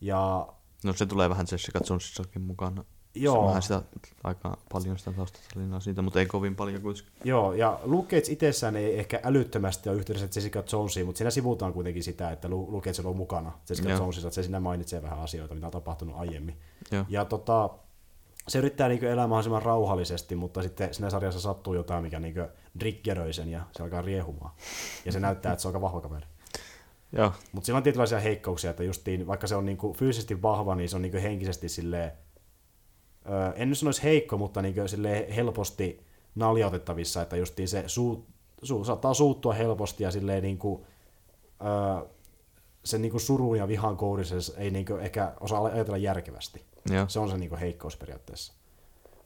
[0.00, 0.48] Ja
[0.84, 2.84] No se tulee vähän Jessica Jonesissakin mukana.
[3.16, 3.48] Joo.
[3.48, 3.82] Vähän sitä,
[4.24, 7.16] aika paljon sitä taustatarinaa siitä, mutta ei kovin paljon kuitenkaan.
[7.24, 11.72] Joo, ja Luke Cage itsessään ei ehkä älyttömästi ole yhteydessä Jessica Jonesiin, mutta siinä sivutaan
[11.72, 13.98] kuitenkin sitä, että Lu- Luke Cage on ollut mukana Jessica Joo.
[13.98, 16.56] Jonesissa, että se siinä mainitsee vähän asioita, mitä on tapahtunut aiemmin.
[16.92, 17.04] Joo.
[17.08, 17.70] Ja tota,
[18.48, 22.34] se yrittää niin elää mahdollisimman rauhallisesti, mutta sitten siinä sarjassa sattuu jotain, mikä niin
[22.78, 24.50] triggeröi sen ja se alkaa riehumaan.
[25.04, 26.26] Ja se näyttää, että se on aika vahva kaveri.
[27.12, 30.88] Joo, Mutta sillä on tietynlaisia heikkouksia, että justiin, vaikka se on niinku fyysisesti vahva, niin
[30.88, 32.12] se on niinku henkisesti silleen,
[33.54, 38.26] en nyt sanoisi heikko, mutta niinku silleen helposti naljautettavissa, että justiin se suu,
[38.62, 40.86] suu, saattaa suuttua helposti ja silleen niinku,
[41.64, 42.08] öö,
[42.84, 46.64] sen niinku surun ja vihan kourissa ei niinku ehkä osaa ajatella järkevästi.
[46.90, 47.08] joo.
[47.08, 48.52] Se on se niinku heikkous periaatteessa.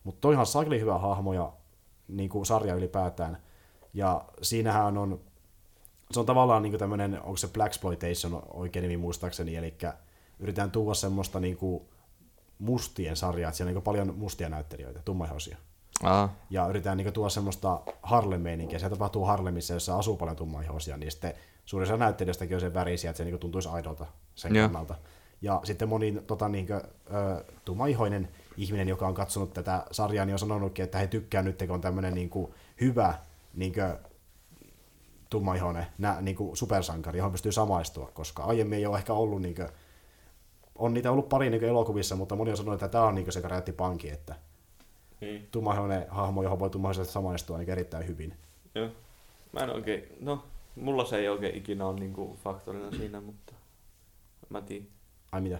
[0.05, 1.53] Mutta toihan sakli hyvä hahmo ja
[2.09, 3.39] niinku sarja ylipäätään.
[3.95, 5.21] Ja siinähän on,
[6.11, 9.75] se on tavallaan niinku tämmöinen, onko se Blaxploitation oikein nimi muistaakseni, eli
[10.39, 11.90] yritetään tuoda semmoista niinku
[12.61, 15.57] mustien sarjaa, että siellä on niinku paljon mustia näyttelijöitä, tummaihoisia.
[16.03, 18.79] Aa, Ja yritetään niinku tuoda semmoista Harlem-meininkiä.
[18.79, 21.35] Se tapahtuu Harlemissa, jossa asuu paljon tummaihoisia, niin sitten
[21.65, 24.69] suurin osa näyttelijöistäkin on sen värisiä, että se niinku tuntuisi aidolta sen Joo.
[24.69, 24.95] kannalta.
[25.43, 30.39] Ja sitten moni tota, niinku, ö, tummaihoinen ihminen, joka on katsonut tätä sarjaa, niin on
[30.39, 33.15] sanonutkin, että he tykkää nyt, kun on tämmöinen niinku, hyvä
[33.55, 33.81] niinku,
[35.31, 39.63] tummaihoinen nä, niinku, supersankari, johon pystyy samaistua, koska aiemmin ei ole ehkä ollut niinku,
[40.81, 43.41] on niitä ollut pari niinku, elokuvissa, mutta moni on sanonut, että tämä on niinku, se
[43.41, 44.35] räjähti panki, että
[45.21, 48.35] Niin, tummaihoinen hahmo, johon voi tummaisesti samaistua niin erittäin hyvin.
[48.75, 48.89] joo.
[49.53, 50.45] Mä en oikein, no,
[50.77, 53.53] mulla se ei oikein ikinä ole niinku faktorina siinä, mutta
[54.49, 54.87] mä tiedän.
[55.33, 55.59] Ai mitä?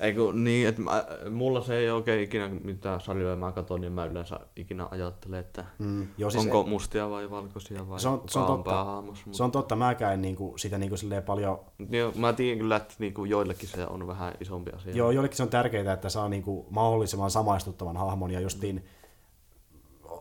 [0.00, 3.92] Ei kun niin, että mä, mulla se ei oikein ikinä, mitä sarjoja mä katson, niin
[3.92, 8.22] mä yleensä ikinä ajattelen, että Mm, joo, siis onko mustia vai valkoisia vai Se on-
[8.28, 8.70] se on totta.
[8.70, 9.24] päähahmossa.
[9.32, 10.96] Se on totta, mäkään en niinku, sitä niinku
[11.26, 11.60] paljon...
[11.90, 14.94] Joo, mä tiedän kyllä, että niinku joillekin se on vähän isompi asia.
[14.96, 18.84] Joo, joillekin se on tärkeää, että saa niinku mahdollisimman samaistuttavan hahmon, ja justiin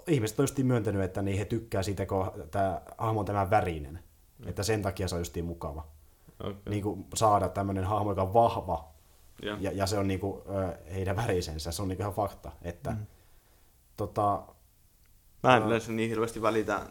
[0.07, 3.99] ihmiset on justiin myöntänyt, että niin he tykkää siitä, kun tämä hahmo on tämän värinen.
[4.45, 5.86] Että sen takia se on justiin mukava.
[6.39, 6.55] Okay.
[6.69, 8.88] Niin kuin saada tämmöinen hahmo, joka on vahva,
[9.42, 9.58] Ja.
[9.60, 10.44] ja, ja se on niinku,
[10.94, 12.52] heidän värisensä, se on niinku ihan fakta.
[12.62, 13.06] Että, mm.
[13.98, 14.44] tota,
[15.44, 16.82] Mä en yleensä niin hirveästi välitä,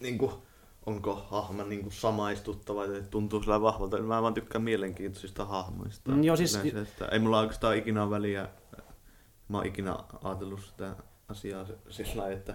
[0.00, 0.42] niinku,
[0.86, 3.98] onko hahmo niinku samaistuttava tai tuntuu sillä vahvalta.
[4.02, 6.10] Mä vaan tykkään mielenkiintoisista hahmoista.
[6.10, 8.48] Mm, joo, siis- Yleensä, että ei mulla oikeastaan ikinä ole väliä.
[9.48, 10.96] Mä oon ikinä ajatellut sitä
[11.28, 12.54] asiaa sillä että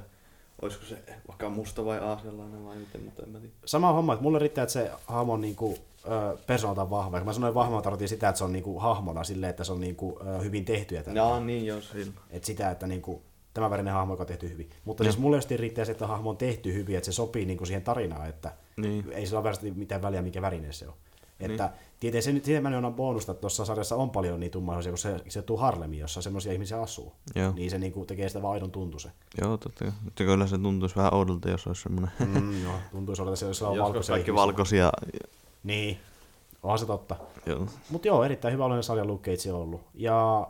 [0.62, 3.54] olisiko se vaikka musta vai aasialainen vai miten, mutta en mä tiedä.
[3.66, 7.24] sama homma, että mulle riittää, että se hahmo on niinku, ö, persoonaltaan vahva.
[7.24, 10.20] Mä sanoin vahva, tarkoitin sitä, että se on niinku hahmona silleen, että se on niinku,
[10.28, 10.96] ö, hyvin tehty.
[10.96, 12.14] Ja Jaa, niin sillä.
[12.30, 13.22] että sitä, että niinku,
[13.54, 14.70] tämä värinen hahmo, joka on tehty hyvin.
[14.86, 17.66] Mutta siis mulle just riittää se, että hahmo on tehty hyvin, että se sopii niinku
[17.66, 19.12] siihen tarinaan, että Niin.
[19.12, 20.94] ei sillä ole mitään väliä, mikä värinen se on.
[21.40, 21.74] Että niin.
[22.00, 25.42] tietenkin se nyt on bonusta, että tuossa sarjassa on paljon niitä tummaisia, kun se, se
[25.42, 27.14] tuu Harlemiin, jossa semmoisia ihmisiä asuu.
[27.36, 27.52] Joo.
[27.56, 29.10] Niin se niinku tekee sitä vaan aidon tuntu se.
[29.42, 29.94] Joo, totta kai.
[30.04, 32.12] Mutta kyllä se tuntuisi vähän oudolta, jos olisi semmoinen.
[32.20, 34.46] Mm, joo, että se on Joskus valkoisia kaikki ihmisiä.
[34.46, 34.92] valkoisia.
[35.64, 36.00] Niin,
[36.64, 37.16] onhan se totta.
[37.46, 37.66] Joo.
[37.90, 39.82] Mutta joo, erittäin hyvä oloinen sarja Luke Cage on ollut.
[39.94, 40.48] Ja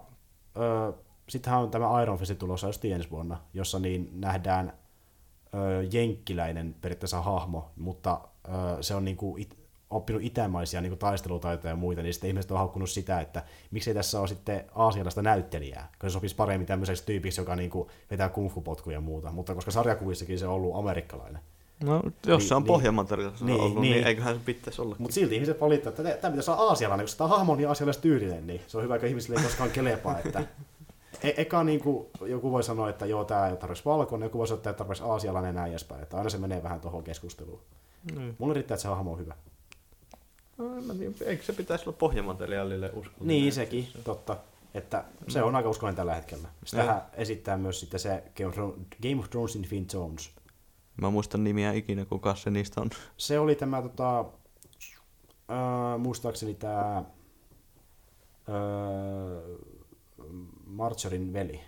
[0.58, 0.94] ö,
[1.30, 4.74] sittenhän on tämä Iron Fist tulossa just ensi vuonna, jossa niin nähdään
[5.54, 9.58] ö, jenkkiläinen periaatteessa hahmo, mutta ö, se on niinku it,
[9.90, 14.20] oppinut itämaisia niinku taistelutaitoja ja muita, niin sitten ihmiset on haukkunut sitä, että miksei tässä
[14.20, 19.02] ole sitten aasialaista näyttelijää, koska se sopisi paremmin tämmöiseksi tyypiksi, joka niinku vetää kungfu-potkuja ja
[19.02, 21.42] muuta, mutta koska sarjakuvissakin se on ollut amerikkalainen.
[21.84, 22.68] No, jos Niin, se on niin.
[22.68, 23.94] pohjamateriaalissa Niin, ollut, niin.
[23.96, 24.96] niin, eiköhän se pitäisi olla.
[25.00, 28.48] Mutta silti ihmiset valittaa, että tämä pitäisi olla aasialainen, koska tämä hahmo on niin aasialaistyylinen,
[28.48, 30.20] niin se on hyvä, kun ihmisille ei koskaan kelepaa.
[30.20, 30.44] Että
[31.24, 34.38] e- eka niin kuin, joku voi sanoa, että joo, tämä ei ole tarpeeksi valkoinen, joku
[34.38, 36.04] voi sanoa, että tämä ei tarpeeksi aasialainen ja näin edespäin.
[36.04, 37.60] Että aina se menee vähän tuohon keskusteluun.
[38.16, 38.36] Niin.
[38.40, 39.36] Mulle riittää, että se hahmo on hyvä.
[40.58, 43.28] No, en mä tiedä, eikö se pitäisi olla pohjamateriaalille uskollinen?
[43.28, 44.38] Niin, sekin, totta.
[44.74, 46.48] Että se on aika uskollinen tällä hetkellä.
[46.66, 47.04] Sitähän Joo.
[47.14, 50.30] esittää myös sitten se Game of Thrones, Game of Thronesin Finn Jones.
[51.02, 52.90] Mä muistan nimiä ikinä, kuka se niistä on.
[53.18, 57.06] Se oli tämä, tota, äh, muistaakseni tämä äh,
[60.66, 61.60] Marjorin veli,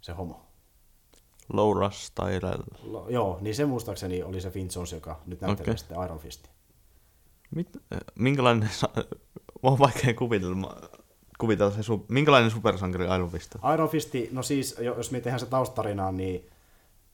[0.00, 0.40] se homo.
[1.52, 2.62] Laura Styrell.
[2.82, 5.78] Lo, joo, niin se muistaakseni oli se Finn Jones, joka nyt näyttelee Okei.
[5.78, 6.50] sitten Iron Fistin.
[7.54, 8.70] Mit, äh, minkälainen,
[9.62, 10.88] on vaikea kuvitella,
[11.38, 13.74] kuvitella se, minkälainen supersankari Iron Fist on?
[13.74, 16.50] Iron Fisti, no siis, jo- jos me tehdään se taustarinaa, niin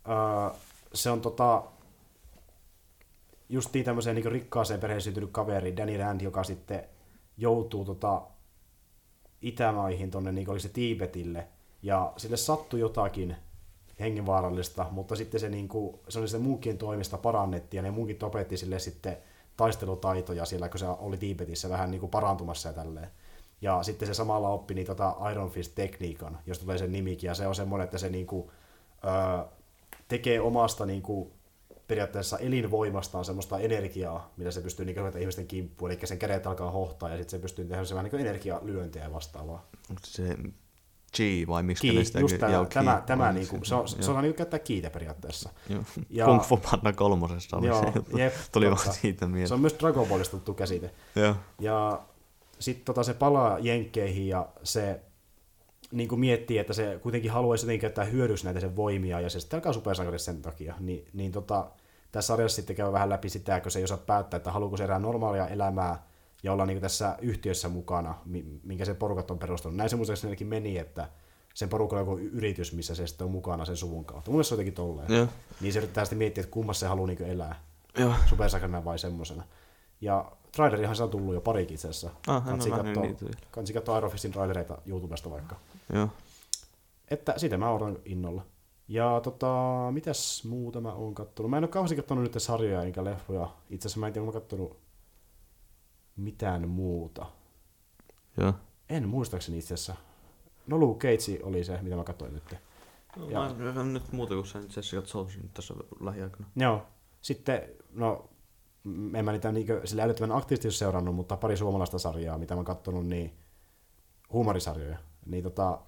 [0.08, 0.58] öö,
[0.94, 1.62] se on tota,
[3.48, 6.84] justiin tämmöiseen niin rikkaaseen perheeseen syntynyt kaveri, Danny Rand, joka sitten
[7.36, 8.22] joutuu tota,
[9.42, 11.48] Itämaihin tonne, niin oli se Tiibetille,
[11.82, 13.36] ja sille sattui jotakin
[14.00, 18.22] hengenvaarallista, mutta sitten se, niin kuin, se oli se munkien toimesta parannettiin, ja ne munkit
[18.22, 19.16] opetti sille sitten
[19.56, 23.10] taistelutaitoja siellä, kun se oli Tiibetissä vähän niin kuin parantumassa ja tälleen.
[23.60, 27.46] Ja sitten se samalla oppi niin tota Iron Fist-tekniikan, josta tulee sen nimikin, ja se
[27.46, 28.50] on semmoinen, että se niinku,
[29.04, 29.44] öö,
[30.10, 31.32] tekee omasta niinku,
[31.86, 37.08] periaatteessa elinvoimastaan semmoista energiaa, millä se pystyy niinku, ihmisten kimppuun, eli sen kädet alkaa hohtaa,
[37.08, 39.66] ja sitten se pystyy tehdä semmoinen niin energialyöntejä ja vastaavaa.
[40.04, 40.36] Se
[41.16, 44.36] chi vai miksi Ki, sitä just tämä, tämä, tämä niinku, se on, se on niinku
[44.36, 45.50] käyttää kiitä periaatteessa.
[45.68, 45.82] Joo.
[46.10, 48.84] Ja- Kung Fu Panda kolmosessa oli Joo, se jep, Tuli totta.
[48.84, 49.52] vaan siitä Se mieleen.
[49.52, 50.90] on myös Dragon Ballista tuttu käsite.
[51.16, 51.34] Joo.
[51.60, 52.00] Ja
[52.58, 55.00] sitten tota, se palaa jenkkeihin ja se
[55.92, 59.40] niin kuin miettii, että se kuitenkin haluaisi jotenkin käyttää hyödyksi näitä sen voimia, ja se
[59.40, 60.74] sitten alkaa supersankarissa sen takia.
[60.80, 61.70] Ni, niin tota,
[62.12, 64.84] tässä sarjassa sitten käy vähän läpi sitä, kun se ei osaa päättää, että haluuko se
[64.84, 66.02] elää normaalia elämää
[66.42, 69.76] ja olla niin tässä yhtiössä mukana, mi- minkä se porukat on perustanut.
[69.76, 71.08] Näin se muistaakseni ainakin meni, että
[71.54, 74.30] sen porukalla on joku yritys, missä se sitten on mukana sen suvun kautta.
[74.30, 75.12] Mun mielestä se on jotenkin tolleen.
[75.12, 75.26] Joo.
[75.60, 77.60] Niin se yrittää sitten miettiä, että kummassa se haluaa niin elää
[77.98, 78.12] Joo.
[78.26, 79.44] supersakarina vai semmosena.
[80.00, 82.10] Ja trailerihan se on tullut jo parikin itse asiassa.
[82.26, 82.44] Ah.
[83.50, 85.56] Kansi katsoa Iron Fistin trailereita YouTubesta vaikka.
[85.92, 86.08] Joo.
[87.08, 88.46] Että sitä mä odotan innolla.
[88.88, 89.56] Ja tota,
[89.90, 91.50] mitäs muuta mä oon kattonut?
[91.50, 93.48] Mä en oo kauheasti kattonut nyt sarjoja enkä leffoja.
[93.70, 94.78] Itse asiassa mä en tiedä, onko mä kattonut
[96.16, 97.26] mitään muuta.
[98.36, 98.52] Joo.
[98.88, 99.94] En muistaakseni itse asiassa.
[100.66, 102.54] No Luke Cage oli se, mitä mä katsoin nyt.
[103.16, 106.46] No, Ja- mä en nyt muuta kuin sen Jessica Jonesin nyt tässä lähiaikana.
[106.56, 106.86] Joo.
[107.22, 107.62] Sitten,
[107.92, 108.30] no,
[109.14, 112.64] en mä niitä niinkö sillä älyttömän aktiivisesti seurannut, mutta pari suomalaista sarjaa, mitä mä oon
[112.64, 113.32] kattonut, niin
[114.32, 114.98] huumorisarjoja.
[115.26, 115.78] Niin tota,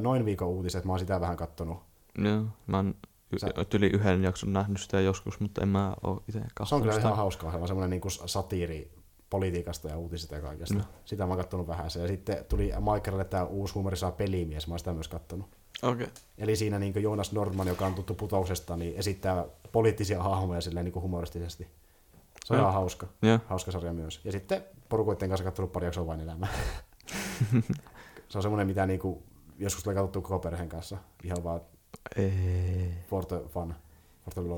[0.00, 1.78] noin viikon uutiset, mä oon sitä vähän kattonut.
[2.18, 2.44] Joo.
[2.66, 2.94] Mä oon
[3.32, 6.50] y- Sä- yli yhden jakson nähnyt sitä joskus, mutta en mä oo itse Se on
[6.54, 7.06] katsonut kyllä sitä.
[7.08, 8.98] ihan hauskaa, se on semmoinen niin satiiri
[9.30, 10.74] politiikasta ja uutisista ja kaikesta.
[10.74, 10.84] Mm.
[11.04, 11.84] Sitä mä oon kattonut vähän.
[12.00, 15.46] Ja sitten tuli Michaelille tämä uusi huumorisaa pelimies, mä oon sitä myös kattonut.
[15.82, 16.06] Okay.
[16.38, 20.94] Eli siinä niin Joonas Nordman, joka on tuttu putouksesta, niin esittää poliittisia hahmoja silleen niin
[20.94, 21.68] humoristisesti.
[22.44, 23.06] Se on ihan hauska.
[23.22, 23.38] Joo.
[23.46, 24.20] Hauska sarja myös.
[24.24, 26.48] Ja sitten porukoiden kanssa katsonut pari jaksoa vain elämää.
[28.28, 29.22] se on semmoinen, mitä niinku
[29.58, 30.96] joskus tulee katsottu koko perheen kanssa.
[31.24, 31.60] Ihan vaan
[32.16, 32.32] Ei.
[33.10, 33.74] for the fun.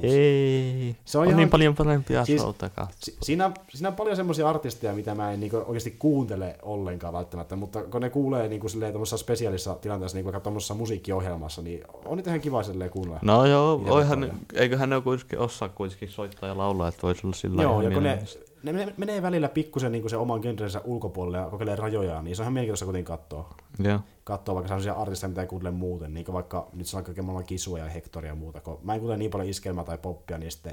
[0.03, 0.97] Ei.
[1.05, 4.49] Se on on, ihan- niin paljon parempia Siis- showta Si- siinä, siinä on paljon semmoisia
[4.49, 8.93] artisteja, mitä mä en niinku oikeasti kuuntele ollenkaan välttämättä, mutta kun ne kuulee niinku silleen
[8.93, 13.21] tuommoisessa spesiaalissa tilanteessa, niin vaikka tuommoisessa musiikkiohjelmassa, niin on niitä ihan kiva silleen kuunnella.
[13.23, 17.63] No joo, oihan, eiköhän ne kuitenkin osaa kuitenkin soittaa ja laulaa, että voisi olla sillä
[17.63, 18.19] Joo, ja kun ne.
[18.63, 22.43] Ne, ne, menee välillä pikkusen niin sen oman genrensä ulkopuolelle ja kokeilee rajojaan, niin se
[22.43, 23.55] on ihan mielenkiintoista kuitenkin katsoa.
[23.79, 24.01] Joo.
[24.25, 27.45] Katsoa vaikka sellaisia artisteja, mitä ei kuuntele muuten, niin kuin vaikka nyt sanon kaiken maailman
[27.45, 28.61] kisua ja hektoria ja muuta.
[28.61, 30.73] Kun mä en kuuntele niin paljon iskelmää tai poppia, niin sitten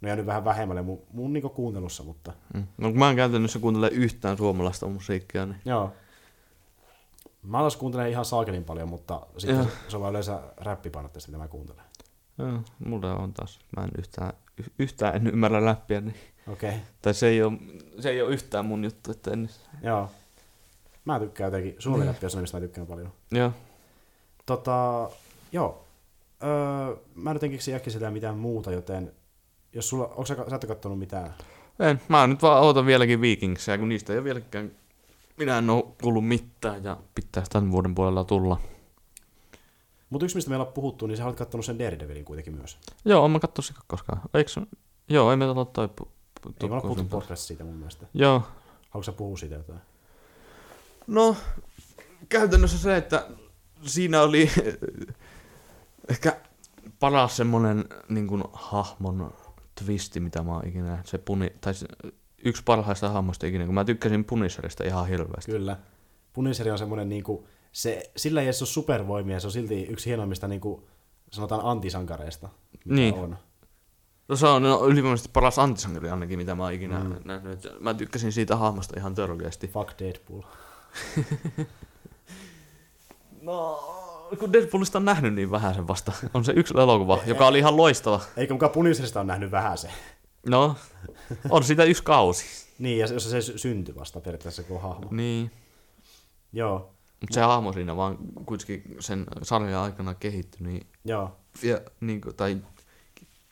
[0.00, 2.66] ne on jäänyt vähän vähemmälle mun, mun niin kuuntelussa, mutta Mm.
[2.78, 5.92] No kun mä en käytännössä kuuntele yhtään suomalaista musiikkia, niin joo.
[7.42, 9.64] Mä alas kuuntelen ihan saakelin paljon, mutta sitten Joo.
[9.64, 11.84] se, se on vaan yleensä räppipainotteista, mitä mä kuuntelen.
[12.38, 14.32] joo, mulla on taas, mä en yhtään,
[14.78, 16.14] yhtään en ymmärrä läppiä, niin,
[16.48, 16.80] Okei, okay.
[17.02, 17.52] tai se ei, ole,
[18.00, 19.50] se ei ole yhtään mun juttu, että en,
[19.82, 20.10] joo.
[21.04, 23.12] Mä tykkään jotenkin, räppi on mistä mä tykkään paljon.
[23.30, 23.52] joo,
[24.46, 25.10] Tota,
[25.52, 25.84] joo.
[26.42, 29.12] Öö, mä nyt en keksi äkkiseltään mitään muuta, joten
[29.72, 31.34] jos sulla, onko sä, sä et kattonut mitään?
[31.80, 34.70] en, mä nyt vaan ootan vieläkin Vikingsia, kun niistä ei ole vieläkään,
[35.36, 38.60] minä en oo kuullut mitään ja pitää tämän vuoden puolella tulla.
[40.10, 42.78] Mutta yksi, mistä meillä on puhuttu, niin sä olet kattonut sen Daredevilin kuitenkin myös.
[43.04, 44.50] Joo, mä kattonut sitä koskaan, eikö,
[45.08, 46.08] joo, ei pu- pu-
[46.62, 48.06] Ei me puhuttu podcastissa siitä mun mielestä.
[48.14, 48.42] Joo,
[48.96, 49.80] Haluatko sä puhua siitä jotain?
[51.06, 51.36] No,
[52.28, 53.28] käytännössä se, että
[53.82, 54.50] siinä oli
[56.10, 56.36] ehkä
[57.00, 59.34] paras semmonen niin kuin, hahmon
[59.84, 61.86] twisti, mitä mä oon ikinä, se puni, tai se,
[62.44, 65.52] yksi parhaista hahmoista ikinä, kun mä tykkäsin Punisherista ihan hirveästi.
[65.52, 65.76] Kyllä.
[66.32, 70.48] Puniseri on semmoinen, niinku, se, sillä ei edes ole supervoimia, se on silti yksi hienoimmista,
[70.48, 70.88] niinku,
[71.32, 72.48] sanotaan antisankareista.
[72.72, 73.14] mitä Niin.
[73.14, 73.38] On.
[74.28, 77.14] No se on no, ylivoimaisesti paras antisankari ainakin, mitä mä oon ikinä mm.
[77.24, 77.68] nähnyt.
[77.80, 79.68] Mä tykkäsin siitä hahmosta ihan törkeästi.
[79.68, 80.42] Fuck Deadpool.
[83.42, 83.80] No,
[84.38, 86.12] kun Deadpoolista on nähnyt niin vähän sen vasta.
[86.34, 88.20] On se yksi elokuva, joka oli ihan loistava.
[88.36, 89.90] Eikä mukaan Punisherista on nähnyt vähän se.
[90.46, 90.76] No,
[91.50, 92.44] on sitä yksi kausi.
[92.78, 95.08] Niin, ja jos se sy- syntyi vasta periaatteessa kuin hahmo.
[95.10, 95.50] Niin.
[96.52, 96.90] Joo,
[97.20, 101.36] Mutta se hahmo siinä vaan kuitenkin sen sarjan aikana kehittyi, niin, joo.
[101.62, 102.56] ja, niin kuin, tai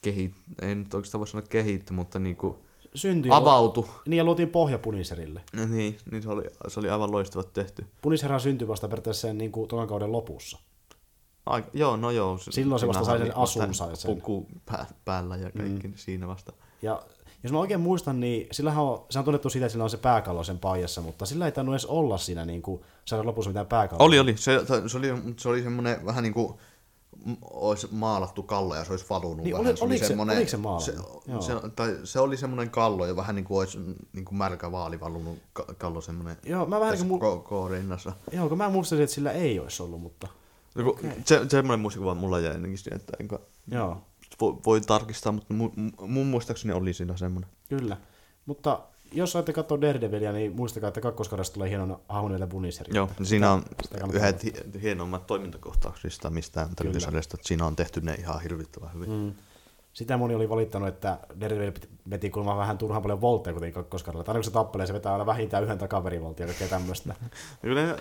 [0.04, 2.56] kehit, ei nyt oikeastaan voi sanoa kehitty, mutta niin kuin,
[2.94, 3.84] Syntyi avautui.
[4.06, 5.40] Niin, ja luotiin pohja Punisherille.
[5.52, 7.86] No niin, niin se oli, se oli aivan loistavat tehty.
[8.02, 10.58] Punisherhan syntyi vasta periaatteessa sen niin kuin, tokan kauden lopussa.
[11.46, 12.38] Ai, joo, no joo.
[12.38, 14.14] Silloin se vasta sai sen asunsa ja sen.
[14.14, 15.94] Puku pää, päällä ja kaikki mm.
[15.96, 16.52] siinä vasta.
[16.82, 17.02] Ja
[17.42, 19.96] jos mä oikein muistan, niin sillähän on, se on tunnettu siitä, että sillä on se
[19.96, 23.66] pääkallo sen paijassa, mutta sillä ei tainnut edes olla siinä niin kuin, saada lopussa mitään
[23.66, 24.06] pääkalloa.
[24.06, 24.36] Oli, oli.
[24.36, 26.54] Se, se oli, se oli semmoinen vähän niin kuin
[27.42, 29.66] olisi maalattu kallo ja se olisi valunut Niin, vähän.
[29.66, 30.84] oli- se, oli oliko se- semmoinen, oliko se maalattu?
[30.86, 31.42] se, Joo.
[31.42, 33.78] se, tai se, oli semmoinen kallo ja vähän niin kuin olisi
[34.12, 37.42] niin kuin märkä vaali valunut ka- kallo semmoinen Joo, mä vähän tässä niin kuin, ko-
[37.42, 38.12] koorinnassa.
[38.32, 40.28] joo, kun mä muistasin, että sillä ei olisi ollut, mutta
[40.74, 43.38] No, kun se, semmoinen muistikuva mulla jäi ainakin siihen, että enkä,
[43.68, 43.96] joo,
[44.40, 47.50] voi, voi tarkistaa, mutta mu, mu- mun muistaakseni oli siinä semmoinen.
[47.68, 47.96] kyllä.
[48.46, 48.80] Mutta
[49.12, 52.96] jos olette katsoa Daredevilia, niin muistakaa, että kakkoskaudesta tulee hienon nimeltä Puniseri.
[52.96, 53.62] Joo, siinä on
[54.12, 59.10] yhdet hi- hienoimmat toimintakohtauksista mistään televisarjasta, että siinä on tehty ne ihan hirvittävän hyvin.
[59.10, 59.16] Mm.
[59.16, 59.34] Mm.
[59.92, 61.72] Sitä moni oli valittanut, että Daredevil
[62.10, 64.24] veti kuulemma vähän turhaan paljon voltteja, kuten kakkoskaudella.
[64.28, 67.14] Aina kun se tappelee, se vetää aina vähintään yhden takaverivoltin ja kaikkea tämmöistä.
[67.62, 67.96] Kyllä ne,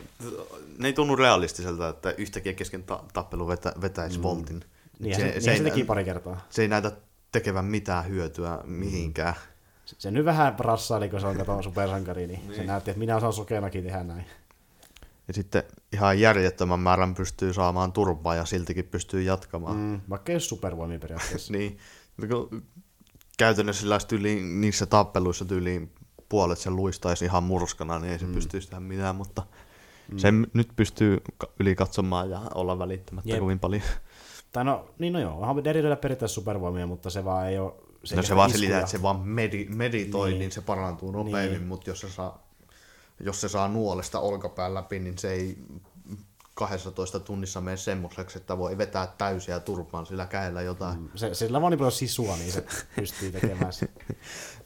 [0.77, 4.23] ne ei tunnu realistiselta, että yhtäkkiä kesken ta- tappelu vetä, vetäisi mm.
[4.23, 4.65] voltin.
[4.99, 6.47] Niin, se, se, niin se, ei, se teki pari kertaa.
[6.49, 6.91] se ei näytä
[7.31, 9.33] tekevän mitään hyötyä mihinkään.
[9.33, 9.52] Se,
[9.85, 13.15] se nyt vähän rassaili, kun se on kato supersankari, niin, niin, se näytti, että minä
[13.15, 14.25] osaan sokenakin tehdä näin.
[15.27, 19.77] Ja sitten ihan järjettömän määrän pystyy saamaan turpaa ja siltikin pystyy jatkamaan.
[19.77, 20.01] Mm.
[20.09, 21.53] Vaikka ei ole supervoimia periaatteessa.
[21.57, 21.77] Niin,
[22.29, 22.63] kun
[23.37, 25.91] käytännössä tyyliin, niissä tappeluissa tyyliin
[26.29, 28.33] puolet sen luistaisi ihan murskana, niin ei se mm.
[28.33, 29.43] pystyisi tehdä mitään, mutta
[30.11, 30.17] mm.
[30.17, 31.21] sen nyt pystyy
[31.59, 33.39] yli katsomaan ja olla välittämättä Jep.
[33.39, 33.83] kovin paljon.
[34.51, 37.73] tai no, niin no joo, onhan Daredevilillä periaatteessa supervoimia, mutta se vaan ei ole...
[38.03, 40.33] Se no se vaan selitää, että se vaan medi, meditoi, Niin.
[40.33, 40.39] niin.
[40.39, 41.51] niin se parantuu nopeammin, Niin.
[41.51, 41.67] niin.
[41.67, 42.43] mutta jos se, saa,
[43.19, 45.57] jos se saa nuolesta olkapään läpi, niin se ei
[46.53, 50.99] 12 tunnissa mene semmoiseksi, että voi vetää täysiä turpaan sillä kädellä jotain.
[50.99, 51.09] Mm.
[51.15, 52.65] Se, sillä vaan niin paljon sisua, niin se
[52.95, 53.89] pystyy tekemään se.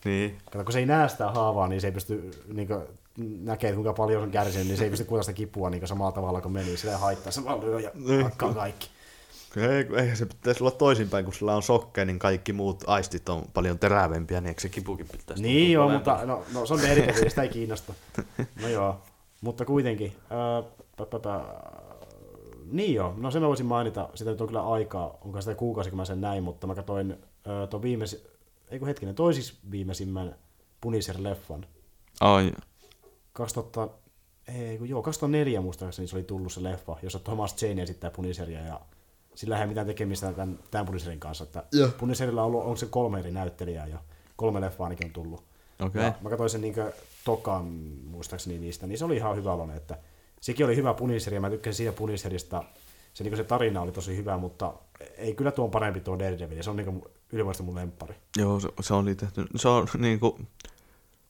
[0.05, 0.37] Niin.
[0.51, 2.81] Kato, kun se ei näe sitä haavaa, niin se ei pysty niin kuin,
[3.43, 6.11] näkee, kuinka paljon se on kärsinyt, niin se ei pysty kuulla sitä kipua niin samalla
[6.11, 6.77] tavalla kuin meni.
[6.77, 7.91] Sillä ei haittaa, se vaan lyö ja
[8.23, 8.89] hakkaa kaikki.
[9.57, 13.43] Ei, eihän se pitäisi olla toisinpäin, kun sillä on sokkea, niin kaikki muut aistit on
[13.53, 16.81] paljon terävempiä, niin eikö se kipukin pitäisi Niin joo, tuntua mutta no, no, se on
[16.81, 17.93] Daredevil, sitä ei kiinnosta.
[18.61, 19.01] No joo,
[19.41, 20.15] mutta kuitenkin.
[20.29, 20.63] Ää,
[20.97, 21.41] pä, pä, pä.
[22.71, 25.89] Niin joo, no sen mä voisin mainita, sitä nyt on kyllä aikaa, onko sitä kuukausi,
[25.89, 28.27] kun mä sen näin, mutta mä katsoin ää, tuon viimeis,
[28.71, 30.35] ei kun hetkinen, toisis viimeisimmän
[30.81, 31.65] Punisher-leffan.
[32.21, 32.51] Ai,
[33.33, 33.89] 2000,
[34.47, 38.59] ei kun joo, 2004 muistaakseni se oli tullut se leffa, jossa Thomas Jane esittää Punisheria
[38.59, 38.79] ja
[39.37, 41.43] sillä ei mitään tekemistä tämän, tämän Punisherin kanssa.
[41.43, 41.89] Että Joo.
[41.97, 43.99] Punisherilla on ollut, onko se kolme eri näyttelijää ja
[44.35, 45.43] kolme leffaa ainakin on tullut.
[45.79, 46.03] okei.
[46.03, 46.75] Ja mä katsoin sen niin
[47.25, 47.65] tokan
[48.05, 49.97] muistaakseni niistä, niin se oli ihan hyvä oloinen, että
[50.41, 52.63] sekin oli hyvä Punisher ja mä tykkäsin siitä Punisherista.
[53.13, 54.73] Se, niin se tarina oli tosi hyvä, mutta
[55.17, 57.01] ei kyllä tuon parempi tuo Daredevil, se on niin
[57.31, 58.15] ylivoimaisesti mun lemppari.
[58.37, 59.45] Joo, se, se oli tehty.
[59.55, 60.39] Se on niinku...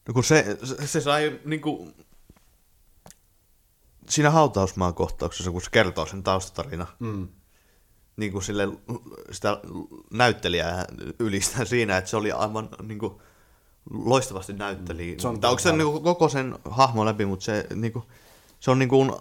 [0.08, 1.88] No kun se, se, se sai niinku...
[4.08, 7.28] Siinä hautausmaan kohtauksessa, kun se kertoo sen taustatarina, Mm.
[8.18, 8.68] Niin kuin sille,
[9.30, 9.60] sitä
[10.10, 10.84] näyttelijää
[11.18, 13.14] ylistää siinä, että se oli aivan niin kuin,
[13.90, 15.16] loistavasti näytteli.
[15.18, 18.04] Se on Tai onko se niin kuin, koko sen hahmo läpi, mutta se, niin kuin,
[18.60, 19.12] se on niin kuin,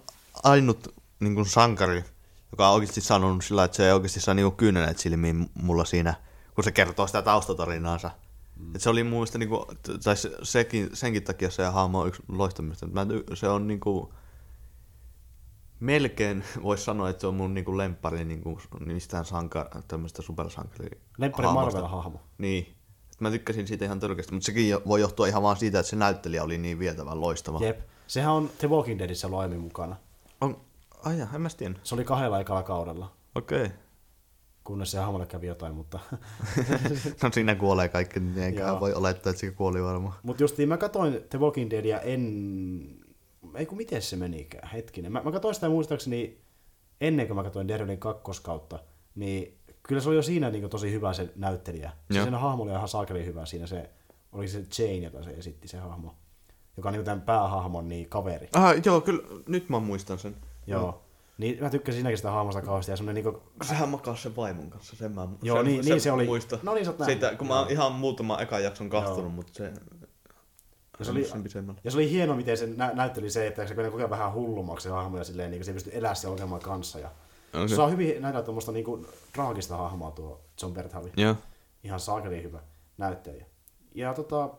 [0.44, 2.04] ainut niin kuin, sankari,
[2.52, 6.14] joka on oikeasti sanonut sillä, että se ei oikeasti saa niin kyyneleet silmiin mulla siinä,
[6.56, 8.12] kun se kertoo sitä taustatarinaansa.
[8.56, 8.76] Mm.
[8.76, 9.62] Et se oli mun mielestä, niin kuin,
[10.04, 14.10] tai se, sekin, senkin takia se hahmo on yksi ty- se on niin kuin,
[15.80, 21.02] melkein voisi sanoa, että se on mun niinku lemppari niinku, mistään sanka, tämmöistä supersankari.
[21.18, 21.48] Lemppari.
[21.48, 22.20] Marvel-hahmo.
[22.38, 22.78] Niin.
[23.14, 25.96] Et mä tykkäsin siitä ihan törkeästi, mutta sekin voi johtua ihan vaan siitä, että se
[25.96, 27.60] näyttelijä oli niin vietävän loistava.
[27.60, 27.80] Jep.
[28.08, 29.96] Sehän on The Walking Deadissä ollut aiemmin mukana.
[30.42, 30.62] On,
[31.04, 31.76] ai ja, en mä tiedä.
[31.84, 33.66] Se oli kahdella ekalla kaudella, Okei.
[33.66, 33.78] Okay.
[34.64, 36.00] kunnes se hahmolle kävi jotain, mutta...
[37.24, 38.80] No siinä kuolee kaikki, niin Joo.
[38.80, 40.14] voi olettaa, että se kuoli varmaan.
[40.24, 43.07] Mutta justiin mä katsoin The Walking Deadia en...
[43.56, 45.12] Ei kun miten se menikään, hetkinen.
[45.12, 46.38] Mä, mä katsoin sitä muistaakseni
[47.02, 48.80] ennen kuin mä katsoin Daredevilin kakkoskautta,
[49.16, 51.92] niin kyllä se oli jo siinä niin tosi hyvä se näyttelijä.
[52.12, 52.26] Se Joo.
[52.26, 53.90] sen hahmo oli ihan saakeli hyvä siinä se,
[54.32, 56.16] oli se Jane, jota se esitti se hahmo.
[56.78, 58.50] Joka on niin tämän päähahmon niin kaveri.
[58.54, 60.36] Ah, joo, kyllä, nyt mä muistan sen.
[60.68, 61.04] Joo.
[61.38, 63.44] Niin mä tykkäsin siinäkin sitä hahmosta kauheasti ja niinku...
[63.64, 66.26] Sehän makas sen vaimon kanssa, sen mä Joo, sen, niin- sen niin se oli.
[66.26, 66.60] Muista.
[66.64, 66.94] No niin, sä.
[67.06, 69.02] Siitä, kun mä oon ihan muutama ekan jakson Joo.
[69.02, 69.74] kahtonut, mutta se...
[71.00, 73.74] Ja se, oli, sen ja se oli hieno, miten se nä- näytteli se, että se
[73.74, 76.32] menee koko ajan vähän hullummaksi se hahmo ja silleen, niin se ei pysty elää siellä
[76.34, 77.00] ongelman kanssa.
[77.00, 77.10] Ja
[77.54, 77.68] Okay.
[77.68, 81.12] Se saa hyvin nähdä tuommoista niinku traagista hahmoa tuo John Berthavi.
[81.18, 81.36] Joo.
[81.84, 82.60] Ihan saakeli hyvä
[82.98, 83.46] näyttelijä.
[83.96, 84.50] Ja tota,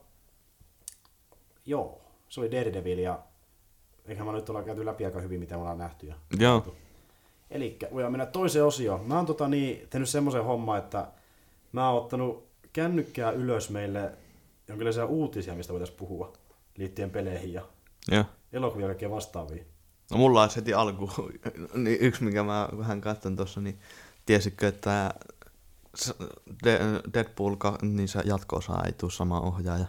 [1.66, 3.18] joo, se oli Daredevil ja
[4.06, 6.06] eiköhän mä nyt olla käyty läpi aika hyvin, mitä me ollaan nähty.
[6.06, 6.14] Ja...
[6.38, 6.74] Joo.
[7.50, 9.06] Eli voidaan mennä toiseen osioon.
[9.06, 11.06] Mä oon tota, niin, tehnyt semmoisen homman, että
[11.72, 14.12] mä oon ottanut kännykkää ylös meille
[14.68, 16.32] jonkinlaisia uutisia, mistä voitaisiin puhua
[16.76, 17.62] liittyen peleihin ja
[18.10, 18.24] Joo.
[18.52, 19.64] elokuvia ja kaikkea vastaavia.
[20.10, 21.10] No mulla on heti alku,
[21.74, 23.78] niin yksi mikä mä vähän katson tuossa, niin
[24.26, 25.14] tiesitkö, että
[27.14, 29.86] Deadpool, niin se jatko-osa ei tule sama ohjaaja.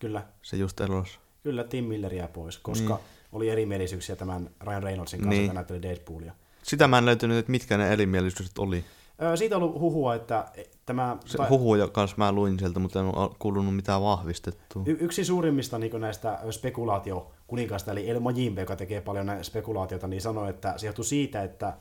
[0.00, 1.18] Kyllä, Se just erosi.
[1.42, 3.04] kyllä Tim Miller jää pois, koska Niin.
[3.32, 5.42] oli erimielisyyksiä tämän Ryan Reynoldsin kanssa, Niin.
[5.42, 6.32] joka näytteli Deadpoolia.
[6.62, 8.84] Sitä mä en löytänyt, että mitkä ne erimielisyydet oli.
[9.22, 10.52] Ö, siitä on ollut huhua, että
[10.86, 11.16] tämä...
[11.24, 14.82] Se tai- huhuja kanssa mä luin sieltä, mutta en ole kuulunut mitään vahvistettua.
[14.86, 20.22] Y- yksi suurimmista niin näistä spekulaatiokuninkaista, eli El Majimbe, joka tekee paljon näitä spekulaatiota, niin
[20.22, 21.76] sanoi, että se johtui siitä, että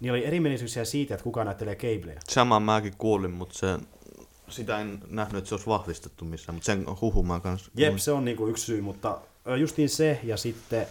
[0.00, 2.20] niillä oli erimielisyyksiä siitä, että kuka näyttelee Cableja.
[2.28, 3.78] Samaa mäkin kuulin, mutta se,
[4.48, 8.12] sitä en nähnyt, että se olisi vahvistettu missään, mutta sen huhun mä kanssa Jep, se
[8.12, 9.18] on niinku yksi syy, mutta
[9.60, 10.86] justiin se ja sitten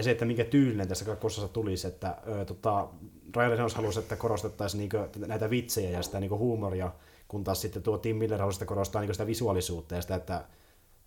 [0.00, 2.88] se, että minkä tyylinen tässä kakkosessa tulisi, että ö, tota,
[3.36, 4.96] Ryan Reynolds halusi, että korostettaisiin niinku
[5.26, 6.92] näitä vitsejä ja sitä niinku huumoria,
[7.28, 10.44] kun taas sitten tuo Tim Miller halusi, että korostaa niinku sitä visuaalisuutta ja sitä, että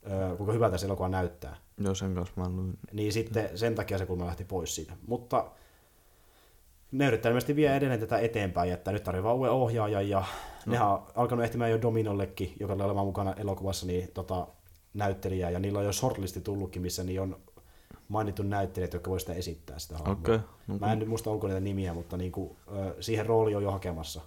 [0.06, 1.56] ö, kuinka hyvältä se elokuva näyttää.
[1.78, 2.78] Joo, sen kanssa mä luin.
[2.94, 4.94] Niin sitten sen takia se kulma lähti pois siitä.
[5.08, 5.52] Mutta
[6.92, 10.24] ne yrittää ilmeisesti vie edelleen tätä eteenpäin, että nyt tarvitsee uuden ohjaajan ja
[10.66, 10.72] no.
[10.72, 14.48] nehän on alkanut ehtimään jo Dominollekin, joka oli olemaan mukana elokuvassa, niin tota,
[14.94, 17.40] näyttelijää, ja niillä on jo shortlisti tullutkin, missä niin on
[18.08, 20.14] mainittu näyttelijät, jotka voi sitä esittää sitä hahmoa.
[20.14, 20.40] Okei.
[20.68, 22.58] No, Mä en nyt muista onko niitä nimiä, mutta niin kuin,
[23.00, 24.22] siihen rooli on jo hakemassa.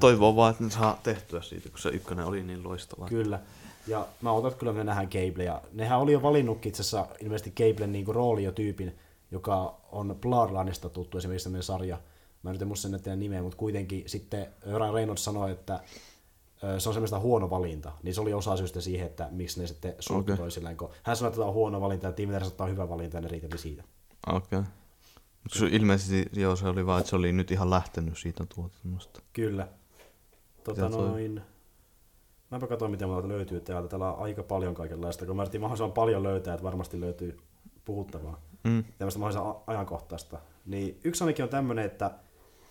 [0.00, 3.06] Toivon vaan, että ne saa tehtyä siitä, kun se ykkönen oli niin loistava.
[3.08, 3.40] Kyllä.
[3.86, 5.44] Ja mä otan, että kyllä me nähdään Cable.
[5.44, 8.98] Ja nehän oli jo valinnutkin itse asiassa ilmeisesti Cablen niin rooliotyypin,
[9.30, 11.98] joka on Bloodlineista tuttu esimerkiksi tämmöinen sarja.
[12.42, 14.46] Mä nyt en muista sen nimeä, mutta kuitenkin sitten
[14.78, 15.80] Ryan Reynolds sanoi, että
[16.78, 17.92] se on semmoista huono valinta.
[18.02, 20.36] Niin se oli osa syystä siihen, että miksi ne sitten suuttu okay.
[20.36, 20.76] Toisilleen.
[20.76, 23.16] Kun hän sanoi, että tämä on huono valinta ja Tim Miller sanoi, on hyvä valinta
[23.16, 23.84] ja ne riiteli siitä.
[24.26, 24.58] Okei.
[24.58, 24.70] Okay.
[25.52, 29.20] Se ilmeisesti joo, se oli vaan, että se oli nyt ihan lähtenyt siitä tuotannosta.
[29.32, 29.68] Kyllä.
[30.64, 31.42] Tota toi- noin...
[32.50, 33.88] Mäpä katsoin, miten muuta löytyy täältä.
[33.88, 35.26] Täällä on aika paljon kaikenlaista.
[35.26, 37.38] Kun mä yritin mahdollisimman paljon löytää, että varmasti löytyy
[37.84, 38.40] puhuttavaa.
[38.64, 38.84] Mm.
[38.98, 40.38] Tämmöistä mahdollisimman ajankohtaista.
[40.66, 42.10] Niin yksi ainakin on tämmöinen, että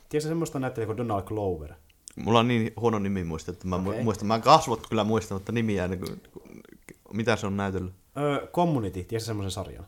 [0.10, 1.74] tiedätkö semmoista näyttelijä kuin Donald Glover?
[2.16, 4.04] Mulla on niin huono nimi muista, että mä okay.
[4.04, 4.28] muistan.
[4.28, 6.22] Mä kasvot kyllä muistan, mutta nimiä, niin kuin,
[7.14, 7.94] mitä se on näytellyt.
[8.18, 9.86] Öö, Community, tiedätkö semmoisen sarjan?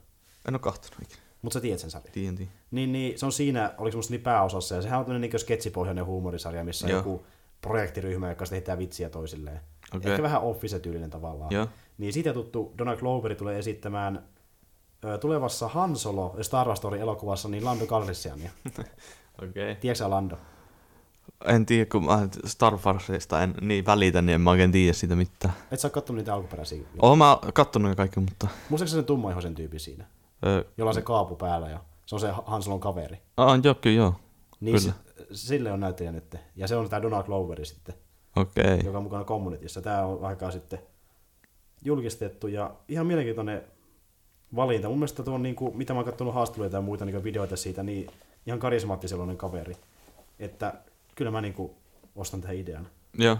[0.47, 1.21] En ole kahtonut ikinä.
[1.41, 2.11] Mutta sä tiedät sen sarjan.
[2.11, 2.49] TNT.
[2.71, 6.05] Niin, niin se on siinä, oliko semmoista niin pääosassa, ja sehän on tämmöinen niin sketsipohjainen
[6.05, 6.99] huumorisarja, missä on Joo.
[6.99, 7.25] joku
[7.61, 9.59] projektiryhmä, joka sitten heittää vitsiä toisilleen.
[9.95, 10.11] Okei.
[10.11, 11.51] Ehkä vähän office-tyylinen tavallaan.
[11.51, 11.67] Joo.
[11.97, 14.27] Niin siitä tuttu Donald Gloveri tulee esittämään
[15.05, 18.51] ö, tulevassa Han Solo Star Wars Story elokuvassa niin Lando Calrissiania.
[18.69, 18.83] Okei.
[19.43, 19.75] Okay.
[19.75, 20.37] Tiedätkö Lando?
[21.45, 25.15] En tiedä, kun mä Star Warsista en niin välitä, niin en mä oikein tiedä siitä
[25.15, 25.53] mitään.
[25.71, 26.81] Et sä oo kattonut niitä alkuperäisiä?
[27.01, 28.47] Oon mä kattonut ne kaikki, mutta...
[28.69, 30.05] Muistatko sen tummaihoisen tyypin siinä?
[30.45, 33.17] Öö, Jolla on se kaapu päällä ja se on se Han Solon kaveri.
[33.37, 34.13] ah, joo, kyllä joo.
[34.59, 34.93] Niin Kyllä.
[35.33, 36.35] s- sille on näyttelijä nyt.
[36.55, 37.95] Ja se on tämä Donald Gloveri sitten,
[38.35, 38.63] Okei.
[38.63, 38.77] Okay.
[38.85, 39.81] joka on mukana Communityssä.
[39.81, 40.79] Tämä on aikaa sitten
[41.81, 43.61] julkistettu ja ihan mielenkiintoinen
[44.55, 44.87] valinta.
[44.89, 47.55] Mun mielestä tuo on, niin kuin, mitä mä oon katsonut haastatteluita ja muita niin videoita
[47.55, 48.07] siitä, niin
[48.45, 49.75] ihan karismaattisellainen kaveri.
[50.39, 50.73] Että
[51.15, 51.71] kyllä mä niin kuin,
[52.15, 52.87] ostan tähän idean.
[53.17, 53.37] Joo.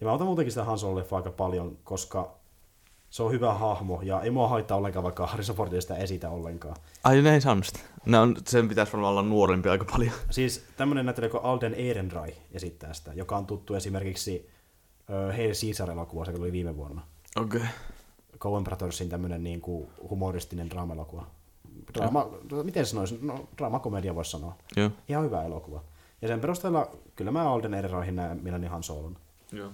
[0.00, 2.34] Ja mä otan muutenkin sitä Han Solo-leffaa aika paljon, koska
[3.10, 6.30] se on hyvä hahmo ja ei mua haittaa ollenkaan, vaikka Harrison Ford ei sitä esitä
[6.30, 6.76] ollenkaan.
[7.04, 7.78] Ai ne ei saanut sitä.
[8.06, 10.12] Ne on, sen pitäisi varmaan olla nuorempi aika paljon.
[10.30, 14.48] Siis tämmönen näyttelijä kuin Alden Ehrenreich esittää sitä, joka on tuttu esimerkiksi
[15.08, 17.02] uh, Hail Caesar-elokuvassa, joka oli viime vuonna.
[17.36, 17.60] Okei.
[17.60, 17.72] Okay.
[18.38, 21.26] Coen Brothersin tämmönen niin kuin humoristinen draama-elokuva.
[21.94, 22.30] Draama,
[22.62, 23.18] miten se sanoisi?
[23.22, 24.54] No, draamakomedia voisi sanoa.
[24.76, 24.90] Joo.
[25.08, 25.82] Ihan hyvä elokuva.
[26.22, 29.16] Ja sen perusteella kyllä mä Alden Ehrenreichin näen mielelläni Han Solon.
[29.52, 29.70] Joo.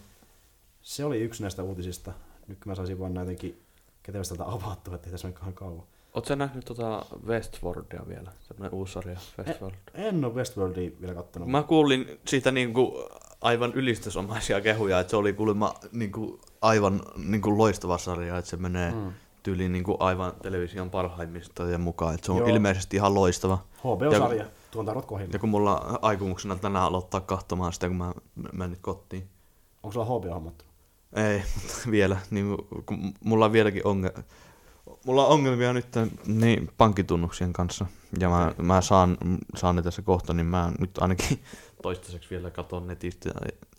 [0.82, 2.12] Se oli yksi näistä uutisista.
[2.48, 3.62] Nyt mä saisin vaan näitäkin
[4.02, 5.82] kätevästi täältä avattua, ettei tässä mene kauan.
[6.14, 8.32] Oot sä nähnyt tota Westworldia vielä?
[8.48, 9.74] Semmoinen uusi sarja, Westworld.
[9.94, 11.48] En ole Westworldia vielä kattonut.
[11.48, 13.05] Mä kuulin siitä niinku
[13.40, 18.90] aivan ylistysomaisia kehuja, että se oli kuulemma niinku aivan niinku loistava sarja, että se menee
[18.93, 19.12] Mm.
[19.43, 22.48] tyyliin niinku aivan television parhaimmista ja mukaan, että se on Joo.
[22.48, 23.59] Ilmeisesti ihan loistava.
[23.78, 25.32] HBO-sarja, tuon tarvot kohdilla.
[25.32, 28.12] Ja kun mulla on aikomuksena tänään aloittaa katsomaan sitä, kun mä
[28.53, 29.28] menen nyt kotiin.
[29.82, 30.65] Onko sulla HBO hommattu?
[31.16, 32.16] Ei, mutta vielä.
[32.31, 34.23] Niin, kun mulla on vieläkin ongelmia.
[35.07, 35.86] Mulla on ongelmia nyt
[36.27, 37.86] niin, pankkitunnuksien kanssa.
[38.19, 39.19] Ja mä, mä saan,
[39.57, 41.39] saan ne tässä kohta, niin mä nyt ainakin
[41.82, 43.31] toistaiseksi vielä katon netistä,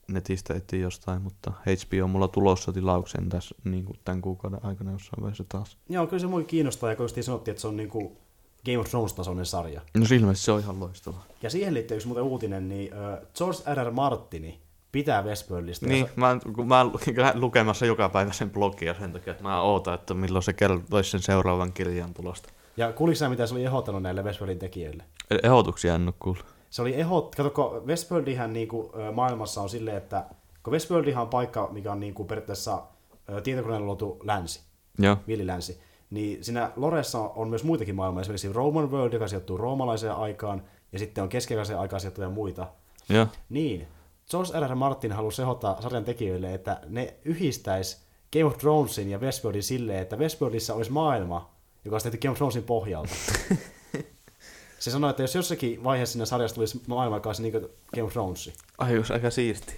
[0.07, 4.91] netistä etsiä jostain, mutta HBO on mulla tulossa tilaukseen tässä niin kuin tämän kuukauden aikana
[4.91, 5.77] jossain vaiheessa taas.
[5.89, 8.17] Joo, kyllä se mua kiinnostaa, ja kun justiin sanottiin, että se on niinku
[8.65, 9.81] Game of Thrones-tasoinen sarja.
[9.97, 11.17] No se ilmeisesti se on ihan loistava.
[11.41, 13.87] Ja siihen liittyy yksi muuten uutinen, niin uh, George R.
[13.87, 13.91] R.
[13.91, 14.59] Martini
[14.91, 15.87] pitää Westworldista.
[15.87, 16.85] Niin, mä, kun mä
[17.33, 21.19] lukemassa joka päivä sen blogia sen takia, että mä ootan, että milloin se kertoisi sen
[21.21, 22.49] seuraavan kirjan tulosta.
[22.77, 25.03] ja kuuliko sä, mitä se oli ehdottanut näille Westworldin tekijöille?
[25.43, 26.45] Ehdotuksia en ole kuullut.
[26.69, 30.25] Se oli ehot, kato, kun Westworldihän niinku, ö, maailmassa on silleen, että
[30.63, 32.83] kun Westworldihan on paikka, mikä on niinku periaatteessa
[33.29, 34.61] ö, tietokoneella luotu länsi,
[34.99, 35.17] Joo.
[35.27, 35.81] villilänsi,
[36.13, 40.99] niin siinä Loressa on myös muitakin maailmoja, esimerkiksi Roman World, joka sijoittuu roomalaiseen aikaan, ja
[40.99, 42.67] sitten on keskiaikaiseen aikaan sijoittuvia muita.
[43.09, 43.27] Joo.
[43.49, 43.87] Niin,
[44.29, 44.69] George R.
[44.71, 44.75] R.
[44.75, 47.97] Martin halusi ehdottaa sarjan tekijöille, että ne yhdistäisi
[48.33, 51.53] Game of Thronesin ja Westworldin silleen, että Westworldissa olisi maailma,
[51.85, 53.15] joka olisi tehty Game of Thronesin pohjalta.
[54.79, 58.51] Se sanoi, että jos jossakin vaiheessa siinä sarjassa tulisi maailmankaasi niin kuin Game of Thrones,
[58.77, 59.75] Ai jos aika siisti.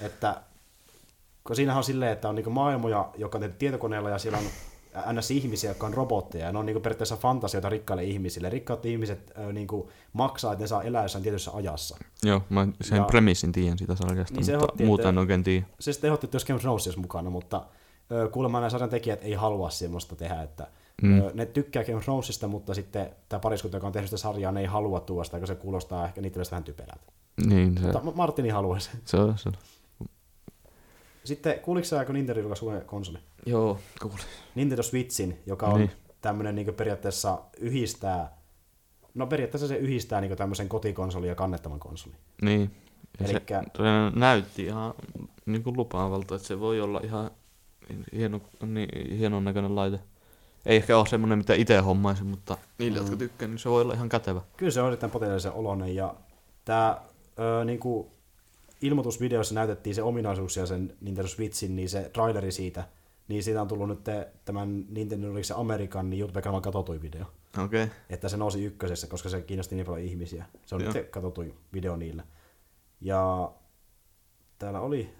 [0.00, 0.40] että
[1.44, 4.44] kun siinähän on silleen, että on niin maailmoja, joka on tehty tietokoneella ja siellä on
[5.12, 5.30] ns.
[5.30, 8.50] ihmisiä, jotka on robotteja, ja ne on niin periaatteessa fantasioita rikkaille ihmisille.
[8.50, 9.66] Rikkaat ihmiset ö, niin
[10.12, 11.96] maksaa, että ne saa elää jossain tietyssä ajassa.
[12.22, 15.42] Joo, mä sen Ja- premissin tiedän siitä sarjasta, Niin se mutta otti, muuta en oikein
[15.44, 15.66] tiedä.
[15.80, 17.62] Se sitten ehdotti, että jos Game of mukana, mutta
[18.12, 20.66] ö, kuulemma nämä sarjan tekijät ei halua semmoista tehdä, että
[21.02, 21.22] Mm.
[21.34, 24.60] ne tykkää Game of Thronesista, mutta sitten tämä pariskunta, joka on tehnyt sitä sarjaa, ne
[24.60, 27.04] ei halua tuosta, koska se kuulostaa ehkä niitä vähän typerältä.
[27.46, 28.90] Niin, se, Mutta Martini haluaisi.
[29.04, 29.50] se on se.
[31.24, 33.18] Sitten kuuliko sä, kun Nintendo julkaisi uuden konsoli?
[33.46, 34.18] Joo, kuulin.
[34.54, 35.88] Nintendo Switchin, joka on Niin.
[35.88, 35.98] niin.
[36.20, 38.36] tämmöinen niin periaatteessa yhdistää,
[39.14, 42.16] no periaatteessa se yhdistää niin tämmöisen kotikonsolin ja kannettavan konsolin.
[42.42, 42.70] Niin.
[43.20, 44.94] Ja Elikkä- se näytti ihan
[45.46, 47.30] niin kuin lupaavalta, että se voi olla ihan
[48.12, 49.98] hieno, niin, hienon näköinen laite.
[50.66, 53.04] Ei ehkä ole semmoinen, mitä itse hommaisin, mutta niille, Mm.
[53.04, 54.40] jotka tykkää, niin se voi olla ihan kätevä.
[54.56, 56.14] Kyllä se on erittäin potentiaalisen oloinen ja
[56.64, 56.98] tämä
[57.60, 58.06] ö, niin kuin
[58.82, 62.88] ilmoitusvideossa näytettiin se ominaisuuksia sen Nintendo Switchin, niin se traileri siitä,
[63.28, 67.24] niin siitä on tullut nyt te- tämän Nintendo, oliko se Amerikan, niin YouTube-kanavan katsotuin video.
[67.64, 67.84] Okei.
[67.84, 67.96] Okay.
[68.10, 70.44] Että se nousi ykkösessä, koska se kiinnosti niin paljon ihmisiä.
[70.66, 70.92] Se on Joo.
[70.92, 72.24] nyt katsotuin video niillä.
[73.00, 73.52] Ja
[74.58, 75.10] täällä oli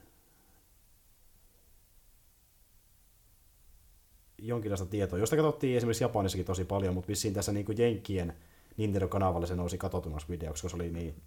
[4.38, 8.34] jonkinlaista tietoa, josta katsottiin esimerkiksi Japanissakin tosi paljon, mutta vissiin tässä niin kuin Jenkkien
[8.76, 11.22] Nintendo-kanavalle se nousi katsotummaksi videoksi, koska se oli niin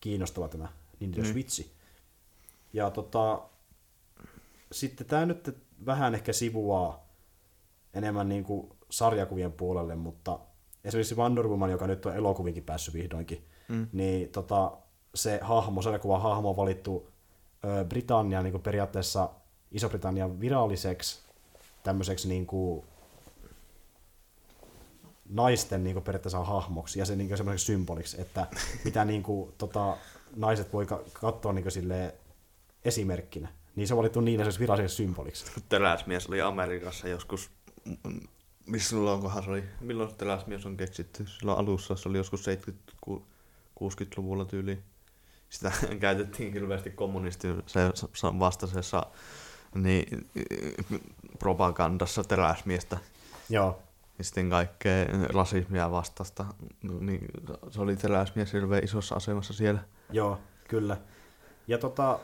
[0.00, 0.68] kiinnostava tämä
[1.00, 1.32] Nintendo Niin.
[1.32, 1.70] Switch.
[2.72, 3.42] Ja tota,
[4.72, 5.56] sitten tämä nyt
[5.86, 7.06] vähän ehkä sivuaa
[7.94, 10.38] enemmän niin kuin sarjakuvien puolelle, mutta
[10.84, 13.86] esimerkiksi Wonder Woman, joka nyt on elokuvinkin päässyt vihdoinkin, Mm.
[13.92, 14.72] niin tota,
[15.14, 17.10] se hahmo, sarjakuvan hahmo on valittu
[17.64, 19.30] ö, Britannian niin kuin periaatteessa
[19.72, 21.18] Iso-Britannian viralliseksi
[21.82, 22.84] tämmöiseksi niin kuin,
[25.28, 28.46] naisten niin kuin periaatteessa hahmoksi ja se niin kuin semmoiseksi symboliksi, että
[28.84, 29.96] mitä niin kuin, tota,
[30.36, 32.12] naiset voi ka- katsoa niin silleen
[32.84, 33.48] esimerkkinä.
[33.76, 35.46] Niin se on valittu niin semmoiseksi viralliseksi symboliksi.
[35.68, 37.50] Teräsmies oli Amerikassa joskus,
[38.66, 41.26] missä silloinkohan se oli, milloin se teräsmies on keksitty?
[41.26, 42.44] Silloin alussa se oli joskus
[43.08, 44.82] 70-60-luvulla tyyliin.
[45.48, 49.06] Sitä käytettiin hirveästi kommunistin se se vastaisessa
[49.74, 50.30] niin,
[51.38, 52.98] propagandassa teräsmiestä
[53.48, 53.78] Joo,
[54.18, 55.04] ja sitten kaikkea
[55.34, 56.46] rasismia vastasta.
[57.00, 57.26] Niin,
[57.70, 59.84] se oli teräsmies hirveän isossa asemassa siellä.
[60.10, 60.38] Joo,
[60.68, 60.96] kyllä.
[61.66, 62.18] Ja tota,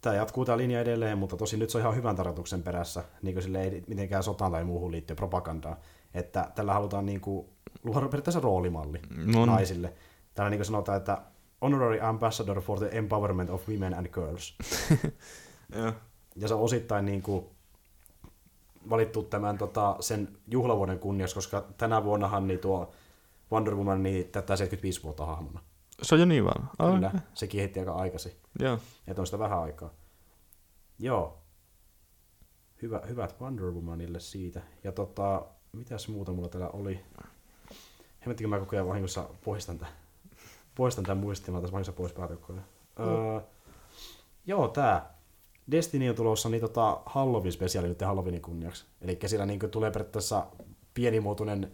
[0.00, 3.34] tämä jatkuu tämä linja edelleen, mutta tosi nyt se on ihan hyvän tarkoituksen perässä, niin
[3.34, 5.76] kuin sille ei mitenkään sotaan tai muuhun liittyen propagandaan.
[6.14, 7.46] Että tällä halutaan niin kuin,
[7.84, 9.92] luoda periaatteessa roolimalli No, naisille.
[10.34, 11.22] Täällä niin kuin sanotaan, että
[11.62, 14.56] honorary ambassador for the empowerment of women and girls.
[15.76, 15.92] Joo.
[16.36, 17.46] Ja se on osittain niin kuin
[18.90, 22.92] valittu tämän tota, sen juhlavuoden kunniaksi, koska tänä vuonnahan niin tuo
[23.52, 25.60] Wonder Woman niin tätä 75 vuotta hahmona.
[26.02, 26.70] Se on jo niin vaan.
[26.78, 27.20] Ah, Kyllä, okei.
[27.34, 28.32] sekin heti aika aikaisin.
[28.58, 28.78] Joo.
[29.18, 29.90] On sitä vähän aikaa.
[30.98, 31.38] Joo.
[32.82, 34.62] Hyvä, hyvät Wonder Womanille siitä.
[34.84, 37.00] Ja tota, mitäs muuta mulla täällä oli?
[38.20, 39.94] Hemmettikö mä koko ajan vahingossa poistan tämän,
[40.74, 42.62] poistan tämän muistin, mä vahingossa pois päätökkoja.
[43.00, 43.40] Öö,
[44.46, 45.16] joo, tää.
[45.70, 48.84] Destiny on tulossa niin tota Halloween-spesiaali nyt Halloweenin kunniaksi.
[49.00, 50.46] Eli siellä niin tulee periaatteessa
[50.94, 51.72] pienimuotoinen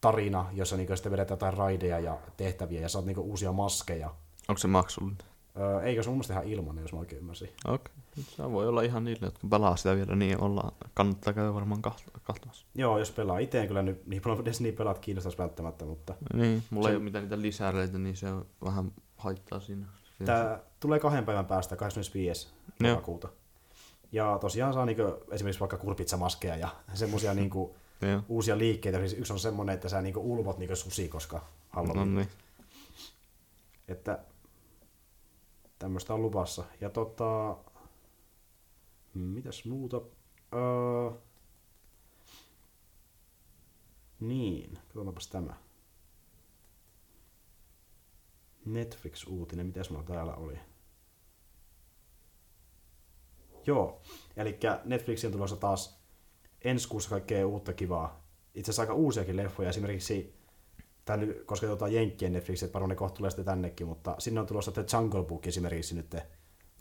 [0.00, 4.14] tarina, jossa niin sitten vedetään jotain raideja ja tehtäviä ja saat niin uusia maskeja.
[4.48, 5.18] Onko se maksullinen?
[5.60, 7.48] Öö, eikö se mun mielestä ihan ilmanen, jos mä oikein ymmärsin.
[7.66, 7.94] Okei.
[8.36, 11.82] Se voi olla ihan niille, jotka pelaa sitä vielä, niin olla, kannattaa käydä varmaan
[12.22, 12.66] kahtomassa.
[12.74, 16.86] Joo, jos pelaa itse, kyllä nyt niin paljon Destiny pelat kiinnostaisi välttämättä, mutta Niin, mulla
[16.88, 19.86] Se- ei ole mitään niitä lisäreitä, niin se on vähän haittaa siinä.
[20.24, 22.48] tämä tulee kahden päivän päästä, 25.
[22.80, 22.90] Joo.
[22.90, 23.28] lokakuuta.
[24.12, 28.22] Ja tosiaan saa niinku, esimerkiksi vaikka kurpitsamaskeja ja semmoisia niinku, Joo.
[28.28, 28.98] uusia liikkeitä.
[28.98, 32.14] Siis yksi on semmoinen, että sä niinku ulvot niinku susi, koska No Halloween.
[32.14, 32.28] niin.
[33.88, 34.24] Että
[35.78, 36.64] tämmöistä on luvassa.
[36.80, 37.56] Ja tota,
[39.14, 40.00] mm, mitäs muuta?
[40.54, 41.18] Öö,
[44.20, 45.54] niin, katsotaanpas tämä.
[48.64, 50.58] Netflix-uutinen, mitäs mulla täällä oli?
[53.66, 54.02] Joo,
[54.36, 55.97] eli Netflixin tulossa taas
[56.64, 58.24] ensi kuussa kaikkea uutta kivaa.
[58.54, 60.38] Itse asiassa aika uusiakin leffoja, esimerkiksi
[61.08, 64.40] Tämä nyt koskee tuota Jenkkien Netflix, että varmaan ne kohta tulee sitten tännekin, mutta sinne
[64.40, 66.16] on tulossa The Jungle Book esimerkiksi nyt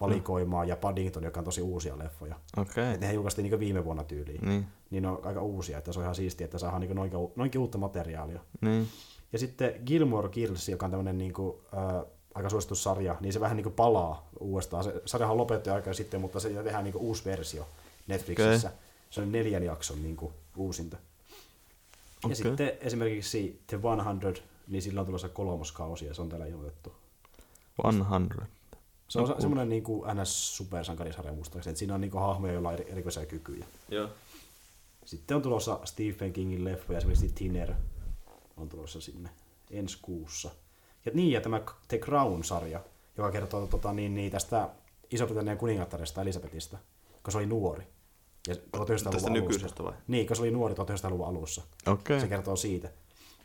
[0.02, 2.36] valikoimaan ja Paddington, joka on tosi uusia leffoja.
[2.58, 2.94] Okei.
[2.94, 4.42] Et nehän julkaistiin niin viime vuonna tyyliin.
[4.46, 4.68] Niin.
[4.90, 7.62] Niin ne on aika uusia, että se on ihan siistiä, että saadaan niin noinkin, noinkin
[7.62, 8.40] uutta materiaalia.
[8.62, 8.88] Niin.
[9.34, 12.06] Ja sitten Gilmore Girls, joka on tämmöinen niin kuin, äh,
[12.36, 14.84] aika suosittu sarja, niin se vähän niin kuin palaa uudestaan.
[14.84, 17.68] Se sarjahan lopetti aika sitten, mutta se tehdään niin kuin uusi versio
[18.08, 18.72] Netflixissä.
[19.10, 20.98] Se on neljän jakson niin kuin uusinta.
[20.98, 22.36] Ja Okei.
[22.36, 26.96] sitten esimerkiksi The 100, niin sillä on tulossa kolmas kausi ja se on täällä ilmoitettu.
[27.82, 28.46] 100.
[29.08, 32.70] Se on No, semmoinen niin kuin NS-supersankarisarja muistaakseni, että siinä on niin kuin hahmoja, joilla
[32.70, 33.66] on eri- erikoisia kykyjä.
[33.90, 34.10] Joo.
[35.06, 37.74] Sitten on tulossa Stephen Kingin leffoja, esimerkiksi Thinner
[38.58, 39.30] on tulossa sinne
[39.72, 40.50] ensi kuussa.
[41.06, 42.80] Ja niin, ja tämä The Crown-sarja,
[43.18, 44.70] joka kertoo tota, niin, niin, tästä
[45.12, 46.78] Iso-Britannian kuningattaresta Elisabetista,
[47.24, 47.84] kun se oli nuori.
[48.48, 49.30] Ja 1900-luvun Tästä alussa.
[49.30, 49.94] nykyisestä vai?
[50.08, 51.62] Niin, kun se oli nuori 1900-luvun alussa.
[51.86, 52.22] Okei.
[52.22, 52.90] Se kertoo siitä.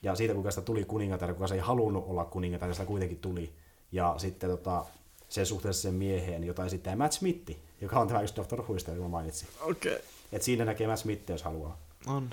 [0.02, 3.18] Ja siitä, kuinka sitä tuli kuningatar, kuka se ei halunnut olla kuningatar, ja sitä kuitenkin
[3.18, 3.52] tuli.
[3.92, 4.84] Ja sitten tota,
[5.28, 8.62] sen suhteessa sen mieheen, jota esittää Matt Smith, joka on tämä yksi Dr.
[8.62, 9.48] Whoista, joka mä mainitsin.
[9.60, 9.98] Okei.
[10.32, 11.78] Et siinä näkee Matt Smith, jos haluaa.
[12.06, 12.30] On.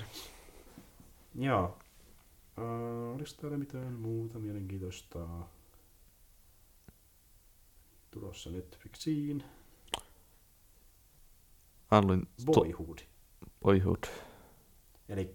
[1.38, 1.76] Joo.
[2.58, 5.18] Uh, oliko täällä mitään muuta mielenkiintoista?
[8.10, 9.44] Tulossa Netflixiin.
[11.90, 12.98] To- Boyhood.
[13.62, 14.04] Boyhood.
[15.08, 15.32] Eli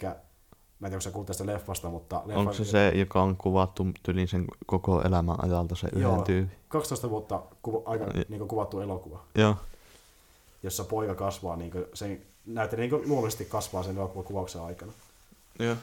[0.80, 4.28] mä en tiedä, onko tästä leffasta, mutta leffa, Onko se se, joka on kuvattu tylin
[4.28, 6.56] sen koko elämän ajalta se yhden tyyppi?
[6.68, 9.56] 12 vuotta kuva, aika Ja- niin kuvattu elokuva, Joo.
[10.64, 14.92] jossa poika kasvaa, niin sen näyttelijä niin luonnollisesti kasvaa sen elokuvan kuvauksen aikana.
[15.60, 15.76] Joo.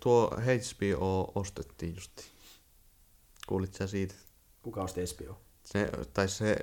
[0.00, 2.24] Tuo HBO ostettiin justi.
[3.48, 4.14] Kuulit sä siitä?
[4.62, 5.36] Kuka osti HBO?
[5.64, 6.56] Se, tai se,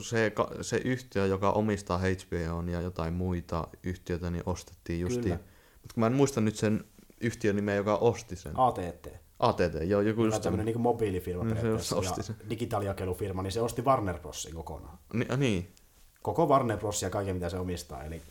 [0.00, 5.22] se, se yhtiö, joka omistaa HBOn ja jotain muita yhtiöitä, niin ostettiin justi.
[5.22, 5.38] Kyllä.
[5.82, 6.84] Mutta mä en muista nyt sen
[7.20, 8.52] yhtiön nimeä, joka osti sen.
[8.56, 9.08] AT&T.
[9.38, 12.36] ATT, joo, joku just tämmöinen niin mobiilifirma No, se osti ja sen.
[12.50, 14.98] digitaalijakelufirma, niin se osti Warner Brosin kokonaan.
[15.12, 15.72] Ni, ah, niin,
[16.22, 17.02] Koko Warner Bros.
[17.02, 18.04] ja kaiken mitä se omistaa.
[18.04, 18.22] Eli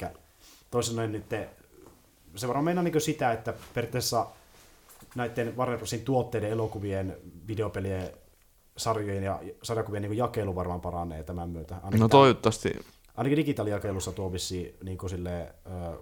[0.72, 1.50] toisin sanoen nyt te,
[2.36, 4.26] se varmaan meinaa niin sitä, että periaatteessa
[5.16, 7.18] näiden Warner Brosin tuotteiden, elokuvien,
[7.48, 8.10] videopelien,
[8.78, 11.76] sarjojen ja sarjakuvien niin jakelu varmaan paranee tämän myötä.
[11.76, 12.80] Ainakin, no toivottavasti,
[13.16, 15.56] ainakin digitaalijakelussa tuo vissiin niin sille,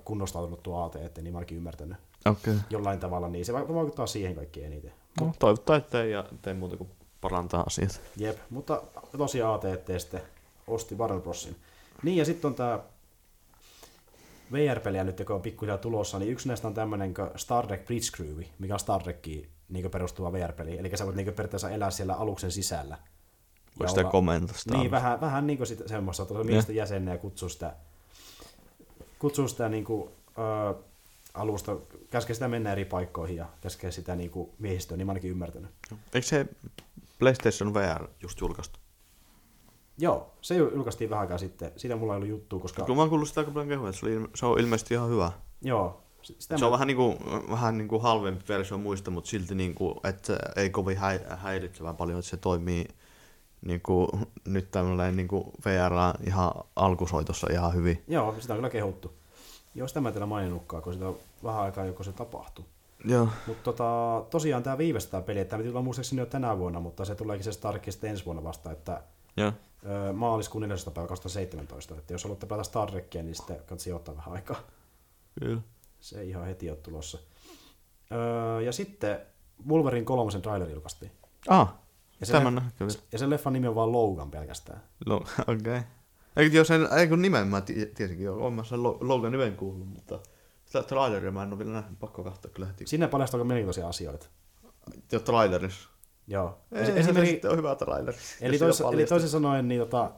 [0.06, 1.98] kunnostautunut tuo AT, niin mä ainakin ymmärtänyt.
[2.26, 2.56] Okay.
[2.70, 4.94] jollain tavalla, niin se va- vaikuttaa siihen kaikkein eniten.
[5.22, 6.90] No, toivottaa, että ei, ja tee muuta kuin
[7.22, 8.02] parantaa asiat.
[8.18, 8.84] Jep, mutta
[9.18, 10.22] tosiaan AT&T sitten
[10.68, 11.56] osti Warner Brosin.
[12.04, 12.80] Niin ja sitten on tämä
[14.52, 18.44] VR-peliä nyt, joka on pikkuhiljaa tulossa, niin yksi näistä on tämmöinen Star Trek Bridge Crew,
[18.60, 20.78] mikä on Star Trekkiin niin perustuva VR-peli.
[20.78, 22.98] Eli sä voit niin periaatteessa elää siellä aluksen sisällä.
[23.80, 26.76] Voi Ja sitä olla- komentaa sitä Niin, vähän, vähän niin kuin sitä, semmoista, että miesten
[26.76, 27.74] jäsenä ja kutsuu sitä,
[29.20, 30.10] kutsuu sitä niin kuin,
[30.72, 30.74] ö,
[31.34, 31.76] alusta,
[32.12, 35.72] käskee sitä mennä eri paikkoihin ja käskee sitä niin kuin miehistöä, niin mä ainakin ymmärtänyt.
[36.14, 36.46] Eikö se
[37.20, 38.80] PlayStation VR just julkaistu?
[39.98, 41.72] Joo, se julkaistiin vähän aikaa sitten.
[41.76, 42.86] Siitä mulla ei ollut juttua, koska...
[42.86, 45.32] Kun mä oon kuullut sitä aika paljon kehuja, se, oli, se on ilmeisesti ihan hyvä.
[45.62, 46.02] Joo,
[46.39, 47.15] sitä Se mä- on vähän, niinku,
[47.49, 52.19] vähän niinku halvempi versio muista, mutta silti niinku, että se ei kovin häi, häiritsevän paljon,
[52.19, 52.85] että se toimii
[53.65, 55.93] niinku, nyt tämmöinen niinku VR
[56.27, 58.03] ihan alkusoitossa ihan hyvin.
[58.07, 59.14] Joo, sitä on kyllä kehuttu.
[59.76, 62.65] Joo, sitä mä en teillä maininnutkaan, kun sitä on vähän aikaa joko se tapahtui.
[63.06, 63.27] Joo.
[63.47, 67.06] Mutta tota, tosiaan tämä viivästää peli, että tämä piti tulla muistaakseni jo tänä vuonna, mutta
[67.06, 69.01] se tuleekin se Star Trek sitten ensi vuonna vasta, että
[69.38, 69.51] Joo.
[70.10, 70.91] ö, maaliskuun 14.
[70.91, 71.95] päivä 2017.
[71.95, 74.60] Että jos haluatte pelata Star Trekkiä, niin sitten kannattaa ottaa vähän aikaa.
[75.39, 75.61] Kyllä.
[76.00, 77.18] Se ei ihan heti ole tulossa.
[78.12, 79.20] Öö, ja sitten
[79.68, 81.12] Wolverine kolmosen traileri julkaistiin.
[81.48, 81.74] Ah,
[82.20, 83.00] Ja se, tämän le- nähkö vielä.
[83.12, 84.84] ja sen leffan nimi on vaan Logan pelkästään.
[85.06, 85.56] No, okei.
[85.58, 85.82] Okay.
[86.38, 89.32] Eikö jos sen, ei kun nimen mä ti- tiesinkin jo, oon mä sen Lo- Logan
[89.32, 90.20] nimen kuullut, mutta
[90.66, 92.88] sitä traileria mä en ole vielä nähnyt, pakko katsoa kyllä heti.
[92.88, 94.28] Sinne paljastuu mielenkiintoisia asioita.
[95.12, 95.90] Jo trailerissa.
[96.28, 96.58] Joo.
[96.72, 97.48] Ei, Esi- Esimerkiksi...
[97.48, 98.18] on hyvä traileri.
[98.42, 100.12] eli, tois, eli toisin sanoen, niin tota,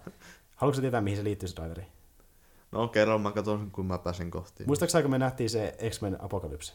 [0.55, 1.85] haluatko tietää, mihin se liittyy se traileri?
[2.71, 4.63] No kerran mä katson, kun mä pääsen kohti.
[4.67, 6.73] Muistaakseni, kun me nähtiin se X-Men Apocalypse?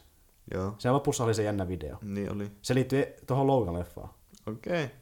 [0.53, 1.97] Joo, Sen lopussa oli se jännä video.
[2.01, 2.51] niin oli.
[2.61, 4.09] Se liittyy tuohon Logan-leffaan.
[4.47, 4.83] Okei.
[4.83, 4.95] Okay.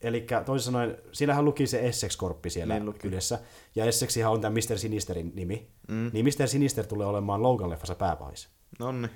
[0.00, 2.98] Eli toisin sanoen, siinähän luki se Essex-korppi siellä Niin luki.
[2.98, 3.38] kyljessä.
[3.74, 4.78] Ja Essexihan on tämä Mr.
[4.78, 5.70] Sinisterin nimi.
[5.88, 6.10] Mm.
[6.12, 6.48] Niin Mr.
[6.48, 8.48] Sinister tulee olemaan Logan-leffassa pääpahis.
[8.78, 9.10] No niin.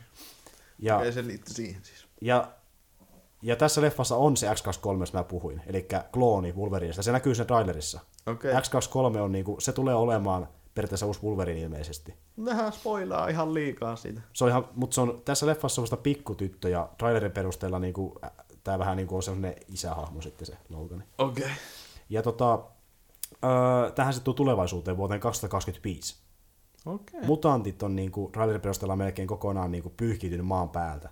[0.78, 2.06] Ja, Ei se liitty siihen siis.
[2.20, 2.48] ja,
[3.42, 5.62] ja tässä leffassa on se X23, josta mä puhuin.
[5.66, 7.02] Eli klooni Wolverinesta.
[7.02, 8.00] Se näkyy sen trailerissa.
[8.26, 8.50] Okei.
[8.50, 8.62] Okay.
[8.62, 12.14] X23 on niinku, se tulee olemaan periaatteessa uusi Wolverine ilmeisesti.
[12.44, 14.20] Vähän spoilaa ihan liikaa siitä.
[14.32, 18.18] Se on ihan, mutta se on tässä leffassa semmoista pikkutyttö ja trailerin perusteella niinku,
[18.64, 21.04] tämä vähän niinku on semmoinen isähahmo sitten se Logan.
[21.18, 21.44] Okei.
[21.44, 21.56] Okay.
[22.10, 22.58] Ja tota,
[23.44, 26.16] öö, tähän se tuu tulevaisuuteen vuoteen 2025.
[26.86, 27.20] Okei.
[27.26, 31.08] Mutantit on niinku, trailerin perusteella melkein kokonaan niinku pyyhkiytynyt maan päältä.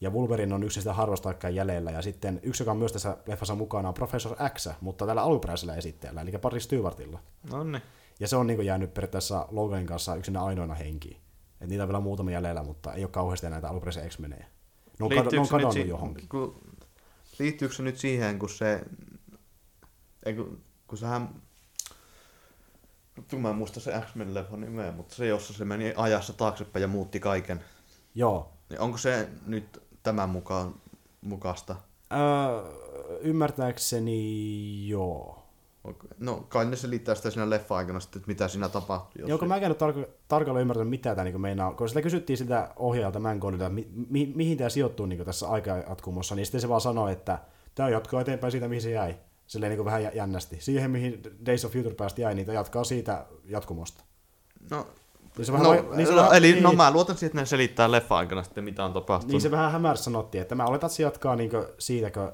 [0.00, 1.90] Ja Wolverine on yksi sitä harvasta aikaa jäljellä.
[1.90, 5.74] Ja sitten yksi, joka on myös tässä leffassa mukana, on Professor X, mutta tällä alkuperäisellä
[5.74, 7.18] esittäjällä, eli Patrick Stewartilla.
[7.50, 7.82] No niin.
[8.20, 11.20] Ja se on niinku jäänyt periaatteessa Loganin kanssa yksinä ainoina henkiin.
[11.60, 14.46] Et niitä on vielä muutama jäljellä, mutta ei ole kauheasti näitä alkuperäisiä X-menejä.
[14.98, 16.28] Ne on, kado, ne on kadonnut si- johonkin.
[16.28, 16.60] Kun,
[17.38, 18.82] liittyykö se nyt siihen, kun se...
[20.26, 21.42] Ei, kun, kun sehän...
[23.36, 26.88] Mä en muista se X-Men leffan nimeä, mutta se jossa se meni ajassa taaksepäin ja
[26.88, 27.64] muutti kaiken.
[28.14, 28.52] Joo.
[28.70, 30.74] Niin onko se nyt tämän mukaan
[31.20, 31.76] mukaista?
[32.12, 35.37] Öö, ymmärtääkseni joo.
[36.18, 39.28] No kai ne selittää sitä siinä leffa-aikana sitten, että mitä siinä tapahtui.
[39.28, 42.68] Joo, kun mä en tarko- tarkalleen ymmärtänyt, mitä tämä niin meinaa, kun sitä kysyttiin sitä
[42.76, 46.80] ohjaajalta Mangonilta, että mi- mi- mihin tämä sijoittuu niin tässä aikajatkumossa, niin sitten se vaan
[46.80, 47.38] sanoi, että
[47.74, 49.16] tämä jatkaa eteenpäin siitä, mihin se jäi.
[49.46, 50.56] Silleen niin vähän jä- jännästi.
[50.60, 54.04] Siihen, mihin Days of Future Past jäi, niitä jatkaa siitä jatkumosta.
[54.70, 54.86] No,
[55.38, 57.40] Niin se no, vähän, niin se no, vähän, eli niin, no mä luotan siihen, että
[57.40, 59.32] ne selittää leffa-aikana sitten, mitä on tapahtunut.
[59.32, 62.32] Niin se vähän hämärässä sanottiin, että mä oletan, että se jatkaa niin siitä, kun...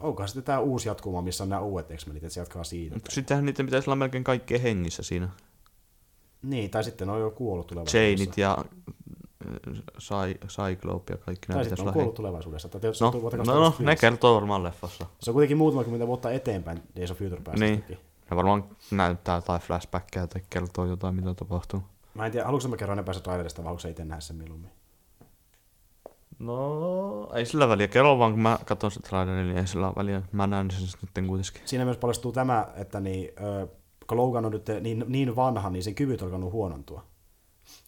[0.00, 2.94] Onkohan sitten tämä uusi jatkuma, missä on nämä uudet X-Menit, että se jatkaa siitä.
[2.96, 5.28] Mutta sittenhän niiden pitäisi olla melkein kaikkien hengissä siinä.
[6.42, 8.16] Niin, tai sitten ne on jo kuollut tulevaisuudessa.
[8.16, 12.68] Chainit ja äh, Cy- Cyclope ja kaikki nämä Tai sitten on kuollut tulevaisuudessa.
[12.68, 13.84] Tai No, no, no, 2025.
[13.84, 15.06] ne kertoo varmaan leffassa.
[15.20, 17.58] Se on kuitenkin muutama kymmentä vuotta eteenpäin Days of Future Past.
[17.58, 17.84] Niin.
[18.30, 21.82] Ne varmaan näyttää tai flashbackkejä tai kertoo jotain, mitä tapahtuu.
[22.14, 24.70] Mä en tiedä, haluatko mä kerron enempää se trailerista vai haluatko itse nähdä sen mieluummin?
[26.38, 27.88] No, ei sillä väliä.
[27.88, 30.22] Kerro vaan, kun mä katson se trailerin, niin ei sillä väliä.
[30.32, 31.62] Mä näen sen sitten kuitenkin.
[31.64, 33.30] Siinä myös paljastuu tämä, että niin,
[34.06, 37.04] kun Logan on nyt niin, niin vanha, niin sen kyvyt on alkanut huonontua.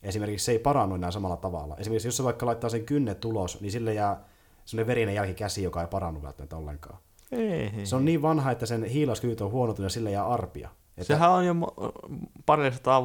[0.03, 1.77] Esimerkiksi se ei parannu enää samalla tavalla.
[1.77, 4.25] Esimerkiksi jos se vaikka laittaa sen kynnet tulos, niin sille jää
[4.65, 6.99] sellainen verinen jälki käsi, joka ei parannu välttämättä ollenkaan.
[7.33, 7.87] Ei, ei.
[7.87, 10.69] Se on niin vanha, että sen hiilauskyvyt on huonontunut ja sille jää arpia.
[10.91, 11.93] Että, Sehän on jo mo-
[12.47, 13.05] pari sataa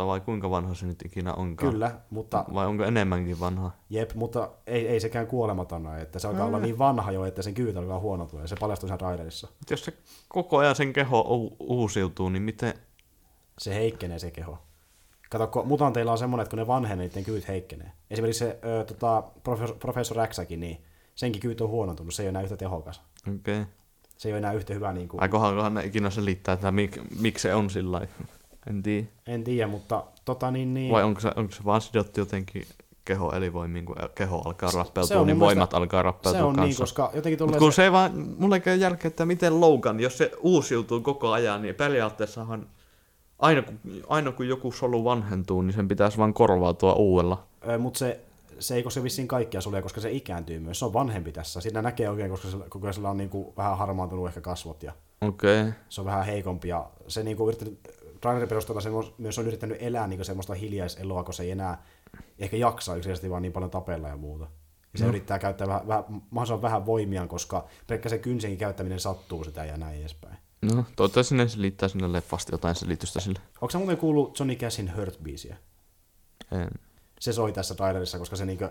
[0.00, 1.72] vuotta, vai kuinka vanha se nyt ikinä onkaan?
[1.72, 3.70] Kyllä, mutta Vai onko enemmänkin vanha?
[3.90, 7.42] Jep, mutta ei, ei sekään kuolematon ole, että se alkaa olla niin vanha jo, että
[7.42, 9.48] sen kyvyt alkaa huonontua, ja se paljastuu sen raiderissa.
[9.48, 9.92] Mut jos se
[10.28, 12.74] koko ajan sen keho u- uusiutuu, niin miten...
[13.58, 14.58] Se heikkenee se keho.
[15.30, 17.92] Kato, kun mutanteilla on semmoinen, että kun ne vanhenee, niiden kyvyt heikkenee.
[18.10, 20.16] Esimerkiksi se ö, tota, professor, professor
[20.56, 23.02] niin senkin kyvyt on huonontunut, se ei ole enää yhtä tehokas.
[23.28, 23.60] Okei.
[23.60, 23.72] Okay.
[24.18, 26.98] Se ei ole enää yhtä hyvä, niin kuin, Ai kohankohan ne ikinä selittää, että mik,
[27.20, 28.12] miksi se on sillä lailla?
[28.66, 29.06] En tiedä.
[29.26, 32.66] en tiedä, mutta tota niin, niin Vai onko se, onko se vaan sidottu jotenkin
[33.04, 36.82] keho elinvoimiin, kun keho alkaa rappeutua, niin voimat mielestä- alkaa rappeutua se on niin, kanssa.
[36.82, 40.00] koska jotenkin Mut tulee kun se, se ei vaan, mulle käy järkeä, että miten Logan,
[40.00, 42.66] jos se uusiutuu koko ajan, niin periaatteessahan
[43.38, 43.78] aina kun,
[44.08, 47.46] aina kun joku solu vanhentuu, niin sen pitäisi vaan korvautua uudella.
[47.78, 48.20] mutta se,
[48.58, 50.78] se ei koske vissiin kaikkia sulia, koska se ikääntyy myös.
[50.78, 51.60] Se on vanhempi tässä.
[51.60, 54.92] Siinä näkee oikein, koska sillä, koko sillä on niin kuin vähän harmaantunut ehkä kasvot ja
[55.20, 55.60] Okei.
[55.60, 55.72] Okay.
[55.88, 57.78] se on vähän heikompi ja se niinku yrittänyt,
[58.20, 61.82] trailerin perusteella se myös on yrittänyt elää niinku semmoista hiljaiseloa, kun se ei enää
[62.38, 64.44] ehkä jaksa yksinkertaisesti vaan niin paljon tapella ja muuta.
[64.92, 65.08] Ja se No.
[65.08, 69.76] yrittää käyttää vähän, vähän, mahdollisimman vähän voimiaan, koska pelkkä se kynsenkin käyttäminen sattuu sitä ja
[69.76, 70.36] näin edespäin.
[70.62, 73.38] No, toivottavasti ne selittää sinne leffasta jotain selitystä sille.
[73.60, 75.56] Onko sä muuten kuullut Johnny Cashin Hurt-biisiä?
[76.52, 76.70] En.
[77.20, 78.64] Se soi tässä trailerissa, koska se niinku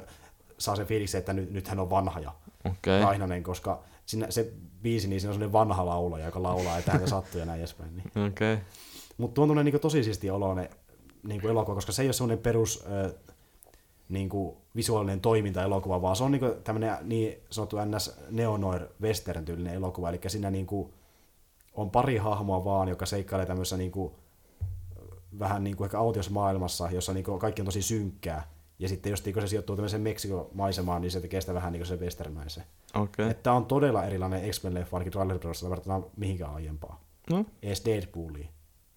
[0.58, 2.32] saa sen fiiliksen, että nyt, nyt hän on vanha ja
[2.66, 3.04] Okei.
[3.04, 7.08] ainainen, koska siinä, se biisi, niin siinä on sellainen vanha laulaja, joka laulaa, että häntä
[7.16, 7.98] sattuu ja näin edespäin.
[7.98, 8.28] Niin.
[8.28, 8.54] Okei.
[8.54, 8.66] Okay.
[9.20, 10.70] Mutta tuo on tuommoinen niinku tosi siisti oloinen
[11.24, 13.14] niinku elokuva, koska se ei ole semmoinen perus ö,
[14.10, 18.20] niinku visuaalinen toiminta elokuva, vaan se on niinku tämmöinen niin sanottu ns.
[18.30, 20.94] neonoir western tyylinen elokuva, eli siinä niinku
[21.74, 24.16] on pari hahmoa vaan, joka seikkailee tämmöisessä niinku,
[25.40, 28.50] vähän niinku ehkä autiossa maailmassa, jossa niinku kaikki on tosi synkkää.
[28.80, 31.96] Ja sitten jos se sijoittuu tämmöiseen Meksikon-maisemaan, niin se tekee sitä vähän niin kuin se
[31.96, 32.64] westernaisen.
[32.94, 33.30] Okei.
[33.30, 38.48] Että on todella erilainen X-Men-leffa, ainakin perusteella verrattuna mihinkään aiempaa No, edes Deadpoolia.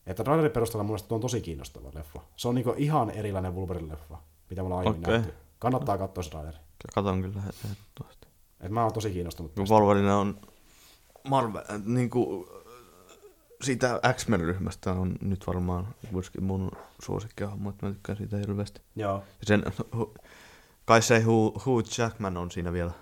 [0.06, 2.20] Että trailerin perusteella mun mielestä on tosi kiinnostava leffa.
[2.36, 4.16] Se on niinku ihan erilainen Wolverine-leffa,
[4.50, 5.18] mitä me ollaan aiemmin Okei.
[5.18, 5.34] nähty.
[5.58, 6.56] Kannattaa katsoa se traileri.
[6.94, 8.26] katon kyllä ehdottomasti.
[8.60, 9.66] Et mä oon tosi kiinnostunut Kun.
[9.70, 10.40] Wolverine on
[11.28, 12.46] Marvel, äh, niin kuin,
[13.62, 16.70] siitä X-Men-ryhmästä on nyt varmaan kuitenkin mun
[17.02, 18.80] suosikkihahmo, että mä tykkään siitä hirveästi.
[18.96, 19.14] Joo.
[19.40, 19.64] Ja sen,
[20.84, 22.92] kai se Hugh, Hugh Jackman on siinä vielä.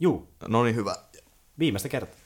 [0.00, 0.96] Juu, No niin hyvä.
[1.58, 2.16] viimeistä kertaa.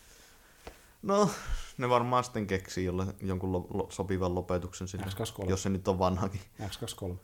[1.03, 1.31] No,
[1.79, 5.51] ne varmaan sitten keksii jolle, jonkun lo, lo, sopivan lopetuksen sille, X23.
[5.51, 6.41] jos se nyt on vanhakin.
[6.63, 7.15] X23.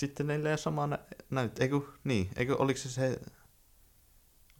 [0.00, 0.98] Sitten neillä ei ole sama nä-
[1.30, 3.20] näyt, eikö, niin, eikö, oliko se se,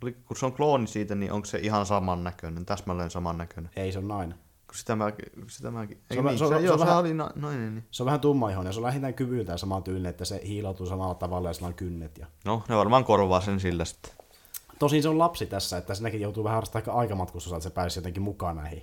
[0.02, 3.70] oli, kun se on klooni siitä, niin onko se ihan saman näköinen, täsmälleen saman näköinen?
[3.76, 4.38] Ei, se on nainen.
[4.66, 5.12] Kun sitä mä,
[5.48, 7.30] sitä mäkin, Se on niin, se, on- se, se joo, on se vähän- oli na,
[7.34, 7.84] noin, niin.
[7.90, 11.14] Se on vähän tummaihoinen ja se on lähinnä kyvyltään saman tyylinen, että se hiiloutuu samalla
[11.14, 12.18] tavalla ja sillä on kynnet.
[12.18, 12.26] Ja...
[12.44, 14.12] No, ne varmaan korvaa sen sillä sitten.
[14.78, 18.22] Tosin se on lapsi tässä, että sinäkin joutuu vähän harrastamaan aikamatkustusta, että se pääsisi jotenkin
[18.22, 18.82] mukaan näihin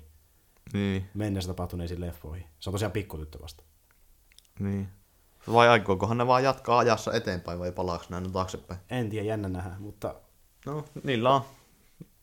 [0.73, 2.45] Niin, mennessä tapahtuneisiin leffoihin.
[2.59, 3.63] Se on tosiaan pikkutyttö vasta.
[4.59, 4.87] niin.
[5.53, 8.79] Vai aikoikohan ne vaan jatkaa ajassa eteenpäin vai palaako ne aina taaksepäin?
[8.89, 10.15] En tiedä, jännä nähdä, mutta
[10.65, 11.41] No, niillä on,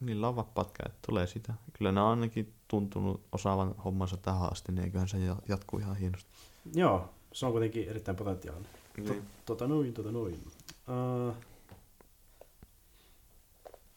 [0.01, 1.52] niillä on vapaat kädet, tulee sitä.
[1.73, 5.97] Kyllä ne on ainakin tuntunut osaavan hommansa tähän asti, niin eiköhän se ja- jatkuu ihan
[5.97, 6.31] hienosti.
[6.74, 8.70] joo, se on kuitenkin erittäin potentiaalinen.
[8.97, 9.23] Niin.
[9.47, 10.44] tota noin, tota noin.
[10.89, 11.35] Uh,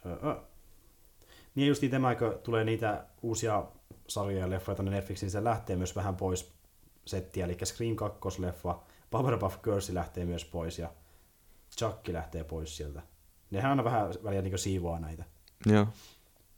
[0.05, 0.43] uh, uh.
[1.55, 3.63] Niin justiin tämä, kun tulee niitä uusia
[4.07, 6.53] sarjoja ja leffoja tonne Netflixiin, se lähtee myös vähän pois
[7.06, 8.80] settiä, eli Scream 2-leffa,
[9.10, 10.90] Powerpuff Girls lähtee myös pois ja
[11.78, 13.02] Chucky lähtee pois sieltä.
[13.52, 15.24] Nehän aina vähän väliä niin siivoaa näitä.
[15.66, 15.88] Joo.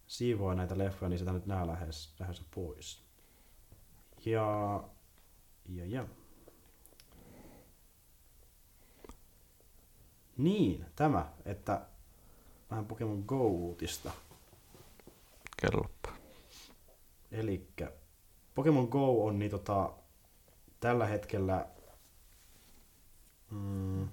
[0.07, 3.03] Siivoaa näitä leffoja, niin sitä nyt nää lähes, lähes pois.
[4.25, 4.83] Ja,
[5.69, 6.07] ja, ja.
[10.37, 11.81] Niin, tämä, että
[12.71, 14.11] vähän Pokemon Go-uutista.
[15.61, 16.09] Kerropa.
[17.37, 17.67] Eli
[18.55, 19.93] Pokemon Go on niin tota,
[20.79, 21.65] tällä hetkellä
[23.51, 24.07] mm,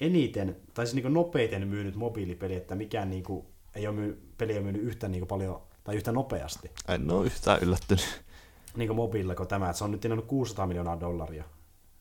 [0.00, 4.52] eniten, tai siis niin nopeiten myynyt mobiilipeli, että mikään niin kuin, ei ole myy, peli
[4.52, 8.22] ei ole myynyt yhtä niin paljon tai yhtä nopeasti En ole yhtään yllättynyt.
[8.76, 9.66] niin mobiililla kuin tämä.
[9.66, 11.44] Että se on nyt tienannut 600 miljoonaa dollaria.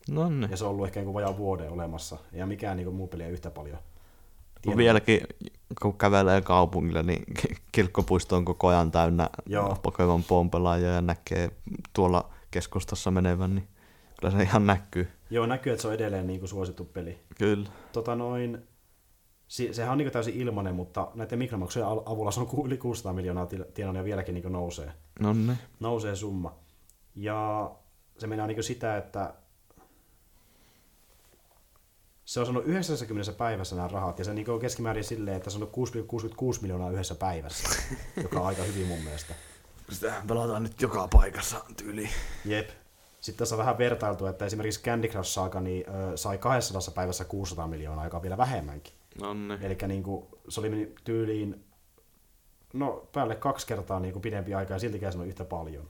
[0.10, 0.52] No niin.
[0.52, 2.18] Ja se on ollut ehkä niin vajaa vuoden olemassa.
[2.31, 3.77] Ja mikään niin muu peli ei yhtä paljon.
[4.76, 4.77] Tienannut.
[5.07, 5.22] vieläkin,
[5.81, 7.23] kun kävelee kaupungilla, niin
[7.72, 9.77] kirkkopuisto on koko ajan täynnä Joo.
[9.84, 11.52] Pokemon pelaajia ja näkee
[11.94, 13.68] tuolla keskustassa menevän, niin
[14.19, 15.07] kyllä se ihan näkyy.
[15.30, 17.19] Joo, näkyy, että se on edelleen niin kuin suosittu peli.
[17.38, 17.69] Kyllä.
[17.91, 18.57] Tota noin,
[19.48, 23.45] si- sehän on niin täysin ilmanen, mutta näiden mikromaksujen avulla se on yli 600 miljoonaa
[23.73, 24.91] tienannut ja vieläkin niin nousee.
[25.19, 25.57] No niin.
[25.80, 26.56] Nousee summa.
[27.15, 27.72] Ja
[28.18, 29.34] se mennään niin sitä, että
[32.28, 35.58] se on saanut 90 päivässä nämä rahat, ja se niin on keskimäärin silleen, että se
[35.58, 35.72] on
[36.56, 37.70] 6,66 miljoonaa yhdessä päivässä,
[38.24, 39.34] joka on aika hyvin mun mielestä.
[39.90, 42.10] Sitähän pelataan nyt joka paikassa tyyli.
[42.45, 42.70] Jep.
[43.22, 47.26] Sitten tässä on vähän vertailtu, että esimerkiksi Candy Crush Saga niin, ö, sai 200 päivässä
[47.26, 48.94] 600 miljoonaa, joka on vielä vähemmänkin.
[49.22, 49.62] No niin.
[49.62, 51.66] Eli niin kuin, se oli meni tyyliin
[52.74, 55.90] no, päälle kaksi kertaa niin kuin pidempi aika ja siltikään se on yhtä paljon.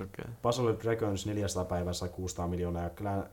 [0.00, 0.08] Okei.
[0.24, 0.34] Okay.
[0.42, 3.28] Puzzle Dragons 400 päivässä sai 600 miljoonaa ja Clan,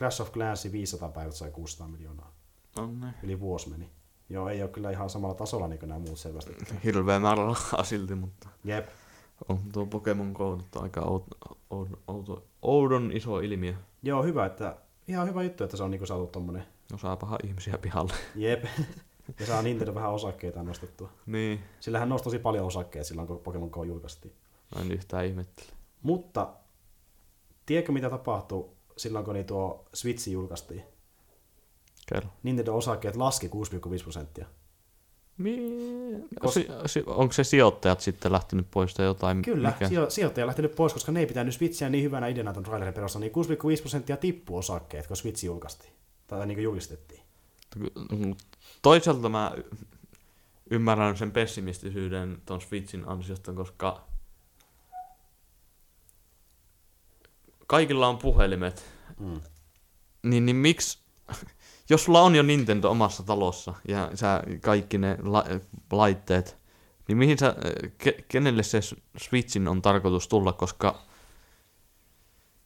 [0.00, 2.32] Clash of Clans 500 päivässä sai 600 miljoonaa.
[2.76, 3.14] No niin.
[3.22, 3.90] Yli vuosi meni.
[4.28, 6.56] Joo, ei ole kyllä ihan samalla tasolla niin kuin nämä muut selvästi.
[6.84, 8.88] Hirveä määrä rahaa silti, mutta Jep.
[9.48, 11.36] on tuo Pokemon Go aika outo,
[11.70, 13.74] outo, outo, oudon iso ilmiö.
[14.02, 14.76] Joo, hyvä, että
[15.08, 16.64] ihan hyvä juttu, että se on niin saatu tommonen.
[16.94, 18.12] Osaapahan ihmisiä pihalle.
[18.34, 18.64] Jep.
[19.40, 21.10] ja saa Nintendo vähän osakkeita nostettua.
[21.26, 21.60] niin.
[21.80, 24.34] Sillähän nosti tosi paljon osakkeita silloin, kun Pokemon Go julkaistiin.
[24.74, 25.68] Mä en yhtään ihmettele.
[26.02, 26.48] Mutta,
[27.66, 28.70] tiedätkö mitä tapahtui
[29.00, 30.82] silloin, kun niin tuo Switch julkaistiin?
[32.06, 32.30] Kerro.
[32.42, 34.46] Nintendo osakkeet laski 6,5 prosenttia.
[36.44, 39.42] Kos- onko se sijoittajat sitten lähtenyt pois tai jotain?
[39.42, 39.88] Kyllä, Mikä?
[39.88, 42.94] sijo- sijoittaja on lähtenyt pois, koska ne ei pitänyt Switchiä niin hyvänä ideana tuon trailerin
[42.94, 43.32] perussa, niin
[43.76, 45.92] 6,5 prosenttia tippuu osakkeet, kun Switch julkaistiin.
[46.26, 47.20] Tai niin kuin julistettiin.
[48.82, 49.54] Toisaalta mä
[50.70, 54.04] ymmärrän sen pessimistisyyden ton Switchin ansiosta, koska
[57.70, 58.84] kaikilla on puhelimet,
[59.18, 59.40] Mm.
[60.22, 60.98] niin, niin miksi,
[61.90, 65.44] jos sulla on jo Nintendo omassa talossa ja sä kaikki ne la-
[65.92, 66.58] laitteet,
[67.08, 67.54] niin mihin sä,
[68.04, 68.80] ke- kenelle se
[69.18, 71.02] Switchin on tarkoitus tulla, koska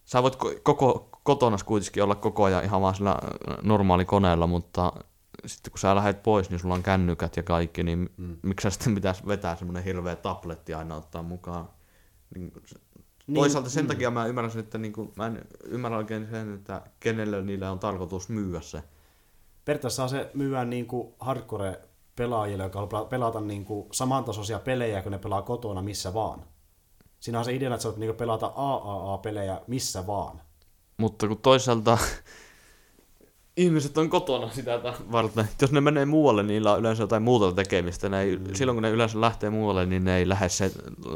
[0.05, 3.17] sä voit ko- koko kotona kuitenkin olla koko ajan ihan vaan sillä
[3.63, 4.93] normaali koneella, mutta
[5.47, 8.37] sitten kun sä lähdet pois, niin sulla on kännykät ja kaikki, niin mm.
[8.43, 11.69] miksi sä sitten pitäisi vetää semmoinen hirveä tabletti aina ottaa mukaan?
[12.35, 12.53] Niin,
[13.27, 13.89] Niin, Toisaalta sen mm.
[13.89, 17.79] takia mä ymmärrän sen, että niinku, mä en ymmärrä oikein sen, että kenelle niillä on
[17.79, 18.83] tarkoitus myyä se.
[19.65, 25.19] Periaatteessa se myydään niin kuin hardcore-pelaajille, jotka haluaa pelata niin kuin samantasoisia pelejä, kun ne
[25.19, 26.45] pelaa kotona missä vaan.
[27.21, 30.41] Siinä on se idea, että sä voit niin pelata AAA-pelejä missä vaan.
[30.97, 31.99] Mutta kun toisaalta
[33.57, 35.49] ihmiset on kotona sitä tä- varten.
[35.61, 38.09] Jos ne menee muualle, niin niillä on yleensä jotain muuta tekemistä.
[38.09, 38.55] Ne ei, mm.
[38.55, 40.71] Silloin kun ne yleensä lähtee muualle, niin ne ei lähde, se,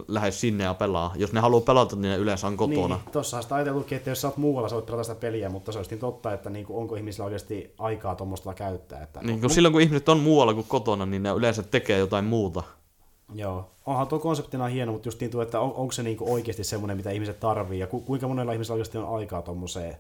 [0.09, 1.13] lähde sinne ja pelaa.
[1.17, 2.95] Jos ne haluaa pelata, niin ne yleensä on kotona.
[2.95, 5.73] Niin, tossahan sitä ajatellutkin, että jos sä oot muualla, sä voit pelata sitä peliä, mutta
[5.73, 9.03] se olisi niin totta, että niin kuin, onko ihmisillä oikeasti aikaa tuommoista käyttää.
[9.03, 12.25] Että, Niin, kun silloin kun ihmiset on muualla kuin kotona, niin ne yleensä tekee jotain
[12.25, 12.63] muuta.
[13.35, 16.65] Joo, onhan tuo konseptina hieno, mutta just niin tuo, että on, onko se niinku oikeasti
[16.65, 19.97] semmoinen, mitä ihmiset tarvii ja ku, kuinka monella ihmisellä oikeasti on aikaa tuommoiseen.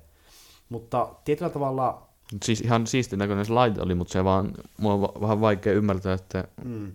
[0.68, 2.07] Mutta tietyllä tavalla,
[2.44, 5.72] Siis ihan siistin näköinen se laite oli, mutta se vaan, mua on va- vähän vaikea
[5.72, 6.92] ymmärtää, että mm,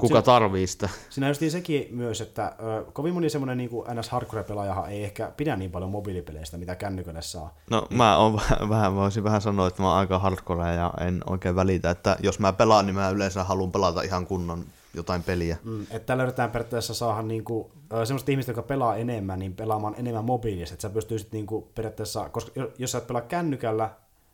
[0.00, 0.88] kuka se- tarvii sitä.
[1.10, 5.56] siinä just sekin myös, että ö, kovin moni semmoinen niin NS Hardcore-pelaajahan ei ehkä pidä
[5.56, 7.54] niin paljon mobiilipeleistä, mitä kännykölle saa.
[7.70, 11.20] No mä oon vähän, vähän, voisin vähän sanoa, että mä oon aika hardcore ja en
[11.26, 14.64] oikein välitä, että jos mä pelaan, niin mä yleensä haluan pelata ihan kunnon
[14.94, 15.56] jotain peliä.
[15.64, 19.94] Mm, että tällä yritetään periaatteessa saada niinku, ö, semmoista ihmistä, jotka pelaa enemmän, niin pelaamaan
[19.98, 23.90] enemmän mobiilisesti, että sä pystyisit niinku periaatteessa, koska jo- jos sä et pelaa kännykällä,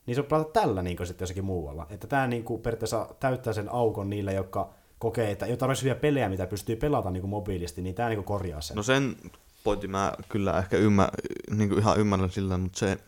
[0.07, 1.87] niin sä pelata tällä niinku sitten jossakin muualla.
[1.91, 6.29] Että tämä niinku periaatteessa täyttää sen aukon niille, jotka kokee, että ei ole hyviä pelejä,
[6.29, 8.77] mitä pystyy pelata niinku mobiilisti, niin tämä niinku korjaa sen.
[8.77, 9.17] No sen
[9.65, 11.11] pointin mä kyllä ehkä ymmär,
[11.51, 12.99] niin kuin ihan ymmärrän sillä, mutta se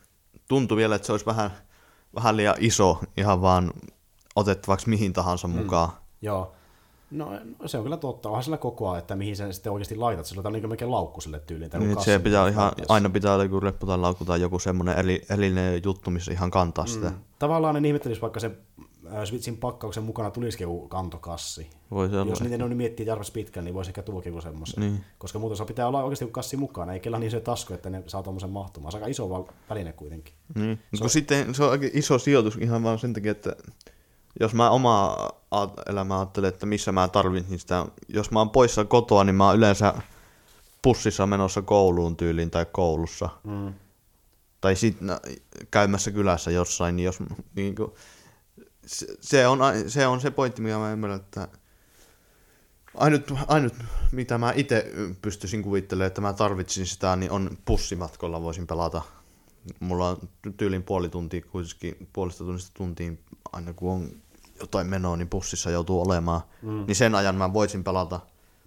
[0.48, 1.50] tuntui vielä, että se olisi vähän,
[2.14, 3.72] vähän liian iso ihan vaan
[4.36, 5.88] otettavaksi mihin tahansa mukaan.
[6.22, 6.54] Joo.
[7.10, 7.30] No,
[7.62, 8.28] no se on kyllä totta.
[8.28, 10.26] Onhan sillä koko ajan, että mihin sen sitten oikeasti laitat.
[10.26, 11.70] Sillä on niin melkein laukku sille tyyliin.
[11.78, 15.22] Niin, se pitää ihan, aina pitää olla joku reppu tai laukku tai joku semmoinen eri,
[15.30, 17.08] erillinen juttu, missä ihan kantaa sitä.
[17.08, 17.16] Mm.
[17.38, 18.56] Tavallaan ne ihmettelisi vaikka sen
[19.14, 21.70] äh, Switchin pakkauksen mukana tulisikin joku kantokassi.
[21.90, 22.16] Voi se.
[22.16, 24.80] Jos niitä ne miettii tarpeeksi pitkään, niin voisi ehkä tuokin joku semmoisen.
[24.80, 25.04] Niin.
[25.18, 26.92] Koska muuten se pitää olla oikeasti joku kassi mukana.
[26.92, 28.92] Ei kella niin se tasku, että ne saa tuommoisen mahtumaan.
[28.92, 30.34] Se on aika iso väline kuitenkin.
[30.54, 30.78] Niin.
[30.94, 33.56] Se kun sitten se on aika iso sijoitus ihan vaan sen takia, että
[34.40, 35.32] jos mä omaa
[35.88, 39.56] elämää ajattelen, että missä mä tarvitsin sitä, jos mä oon poissa kotoa, niin mä oon
[39.56, 39.94] yleensä
[40.82, 43.28] pussissa menossa kouluun tyyliin tai koulussa.
[43.44, 43.74] Mm.
[44.60, 45.08] Tai sitten
[45.70, 47.18] käymässä kylässä jossain, niin jos
[47.54, 47.92] niin kuin,
[48.86, 51.48] se, se, on, se on se pointti, mikä mä ymmärrän, että
[52.94, 53.74] ainut, ainut
[54.12, 54.92] mitä mä itse
[55.22, 59.02] pystyisin kuvittelemaan, että mä tarvitsin sitä, niin on pussimatkolla voisin pelata.
[59.80, 60.18] Mulla on
[60.56, 63.20] tyylin puoli tuntia kuitenkin, puolesta tunnista tuntiin,
[63.52, 64.10] aina kun on
[64.64, 66.40] jotain menoa, niin pussissa joutuu olemaan.
[66.62, 66.84] Mm.
[66.86, 68.20] Niin sen ajan mä voisin pelata.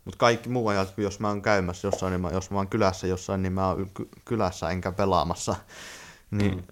[0.05, 3.07] Mutta kaikki muu ajat, jos mä oon käymässä jossain, niin mä, jos mä oon kylässä
[3.07, 5.55] jossain, niin mä oon ky- kylässä enkä pelaamassa.
[6.31, 6.63] Niin mm.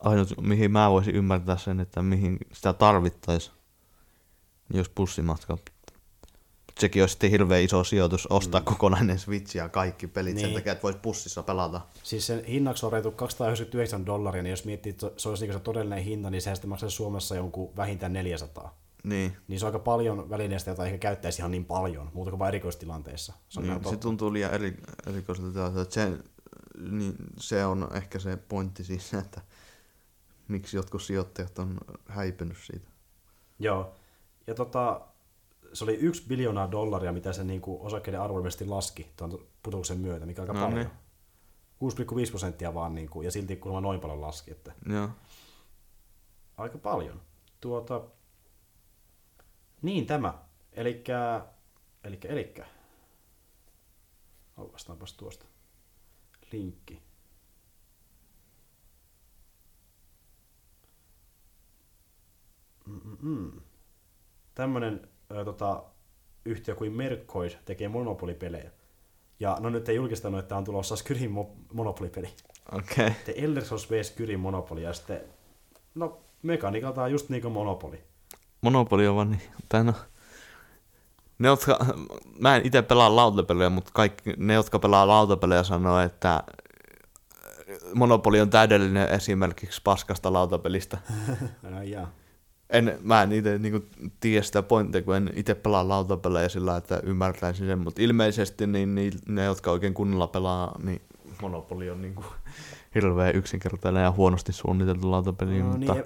[0.00, 3.50] ainut, mihin mä voisin ymmärtää sen, että mihin sitä tarvittaisi,
[4.68, 5.58] niin jos bussimatka.
[6.80, 8.64] Sekin olisi sitten hirveän iso sijoitus ostaa mm.
[8.64, 10.46] kokonainen Switch ja kaikki pelit niin.
[10.46, 11.80] sen takia, että voisi bussissa pelata.
[12.02, 15.60] Siis sen hinnaksi on reitu 299 dollaria, niin jos miettii, että se olisi niin se
[15.60, 18.80] todellinen hinta, niin sehän sitten maksaisi Suomessa jonkun vähintään 400.
[19.04, 19.36] Niin.
[19.48, 22.48] Niin se on aika paljon välineistä, jota ehkä käyttäisi ihan niin paljon, muuta kuin vain
[22.48, 23.32] erikoistilanteissa.
[23.48, 25.34] Se on niin se tuntuu liian eri, että
[25.88, 26.18] Se,
[26.90, 29.40] niin, se on ehkä se pointti siis, että
[30.48, 31.78] miksi jotkut sijoittajat on
[32.08, 32.90] häipynyt siitä.
[33.58, 33.94] Joo.
[34.46, 35.00] Ja tota,
[35.72, 40.42] se oli yksi biljoonaa dollaria, mitä se niin osakkeiden arvo laski tuon putouksen myötä, mikä
[40.42, 40.78] aika No paljon.
[40.78, 40.90] niin.
[42.24, 45.08] 6,5 prosenttia vaan, niin kuin, ja silti kuulemma noin paljon laski, että Joo.
[46.56, 47.20] aika paljon.
[47.60, 48.02] Tuota,
[49.82, 50.34] niin tämä.
[50.72, 51.46] Elikkä,
[52.04, 52.66] elikkä, elikkä.
[54.56, 55.46] Aukaistaanpas tuosta.
[56.52, 57.02] Linkki.
[62.86, 63.60] Mm-mm.
[64.54, 65.82] Tämmönen ö, tota,
[66.44, 68.70] yhtiö kuin Mercoid tekee monopolipelejä.
[69.40, 72.28] Ja no nyt ei julkistanut, että on tulossa Skyrim mo- monopolipeli.
[72.72, 73.06] Okei.
[73.06, 73.10] Okay.
[73.24, 75.20] The Elder Scrolls Space Skyrim Monopoly ja sitten,
[75.94, 77.98] no mekaniikaltaan just niin kuin Monopoly.
[78.60, 79.92] Monopoli on vaan niin, tai no,
[81.38, 81.78] ne, jotka,
[82.38, 86.42] mä en itse pelaa lautapelejä, mutta kaikki ne, jotka pelaa lautapelejä, sanoo, että
[87.94, 90.98] Monopoli on täydellinen esimerkiksi paskasta lautapelistä.
[91.84, 92.12] Jaa.
[92.72, 93.86] En, mä en itse niinku
[94.20, 98.94] tiedä sitä pointtia, kun en itse pelaa lautapelejä sillä, että ymmärtäisin sen, mutta ilmeisesti niin,
[98.94, 101.00] niin, ne, jotka oikein kunnolla pelaa, niin
[101.42, 102.24] Monopoli on niinku
[102.94, 105.94] hirveän yksinkertainen ja huonosti suunniteltu lautapeli, No, mutta...
[105.94, 106.04] niin,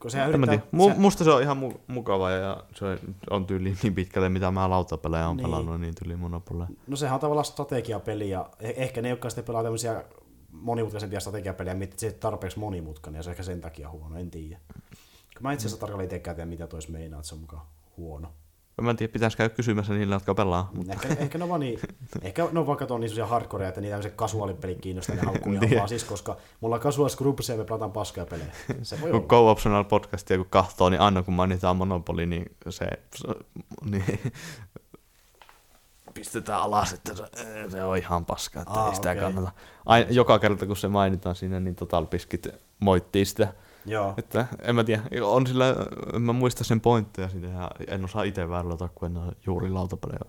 [0.00, 0.56] kun sehän yrittää.
[0.56, 2.98] Mu- se, musta se on ihan mu- mukava ja se
[3.30, 5.44] on tyyli niin pitkälle, mitä mä lautapelejä on Niin.
[5.44, 5.50] niin.
[5.50, 6.68] pelannut, niin tyyli monopoleja.
[6.86, 10.04] no sehän on tavallaan strategiapeli ja eh- ehkä ne, jotka sitten pelaa tämmöisiä
[10.52, 14.30] monimutkaisempia strategiapelejä, miettii, että se tarpeeksi monimutkainen ja se on ehkä sen takia huono, en
[14.30, 14.58] tiedä.
[15.42, 17.66] Mä itse asiassa tarkalleen itsekään tiedä, mitä tois meinaa, että se on mukaan
[17.96, 18.28] huono.
[18.80, 20.70] Mä en tiedä, pitäisi käydä kysymässä niille, jotka pelaa.
[20.74, 21.80] Mutta Ehkä, ehkä ne on vaan niin,
[22.22, 25.70] ehkä ne on tuon niin sellaisia hardcoreja, että niitä tämmöiset kasuaalipelit kiinnostaa, ne haukkuu ihan
[25.76, 28.52] vaan siis, koska mulla on casual scrubs ja me pelataan paskaa pelejä.
[28.82, 29.28] Se voi kun olla.
[29.28, 32.86] Co-optional podcastia kun kahtoo, niin aina kun mainitaan Monopoly, niin se,
[33.90, 34.04] niin,
[36.14, 37.24] pistetään alas, että se,
[37.68, 39.22] se on ihan paska, että Aa, ei sitä okei.
[39.22, 39.52] kannata.
[39.86, 42.48] Aina, joka kerta kun se mainitaan siinä, niin Total Piskit
[42.80, 43.54] moittii sitä.
[43.86, 44.14] Joo.
[44.16, 45.76] Että en mä tiedä, on sillä,
[46.14, 49.70] en mä muista sen pointteja siitä ja en osaa itse väärätä, kun en ole juuri
[49.70, 50.20] lautapelejä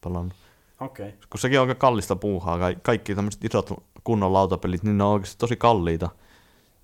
[0.00, 0.34] pelannut.
[0.80, 1.08] Okei.
[1.08, 1.18] Okay.
[1.30, 3.70] Kun sekin on aika kallista puuhaa, Ka- kaikki tämmöiset isot
[4.04, 6.08] kunnon lautapelit, niin ne on oikeasti tosi kalliita.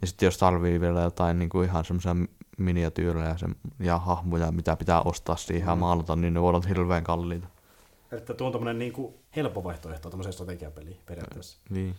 [0.00, 2.16] Ja sitten jos tarvii vielä jotain niin kuin ihan semmoisia
[2.58, 3.48] miniatyyrejä ja,
[3.80, 5.70] ja hahmoja, mitä pitää ostaa siihen mm.
[5.70, 7.46] ja maalata, niin ne voivat olla hirveän kalliita.
[8.12, 11.58] Että tuo on tämmönen niinku helppo vaihtoehto tämmöiseen strategiapeliin periaatteessa.
[11.70, 11.94] Niin.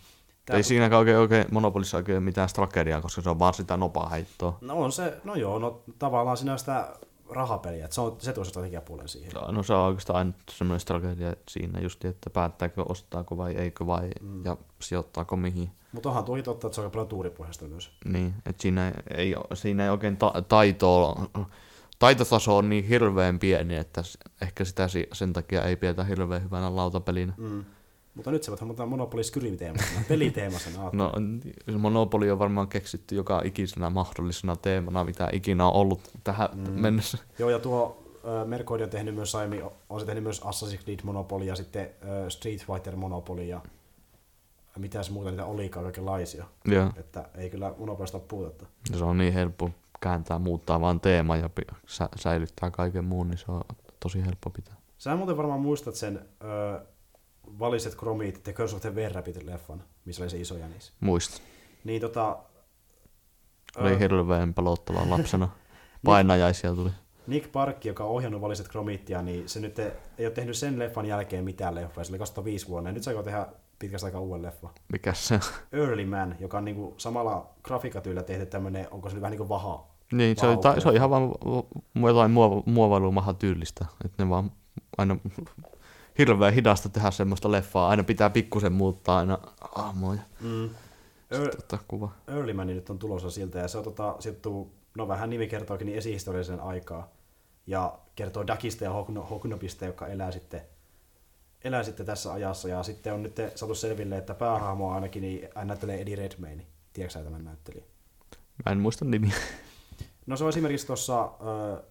[0.49, 4.09] Tää- Ei siinäkään oikein, oikein Monopolissa oikein mitään strategiaa, koska se on vaan sitä nopaa
[4.09, 4.57] heittoa.
[4.61, 6.89] No on se, no joo, no tavallaan siinä on sitä
[7.29, 9.31] rahapeliä, että se, on, se tuo se strategiapuolen siihen.
[9.33, 13.85] No, No se on oikeastaan ainut semmoinen strategia siinä just, että päättääkö ostaako vai eikö
[13.87, 14.45] vai mm.
[14.45, 15.71] ja sijoittaako mihin.
[15.91, 17.91] Mutta onhan tuokin totta, että se on aika paljon tuuripohjasta myös.
[18.05, 21.25] Niin, että siinä ei, siinä ei oikein ta- taitoa,
[21.99, 24.03] taitotaso on niin hirveän pieni, että
[24.41, 27.33] ehkä sitä si- sen takia ei pidetä hirveän hyvänä lautapelinä.
[27.37, 27.65] Mm.
[28.15, 30.89] Mutta nyt se voit hommata Monopoly Skyrim teemasena, peliteemasena.
[30.93, 31.11] No,
[31.77, 36.71] Monopoly on varmaan keksitty joka ikisenä mahdollisena teemana, mitä ikinä on ollut tähän mm.
[36.71, 37.17] mennessä.
[37.39, 38.03] Joo, ja tuo
[38.41, 41.81] äh, Mercoid on tehnyt myös aiemmin, on se tehnyt myös Assassin's Creed Monopoly ja sitten
[41.83, 43.61] äh, Street Fighter Monopoly ja
[44.77, 46.45] mitäs muuta niitä olikaan kaikenlaisia.
[46.65, 48.65] Joo, Että ei kyllä Monopolysta ole puutetta.
[48.97, 49.69] se on niin helppo
[50.01, 51.49] kääntää, muuttaa vaan teema ja
[51.87, 53.61] sä- säilyttää kaiken muun, niin se on
[53.99, 54.75] tosi helppo pitää.
[54.97, 56.79] Sä muuten varmaan muistat sen ö,
[57.59, 60.93] Valiset Kromit, The Curse of the Were-Rabbit-leffan, missä oli se iso jänis.
[60.99, 61.41] Muist.
[61.83, 62.37] Niin tota...
[63.77, 65.49] Oli ö, hirveän pelottavaa lapsena.
[66.05, 66.89] Painajaisia tuli.
[67.27, 71.05] Nick Park, joka on ohjannut Valiset Kromittia, niin se nyt ei ole tehnyt sen leffan
[71.05, 72.03] jälkeen mitään leffoja.
[72.05, 72.89] Se oli 2005 vuonna.
[72.89, 73.47] Ja nyt se aikoo tehdä
[73.79, 74.69] pitkästä aikaa uuden leffa.
[74.91, 75.41] Mikäs se on?
[75.71, 79.87] Early Man, joka on niinku samalla grafiikatyylillä tehty tämmönen, onko se nyt vähän niinku vaha?
[80.11, 81.31] Niin, se, ta, se on ihan vaan
[82.07, 83.85] jotain muova, muovailumaha tyylistä.
[84.05, 84.51] Että ne vaan
[84.97, 85.17] aina
[86.19, 87.89] hirveän hidasta tehdä semmoista leffaa.
[87.89, 89.37] Aina pitää pikkusen muuttaa aina
[89.75, 90.21] aamuja.
[90.41, 90.69] Mm.
[91.59, 92.11] Ottaa kuva.
[92.27, 95.87] Early Man nyt on tulossa siltä, ja se on tota, sijoittuu, no vähän nimi kertookin,
[95.87, 97.09] niin esihistorialliseen aikaa.
[97.67, 100.61] Ja kertoo Dakista ja Hokno, Hoknopista, joka elää sitten,
[101.63, 102.69] elää sitten tässä ajassa.
[102.69, 106.65] Ja sitten on nyt saatu selville, että päähahmo ainakin niin näyttelee Eddie Redmayne.
[106.93, 107.87] Tiedätkö tämän näyttelijän?
[108.65, 109.33] Mä en muista nimiä.
[110.25, 111.83] No se on esimerkiksi tuossa äh,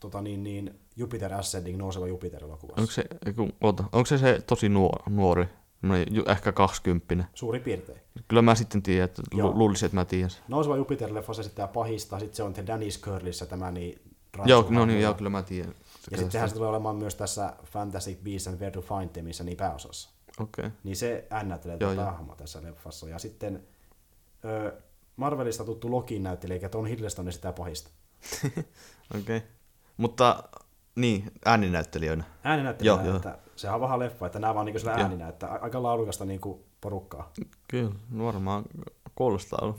[0.00, 2.80] tota niin, niin Jupiter Ascending, nouseva Jupiter-elokuvassa.
[2.80, 4.68] Onko se, eiku, oota, onko se, se tosi
[5.10, 5.46] nuori,
[6.28, 7.26] ehkä kaksikymppinen.
[7.34, 7.98] Suurin piirtein.
[8.28, 10.42] Kyllä mä sitten tiedän, että lu- luulisin, että mä tiedän sen.
[10.48, 14.00] Nouseva Jupiter-leffassa esittää pahista, sitten se on The Dennis Curlissä tämä niin
[14.44, 15.74] Joo, no niin, joo, kyllä mä tiedän.
[16.10, 19.56] Ja sittenhän se tulee olemaan myös tässä Fantastic Beasts and Where to Find Themissä niin
[19.56, 20.10] pääosassa.
[20.40, 20.66] Okei.
[20.66, 20.78] Okay.
[20.84, 21.26] Niin se
[21.78, 22.04] tuota joo.
[22.04, 23.08] hahmoa tässä leffassa.
[23.08, 23.62] Ja sitten
[24.44, 24.72] ö,
[25.16, 27.90] Marvelista tuttu Lokin näyttelijä, eli Tom Hiddleston sitä pahista.
[28.46, 28.62] Okei.
[29.20, 29.40] Okay.
[29.96, 30.42] Mutta
[31.00, 32.24] niin, ääninäyttelijöinä.
[32.44, 33.16] Ääninäyttelijä, Joo, joo.
[33.16, 35.00] että sehän on vähän leffa, että nämä vaan niinku sillä Joo.
[35.00, 37.32] ääninä, että aika laadukasta niinku porukkaa.
[37.68, 38.64] Kyllä, no varmaan
[39.14, 39.74] kuulostaa Joo.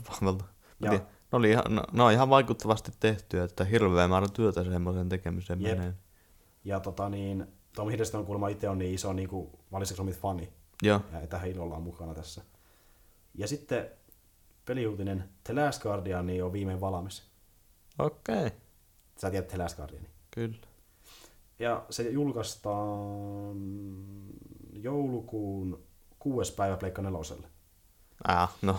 [0.80, 5.78] tiedän, Ne, oli ihan, no, ihan vaikuttavasti tehty, että hirveä määrä työtä semmoisen tekemiseen Jep.
[5.78, 5.94] menee.
[6.64, 10.52] Ja tota niin, Tom Hiddleston kuulemma itse on niin iso niinku Valiseksomit fani,
[10.82, 12.42] Joo, ja että heillä ollaan mukana tässä.
[13.34, 13.90] Ja sitten
[14.64, 17.30] peliuutinen The Last Guardian niin on viimein valmis.
[17.98, 18.50] okei, okay.
[19.20, 20.10] Sä tiedät The Last Guardianin.
[20.30, 20.69] kyllä.
[21.60, 23.56] Ja se julkaistaan
[24.72, 25.82] joulukuun
[26.18, 27.46] kuudes päivä Pleikka neloselle.
[28.28, 28.76] Ah, no,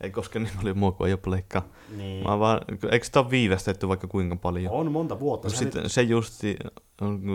[0.00, 1.62] ei koske niin paljon mua kuin ei ole pleikkaa.
[1.96, 2.24] Niin.
[2.24, 2.60] Mä vaan,
[2.90, 4.72] eikö sitä ole viivästetty vaikka kuinka paljon?
[4.72, 5.48] On monta vuotta.
[5.48, 6.56] Sehän Sitten se justi,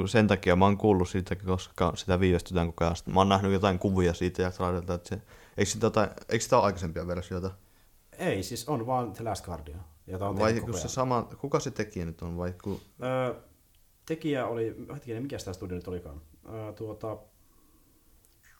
[0.05, 2.95] sen takia mä oon kuullut siitä, koska sitä viivästytään koko ajan.
[3.05, 5.21] Mä oon nähnyt jotain kuvia siitä ja trailerilta, että se,
[5.57, 7.47] eikö, sitä, jotain, eikö sitä ole aikaisempia versioita?
[7.47, 7.57] Nyt,
[8.19, 9.83] ei, siis on vaan The Last Guardian.
[10.07, 12.37] Jota on Vai se sama, kuka se tekijä nyt on?
[12.37, 13.33] Vai kun, Öö,
[14.07, 16.21] tekijä oli, hetkinen, mikä tämä studio nyt olikaan?
[16.53, 17.17] Öö, tuota,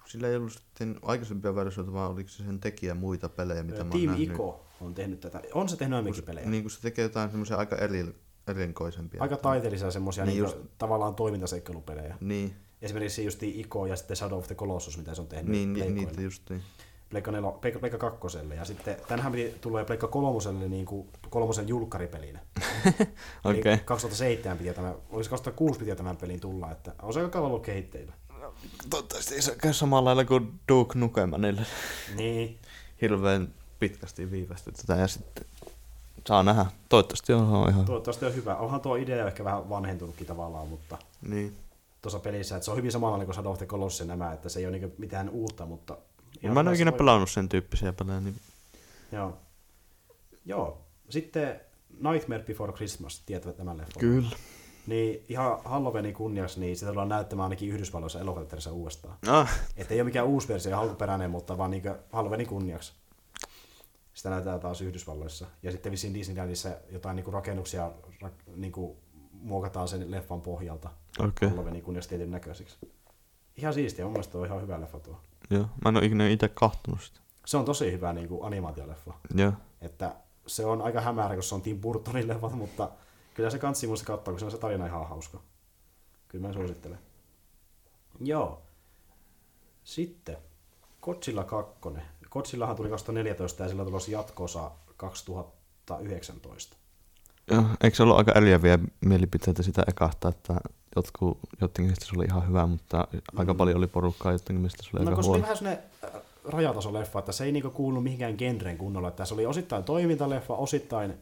[0.05, 3.89] sillä ei ollut sitten aikaisempia versioita, vaan oliko se sen tekijä muita pelejä, mitä mä
[3.93, 4.21] oon Team?
[4.21, 5.41] Ico on tehnyt tätä.
[5.53, 6.49] On se tehnyt aiemminkin pelejä.
[6.49, 8.15] Niin kun se tekee jotain semmoisia aika eri,
[8.47, 9.21] erikoisempia.
[9.21, 10.57] Aika taiteellisia semmoisia Niin niin just.
[10.77, 12.17] tavallaan toimintaseikkailupelejä.
[12.21, 15.73] Niin, Esimerkiksi just Ico ja sitten Shadow of the Colossus, mitä se on tehnyt niin,
[15.73, 16.61] niin niitä justiin.
[17.09, 18.55] Pleikka, nelo, Pleikka, Pleikka kakkoselle.
[18.55, 22.39] Ja sitten tänhän piti jo Pleikka kolmoselle niin kuin kolmosen julkkaripelinä.
[23.45, 23.77] Eli Okei.
[23.77, 28.13] 2007 piti tämä, olisi 2006 piti tämän pelin tulla, että on se aika ollut kehitteillä.
[28.89, 31.61] Toivottavasti ei käy samalla lailla kuin Duke Nukemanille.
[32.15, 32.59] Niin,
[33.01, 35.45] Hirveän pitkästi viivästytetään ja sitten
[36.27, 36.65] saa nähdä.
[36.89, 38.55] Toivottavasti on ihan toivottavasti on hyvä.
[38.55, 41.55] Onhan tuo idea ehkä vähän vanhentunutkin tavallaan, mutta Niin.
[42.01, 44.59] tuossa pelissä, että se on hyvin samanlainen kuin Shadow of the Colossus nämä, että se
[44.59, 45.97] ei ole niin mitään uutta, mutta...
[46.43, 48.35] Ihan mä en ole ikinä voi- pelannut sen tyyppisiä pelejä, niin
[49.11, 49.37] Joo.
[50.45, 50.81] Joo.
[51.09, 51.61] Sitten
[52.11, 53.99] Nightmare Before Christmas, tietävät tämän leffan.
[53.99, 54.29] Kyllä.
[54.87, 59.17] Niin ihan Halloweenin kunniaksi, niin sitä tullaan näyttämään ainakin Yhdysvalloissa elokuvateatterissa uudestaan.
[59.27, 62.93] Ah, Että ei ole mikään uusi versio ja alkuperäinen, mutta vaan niin Halloweenin kunniaksi.
[64.13, 65.47] Sitä näytetään taas Yhdysvalloissa.
[65.63, 67.91] Ja sitten vissiin Disneylandissa jotain niin rakennuksia
[68.21, 68.73] ra, niin
[69.31, 70.89] muokataan sen leffan pohjalta.
[71.19, 71.49] okei.
[71.49, 72.77] Halloweenin kunniaksi tietyn näköisiksi.
[73.57, 75.19] Ihan siistiä, mun mielestä on ihan hyvä leffa tuo.
[75.49, 75.65] Joo.
[75.83, 77.19] Mä en ole ikinä itse kahtonut sitä.
[77.45, 79.13] Se on tosi hyvä niin kuin animaatioleffa.
[79.35, 79.53] Joo.
[79.81, 80.15] Että
[80.47, 82.89] se on aika hämärä, kun se on Tim Burtonin leffat, mutta
[83.33, 85.39] kyllä se kansi musta katsoa, kun se on se tarina ihan hauska.
[86.27, 86.99] Kyllä mä suosittelen.
[88.19, 88.61] Joo.
[89.83, 90.37] Sitten
[91.01, 91.79] Godzilla 2.
[92.29, 96.77] Godzillahan tuli 2014 ja sillä tulossa jatkosa 2019.
[97.51, 97.63] Joo.
[97.83, 100.59] Eikö se ollut aika eriäviä mielipiteitä sitä ekahta, että
[100.97, 104.89] jotkut, jotenkin mielestä se oli ihan hyvä, mutta aika paljon oli porukkaa jotenkin mielestä se
[104.93, 105.41] oli No aika kun se oli huono.
[105.41, 109.07] vähän sellainen äh, rajatasoleffa, että se ei niinku kuulu mihinkään genreen kunnolla.
[109.07, 111.13] Että se oli osittain toimintaleffa, osittain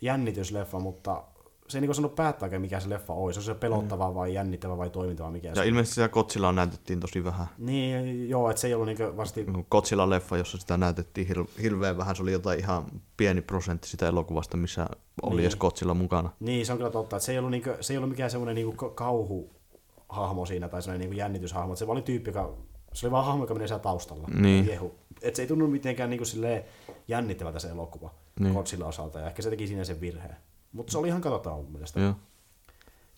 [0.00, 1.22] jännitysleffa, mutta
[1.68, 3.42] se ei niinku sanonut päättääkään, mikä se leffa olisi.
[3.42, 7.00] Se on se pelottava vai jännittävä vai toimintava, mikä Ja se ilmeisesti sitä Godzillaa näytettiin
[7.00, 7.46] tosi vähän.
[7.58, 9.46] Niin, joo, että se ei ollut niinku vasti...
[9.74, 12.84] Godzilla-leffa, jossa sitä näytettiin hir- hirveän vähän, se oli jotain ihan
[13.16, 14.86] pieni prosentti sitä elokuvasta, missä
[15.22, 15.40] oli Niin.
[15.40, 16.30] edes Godzilla mukana.
[16.40, 18.54] Niin, se on kyllä totta, että se ei ollut, niinku, se ei ollut mikään semmoinen
[18.54, 21.72] niinku kauhuhahmo siinä tai semmoinen niinku jännityshahmo.
[21.72, 22.54] Että se oli tyyppi, joka...
[22.92, 24.28] Se oli vaan hahmo, joka menee siellä taustalla.
[24.34, 24.66] Niin.
[24.66, 24.94] Jehu.
[25.22, 26.64] Et se ei tunnu mitenkään silleen
[27.08, 28.10] jännittävältä se elokuva
[28.40, 28.54] Niin.
[28.54, 29.18] Godzilla osalta.
[29.18, 30.36] Ja ehkä se teki siinä sen virheen.
[30.76, 32.00] Mutta se oli ihan katsotaan mun mielestä.
[32.00, 32.14] Joo.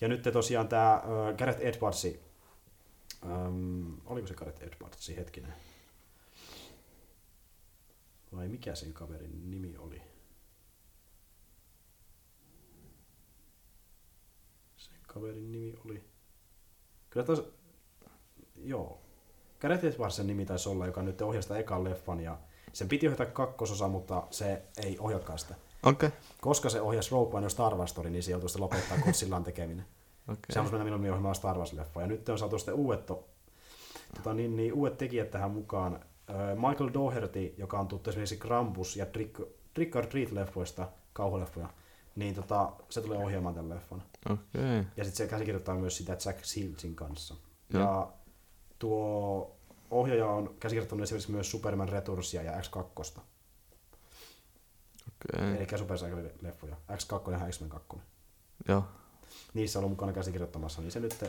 [0.01, 2.21] Ja nyt tosiaan tämä uh, Gareth Edwardsi,
[3.25, 5.55] um, oliko se Gareth Edwardsi hetkinen?
[8.37, 10.03] Vai mikä sen kaverin nimi oli?
[14.77, 16.05] Sen kaverin nimi oli...
[17.11, 17.53] Kyllä tos...
[18.57, 19.01] Joo.
[19.61, 22.39] Gareth Edwardsen nimi taisi olla, joka nyt ohjasta ekan leffan ja
[22.73, 25.55] sen piti ohjata kakkososa, mutta se ei ohjakaan sitä.
[25.89, 26.11] Okay.
[26.41, 29.45] Koska se ohjasi Rogue One ja Star Wars Story, niin se joutui sitten lopettaa Godzillan
[29.45, 29.85] tekeminen.
[30.27, 30.57] Se Okay.
[30.57, 32.01] halusi mennä minun ohjelmaan Star Wars-leffa.
[32.01, 33.25] Ja nyt on saatu sitten uudet, to,
[34.17, 36.01] tota, niin, niin, uudet tekijät tähän mukaan.
[36.69, 39.41] Michael Doherty, joka on tuttu esimerkiksi Krampus ja Trick,
[39.75, 41.69] Trick or Treat-leffoista, kauhuleffoja,
[42.17, 44.03] niin tota, se tulee ohjaamaan tämän leffan.
[44.31, 44.85] Okay.
[44.97, 47.35] Ja sitten se käsikirjoittaa myös sitä Jack Sealsin kanssa.
[47.73, 47.83] Joo.
[47.83, 48.09] Ja
[48.79, 49.57] tuo
[49.91, 53.21] ohjaaja on käsikirjoittanut esimerkiksi myös Superman Retursia ja X2.
[55.39, 55.97] Eli Super
[56.41, 57.89] leffoja X2 ja X-Men 2.
[58.69, 58.85] Joo.
[59.55, 61.25] Niissä on ollut mukana käsikirjoittamassa, niin se nyt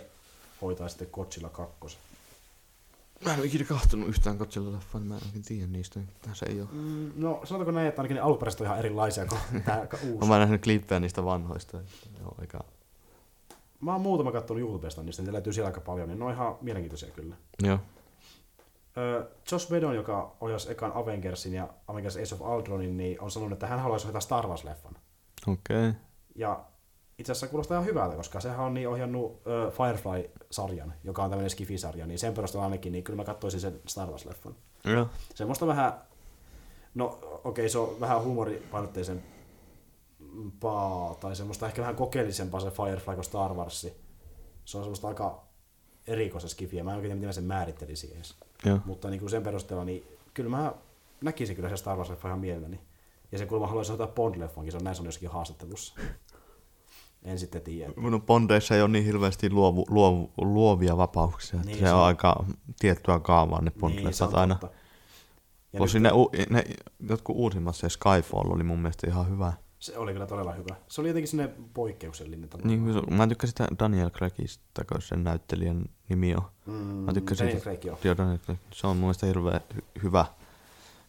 [0.61, 1.97] hoitaa sitten Godzilla 2.
[3.25, 5.99] Mä en ole ikinä kahtonut yhtään Godzilla leffaa, niin mä en oikein tiedä niistä.
[6.21, 6.67] Tää se ei oo.
[6.71, 10.27] Mm, no sanotaanko näin, että ainakin ne alkuperäiset on ihan erilaisia kuin tämä uusi.
[10.27, 11.77] Mä oon nähnyt klippejä niistä vanhoista.
[12.19, 12.59] Joo, eikä...
[13.81, 16.55] Mä oon muutama kattonut YouTubesta niistä, niitä löytyy siellä aika paljon, niin ne on ihan
[16.61, 17.35] mielenkiintoisia kyllä.
[17.63, 17.79] Joo.
[19.51, 23.67] Josh Whedon, joka ohjasi ekan Avengersin ja Avengers Age of Ultronin, niin on sanonut, että
[23.67, 24.97] hän haluaisi ohjata Star Wars-leffan.
[25.47, 25.89] Okei.
[25.89, 25.93] Okay.
[26.35, 26.65] Ja
[27.17, 29.41] itse asiassa kuulostaa ihan hyvältä, koska sehän on niin ohjannut
[29.71, 34.09] Firefly-sarjan, joka on tämmöinen Skifi-sarja, niin sen perusteella ainakin, niin kyllä mä katsoisin sen Star
[34.09, 34.53] Wars-leffan.
[34.85, 35.07] Joo.
[35.35, 35.93] Semmoista vähän,
[36.95, 39.23] no okei, okay, se on vähän huumoripainotteisen
[40.59, 43.81] paa, tai semmoista ehkä vähän kokeellisempaa se Firefly kuin Star Wars.
[44.65, 45.43] Se on semmoista aika
[46.07, 46.83] erikoista skifiä.
[46.83, 48.35] Mä en oikein tiedä, miten mä sen määrittelisin edes.
[48.65, 48.79] Joo.
[48.85, 50.03] Mutta niin kuin sen perusteella, niin
[50.33, 50.73] kyllä mä
[51.21, 52.79] näkisin kyllä se Star Wars-leffa ihan mielelläni.
[53.31, 55.93] Ja sen kuulemma haluaisin ottaa Bond-leffankin, se on näin se on jossakin haastattelussa.
[57.23, 57.93] En sitten tiedä.
[57.97, 61.93] No Bondeissa ei ole niin hirveästi luovu, luovu, luovia vapauksia, että Niin, niin, se se
[61.93, 62.45] on aika
[62.79, 64.55] tiettyä kaavaa ne se Bond-leffat on aina.
[64.55, 64.75] totta.
[65.73, 66.63] Ja Tosin nyt- ne, ne,
[67.09, 69.53] jotkut uusimmat, se Skyfall oli mun mielestä ihan hyvä.
[69.79, 70.75] Se oli kyllä todella hyvä.
[70.87, 72.49] Se oli jotenkin sinne poikkeuksellinen.
[72.63, 76.41] Niin, se- mä tykkäsin sitä Daniel Craigista, kun sen näyttelijän nimi on.
[76.65, 77.61] Mm, Mä tykkäsin Daniel.
[77.61, 77.99] Craig, joo.
[78.03, 78.59] Joo, Daniel Craig.
[78.71, 80.25] Se on mun mielestä hirveän hy- hyvä.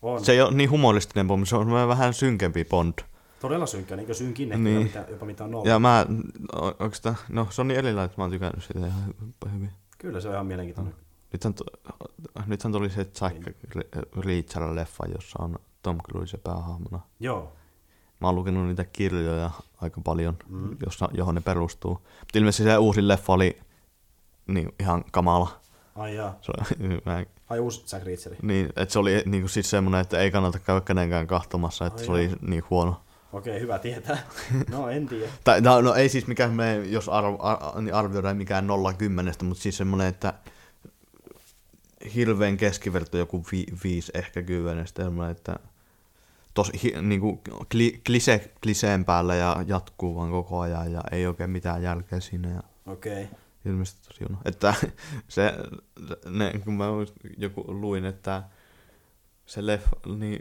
[0.02, 0.24] On.
[0.24, 2.94] Se ei ole niin humoristinen Bond, se on vähän synkempi Bond.
[3.40, 4.74] Todella synkkä, niin kuin synkin ehkä Niin.
[4.76, 4.86] niin.
[4.86, 5.66] mitä, jopa mitä on ollut.
[5.68, 6.06] Ja mä,
[6.78, 9.14] oikeastaan, no se on niin erilainen, että mä oon tykännyt sitä ihan
[9.46, 9.70] hy- hyvin.
[9.98, 10.94] Kyllä se on ihan mielenkiintoinen.
[11.32, 11.64] Nythän, tu-
[12.46, 13.36] nythän tuli se Jack
[14.16, 17.00] Reacher-leffa, jossa on Tom Cruise päähahmona.
[17.20, 17.52] Joo.
[18.20, 20.76] Mä oon lukenut niitä kirjoja aika paljon, Mm.
[20.86, 21.92] jossa, johon ne perustuu.
[21.92, 23.58] Mutta ilmeisesti se uusi leffa oli
[24.46, 25.60] niin, ihan kamala.
[25.94, 26.38] Ai jaa.
[26.42, 28.36] Se, oli- mä, Ai uusi Jack Reacheri.
[28.42, 32.00] niin, että se oli niin kuin siis semmoinen, että ei kannata käydä kenenkään kahtomassa, että
[32.00, 32.34] Ai se oli joo.
[32.40, 33.00] niin huono.
[33.32, 34.18] Okei, hyvä tietää.
[34.70, 35.32] No en tiedä.
[35.44, 38.92] Tai, no, no ei siis mikään, me, jos arv, ar, niin arvioidaan mikään 0
[39.42, 40.34] mutta siis semmoinen, että
[42.14, 45.56] hirveän keskiverto joku vi, viisi ehkä kymmenestä, että
[46.60, 51.50] tos, hi, niinku, kli, klise, kliseen päällä ja jatkuu vaan koko ajan ja ei oikein
[51.50, 53.28] mitään jälkeä siinä ja Okei.
[53.64, 54.42] ilmeisesti tosi huono.
[54.44, 54.74] Että
[55.28, 55.54] se,
[56.30, 56.84] ne, kun mä
[57.38, 58.42] joku luin, että
[59.46, 60.38] se leffa, niin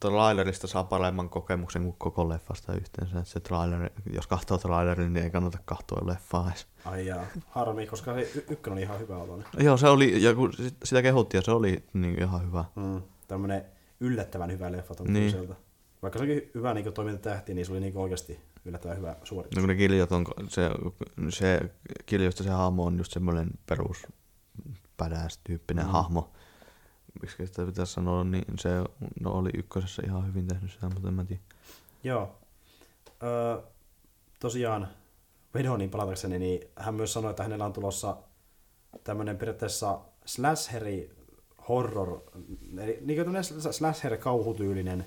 [0.00, 3.24] trailerista saa paremman kokemuksen kuin koko leffasta yhteensä.
[3.24, 6.66] Se trailer, jos katsoo trailerin, niin ei kannata katsoa leffaa edes.
[6.84, 7.24] Ai jaa.
[7.48, 9.48] Harmi, koska se y- ykkönen oli ihan hyvä oloinen.
[9.58, 12.64] Joo, se oli, ja kun sit- sitä kehuttiin, ja se oli niin ihan hyvä.
[12.74, 13.02] Mm.
[13.28, 15.30] Tämmönen yllättävän hyvä leffa Tom Niin.
[15.32, 15.60] Cruiselta.
[16.02, 19.56] Vaikka se onkin hyvä niin toimintatähti, niin se oli niin oikeasti yllättävän hyvä suoritus.
[19.56, 20.70] No kun ne kiljot on, se,
[21.28, 21.60] se
[22.06, 24.06] kiljoista se hahmo on just semmoinen perus
[24.96, 25.90] badass tyyppinen Mm.
[25.90, 26.30] hahmo.
[27.20, 28.68] Miksi sitä pitäisi sanoa, niin se
[29.20, 31.42] no, oli ykkösessä ihan hyvin tehnyt sitä, mutta en mä tiedä.
[32.04, 32.38] Joo.
[33.22, 33.58] Öö,
[34.40, 34.88] tosiaan
[35.54, 38.16] Vedonin palatakseni, niin hän myös sanoi, että hänellä on tulossa
[39.04, 41.15] tämmöinen periaatteessa slasheri
[41.68, 42.20] horror,
[42.82, 45.04] eli niin kuin slasher kauhutyylinen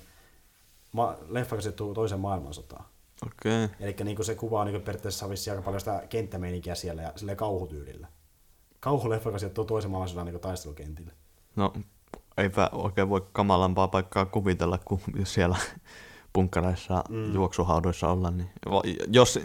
[0.92, 2.84] ma- leffa, sijoittuu toisen maailmansotaan.
[3.26, 3.64] Okei.
[3.64, 3.76] Okay.
[3.80, 8.08] Eli niin se kuvaa niin periaatteessa vissiin aika paljon sitä kenttämeininkiä siellä ja silleen kauhutyylillä.
[8.80, 11.12] Kauhuleffa, joka sijoittuu toisen maailmansodan niin taistelukentille.
[11.56, 11.72] No,
[12.36, 15.56] eipä oikein voi kamalampaa paikkaa kuvitella, kuin jos siellä
[16.32, 17.34] punkkareissa Mm.
[17.34, 18.30] juoksuhaudoissa olla.
[18.30, 18.50] Niin,
[19.12, 19.38] jos,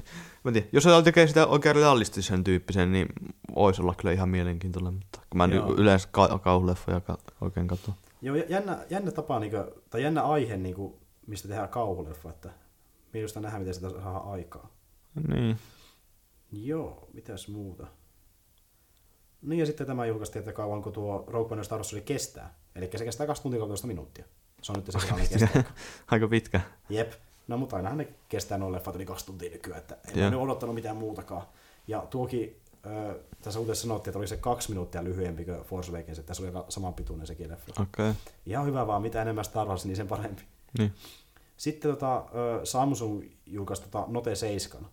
[0.43, 3.07] mä en tiedä, jos se tekee sitä oikein realistisen tyyppisen, niin
[3.55, 4.93] voisi olla kyllä ihan mielenkiintoinen.
[4.93, 5.73] Mutta kun mä en Joo.
[5.77, 7.91] yleensä ka- kauhuleffoja ka- oikein katso.
[8.21, 10.93] Joo, jännä, jännä tapa, niin kuin, tai jännä aihe, niin kuin,
[11.27, 12.49] mistä tehdään kauhuleffa, että
[13.13, 14.69] minusta nähdään, miten sitä saa aikaa.
[15.27, 15.57] Niin.
[16.51, 17.87] Joo, mitäs muuta?
[19.41, 22.53] Niin ja sitten tämä julkaistiin, että kauanko tuo Rogue One Star Wars kestää.
[22.75, 24.25] Eli se kestää 2 tuntia 13 minuuttia.
[24.65, 25.59] Se on nyt se virallinen kesto.
[26.11, 26.61] Aika pitkä.
[26.89, 27.13] Jep.
[27.47, 30.75] No mutta ainahan ne kestää noin leffat yli kaksi tuntia nykyään, että en ole odottanut
[30.75, 31.47] mitään muutakaan.
[31.87, 36.19] Ja tuokin, ö, tässä uuteen sanottiin, että oli se kaksi minuuttia lyhyempi kuin Force Awakens,
[36.19, 37.71] että se oli aika samanpituinen sekin leffa.
[37.71, 38.09] Okei.
[38.09, 38.13] Okay.
[38.45, 40.43] Ihan hyvä vaan, mitä enemmän Star Wars, niin sen parempi.
[40.77, 40.93] Niin.
[41.57, 44.89] Sitten tota, ö, Samsung julkaisi tota Note 7,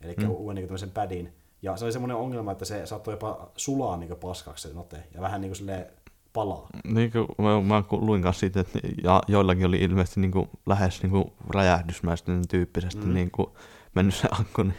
[0.00, 0.30] eli mm.
[0.30, 1.34] uuden niin tämmöisen padin.
[1.62, 5.20] Ja se oli semmoinen ongelma, että se saattoi jopa sulaa niin paskaksi se Note, ja
[5.20, 5.86] vähän niin kuin silleen
[6.34, 6.66] palaa.
[6.84, 11.02] Niin kuin mä, mä luin kanssa siitä, että ja, joillakin oli ilmeisesti niin kuin, lähes
[11.02, 13.14] niin kuin räjähdysmäisesti tyyppisesti mm.
[13.14, 13.48] niin kuin,
[13.94, 14.62] mennyt se akku.
[14.62, 14.74] Niin.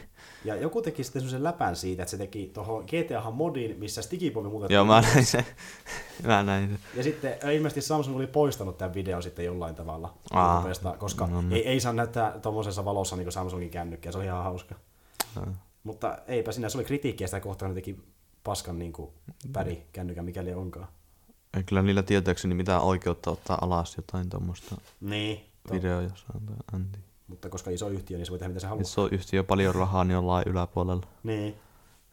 [0.45, 4.49] Ja joku teki sitten semmoisen läpän siitä, että se teki tuohon GTA modin, missä stikipovi
[4.49, 4.75] muutettiin.
[4.75, 5.45] Joo, mä näin se.
[6.27, 6.97] mä näin se.
[6.97, 10.65] Ja sitten ö, ilmeisesti Samsung oli poistanut tämän videon sitten jollain tavalla Aa.
[10.97, 14.25] Koska No no, ei, ei saa näyttää tuommoisessa valossa niin kuin Samsungin kännykkä, se oli
[14.25, 14.75] ihan hauska.
[15.35, 15.53] Aa.
[15.83, 17.99] Mutta eipä siinä, se oli kritiikkiä sitä kohtaan, ne teki
[18.43, 19.09] paskan niin kuin
[19.53, 20.87] pädi kännykän, mikäli onkaan.
[21.55, 25.45] Ei kyllä niillä tietääkseni mitään oikeutta ottaa alas jotain tuommoista Niin,
[26.73, 26.99] anti.
[27.27, 28.83] mutta koska iso yhtiö, niin se voi tehdä mitä se haluaa.
[28.97, 31.07] On yhtiö paljon rahaa, niin ollaan yläpuolella.
[31.23, 31.55] Niin.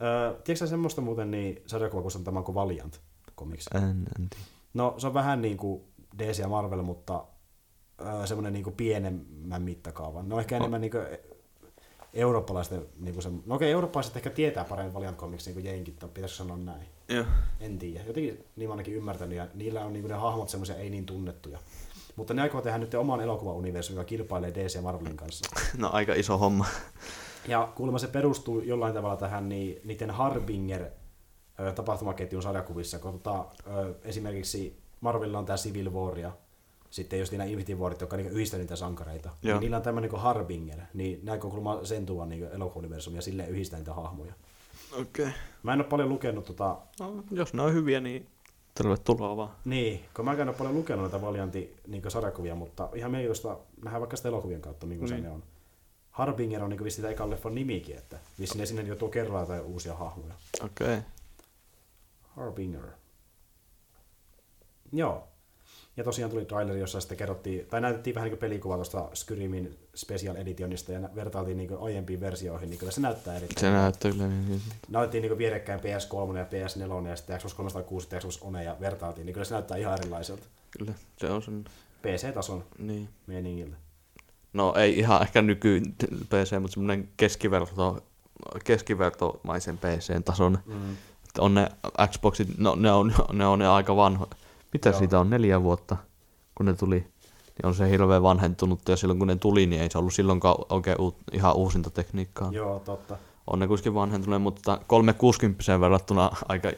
[0.03, 3.01] Öö, tiedätkö semmoista muuten niin sarjakuvakustantamaan kuin Valiant
[3.37, 3.67] Comics?
[3.75, 4.45] En, en tiedä.
[4.75, 5.83] No se on vähän niin kuin
[6.19, 7.25] DC ja Marvel, mutta
[8.01, 10.29] öö, semmoinen niin kuin pienemmän mittakaavan.
[10.29, 11.03] No ehkä enemmän niin kuin
[12.15, 15.99] eurooppalaisten, niin kuin se, no okei, eurooppalaiset ehkä tietää paremmin Valiant Comics niin kuin jenkit,
[15.99, 16.87] tai pitäisikö sanoa näin?
[17.09, 17.25] Joo.
[17.61, 18.05] En tiedä.
[18.07, 21.07] Jotenkin niin mä ainakin ymmärtänyt, ja niillä on niin kuin ne hahmot semmoisia ei niin
[21.07, 21.59] tunnettuja.
[22.17, 25.51] Mutta ne aikoo tehdä nyt oman elokuvauniversumin, joka kilpailee DC ja Marvelin kanssa.
[25.79, 26.67] No aika iso homma.
[27.49, 30.87] Ja kuulemma se perustuu jollain tavalla tähän niin, niiden Harbinger
[31.75, 33.45] tapahtumaketjun sarjakuvissa, kun tota,
[34.05, 36.33] esimerkiksi Marvelilla on tämä Civil War ja
[36.93, 39.29] sitten just nämä Infinity Warit, jotka niin yhdistänyt niitä sankareita.
[39.29, 39.55] Joo.
[39.55, 43.23] Niin niillä on tämmöinen niin Harbinger, niin ne aikoo kuulemma sen tuoda niin elokuvauniversumia ja
[43.23, 44.33] silleen yhdistää niitä hahmoja.
[44.93, 45.03] Okei.
[45.27, 45.39] Okay.
[45.63, 48.27] Mä en ole paljon lukenut tota, No, jos ne on hyviä, niin
[48.75, 49.51] tervetuloa vaan.
[49.65, 54.01] niin, kun mä en ole paljon lukenut näitä Valiantin niin sarjakuvia, mutta ihan mielenkiintoista nähdään
[54.01, 55.09] vaikka sitä elokuvien kautta, Niin.
[55.09, 55.43] se ne on.
[56.11, 59.95] Harbinger on niin vissiin ekan leffan nimikin, että vissiin ne sinne joutuu kerralla jotain uusia
[59.95, 60.35] hahmoja.
[60.65, 60.87] Okei.
[60.87, 61.01] Okay.
[62.23, 62.87] Harbinger.
[64.93, 65.29] Joo.
[65.97, 70.37] Ja tosiaan tuli traileri, jossa sitten kerrottiin, tai näytettiin vähän niin pelikuvaa tuosta Skyrimin Special
[70.37, 73.61] Editionista ja vertailtiin niin aiempiin versioihin, niin kyllä se näyttää erittäin.
[73.61, 74.61] Se näyttää kyllä niin.
[74.89, 79.27] Näytettiin niin vierekkäin PS3 ja PS4 ja sitten Xbox 360 ja Xbox One ja vertailtiin,
[79.27, 80.43] niin kyllä se näyttää ihan erilaiselta.
[80.79, 81.65] Kyllä, se on sen.
[82.03, 83.09] PC-tason Niin.
[83.27, 83.77] meningiltä.
[84.53, 85.81] No ei ihan ehkä nyky
[86.29, 88.05] PC, mutta semmoinen keskiverto,
[88.65, 90.59] keskivertomaisen PC-tason.
[90.67, 90.97] Mm.
[91.39, 91.69] On ne
[92.13, 94.29] Xboxit, no ne on ne, on ne aika vanho.
[94.73, 94.99] Mitä Joo.
[94.99, 95.31] Siitä on?
[95.31, 95.97] Neljä vuotta,
[96.55, 96.99] kun ne tuli.
[96.99, 100.57] Niin on se hirveän vanhentunut ja silloin kun ne tuli, niin ei se ollut silloinkaan
[100.69, 102.51] oikein uut, ihan uusinta tekniikkaa.
[102.53, 103.19] Joo, totta.
[103.47, 106.73] On ne kuitenkin vanhentuneet, mutta 360 verrattuna aika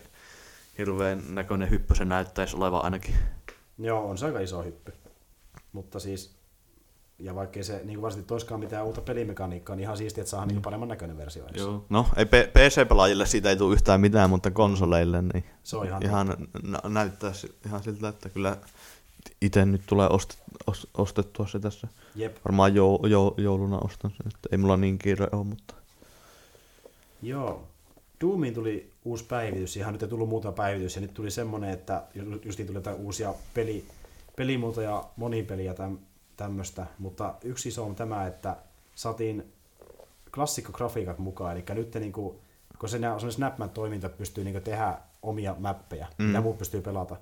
[0.78, 3.14] hirveän näköinen hyppy se näyttäisi olevan ainakin.
[3.78, 4.92] Joo, on se aika iso hyppy.
[5.72, 6.36] Mutta siis,
[7.19, 10.62] ja vaikkei se niin varsinkin toiskaan mitään uutta pelimekaniikkaa, niin ihan siistiä, että saadaan niin
[10.62, 11.62] paremman näköinen versio edes.
[11.62, 11.85] Joo.
[11.89, 16.03] No, ei P- PC-pelaajille siitä ei tule yhtään mitään, mutta konsoleille niin Se on ihan,
[16.03, 17.32] ihan nä- näyttää
[17.66, 18.57] ihan siltä, että kyllä
[19.41, 21.89] itse nyt tulee ostet, os, ostettua se tässä.
[22.15, 22.36] Jep.
[22.45, 25.74] Varmaan jou, jou, jouluna ostan sen, että ei mulla niin kiire ole, mutta
[27.23, 27.65] Joo.
[28.20, 32.03] Doomiin tuli uusi päivitys, ihan nyt ei tullut muuta päivitys, ja nyt tuli semmonen, että
[32.15, 33.85] ju- justiin tuli jotain uusia peli,
[34.36, 35.99] pelimuotoja, monipeliä täm,
[36.36, 38.56] tämmöstä, mutta yksi iso on tämä, että
[38.94, 39.52] saatiin
[40.35, 42.40] klassikkografiikat mukaan, eli nyt niinku,
[42.78, 46.24] kun se on Snapmat-toiminta pystyy niinku tehdä omia mappeja, mm.
[46.24, 47.16] mitä muut pystyy pelata,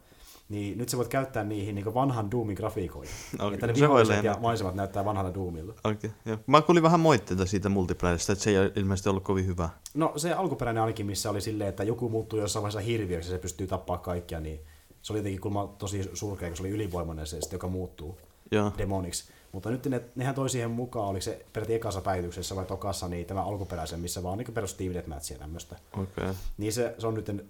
[0.48, 3.12] niin nyt sä voit käyttää niihin niinku vanhan Doomin grafiikoita.
[3.38, 5.74] Okei, että ne se voi ja maisemat näyttää vanhalta Doomilta.
[5.84, 6.12] oikein.
[6.24, 6.38] Joo.
[6.46, 9.68] Mä kuulin vähän moitteita siitä multiplayerista, että se ei ilmeisesti ollut kovin hyvä.
[9.94, 13.42] No se alkuperäinen ainakin, missä oli silleen, että joku muuttuu jossain vaiheessa hirviöksi ja se
[13.42, 14.60] pystyy tappaa kaikkia, niin
[15.02, 18.18] se oli jotenkin kulma tosi surkea, kun se oli ylivoimainen se, joka muuttuu
[18.52, 18.72] Joo.
[18.78, 19.32] demoniksi.
[19.52, 23.26] Mutta nyt ne, nehän toi siihen mukaan, oliko se peräti ekassa päivityksessä vai tokassa, niin
[23.26, 25.76] tämä alkuperäisen, missä vaan niin perus Team Deathmatchia tämmöistä.
[25.92, 26.34] Okay.
[26.58, 27.46] Niin se, se on nyt,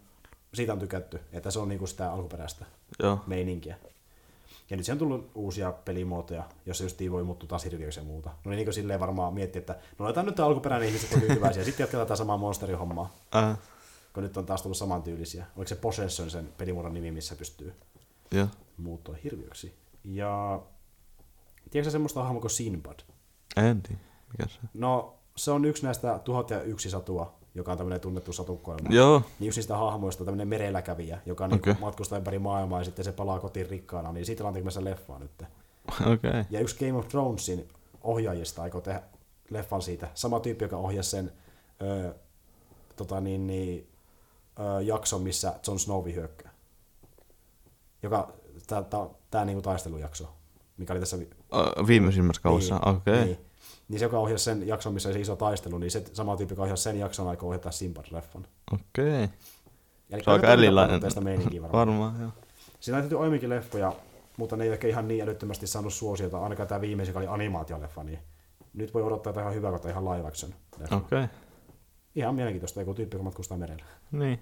[0.55, 2.65] siitä on tykätty, että se on niinku sitä alkuperäistä
[3.03, 3.19] Joo.
[3.27, 3.77] meininkiä.
[4.71, 8.31] Ja nyt se on tullut uusia pelimuotoja, jossa just voi muuttua taas hirviöksi ja muuta.
[8.45, 11.65] No niin kuin silleen varmaan miettiä, että no otetaan nyt tämä alkuperäinen ihmiset on tyytyväisiä,
[11.65, 13.59] sitten jatketaan tätä samaa monsterihommaa, Äh,
[14.13, 15.47] kun nyt on taas tullut samantyylisiä.
[15.57, 17.75] Oliko se Possession sen pelimuodon nimi, missä pystyy
[18.31, 18.47] joo.
[18.77, 19.75] muuttua hirviöksi.
[20.05, 20.61] Ja
[21.73, 23.01] tiedätkö semmoista hahmoa kuin Sinbad?
[23.57, 24.01] En tiedä.
[24.33, 24.59] Mikä se?
[24.75, 28.89] No, se on yksi näistä tuhat ja yksi satua, joka on tämmöinen tunnettu satukoelma.
[28.95, 29.23] Joo.
[29.39, 31.75] Niin yksi niistä hahmoista, tämmöinen merellä kävijä, joka niin Okei.
[31.81, 35.43] matkustaa ympäri maailmaa ja sitten se palaa kotiin rikkaana, niin siitä ollaan tekemässä leffaa nyt.
[36.01, 36.13] Okei.
[36.13, 36.45] Okay.
[36.51, 37.69] Ja yksi Game of Thronesin
[38.03, 39.03] ohjaajista aikoo tehdä
[39.51, 40.11] leffan siitä.
[40.15, 41.33] Sama tyyppi, joka ohjasi sen
[41.83, 42.15] ö,
[42.97, 43.89] tota niin, niin,
[44.59, 46.53] ö, jakson, missä Jon Snow hyökkää.
[48.03, 48.33] Joka,
[49.31, 50.35] tää niinku taistelujakso.
[50.77, 51.17] mikä oli tässä
[51.87, 53.15] Viimeisimmässä kaudessa, niin, okei.
[53.15, 53.25] Okay.
[53.25, 53.39] Niin.
[53.89, 56.63] niin se, joka ohjasi sen jakson, missä se iso taistelu, niin se sama tyyppi, joka
[56.63, 58.45] ohjasi sen jakson aikaa ohjata Sinbad-leffan.
[58.73, 59.29] Okei.
[60.11, 61.03] Eli Se on aika erilainen.
[61.03, 61.73] varmaan.
[61.73, 62.31] Varmaan, joo.
[62.81, 63.93] Siinä on tehty aiemminkin leffoja,
[64.37, 68.05] mutta ne ei ehkä ihan niin älyttömästi saanut suosiota, ainakaan tämä viimeisin, joka oli animaatioleffa,
[68.05, 68.19] niin
[68.75, 70.55] nyt voi odottaa ihan hyvää kautta ihan live action.
[70.83, 70.97] Okei.
[70.97, 71.27] Okay.
[72.15, 73.85] Ihan mielenkiintoista, joku tyyppi, kun matkustaa merellä.
[74.13, 74.41] Niin.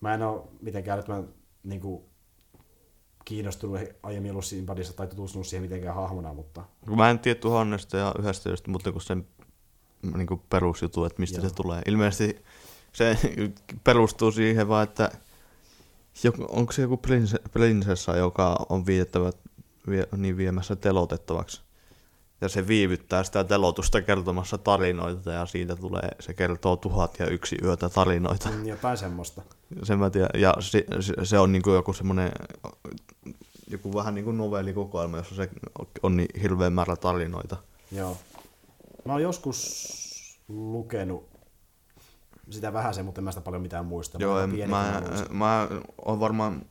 [0.00, 1.28] Mä en ole mitenkään älyttömän
[1.62, 2.02] niin kuin,
[3.24, 6.64] kiinnostunut aiemmin ollut Sinbadissa tai tutustunut siihen mitenkään hahmona, mutta
[6.96, 9.26] Mä en tiedä tuhannesta ja yhdestä just, mutta kun sen
[10.16, 11.48] niin kuin perusjutu, että mistä Joo.
[11.48, 11.82] se tulee.
[11.86, 12.44] Ilmeisesti
[12.92, 13.18] se
[13.84, 15.10] perustuu siihen vaan, että
[16.24, 19.32] joku, onko se joku prinse, prinsessa, joka on viitettävä,
[19.88, 21.62] vie, niin viemässä telotettavaksi.
[22.42, 27.56] Ja se viivyttää sitä telotusta kertomassa tarinoita ja siitä tulee, se kertoo tuhat ja yksi
[27.62, 28.50] yötä tarinoita.
[28.50, 29.42] mm, jotain semmoista.
[29.82, 30.40] Sen mä tiedän.
[30.40, 30.84] Ja se,
[31.22, 32.32] se, on niinku joku semmoinen,
[33.70, 35.50] joku vähän niinku novellikokoelma, jossa se
[36.02, 37.56] on niin hirveä määrä tarinoita.
[37.92, 38.16] Joo.
[39.04, 39.92] Mä oon joskus
[40.48, 41.28] lukenut
[42.50, 44.18] sitä vähän sen, mutta en mä sitä paljon mitään muista.
[44.20, 45.36] Joo, oon en, mä, muistan.
[45.36, 45.68] mä
[46.04, 46.62] oon varmaan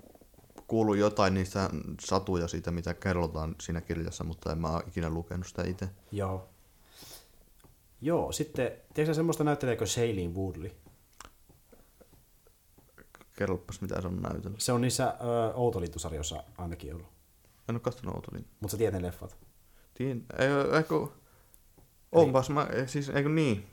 [0.71, 1.69] kuullut jotain niistä
[1.99, 5.89] satuja siitä, mitä kerrotaan siinä kirjassa, mutta en mä oo ikinä lukenut sitä itse.
[6.11, 6.49] Joo.
[8.01, 10.71] Joo, sitten, tiedätkö semmoista näyttelijää kuin Shailene Woodley?
[13.35, 14.61] Kerropas, mitä se on näytellyt.
[14.61, 17.07] Se on niissä ö, Outolintusarjoissa ainakin ollut.
[17.69, 18.45] En oo kattonut Outolin.
[18.59, 19.37] Mutta sä tiedät ne leffat.
[19.93, 21.07] Tien, ei, eikö,
[22.11, 23.67] onpas mä, siis eikö niin?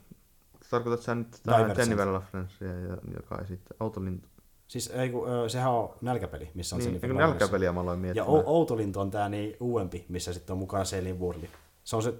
[0.69, 1.41] Tarkoitat sä nyt.
[1.77, 4.23] Jennifer Lawrencea, ja, joka ei sitten Outolin,
[4.69, 7.17] Siis ei, kun, sehän on nälkäpeli, missä on niin, Lawrence.
[7.17, 8.29] nälkäpeliä mä aloin Ja miettimään.
[8.31, 11.49] o- Outolintu on tää niin uudempi, missä sitten on mukana Shailene Woodley.
[11.83, 12.13] Se on se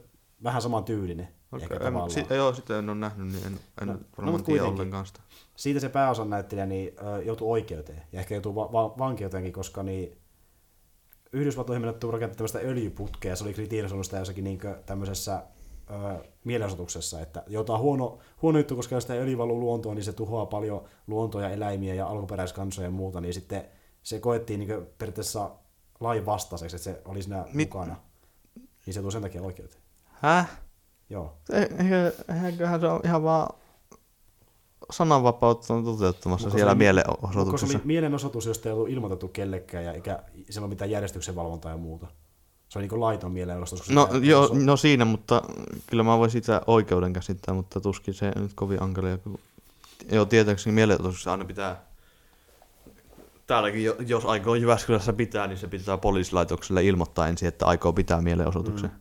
[0.43, 1.27] vähän saman tyylinen.
[1.51, 4.37] Okei, ehkä en, si, joo, sitä en ole nähnyt, niin en, en No, no, varmaan
[4.37, 5.19] no, tiedä ollenkaan sitä.
[5.55, 8.01] siitä se pääosan näyttelijä niin, ö, joutuu oikeuteen.
[8.11, 10.17] Ja ehkä joutuu va- va- vankeuteenkin, koska niin,
[11.33, 15.43] Yhdysvaltoihin menetty rakentaa tämmöistä öljyputkea, ja se oli kritiirisoinut sitä jossakin niin tämmöisessä
[16.43, 20.45] mielenosoituksessa, että joutaa huono, huono juttu, koska jos sitä öljy valuu luontoon, niin se tuhoaa
[20.45, 23.65] paljon luontoja, eläimiä ja alkuperäiskansoja ja muuta, niin sitten
[24.03, 25.51] se koettiin niin periaatteessa
[25.99, 27.95] lain vastaiseksi, että se oli siinä Mit- mukana.
[28.85, 29.81] Niin se tuli sen takia oikeuteen.
[30.05, 30.59] Häh?
[31.09, 31.33] Joo.
[31.53, 32.13] Eikö,
[32.45, 33.49] eiköhän se ole ihan vaan
[34.91, 37.77] sananvapautta on toteuttamassa Mutta siellä se oli- Koska se mielenosoituksessa.
[37.77, 41.77] oli mielenosoitus, josta ei ollut ilmoitettu kellekään, ja eikä siellä ole mitään järjestyksen valvontaa ja
[41.77, 42.07] muuta.
[42.69, 43.89] Se on niin laiton mielenosoitus.
[43.89, 45.41] No, joo, no siinä, mutta
[45.87, 49.17] kyllä mä voin sitä oikeuden käsittää, mutta tuskin se nyt kovin ankalia.
[49.17, 49.39] kun-
[50.11, 51.89] Joo, tietääkseni mielenosoituksessa aina pitää
[53.47, 58.21] Täälläkin, jo- jos aikoo Jyväskylässä pitää, niin se pitää poliisilaitokselle ilmoittaa ensin, että aikoo pitää
[58.21, 58.89] mielenosoituksen.
[58.89, 58.95] Mm.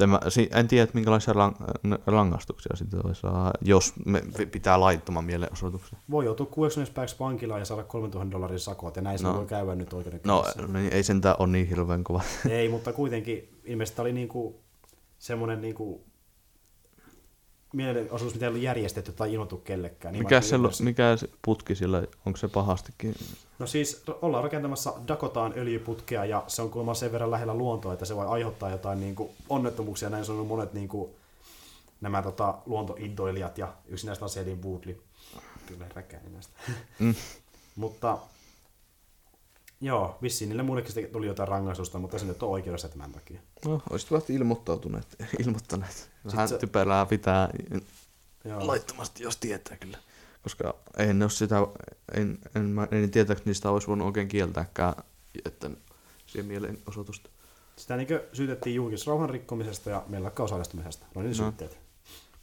[0.00, 0.20] En, mä,
[0.54, 4.22] en tiedä, että minkälaisia rang- rangaistuksia sitten voi saada, jos me
[4.52, 5.98] pitää laittoman mielenosoituksen.
[6.10, 9.34] Voi joutua 60 päiväksi vankilaan ja saada 3000 dollarin sakot, ja näin se No.
[9.34, 10.66] voi käydä nyt No, oikeudenkäynnissä.
[10.72, 12.20] niin ei sentään ole niin hirveän kova.
[12.50, 14.60] Ei, mutta kuitenkin ilmeisesti oli niinku
[15.18, 16.07] semmoinen niinku
[17.72, 20.12] mielenosoitus, mitä ei ollut järjestetty tai ilmoitettu kellekään.
[20.12, 23.14] Niin Mikä se, mikä putki sillä, onko se pahastikin?
[23.58, 28.04] No siis ollaan rakentamassa Dakotaan öljyputkea ja se on kuulemma sen verran lähellä luontoa, että
[28.04, 30.10] se voi aiheuttaa jotain niin kuin onnettomuuksia.
[30.10, 31.10] Näin sanonut monet niin kuin,
[32.00, 35.00] nämä tota, luontointoilijat ja yksi näistä on Selin Woodley.
[35.66, 36.52] Kyllä räkääni näistä.
[36.98, 37.14] Mm.
[37.76, 38.18] mutta
[39.80, 43.40] joo, vissiin niille muillekin tuli jotain rangaistusta, mutta se nyt on oikeudessa tämän takia.
[43.64, 45.06] No, olisivat ilmoittautuneet,
[45.46, 46.10] ilmoittaneet.
[46.32, 47.48] Vähän se- typerää pitää
[48.44, 48.66] Joo.
[48.66, 49.98] laittomasti, jos tietää kyllä.
[50.42, 51.56] Koska en ole sitä,
[52.14, 54.94] en, en, mä, en tietääkseni niistä olisi voinut oikein kieltääkään,
[55.44, 55.70] että
[56.26, 57.30] siihen mielenosoitusta.
[57.76, 61.06] Sitä niin syytettiin julkisrauhan rikkomisesta ja meillä osallistumisesta.
[61.14, 61.34] No niin No.
[61.34, 61.72] syytteet.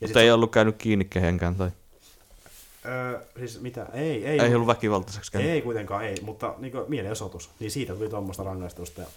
[0.02, 1.72] Ja Mutta ei se- ollut käynyt kiinni kehenkään tai
[2.88, 3.86] Öö, siis mitä?
[3.94, 4.40] Ei, ei.
[4.40, 5.52] ei, ollut väkivaltaiseksi käynyt.
[5.52, 9.02] Ei kuitenkaan, ei, mutta niin mielenosoitus, niin siitä tuli tuommoista rangaistusta.
[9.02, 9.08] Ja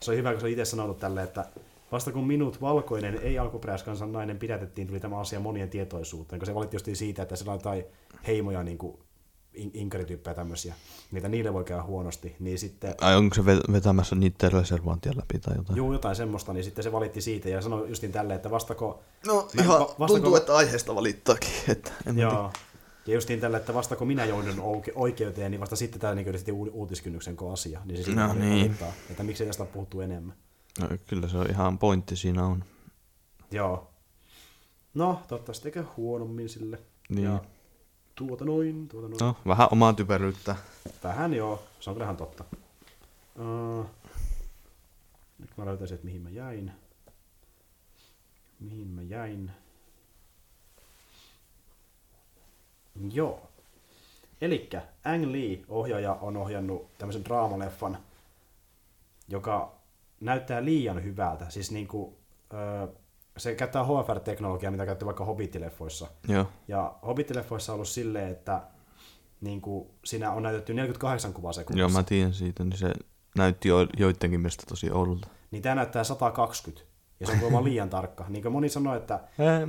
[0.00, 1.46] se on hyvä, kun se on itse sanonut tälle, että
[1.92, 6.54] vasta kun minut, valkoinen, ei alkuperäiskansan nainen, pidätettiin, tuli tämä asia monien tietoisuuteen, kun se
[6.54, 7.84] valitti justiin siitä, että siellä on jotain
[8.26, 8.98] heimoja, niin kuin
[9.54, 10.74] in- inkarityyppejä tämmöisiä,
[11.12, 15.38] niitä niille voi käydä huonosti, niin sitten Ai onko se ve- vetämässä niitä reservointia läpi
[15.38, 15.76] tai jotain?
[15.76, 19.48] juu, jotain semmoista, niin sitten se valitti siitä ja sanoi justiin tälle, että vastako, No
[19.54, 21.50] Mä- ihan va- vastako- tuntuu, että aiheesta valittaakin.
[21.68, 22.50] Että en mä tiedä.
[23.06, 26.70] Ja justiin tälle, että vasta kun minä joudun oikeuteen, niin vasta sitten tämä niin u-
[26.72, 28.60] uutiskynnyksen asia, niin se No oli niin.
[28.64, 30.36] valittaa, että miksei tästä ole puhuttu enemmän.
[30.80, 32.64] No, kyllä se on ihan pointti siinä on.
[33.50, 33.90] Joo.
[34.94, 36.78] No, toivottavasti eikä huonommin sille.
[37.08, 37.24] Niin.
[37.24, 37.40] Ja
[38.14, 39.18] tuota noin, tuota noin.
[39.20, 39.26] No.
[39.26, 40.56] No, vähän omaa typeryyttä.
[41.04, 42.44] Vähän joo, se on kyllähän totta.
[43.38, 43.86] Uh,
[45.38, 46.72] nyt mä löytäisin, että mihin mä jäin.
[48.60, 49.50] Mihin mä jäin.
[53.12, 53.50] Joo.
[54.40, 57.98] Elikkä Ang Lee, ohjaaja, on ohjannut tämmöisen draamaleffan,
[59.28, 59.74] joka
[60.20, 61.50] näyttää liian hyvältä.
[61.50, 62.18] Siis niinku,
[62.54, 62.88] ö,
[63.36, 66.06] se käyttää HFR-teknologiaa, mitä käytti vaikka Hobbit-leffoissa.
[66.28, 66.46] Joo.
[66.68, 68.62] Ja Hobbit-leffoissa on ollut silleen, että
[69.40, 71.80] niinku, siinä on näytetty 48 kuvaa sekunnissa.
[71.80, 72.92] Joo, mä tiedän siitä, niin se
[73.36, 75.28] näytti jo, joidenkin mielestä tosi oudolta.
[75.50, 76.89] Niin tämä näyttää 120.
[77.20, 78.24] Ja se on kuulemma liian tarkka.
[78.28, 79.20] Niin kuin moni sanoi, että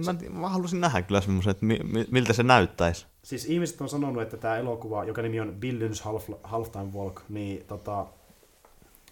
[0.05, 3.05] mä, mä halusin nähdä kyllä semmoisen, että mi, mi, miltä se näyttäisi.
[3.23, 7.65] siis ihmiset on sanonut, että tämä elokuva, joka nimi on Billions Half, Halftime Walk, niin
[7.67, 8.05] tota,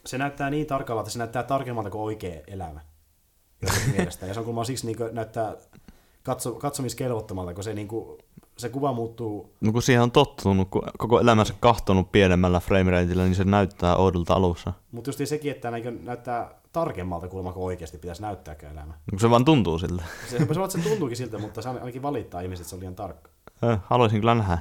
[0.06, 2.80] se näyttää niin tarkalla, että se näyttää tarkemmalta kuin oikea elämä.
[3.98, 4.26] Mielestä.
[4.26, 5.56] Ja se on kuulemma siksi niin näyttää
[6.24, 8.18] katso, katsomiskelvottomalta, kun se, niin kuin,
[8.58, 13.36] se kuva muuttuu No kun siihen on tottunut, kun koko elämänsä kahtonut pienemmällä framerateillä, niin
[13.36, 14.74] se näyttää oudolta alussa.
[14.92, 15.72] Mutta just sekin, että
[16.04, 18.94] näyttää tarkemmalta kuulemma kuin oikeasti pitäisi näyttääkään elämä.
[19.12, 20.04] No se vaan tuntuu siltä.
[20.30, 23.30] Se, se, se tuntuukin siltä, mutta se ainakin valittaa ihmiset, että se on liian tarkka.
[23.84, 24.58] Haluaisin kyllä nähdä.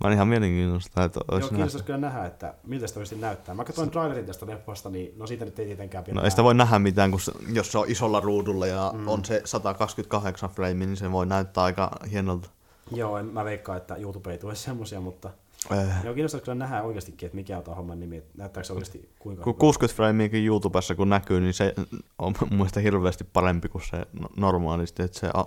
[0.00, 1.54] Mä oon ihan mielenkiintoista, että Joo, olisi nähty.
[1.54, 3.54] kiinnostaisi kyllä nähdä, että miltä se oikeasti näyttää.
[3.54, 6.14] Mä katsoin trailerin tästä leffasta, niin no siitä nyt ei tietenkään pidä.
[6.14, 9.08] No ei sitä voi nähdä mitään, kun se, jos se on isolla ruudulla ja mm.
[9.08, 12.50] on se 128 frame, niin se voi näyttää aika hienolta.
[12.92, 15.30] Joo, en, mä veikkaan, että YouTube ei tule semmosia, mutta
[15.72, 16.04] Äh.
[16.04, 19.10] joo, kiinnostaisi kyllä nähdä oikeastikin, että mikä on tämän homman nimi, että näyttääkö se oikeasti
[19.18, 19.60] kuinka Kun hyvä.
[19.60, 21.74] 60 frameakin YouTubessa kun näkyy, niin se
[22.18, 25.44] on mun mielestä hirveästi parempi kuin se no- normaalisti, että se a,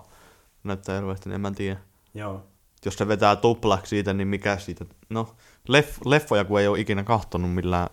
[0.64, 1.80] näyttää hirveästi, niin en mä tiedä.
[2.14, 2.44] Joo,
[2.86, 5.36] Jos se vetää tuplaksi siitä, niin mikä siitä, no
[5.68, 7.90] leff, leffoja kun ei ole ikinä kahtonut millään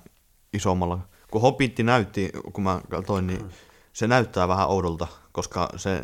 [0.53, 0.99] isommalla.
[1.31, 3.45] Kun Hobbitti näytti, kun mä katsoin, niin
[3.93, 6.01] se näyttää vähän oudolta, koska se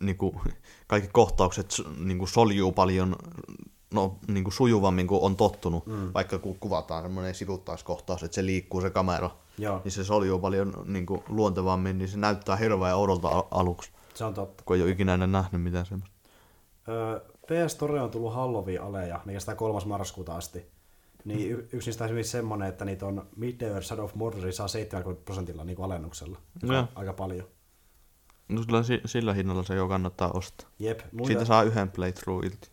[0.00, 0.40] niinku,
[0.86, 3.16] kaikki kohtaukset s- niinku, soljuu paljon
[3.94, 5.86] no, niinku, sujuvammin kuin on tottunut.
[5.86, 6.10] Mm.
[6.14, 10.72] Vaikka kun kuvataan semmoinen sivuttaiskohtaus, että se liikkuu se kamera, joo, niin se soljuu paljon
[10.84, 14.62] niinku, luontevammin, niin se näyttää hirveän oudolta al- aluksi, se on totta.
[14.66, 16.14] kun ei ole ikinä ennen nähnyt mitään semmoista.
[16.88, 19.80] Öö, PS Store on tullut Halloween-aleja, ne kestää 3.
[19.86, 20.66] marraskuuta asti.
[21.24, 24.68] Niin y- yksi niistä on esimerkiksi semmonen, että niitä on Midday Shadow of Mordor saa
[24.68, 26.38] 70 prosentilla niin kuin alennuksella.
[26.62, 26.84] Joo.
[26.94, 27.46] aika paljon.
[28.48, 30.68] No kyllä si- sillä hinnalla se jo kannattaa ostaa.
[30.78, 32.70] Jep, muita, Siitä saa yhden playthrough ilti.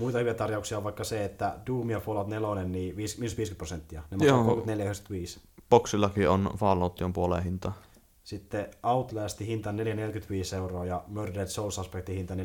[0.00, 4.02] Muita hyviä tarjouksia on vaikka se, että Doom ja Fallout 4, niin miinus 50 prosenttia.
[4.10, 5.40] Ne maksaa 34,95.
[5.70, 7.82] Boxillakin on Fallout on puoleen hintaa.
[8.24, 12.40] Sitten Outlastin hinta 4,45 euroa ja Murdered Soul Suspectin hinta 4,95.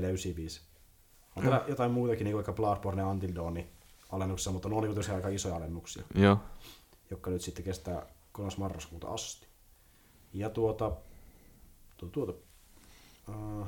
[1.35, 3.63] On täällä jotain muutakin, niin kuin vaikka Bloodborne ja Until Dawn
[4.11, 6.37] alennuksessa, mutta ne on niin tosiaan aika isoja alennuksia, Joo.
[7.09, 8.51] jotka nyt sitten kestää 3.
[8.57, 9.47] marraskuuta asti.
[10.33, 10.91] Ja tuota,
[11.97, 12.33] tuota, tuota
[13.29, 13.67] uh,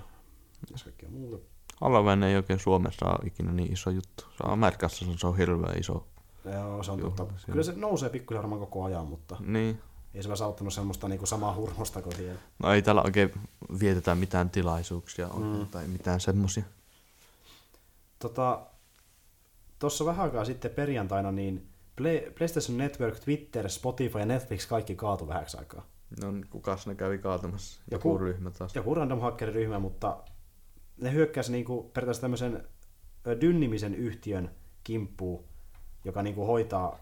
[0.61, 1.56] mitäs kaikkea muuta?
[1.81, 4.23] Halloween ei oikein Suomessa ole ikinä niin iso juttu.
[4.37, 6.07] Se on Amerikassa se on, se hirveän iso.
[6.53, 7.25] Joo, se on totta.
[7.45, 9.81] Kyllä se nousee pikkusen varmaan koko ajan, mutta Niin.
[10.13, 12.39] ei sillä saattanut semmoista niinku samaa hurmosta kuin siellä.
[12.63, 13.33] No ei täällä oikein
[13.79, 15.67] vietetä mitään tilaisuuksia mm.
[15.67, 16.63] tai mitään semmosia.
[18.19, 18.59] Tota,
[19.79, 25.27] tuossa vähän aikaa sitten perjantaina, niin Play, PlayStation Network, Twitter, Spotify ja Netflix kaikki kaatu
[25.27, 25.85] vähäksi aikaa.
[26.21, 27.81] No kukas ne kävi kaatamassa?
[27.91, 28.75] Joku- Joku ryhmä taas.
[28.75, 30.17] Joku random hackeriryhmä, mutta
[30.97, 32.67] ne hyökkäsi niinku periaatteessa tämmöisen
[33.41, 34.51] Dynnimisen yhtiön
[34.83, 35.43] kimppuun,
[36.05, 36.99] joka niinku hoitaa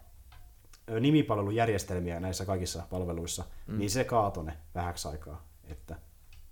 [0.89, 3.77] ö, nimipalvelujärjestelmiä näissä kaikissa palveluissa, mm.
[3.77, 5.47] niin se kaatoi ne vähäksi aikaa.
[5.63, 5.95] Että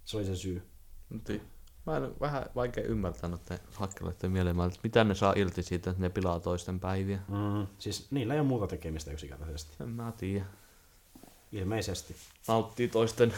[0.05, 0.67] se oli se syy.
[1.85, 6.01] Mä en vähän vaikea ymmärtää noiden hakkeleiden mieleen, että mitä ne saa irti siitä, että
[6.01, 7.19] ne pilaa toisten päiviä.
[7.27, 7.67] Mm.
[7.79, 9.83] Siis niillä ei ole muuta tekemistä yksinkertaisesti.
[9.83, 10.45] En mä tiedä.
[11.51, 12.15] Ilmeisesti.
[12.47, 13.33] Nauttii toisten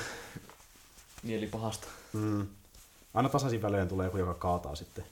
[1.24, 1.88] mielipahasta.
[2.14, 2.48] Mm.
[3.16, 5.04] Aina tasaisin välein tulee joku, joka kaataa sitten.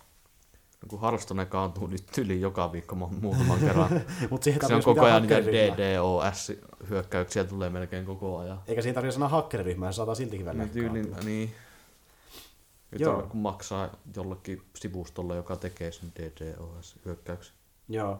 [0.82, 4.02] No, kun Hearthstone kaatuu niin tyli joka viikko mu- muutaman kerran.
[4.32, 5.36] Mut siihen Se on koko ajan niitä.
[5.42, 8.62] DDoS-hyökkäyksiä tulee melkein koko ajan.
[8.68, 11.24] Eikä siinä tarvitse sanoa hakkeriryhmää, se saadaan siltikin välillä Niin tyylin, kaatua.
[11.26, 11.56] niin.
[13.00, 13.12] Joo.
[13.14, 13.22] Joo.
[13.28, 17.54] kun maksaa jollekin sivustolle, joka tekee sen DDoS-hyökkäyksen.
[17.90, 18.20] Joo.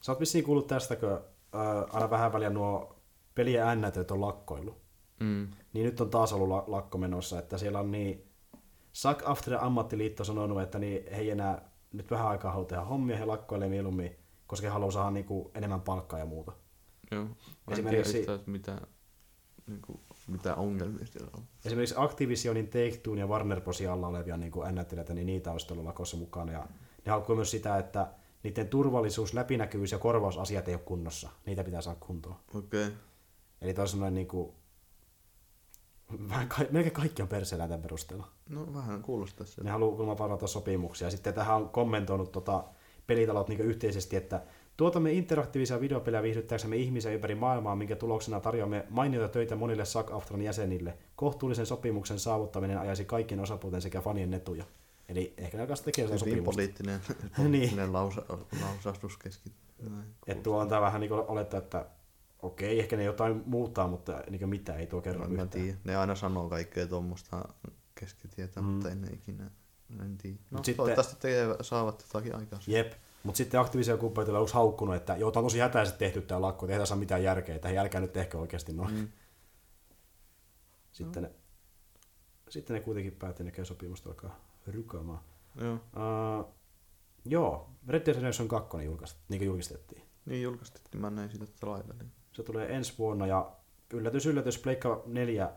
[0.00, 1.20] Sä oot vissiin kuullut tästä, kun äh,
[1.92, 2.96] aina vähän väliä nuo
[3.34, 4.76] pelien äänätöt on lakkoillut.
[5.20, 5.48] Mm.
[5.72, 8.29] Niin nyt on taas ollut la- lakko menossa, että siellä on niin...
[8.92, 13.16] Suck After ammattiliitto sanonut, että niin he ei enää nyt vähän aikaa halua tehdä hommia,
[13.16, 16.52] he lakkoilee mieluummin, koska he haluaa saada niinku enemmän palkkaa ja muuta.
[17.10, 17.24] Joo.
[17.24, 17.30] Mä
[17.68, 18.80] en Esimerkiksi- tiedä yhtään, mitä,
[19.66, 21.42] niin kuin, mitä ongelmia siellä on.
[21.64, 26.16] Esimerkiksi Activisionin, Take-Two ja Warner Brosin alla olevia niin NFTitä, niin niitä olisi ollut lakossa
[26.16, 26.52] mukana.
[26.52, 26.66] Ja
[27.06, 28.06] ne haukkuu myös sitä, että
[28.42, 31.28] niiden turvallisuus, läpinäkyvyys ja korvausasiat ei ole kunnossa.
[31.46, 32.36] Niitä pitää saada kuntoon.
[32.54, 32.84] Okei.
[32.86, 32.96] Okay.
[33.60, 34.52] Eli toisin sanoen niin kuin,
[36.28, 38.28] vähän ka- melkein kaikki on perseellä tämän perusteella.
[38.48, 39.64] No vähän kuulostaa se.
[39.64, 41.06] Ne haluaa kuulemma parata sopimuksia.
[41.06, 42.64] Ja sitten tähän on kommentoinut tota,
[43.06, 44.42] pelitalot niin yhteisesti, että
[44.76, 50.42] tuotamme interaktiivisia videopelejä viihdyttääksemme ihmisiä ympäri maailmaa, minkä tuloksena tarjoamme mainioita töitä monille SAG Aftran
[50.42, 50.98] jäsenille.
[51.16, 54.64] Kohtuullisen sopimuksen saavuttaminen ajaisi kaikkien osapuolten sekä fanien etuja.
[55.08, 56.56] Eli ehkä ne alkaa tekemään sitä sopimusta.
[56.56, 57.30] poliittinen, Niin.
[57.36, 58.22] poliittinen lausa,
[58.62, 59.60] lausahdus keskittyy.
[60.26, 61.86] Että tuo on tää vähän niin olettaa, että
[62.42, 65.48] Okei, ehkä ne jotain muuttaa, mutta niin mitä ei tuo kerro mä yhtään.
[65.48, 65.78] tiedä.
[65.84, 67.44] Ne aina sanoo kaikkea tuommoista
[67.94, 68.66] keskitietä, Mm.
[68.66, 69.50] mutta en ne ikinä.
[70.02, 70.36] En tiedä.
[70.50, 70.64] No, Mut sitten...
[70.64, 72.58] sitten- toivottavasti tekee, saavat jotakin aikaa.
[72.66, 72.92] Jep.
[73.22, 76.66] Mutta sitten Activision kumppanit on haukkunut, että joo, tää on tosi hätäisesti tehty tää lakko,
[76.66, 78.94] että ei tässä ole mitään järkeä, että hei, älkää nyt tehkö oikeasti noin.
[78.94, 79.08] Mm.
[80.92, 81.30] Sitten, ne,
[82.48, 85.20] sitten ne kuitenkin päätti näkee sopimusta alkaa rykaamaan.
[85.60, 85.72] Joo.
[85.74, 86.54] Uh,
[87.24, 90.02] joo, Red Dead Redemption 2 julkaist, niin julkistettiin.
[90.26, 92.12] Niin julkaistettiin, mä näin siitä trailerin.
[92.40, 93.50] Se tulee ensi vuonna ja
[93.92, 95.50] yllätys yllätys, Pleikka 4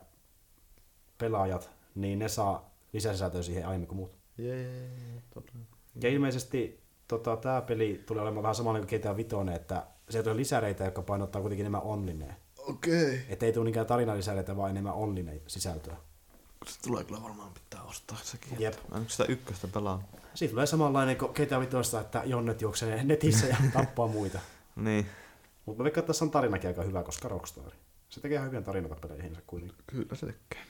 [1.18, 4.16] pelaajat, niin ne saa lisäsisältöä siihen aiemmin kuin muut.
[4.38, 4.90] Jee,
[5.34, 5.66] todella.
[6.02, 10.36] Ja ilmeisesti tota, tämä peli tulee olemaan vähän samalla kuin GTA Vitoinen, että se tulee
[10.36, 12.36] lisäreitä, jotka painottaa kuitenkin enemmän onlineen.
[12.58, 13.04] Okei.
[13.04, 13.18] Okay.
[13.28, 15.96] Että ei tule niinkään tarinalisäreitä, vaan enemmän online sisältöä.
[16.66, 18.60] Se tulee kyllä varmaan pitää ostaa sekin.
[18.60, 18.74] Jep.
[18.90, 20.02] Mä en sitä ykköstä pelaa.
[20.34, 24.38] Siitä tulee samanlainen kuin GTA Vitoista, että jonnet juoksee netissä ja tappaa muita.
[24.76, 25.06] Niin.
[25.66, 27.72] Mutta mä veikkaan, että tässä on tarinakin aika hyvä, koska Rockstar.
[28.08, 29.78] Se tekee ihan hyviä tarinoita peleihinsä kuitenkin.
[29.86, 30.62] Kyllä se tekee.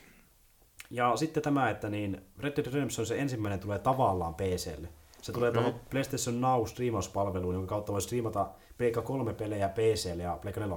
[0.91, 4.89] Ja sitten tämä, että niin Red Dead Redemption se ensimmäinen tulee tavallaan PClle.
[5.23, 5.63] Se tulee okay.
[5.63, 10.77] tuohon PlayStation Now striimauspalveluun, jonka kautta voi striimata Pleikka 3 pelejä PClle ja Pleikka 4.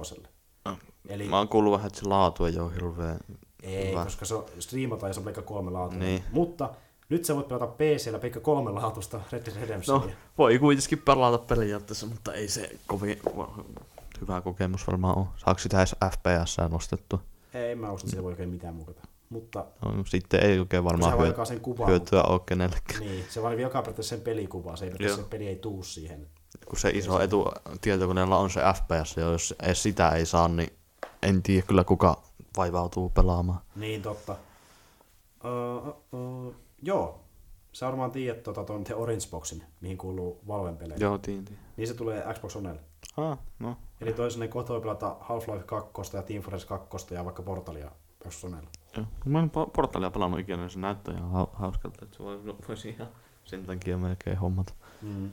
[1.08, 3.18] Eli Mä oon kuullut vähän, että se laatu ei ole hirveän
[3.62, 4.04] ei, hyvä.
[4.04, 5.96] koska se on striimata ja se on Pleikka 3 laatu.
[5.96, 6.24] Niin.
[6.32, 6.70] Mutta
[7.08, 10.06] nyt sä voit pelata PCllä Pleikka 3 laatusta Red Dead Redemptionia.
[10.06, 13.18] No, voi kuitenkin pelata periaatteessa, mutta ei se kovin
[14.20, 15.26] hyvä kokemus varmaan ole.
[15.36, 17.18] Saako sitä edes FPS nostettua?
[17.54, 19.00] Ei, mä usko, että siitä voi oikein mitään mukata.
[19.30, 21.88] Mutta No, sitten ei oikein varmaan hyö- sen kuvan.
[21.88, 23.00] hyötyä ole kenellekään.
[23.00, 26.26] Niin, se vaan jakaa periaatteessa sen pelikuvaa, se, ei, se peli ei tuu siihen.
[26.68, 27.44] Kun se iso etu
[27.80, 30.70] tietokoneella on se FPS, ja jos edes sitä ei saa, niin
[31.22, 32.22] en tiedä kyllä kuka
[32.56, 33.60] vaivautuu pelaamaan.
[33.76, 34.36] Niin, totta.
[35.44, 37.20] Uh, uh, joo,
[37.72, 40.98] sä varmaan tiedät tota, ton The Orange Boxin, mihin kuuluu Valven pelejä.
[41.00, 41.58] Joo, tiinti.
[41.76, 42.80] Niin se tulee Xbox Onelle.
[43.16, 43.76] Ah, no.
[44.00, 48.44] Eli toisaalta kohta voi pelata Half-Life 2 ja Team Fortress 2 ja vaikka Portalia Xbox
[48.44, 48.68] Onelle.
[48.96, 49.06] Joo.
[49.24, 52.40] Mä en po- portalia pelannut ikinä, niin se näyttää ihan hau- hauskalta, että se voi,
[52.68, 53.08] voisi ihan
[53.44, 54.72] sen takia melkein hommata.
[55.02, 55.30] Mm.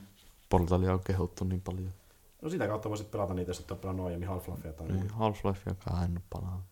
[0.49, 1.93] Portalia on kehuttu niin paljon.
[2.41, 5.09] No sitä kautta voisit pelata niitä, jos et ole pelannut aiemmin Half-Lifea tai Niin, niin.
[5.11, 6.63] Half-Life, joka en ole palannut.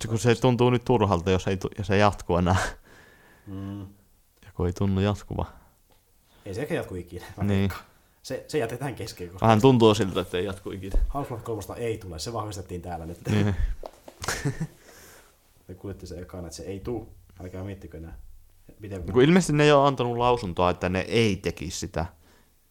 [0.00, 2.56] Se, kun se tuntuu nyt turhalta, jos ei, tu- jos ei jatku enää.
[3.46, 3.80] Mm.
[4.44, 5.46] Ja kun ei tunnu jatkuva.
[6.46, 7.24] Ei se ehkä jatku ikinä.
[7.42, 7.48] Niin.
[7.48, 7.84] veikkaan.
[8.24, 10.98] Se, se jätetään kesken, koska Vähän tuntuu siltä, että ei jatku ikinä.
[11.08, 13.18] Half-Life 3 ei tule, se vahvistettiin täällä nyt.
[13.30, 13.54] Niin.
[15.68, 17.08] Me kuulitte se ekana, että se ei tuu.
[17.40, 18.18] Älkää miettikö enää.
[18.78, 19.12] Miten...
[19.12, 22.06] Kun ilmeisesti ne ei ole antanut lausuntoa, että ne ei tekisi sitä.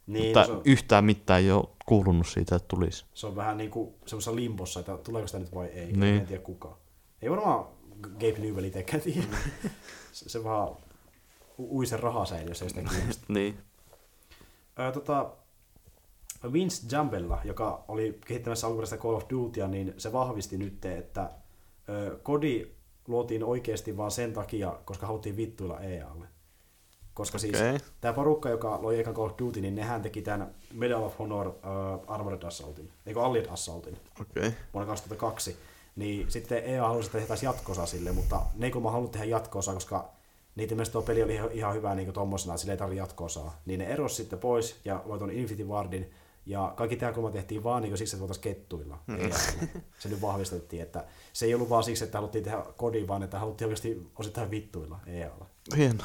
[0.08, 3.06] niin, mutta se, on, yhtään mitään ei ole kuulunut siitä, että tulisi.
[3.14, 5.94] se on vähän niin kuin semmoisessa limbossa, että tuleeko sitä nyt vai ei.
[5.94, 6.16] Niin.
[6.16, 6.76] En tiedä kukaan.
[7.22, 7.66] Ei varmaan
[8.02, 9.28] Gabe Newell itsekään tiedä.
[10.12, 10.76] se, se vaan
[11.60, 12.82] ui sen rahasäiliö, jos ei sitä.
[13.28, 13.57] Niin.
[14.80, 15.32] Ö, tota,
[16.54, 21.30] Vince Jambella, joka oli kehittämässä alkuperäistä Call of Dutya, niin se vahvisti nyt, että
[22.23, 22.72] kodi
[23.07, 26.28] luotiin oikeasti vaan sen takia, koska haluttiin vittuilla EAlle.
[27.13, 27.80] Koska siis Okei.
[28.02, 31.47] tämä porukka, joka loi ekan Call of Duty, niin nehän teki tämän Medal of Honor
[31.47, 31.54] uh,
[32.07, 34.47] Armored Assaultin, eikö Allied Assaultin Okei.
[34.47, 34.52] Okay.
[34.73, 35.57] vuonna 2002.
[35.96, 39.26] Niin sitten EA halusi, että tehtäisiin jatkoosa sille, mutta ne ei kun mä halunnut tehdä
[39.26, 40.10] jatkoosa, koska
[40.55, 43.62] niitä mielestä tuo peli oli ihan- hyvä niin tommosena, että sille ei tarvitse jatkoosaa.
[43.65, 46.12] Niin ne erosi sitten pois ja loi tuon Infinity Wardin.
[46.46, 48.99] Ja kaikki tämä kulma tehtiin vaan niin siksi, että voitaisiin kettuilla.
[49.07, 49.36] EAlle.
[49.99, 53.39] Se nyt vahvistettiin, että se ei ollut vaan siksi, että haluttiin tehdä kodin, vaan että
[53.39, 55.46] haluttiin oikeasti osittain vittuilla EAlla.
[55.78, 56.04] Hieno.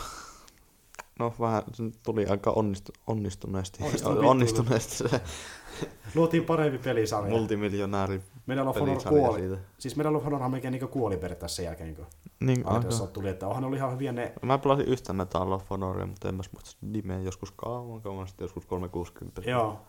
[1.18, 1.62] No vähän
[2.02, 3.84] tuli aika onnistu, onnistuneesti.
[3.84, 5.04] Onnistunut onnistuneesti se
[6.14, 7.30] Luotiin parempi pelisarja.
[7.30, 8.20] multimiljonääri
[8.68, 9.38] of Honor pelisarja kuoli.
[9.40, 9.58] siitä.
[9.78, 12.06] Siis Medal of Honor melkein niin kuoli periaatteessa sen jälkeen, kun
[12.40, 12.88] Niin, aika.
[13.12, 16.34] tuli, että onhan oli ihan hyviä ne Mä pelasin yhtä Metal of Honoria, mutta en
[16.34, 19.50] mä muista nimeä joskus kauan, kauan sitten joskus 360.
[19.50, 19.80] Joo.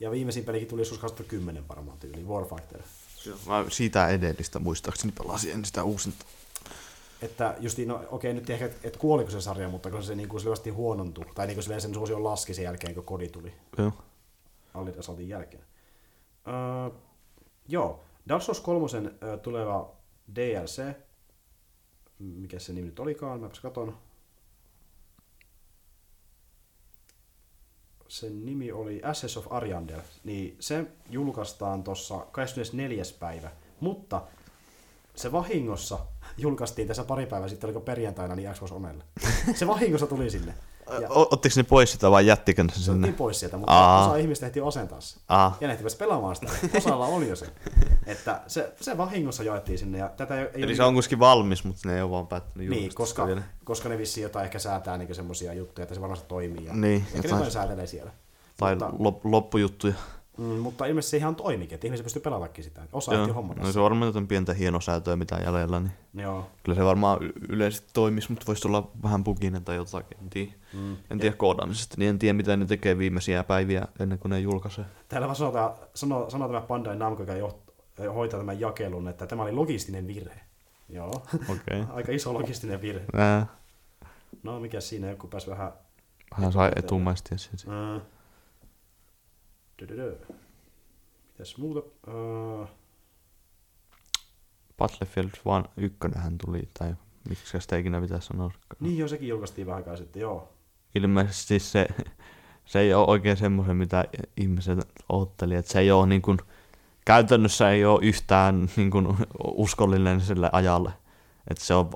[0.00, 2.82] Ja viimeisin pelikin tuli joskus 2010 varmaan tyyliin, Warfighter.
[3.26, 3.38] Joo.
[3.46, 6.24] Mä siitä edellistä muistaakseni pelasin, en sitä uusinta.
[7.22, 10.28] Että justiin, no okei, nyt ehkä, että et kuoliko se sarja, mutta kun se niin
[10.28, 13.54] kuin selvästi huonontui, tai niin kuin silleen sen suosio laski sen jälkeen, kun kodi tuli
[13.78, 13.92] Joo.
[14.74, 15.64] Allied Assaultin jälkeen.
[16.46, 16.98] Öö,
[17.68, 18.86] joo, Dark Souls 3
[19.22, 19.96] ö, tuleva
[20.36, 20.82] DLC,
[22.18, 23.98] mikä se nimi nyt olikaan, mäpäs katon.
[28.08, 33.02] Sen nimi oli Ashes of Ariandel, niin se julkaistaan tuossa 24.
[33.20, 34.22] päivä, mutta
[35.14, 35.98] se vahingossa
[36.38, 39.04] julkaistiin tässä pari päivää sitten, oliko perjantaina, niin Xbox Onelle.
[39.54, 40.54] Se vahingossa tuli sinne.
[41.00, 43.12] Ja Ottiko ne pois sitä vai jättikö ne sen otettiin sinne?
[43.12, 44.06] pois sieltä, mutta Aa.
[44.06, 45.16] osa ihmistä ehti asentaa se.
[45.28, 46.52] Ah, Ja ne ehtivät pelaamaan sitä.
[46.78, 47.46] Osalla on jo se.
[48.06, 49.98] Että se, se vahingossa jaettiin sinne.
[49.98, 52.68] Ja tätä ei, ei eli se on kuitenkin valmis, mutta ne ei ole vaan päättänyt
[52.68, 53.42] Niin, koska, vielä.
[53.64, 56.64] koska ne vissiin jotain ehkä säätää niin semmoisia juttuja, että se varmasti toimii.
[56.64, 58.10] Ja Niin, ehkä ne jotain- jotain säätelee siellä.
[58.56, 59.94] Tai Mutta, lop- loppujuttuja.
[60.38, 62.82] Mm, mutta ilmeisesti se ihan toimikin, että ihmiset pystyy pelatakin sitä.
[62.92, 63.60] Osa ehti hommata.
[63.60, 66.46] no se on varmaan jotain pientä hienosäätöä mitä jäljellä, niin Joo.
[66.62, 70.18] kyllä se varmaan y- yleisesti toimisi, mutta voisi olla vähän buginen tai jotakin.
[70.22, 70.96] En tiedä, Mm.
[71.10, 74.84] en tiedä koodaamisesta, niin en tiedä mitä ne tekee viimeisiä päiviä ennen kuin ne julkaisee.
[75.08, 77.56] Täällä vaan sanotaan, sanoo, sanoo tämä Bandai Namco, joka joht,
[78.14, 80.40] hoitaa tämän jakelun, että tämä oli logistinen virhe.
[80.88, 81.80] Joo, Okei.
[81.80, 81.84] Okay.
[81.96, 83.04] aika iso logistinen virhe.
[83.12, 83.46] Nää,
[84.42, 85.72] No, mikä siinä, joku pääsi vähän...
[86.38, 87.64] vähän sai etumaistia siitä.
[89.80, 90.16] Dö-dö-dö.
[91.28, 91.82] Mitäs muuta?
[92.08, 92.68] Äh,
[94.78, 96.94] Battlefield vaan ykkönenhän tuli, tai
[97.28, 98.50] miksi sitä ikinä pitäisi sanoa.
[98.80, 100.52] niin joo, sekin julkaistiin vähän aikaa sitten, joo.
[100.94, 101.86] Ilmeisesti se,
[102.64, 104.04] se ei ole oikein semmoisen, mitä
[104.36, 106.38] ihmiset otteli, että se ei ole niin kuin,
[107.04, 109.06] käytännössä ei ole yhtään niin kuin,
[109.44, 110.92] uskollinen sille ajalle.
[111.50, 111.90] Että se on,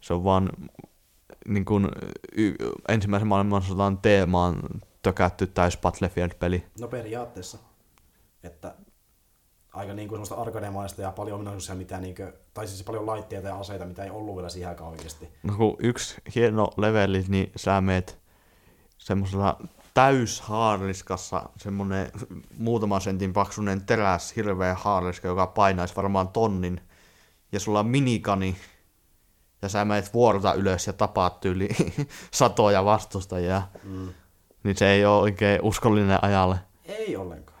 [0.00, 0.50] se on vaan
[1.48, 1.88] niin kuin,
[2.36, 2.54] y,
[2.88, 4.56] ensimmäisen maailmansodan teemaan
[5.02, 6.64] tökätty täys Battlefield-peli.
[6.80, 7.58] No periaatteessa.
[8.42, 8.74] Että
[9.72, 13.48] aika niin kuin semmoista arcade ja paljon ominaisuuksia, mitä niin kuin, tai siis paljon laitteita
[13.48, 15.28] ja aseita, mitä ei ollut vielä siihen aikaan oikeasti.
[15.42, 18.18] No kun yksi hieno leveli, niin sä meet
[18.98, 19.60] semmoisella
[19.94, 22.10] täyshaarliskassa semmonen
[22.58, 26.80] muutaman sentin paksunen teräs, hirveä haarliska, joka painaisi varmaan tonnin.
[27.52, 28.56] Ja sulla on minikani,
[29.62, 31.68] ja sä meet vuorta ylös ja tapaat yli
[32.30, 33.62] satoja vastustajia.
[33.84, 34.08] Mm.
[34.62, 36.56] Niin se ei ole oikein uskollinen ajalle.
[36.84, 37.58] Ei ollenkaan.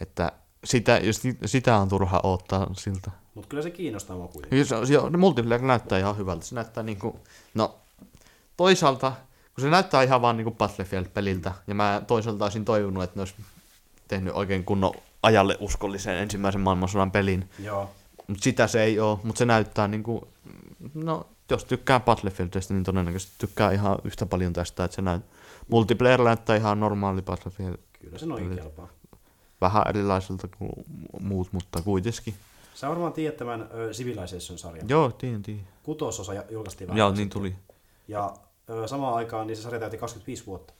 [0.00, 0.32] Että
[0.64, 3.10] sitä, jos sitä on turha odottaa siltä.
[3.34, 4.66] Mutta kyllä se kiinnostaa mua kuitenkin.
[5.18, 6.44] Multiplayer näyttää ihan hyvältä.
[6.44, 7.20] Se näyttää niinku,
[7.54, 7.74] no
[8.56, 9.12] toisaalta,
[9.54, 13.34] kun se näyttää ihan vaan niinku Battlefield-peliltä, ja mä toisaalta olisin toivonut, että ne olisi
[14.08, 17.50] tehnyt oikein kunnon ajalle uskollisen ensimmäisen maailmansodan pelin.
[17.58, 17.90] Joo.
[18.26, 20.28] Mutta sitä se ei ole, mutta se näyttää niinku,
[20.94, 25.22] no jos tykkää Battlefieldista, niin todennäköisesti tykkää ihan yhtä paljon tästä, että se näyt,
[25.70, 28.88] multiplayer näyttää ihan normaali Battlefield, Kyllä se noin kelpaa.
[29.60, 30.72] vähän erilaiselta kuin
[31.20, 32.34] muut, mutta kuitenkin.
[32.74, 34.88] Sä varmaan tiedät tämän ö, Civilization-sarjan.
[34.88, 35.66] Joo, tiedän, tiedän.
[35.82, 37.56] Kutososa julkaistiin vähän Joo, niin tuli.
[38.08, 38.34] Ja
[38.70, 40.72] ö, samaan aikaan niin se sarja täytti 25 vuotta.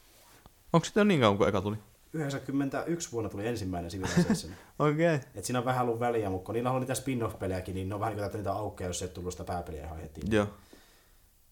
[0.72, 1.76] Onko sitä niin kauan kuin eka tuli?
[2.12, 4.52] 91 vuonna tuli ensimmäinen Civilization.
[4.78, 5.14] Okei.
[5.14, 5.28] Okay.
[5.34, 8.00] Et siinä on vähän ollut väliä, mutta kun niillä on niitä spin-off-pelejäkin, niin ne on
[8.00, 10.20] vähän niin kuin niitä aukkeja, jos ei tullut sitä pääpeliä ihan heti.
[10.30, 10.46] Joo.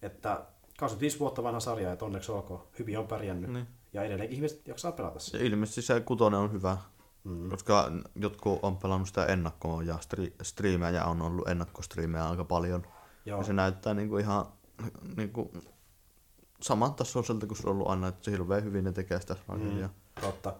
[0.02, 0.42] Että
[0.78, 2.68] 25 vuotta vanha sarja, että onneksi ok.
[2.78, 3.50] Hyvin on pärjännyt.
[3.50, 3.66] Niin.
[3.92, 5.38] Ja edelleenkin ihmiset jaksaa pelata sitä.
[5.38, 6.76] Ja ilmeisesti se kutonen on hyvä,
[7.24, 7.50] Mm.
[7.50, 12.86] koska jotkut on pelannut sitä ennakkoa ja stri- striimejä on ollut ennakkostriimejä aika paljon.
[13.26, 13.38] Joo.
[13.38, 14.46] Ja se näyttää niinku ihan
[15.16, 15.50] niinku
[16.62, 19.36] saman tasoiselta kuin se on ollut aina, että se hirveän hyvin ne tekee sitä.
[19.58, 19.88] Mm,
[20.20, 20.54] totta.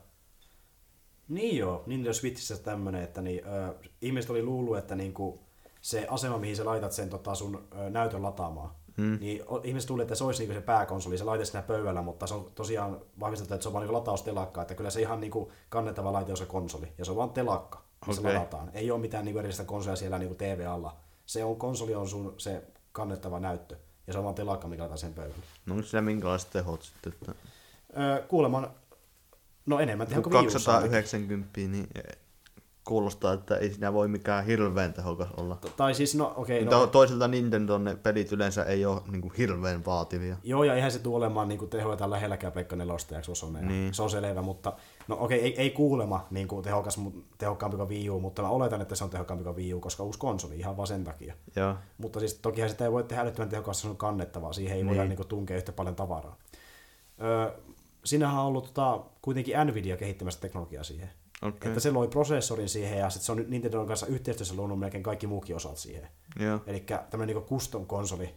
[1.29, 5.41] Niin joo, Nintendo Switchissä tämmönen, että niin, ö, ihmiset oli luullut, että niinku,
[5.81, 9.19] se asema, mihin sä laitat sen tota, sun ö, näytön lataamaan, Mm.
[9.21, 12.35] niin ihmiset luulivat, että se olisi niinku se pääkonsoli, se laite siinä pöydällä, mutta se
[12.35, 16.13] on tosiaan vahvistettu, että se on vaan niinku lataustelakka, että kyllä se ihan niinku kannettava
[16.13, 18.35] laite on se konsoli, ja se on vaan telakka, missä Okei.
[18.35, 18.71] ladataan.
[18.75, 20.97] Ei ole mitään niinku erillistä konsolia siellä niinku TV alla.
[21.27, 22.63] Se on konsoli on sun se
[22.93, 25.45] kannettava näyttö, ja se on vaan telakka, mikä laitetaan sen pöydälle.
[25.67, 27.13] No onko siinä minkälaiset tehot sitten?
[27.13, 27.33] Että
[28.01, 28.71] Öö, kuuleman,
[29.67, 30.91] no enemmän teho kun kuin Wii Ussa ainakin.
[30.91, 31.89] 290, niin
[32.89, 35.59] kuulostaa, että ei siinä voi mikään hirveän tehokas olla.
[35.77, 39.85] Tai siis, no okei, Okay, no, Toisaalta Nintendo ne pelit yleensä ei ole niin hirveän
[39.85, 40.37] vaativia.
[40.45, 43.95] joo, ja eihän se tule olemaan niin tehoja tällä lähelläkään Pleikka 4 ja Xbox Niin.
[43.95, 44.73] Se on selvä, mutta
[45.09, 47.01] no okei, ei, ei kuulema niin kuin tehokas,
[47.39, 50.03] tehokkaampi kuin Wii U, mutta mä oletan, että se on tehokkaampi kuin Wii U, koska
[50.03, 51.35] uusi konsoli, ihan vaan sen takia.
[51.57, 51.75] Joo.
[51.99, 54.87] Mutta siis tokihan sitä ei voi tehdä älyttömän tehokasta, se on kannettavaa, siihen ei niin.
[54.87, 55.09] voida Niin.
[55.09, 56.37] niin kuin, tunkea yhtä paljon tavaraa.
[57.23, 57.51] Öö,
[58.05, 61.11] siinähän on ollut tota, kuitenkin Nvidia kehittämässä teknologiaa siihen.
[61.43, 61.69] Okei.
[61.69, 65.03] Että se loi prosessorin siihen ja sitten se on nyt Nintendon kanssa yhteistyössä luonut melkein
[65.03, 66.09] kaikki muukin osat siihen.
[66.41, 66.61] Joo.
[66.67, 68.35] Eli tämmöinen niin custom-konsoli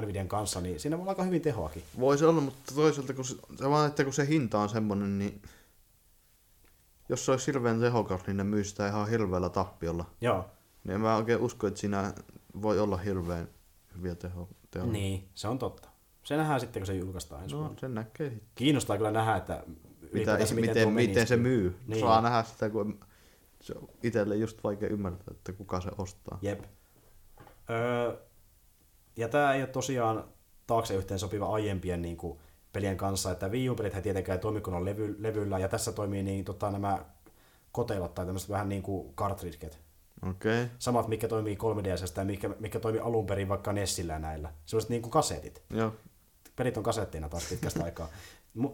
[0.00, 1.82] Nvidian kanssa, niin siinä voi olla aika hyvin tehoakin.
[2.00, 5.42] Voisi olla, mutta toisaalta kun se, se vaan, että kun se hinta on semmonen, niin
[7.08, 10.04] jos se olisi hirveän tehokas, niin ne myy sitä ihan hirveällä tappiolla.
[10.20, 10.44] Joo.
[10.84, 12.12] Niin mä oikein usko, että siinä
[12.62, 13.48] voi olla hirveän
[13.96, 14.86] hyviä teho, teho.
[14.86, 15.88] Niin, se on totta.
[16.24, 17.78] Se nähdään sitten, kun se julkaistaan ensi No, vuonna.
[17.80, 18.32] sen näkee.
[18.54, 19.64] Kiinnostaa kyllä nähdä, että
[20.20, 21.70] Mitä, se, miten, miten, miten se myy.
[21.70, 21.80] Niin.
[21.86, 22.00] Niin.
[22.00, 23.00] Saa nähdä sitä, kun
[23.60, 26.38] se on itselle just vaikea ymmärtää, että kuka se ostaa.
[26.42, 26.64] Jep.
[27.70, 28.16] Öö,
[29.16, 30.24] ja tämä ei ole tosiaan
[30.66, 32.38] taakse yhteen sopiva aiempien niin kuin,
[32.74, 36.44] pelien kanssa, että Wii U-pelit tietenkään ei toimi kunnon levy, levyllä, ja tässä toimii niin,
[36.44, 37.04] tota, nämä
[37.72, 39.80] kotelot tai tämmöiset vähän niin kuin cartridget.
[40.30, 40.62] Okei.
[40.62, 40.76] Okay.
[40.78, 44.52] Samat, mikä toimii 3DSstä ja mikä, mikä toimii alun perin vaikka Nessillä ja näillä.
[44.66, 45.62] Sellaiset niin kuin kasetit.
[45.70, 45.92] Joo.
[46.56, 48.08] pelit on kasetteina taas pitkästä aikaa.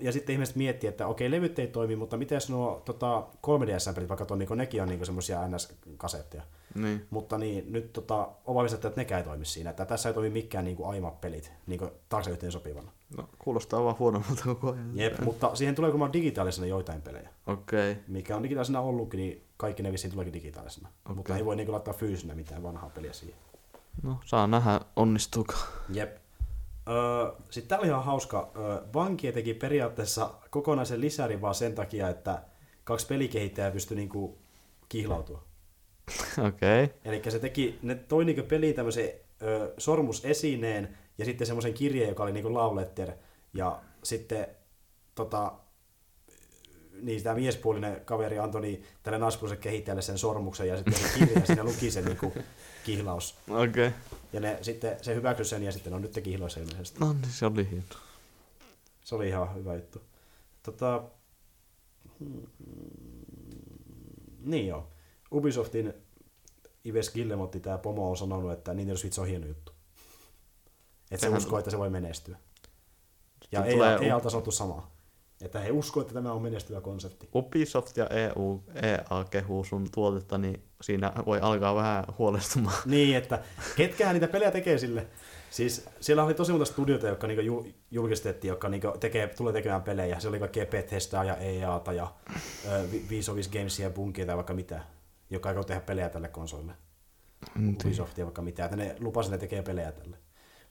[0.00, 4.26] Ja sitten ihmiset miettii, että okei, levyt ei toimi, mutta miten nuo tota, 3DS-pelit vaikka
[4.30, 6.42] on, niin nekin on niin semmoisia NS-kasetteja.
[6.74, 7.06] Niin.
[7.10, 9.70] Mutta niin, nyt tota, on vahvistettu, että nekään ei toimi siinä.
[9.70, 12.90] Että tässä ei toimi mikään niin aiemmat-pelit niin taakse yhteen sopivana.
[13.16, 14.90] No, kuulostaa vaan huonommalta koko ajan.
[14.94, 17.28] Jep, mutta siihen tulee kuulemma digitaalisena joitain pelejä.
[17.46, 17.92] Okei.
[17.92, 18.04] Okay.
[18.08, 20.88] Mikä on digitaalisena ollutkin, niin kaikki ne vissiin tuleekin digitaalisena.
[21.04, 21.16] Okay.
[21.16, 23.38] Mutta ei voi niin laittaa fyysinä mitään vanhaa peliä siihen.
[24.02, 25.54] No, saa nähdä, onnistuuko.
[25.88, 26.16] Jep.
[26.90, 28.52] Öö, Sitten tää oli ihan hauska.
[28.56, 32.42] Öö, Vankia teki periaatteessa kokonaisen lisärin vaan sen takia, että
[32.84, 34.38] kaksi pelikehittäjää pystyi niinku
[34.88, 35.44] kihlautua.
[36.48, 36.84] Okei.
[36.84, 36.96] Okay.
[37.04, 39.10] Eli se teki, ne toi niinku peliin tämmöisen
[39.78, 43.12] sormusesineen ja sitten semmoisen kirjeen, joka oli niinku love letter.
[43.54, 44.46] Ja sitten
[45.14, 45.52] tota,
[47.02, 51.46] niin tämä miespuolinen kaveri antoi tälle naispuoliselle kehittäjälle sen sormuksen ja sitten se kirja ja
[51.46, 52.32] siinä luki sen niinku
[52.86, 53.38] kihlaus.
[53.48, 53.86] Okei.
[53.86, 54.19] Okay.
[54.32, 57.00] Ja ne, sitten se hyväksyi sen ja sitten on nyt te kihloissa ilmeisesti.
[57.00, 57.84] No niin, se oli hieno.
[59.04, 60.02] Se oli ihan hyvä juttu.
[60.62, 61.02] Tota,
[62.18, 62.46] hmm,
[64.40, 64.88] niin joo.
[65.32, 65.94] Ubisoftin
[66.84, 69.72] Ives Gillemotti, tämä pomo, on sanonut, että Nintendo Switch on hieno juttu.
[71.10, 72.36] Että se uskoo, että se voi menestyä.
[73.52, 74.90] Ja Sitten ei, tulee ei alta sanottu samaa.
[75.44, 77.28] Että he uskoo, että tämä on menestyvä konsepti.
[77.34, 82.76] Ubisoft ja EU, EA kehuu sun tuotetta, niin siinä voi alkaa vähän huolestumaan.
[82.86, 83.42] Niin, että
[83.76, 85.06] ketkähän niitä pelejä tekee sille.
[85.50, 89.82] Siis siellä oli tosi monta studioita, jotka niinku ju- julkistettiin, jotka niinku tekee, tulee tekemään
[89.82, 90.20] pelejä.
[90.20, 92.12] Se oli kaikkea Bethesdaa ja EAta ja
[93.10, 94.80] Visovis Gamesia ja Bunkia tai vaikka mitä,
[95.30, 96.72] joka aikoo tehdä pelejä tälle konsolille.
[97.68, 100.16] Ubisoftia vaikka mitä, että ne lupasivat, että ne tekee pelejä tälle.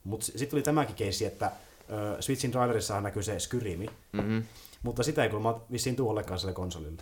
[0.04, 1.52] Mutta sitten tuli tämäkin keissi, että
[2.20, 4.44] Switchin trailerissahan näkyy se Skyrimi, Mm-hmm.
[4.84, 7.02] mutta sitä ei kuulemma vissiin tuu ollenkaan sille konsolille.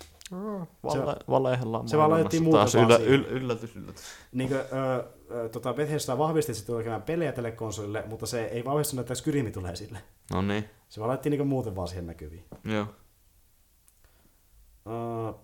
[0.83, 4.03] Vale, valehellaan se vaan laitettiin muuten taas yllä, yl, yllätys, yllätys.
[4.32, 8.25] Niin kuin, ö, ö, tota Bethesda vahvisti, että se tulee tekemään pelejä tälle konsolille, mutta
[8.25, 9.99] se ei vahvistunut, että Skyrimi tulee sille.
[10.33, 12.43] No niin, Se vaan laitettiin niin muuten vaan siihen näkyviin.
[12.66, 12.85] joo.
[14.85, 15.35] Uh,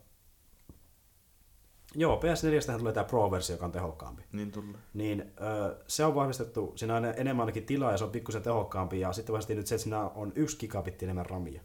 [1.95, 4.23] joo, PS4 tulee tämä Pro-versio, joka on tehokkaampi.
[4.31, 4.75] Niin tulee.
[4.93, 8.99] Niin ö, se on vahvistettu, siinä on enemmän ainakin tilaa ja se on pikkusen tehokkaampi.
[8.99, 11.61] Ja sitten vahvistettiin nyt se, että siinä on yksi gigabitti enemmän ramia.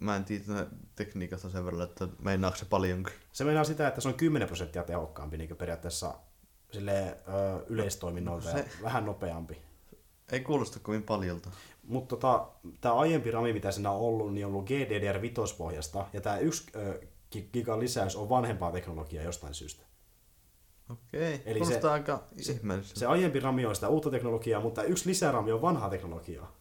[0.00, 3.14] Mä en tiedä tekniikasta sen verran, että meinaako se paljonkin.
[3.32, 6.14] Se meinaa sitä, että se on 10 prosenttia tehokkaampi niin periaatteessa
[6.72, 9.62] silleen, ö, yleistoiminnolta ja Se- vähän nopeampi.
[10.32, 11.50] Ei kuulosta kovin paljolta.
[11.82, 12.48] Mutta tota,
[12.80, 17.00] tämä aiempi rami, mitä siinä on ollut, niin on ollut GDDR5-pohjasta, ja tämä yksi ö,
[17.00, 19.82] gi- gigan lisäys on vanhempaa teknologiaa jostain syystä.
[20.90, 23.00] Okei, Eli se- aika ihmeelliseltä.
[23.00, 26.56] Se aiempi rami on sitä uutta teknologiaa, mutta yksi lisärami on vanhaa teknologiaa.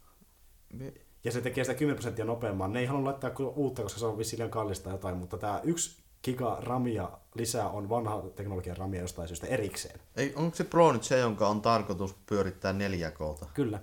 [0.73, 2.73] Mi- Ja se tekee sitä 10 prosenttia nopeamman.
[2.73, 6.03] Ne ei halua laittaa uutta, koska se on vissiin liian kallista jotain, mutta tämä yksi
[6.23, 9.99] giga ramia lisää on vanha teknologian ramia jostain syystä erikseen.
[10.15, 13.17] Ei, onko se Pro nyt se, jonka on tarkoitus pyörittää 4 k
[13.53, 13.79] Kyllä.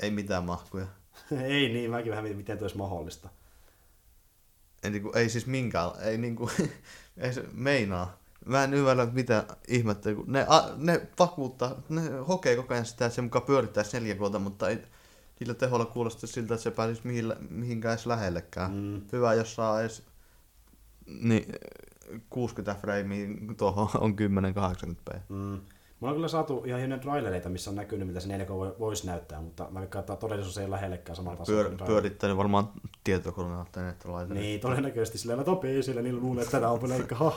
[0.00, 0.86] Ei mitään mahkuja.
[1.44, 3.28] ei niin, mäkin vähän mietin, miten tuo olisi mahdollista.
[4.82, 6.50] Ei, niinku, ei siis minkään, ei niinku,
[7.16, 8.22] ei se meinaa.
[8.46, 13.06] Mä en ymmärrä, mitä ihmettä, kun ne, a, ne vakuuttaa, ne hokee koko ajan sitä,
[13.06, 14.78] että se mukaan pyörittäisi 4 k mutta ei
[15.38, 18.72] sillä teholla kuulosta siltä, että se pääsisi mihin, mihinkään edes lähellekään.
[18.74, 19.02] Mm.
[19.12, 20.02] Hyvä, jos saa edes
[21.06, 21.52] Niin,
[22.30, 25.20] 60 freimiä, tuohon on 1080p.
[25.28, 25.60] Mm.
[26.02, 29.06] Mulla on kyllä saatu ihan hienoja trailereita, missä on näkynyt, mitä se 4K voi- voisi
[29.06, 31.62] näyttää, mutta mä veikkaan, että todellisuus ei lähellekään samalla tasolla.
[31.62, 32.72] Pyör, kuin pyörittänyt varmaan
[33.04, 34.42] tietokoneella tai nettolaitteella.
[34.42, 37.32] Niin, todennäköisesti sillä topii, sillä niillä luulee, että tätä on leikka.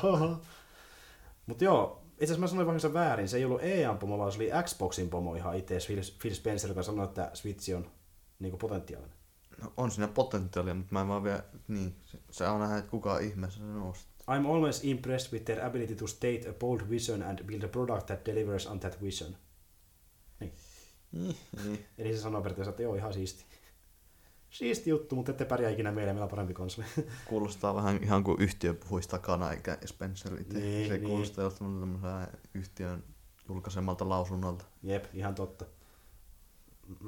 [1.48, 4.38] Mutta joo, itse asiassa mä sanoin vahingossa väärin, se ei ollut EAN pomo, vaan se
[4.38, 7.88] oli Xboxin pomo ihan itse, Phil, Phil Spencer, joka sanoi, että Switch on
[8.40, 9.16] niin potentiaalinen.
[9.62, 12.92] No, on siinä potentiaalia, mutta mä en vaan vielä, niin, se, se on nähdä, että
[12.92, 14.15] kuka ihmeessä se nostaa.
[14.28, 18.06] I'm always impressed with their ability to state a bold vision and build a product
[18.06, 19.36] that delivers on that vision.
[20.40, 20.54] Niin.
[21.98, 23.46] Eli se sanoo periaatteessa, että joo, ihan siisti.
[24.50, 26.88] Siisti juttu, mutta ette pärjää ikinä meille, meillä on parempi konsoli.
[27.30, 30.60] Kuulostaa vähän ihan kuin yhtiö puhuisi takana, eikä Spencer itse.
[30.60, 31.08] Niin, se niin.
[31.08, 33.04] kuulostaa jostain tämmöisen yhtiön
[33.50, 34.66] julkaisemalta lausunnolta.
[34.84, 35.66] Jep, ihan totta.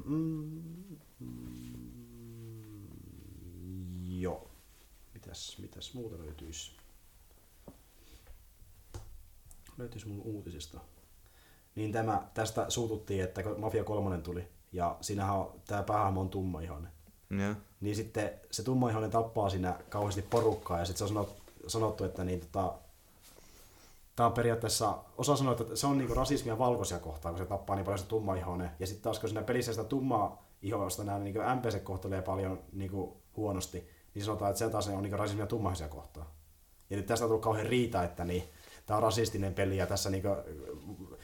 [0.06, 0.62] Mm,
[4.20, 4.50] joo.
[5.14, 6.77] Mitäs, mitäs muuta löytyisi?
[9.78, 10.80] Löytyisi mun uutisista.
[11.76, 16.92] Niin tämä, tästä suututtiin, että kun Mafia 3 tuli, ja siinähän tämä päähahmo on tummaihoinen.
[17.30, 17.56] Joo.
[17.82, 21.28] Niin sitten se tummaihoinen tappaa siinä kauheasti porukkaa, ja sitten se on
[21.68, 22.74] sanottu, että niin, tota,
[24.18, 27.76] Tämä on periaatteessa, osa sanoo, että se on niinku rasismia valkoisia kohtaan, kun se tappaa
[27.76, 28.72] niin paljon sitä tummaihoinen.
[28.80, 33.18] Ja sitten taas kun siinä pelissä sitä tummaa ihoista nämä niinku NPC kohtelee paljon niinku
[33.36, 36.28] huonosti, niin sanotaan, että se taas on niinku rasismia tummaihoisia kohtaan.
[36.90, 38.44] Ja nyt tästä on tullut kauhean riita, että niin,
[38.88, 40.28] tämä on rasistinen peli ja tässä niinku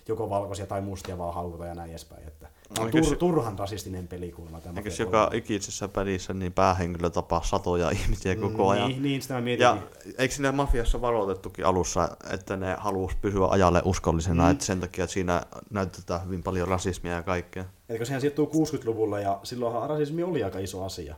[0.08, 2.28] joko valkoisia tai mustia vaan halutaan ja näin edespäin.
[2.28, 2.48] Että
[2.80, 4.74] Eikö tur, se- turhan rasistinen peli kuulemma tämä.
[4.78, 5.38] Eikös joka 3.
[5.38, 8.90] ikisessä pelissä niin päähenkilö tapaa satoja ihmisiä koko ajan?
[8.90, 9.64] Niin, niin, sitä mä mietin.
[9.64, 9.78] Ja
[10.18, 14.52] eikö siinä mafiassa varoitettukin alussa, että ne halusi pysyä ajalle uskollisena, mm.
[14.52, 17.66] että sen takia että siinä näytetään hyvin paljon rasismia ja kaikkea.
[17.90, 21.16] Etkö sehän sijoittuu 60-luvulle ja silloinhan rasismi oli aika iso asia.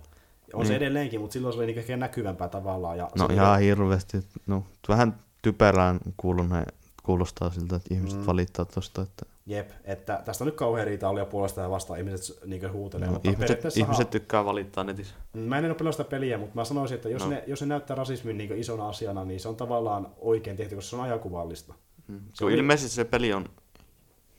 [0.53, 0.67] On niin.
[0.67, 2.97] se edelleenkin, mutta silloin se oli niinku ehkä näkyvämpää tavallaan.
[2.97, 4.17] Ja No ihan hirveästi.
[4.47, 6.65] No, vähän typerään kuulunee,
[7.03, 8.25] kuulostaa siltä, että ihmiset mm.
[8.25, 11.99] valittaa tosta, että Jep, että tästä on nyt kauhean riita oli ja puolesta ja vastaan
[11.99, 13.07] ihmiset niin huutelee.
[13.07, 15.15] no, mutta ihmiset, ihmiset tykkää valittaa netissä.
[15.33, 17.29] Mä en ole pelannut sitä peliä, mutta mä sanoisin, että jos, No.
[17.29, 20.89] ne, jos ne näyttää rasismin niin isona asiana, niin se on tavallaan oikein tehty, koska
[20.89, 21.73] se on ajakuvallista.
[22.07, 22.19] Mm.
[22.33, 23.45] Se oli- ilmeisesti se peli on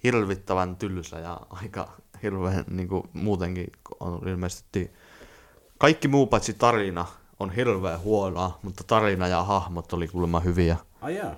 [0.04, 1.88] hirvittävän tylsä ja aika
[2.22, 4.90] hirveän niin kuin muutenkin on ilmeisesti
[5.78, 7.06] kaikki muu paitsi tarina
[7.40, 10.76] on hirveän huonoa, mutta tarina ja hahmot oli kuulemma hyviä.
[11.06, 11.34] Ai jaa.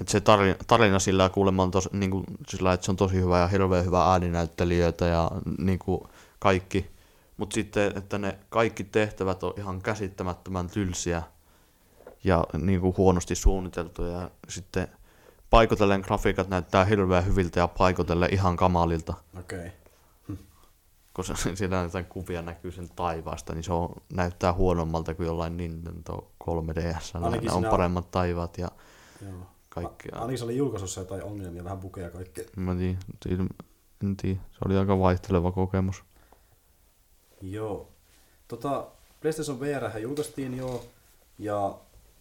[0.00, 3.38] Et se tarina, tarina sillä kuulemma on tos, niinku, sillä, että se on tosi hyvä
[3.38, 6.90] ja hirveän hyvä ääninäyttelijöitä ja niinku, kaikki.
[7.36, 11.22] Mutta sitten, että ne kaikki tehtävät on ihan käsittämättömän tylsiä
[12.24, 14.20] ja niinku, huonosti suunniteltuja.
[14.20, 14.88] Ja sitten
[15.50, 19.14] paikotellen grafiikat näyttää hirveän hyviltä ja paikotellen ihan kamalilta.
[19.38, 19.58] Okei.
[19.58, 19.79] Okay.
[21.14, 21.24] Kun
[21.54, 27.22] siellä jotain kuvia näkyy sen taivaasta, niin se on, näyttää huonommalta kuin jollain Nintendo 3DS.
[27.24, 28.68] Ainakin on paremmat taivaat ja
[29.22, 29.32] Joo.
[29.68, 30.08] kaikki.
[30.12, 32.44] A- Ainakin se oli julkaisussa jotain ongelmia, vähän bukeja ja kaikkea.
[32.56, 32.76] Mä
[33.20, 33.48] tiedän,
[34.02, 34.40] en tiedä.
[34.52, 36.02] Se oli aika vaihteleva kokemus.
[37.42, 37.88] Joo.
[38.48, 38.86] Tota,
[39.20, 40.84] PlayStation VR julkaistiin jo,
[41.38, 41.78] ja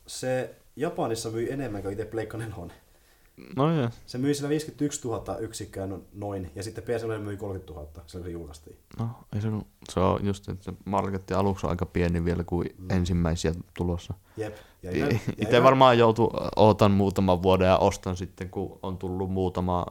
[0.07, 2.55] se Japanissa myi enemmän kuin itse Pleikka 4.
[3.55, 3.89] No joo.
[4.05, 8.03] Se myi sillä 51 000 yksikköä no- noin, ja sitten PS4 myi 30 000, silloin
[8.11, 8.77] kun se julkaistiin.
[8.99, 9.47] No, ei se,
[9.89, 12.89] se on just, että se marketti aluksi on aika pieni vielä kuin mm.
[12.89, 14.13] ensimmäisiä tulossa.
[14.37, 14.55] Jep.
[14.83, 18.97] Ja ihan- ja Itse ihan- varmaan joutu, ootan muutaman vuoden ja ostan sitten, kun on
[18.97, 19.85] tullut muutama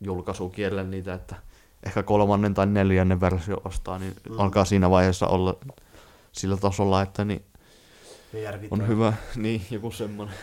[0.00, 1.36] julkaisu kielellä niitä, että
[1.82, 4.38] ehkä kolmannen tai neljännen versio ostaa, niin mm.
[4.40, 5.56] alkaa siinä vaiheessa olla
[6.32, 7.42] sillä tasolla, että niin
[8.70, 10.34] on hyvä, niin joku semmoinen.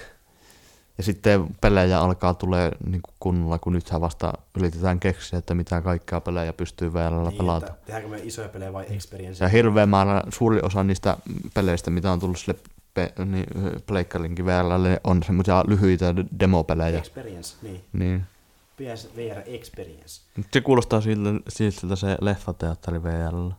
[1.01, 5.81] Ja sitten pelejä alkaa tulee niin kuin kunnolla, kun nythän vasta yritetään keksiä, että mitä
[5.81, 7.65] kaikkea pelejä pystyy VRllä niin, pelata.
[7.65, 9.45] että tehdäänkö me isoja pelejä vai experience?
[9.45, 11.17] Ja hirveä määrä, suuri osa niistä
[11.53, 12.59] peleistä, mitä on tullut sille
[12.93, 13.45] pe, niin,
[13.85, 16.99] Pleikkarinkin VRlle, on semmoisia lyhyitä demopelejä.
[16.99, 17.83] Experience, niin.
[17.93, 18.23] Niin.
[18.77, 20.21] PS VR Experience.
[20.37, 23.53] Mut Se kuulostaa siltä, siltä se leffateatteri VRllä.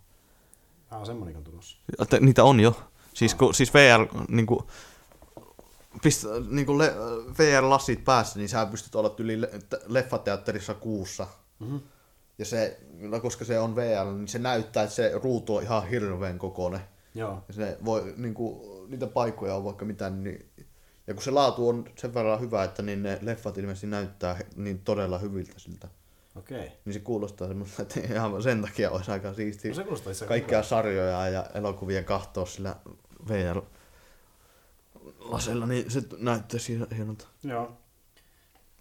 [0.91, 1.79] Ah, semmonen on tulossa.
[2.21, 2.81] Niitä on jo.
[3.15, 4.61] Siis, kun, siis VR, niin kuin,
[6.03, 6.95] Pistä niin kuin le-
[7.39, 9.51] VR-lasit päässä, niin sä pystyt olla yli le-
[9.87, 11.27] leffateatterissa kuussa.
[11.59, 11.81] Mm-hmm.
[12.39, 15.89] Ja se, no koska se on VR, niin se näyttää, että se ruutu on ihan
[15.89, 16.81] hirveän kokoinen.
[17.15, 17.45] Joo.
[17.49, 20.51] Ja se voi, niin kuin, niitä paikkoja on vaikka mitä, niin
[21.07, 24.79] ja kun se laatu on sen verran hyvä, että niin ne leffat ilmeisesti näyttää niin
[24.79, 25.89] todella hyviltä siltä.
[26.37, 26.73] Okei.
[26.85, 30.49] Niin se kuulostaa semmoista, että ihan sen takia olisi aika siistiä No se kuulostaa kaikkia
[30.59, 30.69] hyvältä.
[30.69, 32.77] sarjoja ja elokuvia kahtoa sillä
[33.29, 33.61] VR
[35.33, 37.27] lasella, niin se näyttäisi hien- hienolta.
[37.44, 37.73] Joo.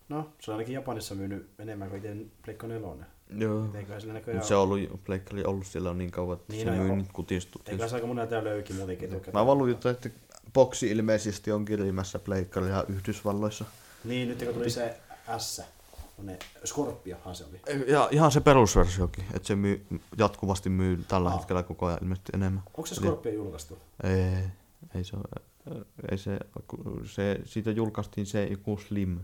[0.10, 3.06] No, se on ainakin Japanissa myynyt enemmän kuin itse Pleikka 4.
[3.38, 3.66] Joo.
[3.76, 4.38] Eiköhän sillä näköjään...
[4.40, 6.96] Mut se on ollut, Pleikkari ollut siellä on niin kauan, että Niin, se no myy
[6.96, 7.62] nyt kutistuu.
[7.66, 9.10] Eiköhän se aika monen täällä löykin muutenkin.
[9.34, 10.10] Mä vaan luin, että
[10.54, 13.66] boksi ilmeisesti on kirjimässä Pleikkaria Yhdysvalloissa.
[14.04, 14.98] Niin, nyt kun tuli se
[15.38, 15.62] S,
[16.24, 17.92] ne Scorpiohan se oli.
[17.92, 19.86] ja ihan se perusversiokin, että se myy,
[20.18, 21.38] jatkuvasti myy tällä Aa.
[21.38, 22.64] hetkellä koko ajan ilmeisesti enemmän.
[22.68, 23.78] Onko se Scorpio julkaistu?
[24.04, 24.44] Ei,
[24.96, 25.46] ei se, ole-
[26.12, 26.40] ei se,
[27.06, 29.20] se, siitä julkaistiin se joku Slim.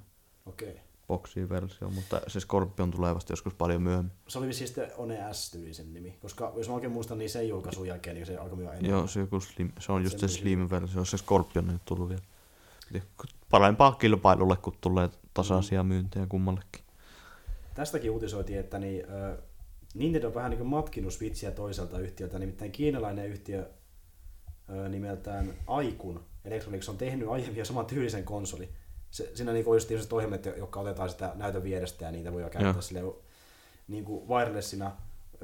[0.46, 0.74] Okay.
[1.08, 4.12] boksi-versio, mutta se Scorpion tulee vasta joskus paljon myöhemmin.
[4.28, 7.50] Se oli sitten One S tyyli sen nimi, koska jos mä oikein muistan, niin sen
[7.50, 8.92] julkaisun jälkeen niin se alkoi myydä enemmän.
[8.92, 12.10] Joo, se, joku slim, se on just se Se myy Slim-versio, se Scorpion ei tullut
[12.10, 12.22] vielä.
[13.50, 16.82] Parempaa kilpailulle, kun tulee tasaisia myyntejä kummallekin.
[17.74, 19.38] Tästäkin uutisoitiin, että niin, äh,
[19.94, 23.70] Nintendo on vähän niin kuin matkinut Switchiä toiselta yhtiöltä, nimittäin kiinalainen yhtiö
[24.70, 28.70] äh, nimeltään Aikun Electronics on tehnyt aiemmin saman tyylisen konsoli.
[29.12, 32.42] Se, siinä niin on just tämmöiset ohjelmat, jotka otetaan sitä näytön vierestä ja niitä voi
[32.42, 32.82] käyttää Joo.
[32.82, 33.14] sille
[33.88, 34.92] niin kuin wirelessina,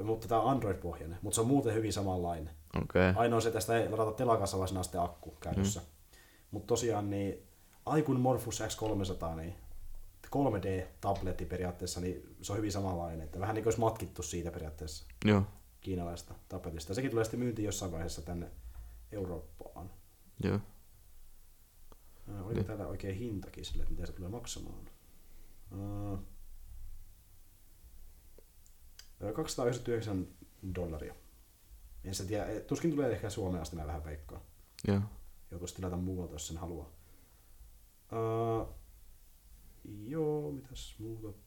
[0.02, 2.50] mutta tämä on Android-pohjainen, mutta se on muuten hyvin samanlainen.
[2.82, 3.12] Okay.
[3.16, 5.80] Ainoa se tästä ei ladata telakassa, vaan siinä on sitten akku käytössä.
[5.80, 5.86] Mm.
[6.50, 7.42] Mutta tosiaan niin
[7.86, 9.54] Aikun Morphus X300, niin
[10.34, 13.20] 3D-tabletti periaatteessa, niin se on hyvin samanlainen.
[13.20, 15.42] Että vähän niin kuin olisi matkittu siitä periaatteessa Joo,
[15.80, 16.94] kiinalaista tabletista.
[16.94, 18.50] Sekin tulee sitten myyntiin jossain vaiheessa tänne
[19.12, 19.90] Eurooppaan.
[20.42, 20.58] joo.
[22.28, 22.64] Ää, Oliko Niin.
[22.66, 24.90] täällä oikein hintakin sille, että mitä se tulee maksamaan?
[25.72, 26.18] Ää,
[29.26, 30.28] ää, 299
[30.74, 31.14] dollaria.
[32.04, 34.42] En se tiedä, eh, tuskin tulee ehkä Suomeen asti mä vähän veikkaan.
[34.88, 35.00] Joo.
[35.50, 36.90] joutuisi tilata muualta, jos sen haluaa.
[38.12, 38.74] Uh,
[39.84, 41.38] joo, mitäs muuta?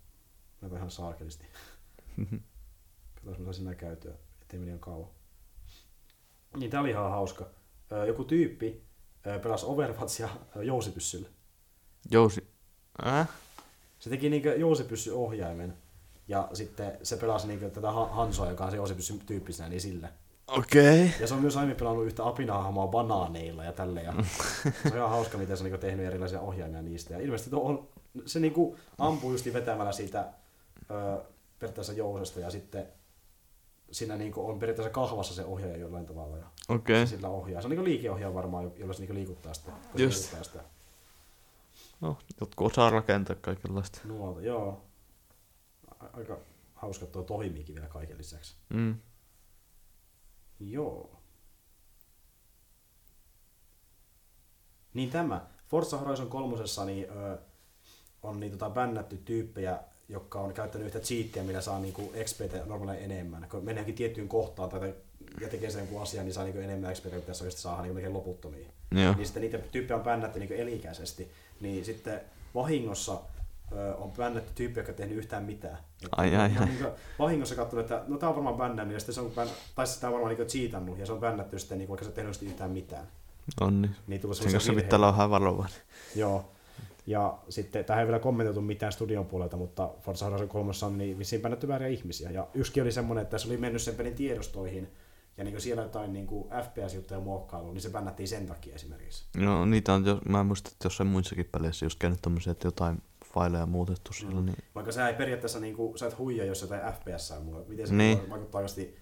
[0.62, 1.46] Mä vähän saakelisti.
[3.16, 5.10] Katsotaan, mitä sinä käytyä, ettei meni ihan kauan.
[6.58, 7.50] Niin, tää oli ihan hauska.
[8.08, 8.87] Joku tyyppi
[9.44, 10.30] pelasi Overwatchia
[10.62, 11.30] jousipyssyllä.
[12.12, 12.48] Jousi.
[13.08, 13.30] Äh?
[14.00, 15.74] Se teki niinkö jousipyssy-ohjaimen.
[16.28, 20.10] Ja sitten se pelasi niinkö tätä Ha- Hansoa, joka on se jousipyssy tyyppisenä, niin sillä.
[20.48, 21.06] Okei.
[21.06, 21.20] Okay.
[21.20, 24.06] Ja se on myös aiemmin pelannut yhtä apinahahmoa banaaneilla ja tälleen.
[24.06, 24.14] Ja
[24.64, 27.14] se on ihan hauska, miten se on niinku tehnyt erilaisia ohjaimia niistä.
[27.14, 27.88] Ja ilmeisesti tuo on,
[28.26, 30.28] se niinku ampuu just vetämällä siitä
[30.92, 31.22] ö,
[31.60, 32.88] periaatteessa jousesta ja sitten
[33.92, 36.38] siinä niinku on periaatteessa kahvassa se ohjaaja jollain tavalla.
[36.38, 37.08] Ja Okei.
[37.08, 37.62] se sillä ohjaa.
[37.62, 39.72] Se on niinku liikeohjaaja varmaan, jolla se niinku liikuttaa sitä.
[39.96, 40.18] Just.
[40.22, 40.64] liikuttaa sitä
[42.02, 44.00] No, jotkut osaa rakentaa kaikenlaista.
[44.04, 44.42] nuolta.
[44.42, 44.82] Joo.
[46.14, 46.38] Aika
[46.74, 48.56] hauska tuo toimiikin vielä kaiken lisäksi.
[48.70, 48.96] Mm.
[50.60, 51.22] Joo.
[54.94, 55.48] Niin tämä.
[55.68, 57.38] Forza Horizon 3 niin, ö,
[58.24, 59.80] on niin, tota, bännätty tyyppejä,
[60.10, 63.48] jotka on käyttänyt yhtä cheattiä, millä saa niinku XPtä normaaleja enemmän.
[63.52, 64.94] Kun mennäänkin tiettyyn kohtaan tai
[65.42, 67.94] ja tekee sen jonkun asian, niin saa niinku enemmän XPtä, kun tässä oikeasti saa niinku
[67.94, 68.68] melkein loputtomia.
[68.92, 69.14] Joo.
[69.14, 71.32] Niin sitten niitä tyyppejä on bännätty niinku elikäisesti.
[71.60, 72.22] Niin sitten
[72.56, 73.22] vahingossa
[73.72, 75.78] ö, on bännätty tyyppiä, jotka ei tehnyt yhtään mitään.
[76.18, 76.66] Ai, ai, ai.
[76.66, 76.86] Niinku
[77.20, 79.48] vahingossa katsonut, että no tää on varmaan bännännyt, ja sitten se on, bän...
[79.76, 82.12] tai sitten tää on varmaan niinku cheatannut, ja se on bännätty sitten, niinku, vaikka se
[82.12, 83.08] ei tehnyt yhtään mitään.
[83.62, 83.96] On niin.
[84.08, 85.82] Niin tullut Sen kanssa pitää olla vähän varovainen.
[86.16, 86.52] Joo.
[87.08, 91.20] Ja sitten, tähän ei vielä kommentoitu mitään studion puolelta, mutta Forza Horizon 3 on niin
[91.20, 92.32] vissiin bännätty vääriä ihmisiä.
[92.32, 94.92] Ja yksikin oli semmoinen, että se oli mennyt sen pelin tiedostoihin,
[95.38, 96.28] ja niin siellä jotain niin
[96.64, 99.26] FPS-juttuja muokkailu, niin se bännättiin sen takia esimerkiksi.
[99.38, 103.02] Joo, niitä on, jo, mä muistan, että jossain muissakin peleissä just käynyt tommosia, että jotain
[103.34, 106.82] faileja muutettu siellä, niin Vaikka sä ei periaatteessa niin kuin, sä et huija, jos jotain
[106.94, 107.70] FPS on muuta.
[107.70, 108.18] Miten se Niin.
[108.18, 108.30] niin.
[108.30, 108.98] vaikuttaa oikeasti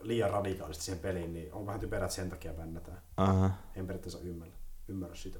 [0.00, 2.98] liian radikaalisti siihen peliin, niin on vähän typerät sen takia bännätään.
[3.16, 4.54] aha, En periaatteessa ymmärrä,
[4.88, 5.38] ymmärrä sitä.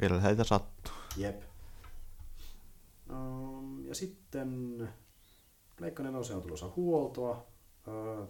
[0.00, 0.92] vielä heitä sattuu.
[1.16, 1.42] Jep.
[3.10, 4.88] Um, ja sitten
[5.76, 7.46] Pleikka 4 on tulossa huoltoa.
[7.86, 8.28] Uh,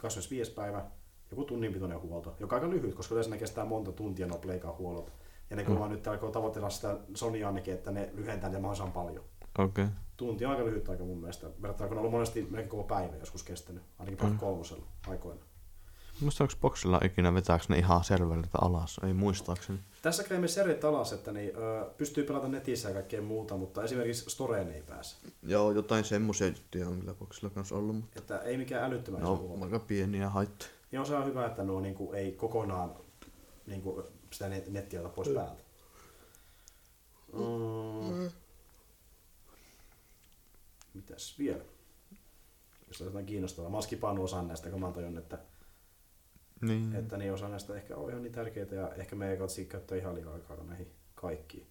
[0.00, 0.50] 25.
[0.52, 0.84] päivä.
[1.30, 4.38] Joku tunnin pituinen huolto, joka on aika lyhyt, koska yleensä ne kestää monta tuntia nuo
[4.38, 5.12] Pleikan huollot.
[5.50, 5.66] Ja ne Mm.
[5.66, 9.24] kuulemma nyt alkoi tavoitella sitä Sony ainakin, että ne lyhentää niitä mahdollisimman paljon.
[9.58, 9.84] Okei.
[9.84, 9.96] Okay.
[10.16, 11.46] Tunti on aika lyhyt aika mun mielestä.
[11.62, 13.82] Verrattuna kun on ollut monesti melkein koko päivä joskus kestänyt.
[13.98, 14.38] Ainakin mm.
[14.38, 15.40] kolmosella aikoina.
[16.20, 19.00] Muista onko boksilla ikinä vetääks ne ihan serveriltä alas?
[19.06, 19.78] Ei muistaakseni.
[20.02, 24.30] Tässä käy serverit alas, että niin, ö, pystyy pelata netissä ja kaikkea muuta, mutta esimerkiksi
[24.30, 25.16] Storeen ei pääse.
[25.42, 29.36] Joo, jotain semmoisia juttuja on kyllä boksilla kanssa ollut, mutta Että ei mikään älyttömän No,
[29.36, 29.64] huolto.
[29.64, 30.70] aika pieniä haittoja.
[30.92, 32.94] Joo, se on hyvä, että nuo niinku, ei kokonaan
[33.66, 35.62] niinku, sitä net- nettiä ota pois päältä.
[37.32, 38.30] Mm.
[40.94, 41.64] Mitäs vielä?
[42.88, 43.70] Jos on jotain kiinnostavaa.
[43.70, 45.38] Mä oon skipannut osan näistä, kun mä oon tajunnut, että,
[46.60, 46.94] Niin.
[46.94, 49.98] että niin osa näistä ehkä on ihan niin tärkeitä ja ehkä me ei katsi käyttää
[49.98, 51.66] ihan liikaa aikaa näihin kaikkiin.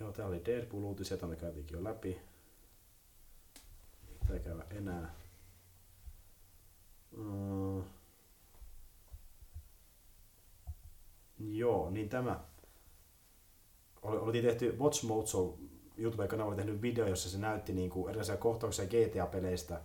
[0.00, 2.20] Joo, tää oli Deadpool-uutisia, jota me käytiinkin jo läpi.
[4.32, 5.14] Ei käydä enää.
[7.16, 7.82] Mm.
[11.38, 12.40] Joo, niin tämä.
[14.02, 15.58] Oli, tehty Watch Mojo
[15.96, 19.80] YouTube-kanava oli tehnyt video, jossa se näytti niinku erilaisia kohtauksia GTA-peleistä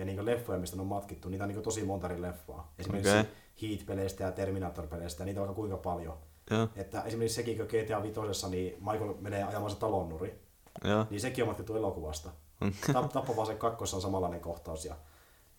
[0.00, 1.28] ja niinku leffoja, mistä ne on matkittu.
[1.28, 2.72] Niitä on niinku tosi monta eri leffaa.
[2.78, 3.24] Esimerkiksi okay.
[3.62, 6.18] Heat-peleistä ja Terminator-peleistä, ja niitä on vaikka kuinka paljon.
[6.50, 10.40] Joo, Että esimerkiksi sekin, kun GTA 5, niin Michael menee ajamaan se talon nuri,
[10.84, 11.06] joo.
[11.10, 12.30] niin sekin on matkittu elokuvasta.
[12.92, 14.84] Tap, Tappavaa se kakkossa on samanlainen kohtaus.
[14.84, 14.94] Ja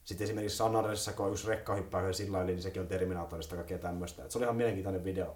[0.03, 3.55] sitten esimerkiksi San Andreasissa, kun yksi rekka hyppää yhden sillä yli, niin sekin on Terminatorista
[3.55, 4.23] kaikkea tämmöistä.
[4.23, 5.35] Et se oli ihan mielenkiintoinen video.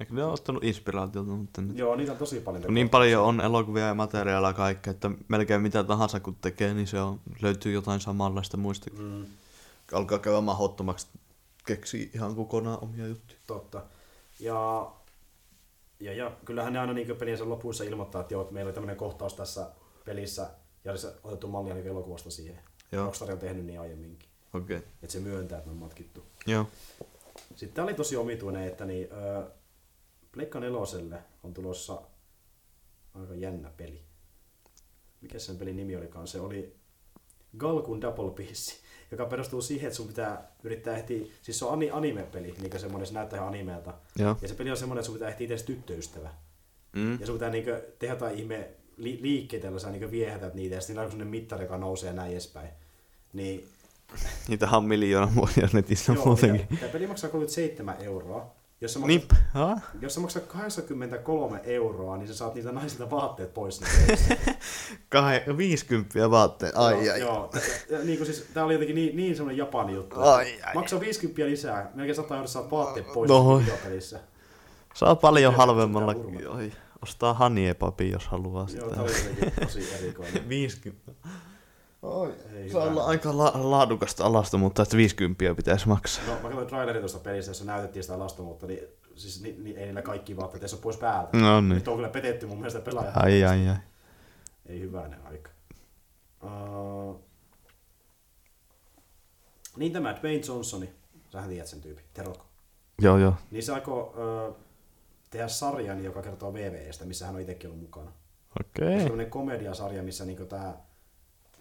[0.00, 1.78] Eikö ne ole ottanut inspiraatiota, mutta nyt...
[1.78, 2.74] Joo, niitä on tosi paljon.
[2.74, 7.00] Niin paljon on elokuvia ja materiaalia kaikkea, että melkein mitä tahansa kun tekee, niin se
[7.00, 8.90] on, löytyy jotain samanlaista muista.
[8.98, 9.26] Mm,
[9.92, 11.06] alkaa käydä mahdottomaksi
[11.66, 13.38] keksiä ihan kokonaan omia juttuja.
[13.46, 13.82] totta.
[14.40, 14.90] Ja,
[16.00, 18.96] ja, ja kyllähän ne aina niin peliensä lopuissa ilmoittaa, että joo, että meillä oli tämmöinen
[18.96, 19.70] kohtaus tässä
[20.04, 20.50] pelissä,
[20.84, 22.58] ja olisi otettu mallia niin elokuvasta siihen.
[22.92, 23.04] Joo.
[23.04, 24.28] Rockstar on tehnyt niin aiemminkin.
[24.54, 24.76] Okei.
[24.76, 24.88] Okay.
[25.02, 26.24] Että se myöntää, että ne on matkittu.
[26.46, 26.66] Joo.
[27.56, 29.50] Sitten tää oli tosi omituinen, että niin, ö,
[30.32, 32.02] Pleikka neloselle on tulossa
[33.14, 34.00] aika jännä peli.
[35.20, 36.26] Mikä sen pelin nimi olikaan?
[36.26, 36.76] Se oli
[37.58, 38.72] Galkun Double Piece,
[39.10, 43.06] joka perustuu siihen, että sun pitää yrittää ehtiä, siis se on ani- anime-peli, niin semmoinen,
[43.06, 43.94] se näyttää ihan animelta.
[44.18, 44.36] Joo.
[44.42, 46.30] Ja se peli on semmoinen, että sun pitää ehtiä itse tyttöystävä.
[46.92, 47.20] Mm.
[47.20, 50.80] Ja sun pitää niinku tehdä jotain ihme li- liikkeitä, joilla sä niinku viehätät niitä, ja
[50.80, 52.68] sitten on semmoinen mittari, joka nousee ja näin edespäin.
[53.32, 53.68] Niin
[54.48, 56.66] Niitä on miljoona vuosia netissä joo, muutenkin.
[56.70, 58.54] ja, tämä peli maksaa 37 euroa.
[58.80, 63.54] Jos sä maksat, Niin, jos sä maksat 83 euroa, niin sä saat niitä naisilta vaatteet
[63.54, 63.80] pois.
[65.08, 66.76] Kahe, 50 vaatteet.
[66.76, 67.20] Ai, joo, ai.
[67.20, 67.50] Joo,
[67.90, 70.20] ja, niin kuin siis, tää oli jotenkin niin, niin semmoinen Japani juttu.
[70.20, 70.74] Ai, ai.
[70.74, 73.58] Maksaa 50 lisää, melkein 100 euroa saat vaatteet pois No.
[73.58, 74.20] videopelissä.
[74.94, 76.14] Saa paljon Joo, halvemmalla.
[77.02, 78.94] ostaa Haniepapi, jos haluaa Joo, sitä.
[78.94, 80.48] tää oli tosi erikoinen.
[80.48, 81.12] 50.
[82.02, 82.92] Oi, Ei Saa hyvä.
[82.92, 86.24] olla aika la- laadukasta alasta, mutta että 50 pitäisi maksaa.
[86.26, 88.80] No, mä katsoin trailerin tuosta pelistä, jossa näytettiin sitä alastomuutta, niin
[89.14, 91.36] siis ni, ni, ei niillä kaikki vaatteet ole pois päältä.
[91.36, 91.68] No niin.
[91.68, 93.12] Nyt on kyllä petetty mun mielestä pelaaja.
[93.14, 93.76] Ai ai ai.
[94.66, 95.50] Ei hyvänen aika.
[96.44, 97.20] Uh,
[99.76, 100.90] niin tämä Dwayne Johnsoni,
[101.32, 102.44] sähän tiedät sen tyypin, Teroko.
[103.02, 103.34] Joo joo.
[103.50, 104.02] Niin se aikoo
[104.48, 104.56] uh,
[105.30, 108.12] tehdä sarjan, joka kertoo VVEstä, missä hän on itsekin ollut mukana.
[108.60, 108.86] Okei.
[108.88, 109.00] Okay.
[109.00, 110.89] Sellainen komediasarja, missä niinku tää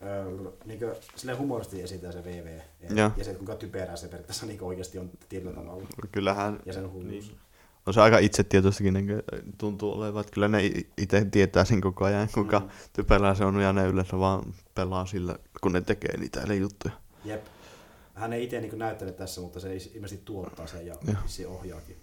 [0.01, 2.59] Öö, niinku, silleen humoristi esitää se VV.
[2.95, 5.87] Ja, ja se, kuinka typerää se periaatteessa niinku oikeasti on tietyllä tavalla.
[6.11, 7.11] Kyllähän Ja sen hulluus.
[7.11, 7.37] Niin.
[7.85, 9.21] on se aika itsetietoistakin, niin kuin
[9.57, 12.65] tuntuu olevan, että kyllä ne itse tietää sen koko ajan, kuinka Mm.
[12.65, 12.71] mm.
[12.93, 16.93] typerää se on, ja ne yleensä vaan pelaa sillä, kun ne tekee niitä eli juttuja.
[17.25, 17.45] Jep.
[18.13, 21.15] Hän ei itse niin näyttele tässä, mutta se ilmeisesti tuottaa sen ja Joo.
[21.25, 21.97] se ohjaakin.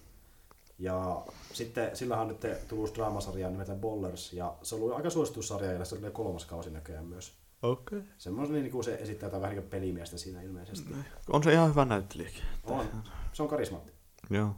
[0.78, 5.42] Ja sitten sillä on nyt tullut draamasarja nimeltä Bollers, ja se on ollut aika suosittu
[5.42, 7.32] sarja, ja se tulee kolmas kausi näköjään myös.
[7.70, 7.98] Okei.
[7.98, 8.10] Okay.
[8.18, 10.94] Semmoinen niin kuin se esittää jotain vähän niin pelimiestä siinä ilmeisesti.
[11.30, 12.42] On se ihan hyvä näyttelijäkin.
[12.64, 12.86] On.
[13.32, 13.92] Se on karismaatti.
[14.30, 14.54] Joo,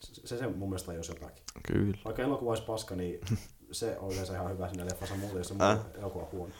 [0.00, 1.42] Se, se, se mun mielestä jos jotakin.
[1.72, 1.98] kyllä.
[2.04, 3.20] Vaikka elokuva olisi paska, niin
[3.72, 5.78] se on yleensä ihan hyvä siinä leffassa muuten, jos se Äh.
[5.98, 6.52] elokuva on huono.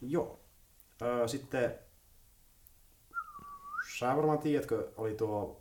[0.00, 0.40] Joo.
[1.02, 1.74] Öö, sitten
[3.98, 5.60] sä varmaan tiedätkö, oli tuo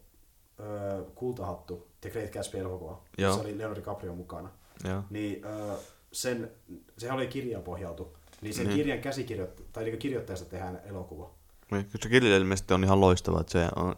[0.60, 4.50] öö, kultahattu, The Great Gatsby-elokuva, missä oli Leonardo DiCaprio mukana.
[4.90, 5.04] Joo.
[5.10, 5.76] Niin öö,
[6.12, 6.52] sen,
[6.98, 8.18] sehän oli kirjaan pohjautu.
[8.44, 8.76] Niin sen Niin.
[8.78, 11.30] kirjan käsikirjoit- tai niin kirjoittajasta tehdään elokuva.
[11.72, 13.96] Niin, Se kirja ilmeisesti on ihan loistava, että se on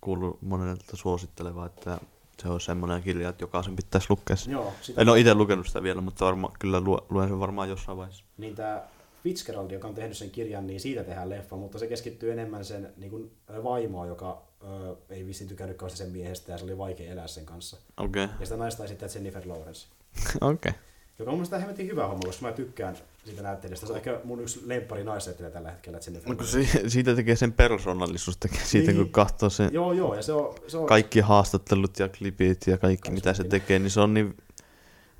[0.00, 1.98] kuullut monelta suositteleva, että
[2.42, 4.50] se on semmoinen kirja, että jokaisen pitäisi lukea se.
[4.50, 7.68] Joo, sitä, En ole itse lukenut sitä vielä, mutta varma, kyllä lu, luen sen varmaan
[7.68, 8.24] jossain vaiheessa.
[8.38, 8.82] niin tämä
[9.22, 12.92] Fitzgerald, joka on tehnyt sen kirjan, niin siitä tehdään leffa, mutta se keskittyy enemmän sen
[12.96, 13.30] niin kuin,
[13.64, 17.46] vaimoa, joka ö, ei vissiin tykännyt kauheasti sen miehestä ja se oli vaikea elää sen
[17.46, 17.76] kanssa.
[17.96, 19.86] Okei, Ja sitä naista esittää Jennifer Lawrence,
[20.40, 20.72] okei.
[21.18, 23.86] Joka on mun mielestä hemmetin hyvä homma, koska mä tykkään siitä näyttelijästä.
[23.86, 27.36] Se on ehkä mun yksi lemppari naisnäyttelijä tällä hetkellä, Jennifer No kun si- siitä tekee
[27.36, 29.02] sen persoonallisuus, tekee siitä Niin.
[29.02, 30.54] kun katsoo sen Joo, joo, ja se on...
[30.66, 34.36] Se on kaikki haastattelut ja klipit ja kaikki mitä se tekee, niin se on niin...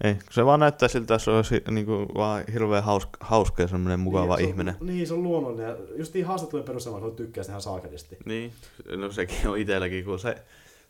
[0.04, 3.68] Ei, kun se vaan näyttää siltä, että se olisi niinku vaan hirveän hauska, hauska ja
[3.68, 4.74] semmoinen mukava niin, ihminen.
[4.74, 5.76] Se on, niin, se on luonnollinen.
[5.96, 8.18] Just niin haastattelujen perusteella mä tykkään sitä ihan saakelisti.
[8.24, 8.52] Niin,
[8.96, 10.36] no sekin on itselläkin, kun se...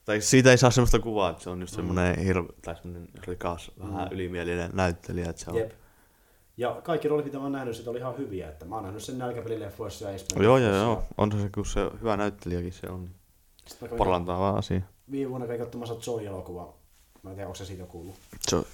[0.09, 3.73] Tai siitä ei saa semmoista kuvaa, että se on just semmoinen hirve, tai semmoinen rikas,
[3.77, 3.93] mm.
[3.93, 5.57] vähän ylimielinen näyttelijä, että se on...
[5.57, 5.73] Jep.
[6.57, 8.49] Ja kaikki roolit, mitä mä oon nähnyt, sit oli ihan hyviä.
[8.49, 11.05] Että mä oon nähnyt sen nälkäpelileffoissa ja X-Men Joo, joo, joo.
[11.19, 13.15] On se, kun se hyvä näyttelijäkin se on, niin
[13.67, 14.83] Sitten mä vaan asiaa.
[15.11, 16.77] viime vuonna kävin katsomassa Joy-elokuvaa.
[17.23, 18.15] Mä en tiedä, onko se siitä kuullut.
[18.53, 18.65] On,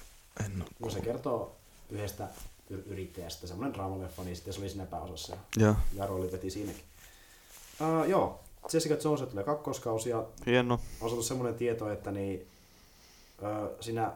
[0.45, 0.67] en oo.
[0.79, 1.55] No se kertoo
[1.89, 2.27] yhdestä
[2.69, 6.83] yrittäjästä, semmoinen draamaleffa, niin sitten se oli siinä pääosassa ja, ja roolit veti siinäkin.
[7.81, 10.79] Uh, joo, Jessica Jones tulee kakkoskausi ja hieno.
[11.01, 12.47] on saatu semmoinen tieto, että niin,
[13.41, 14.11] uh, siinä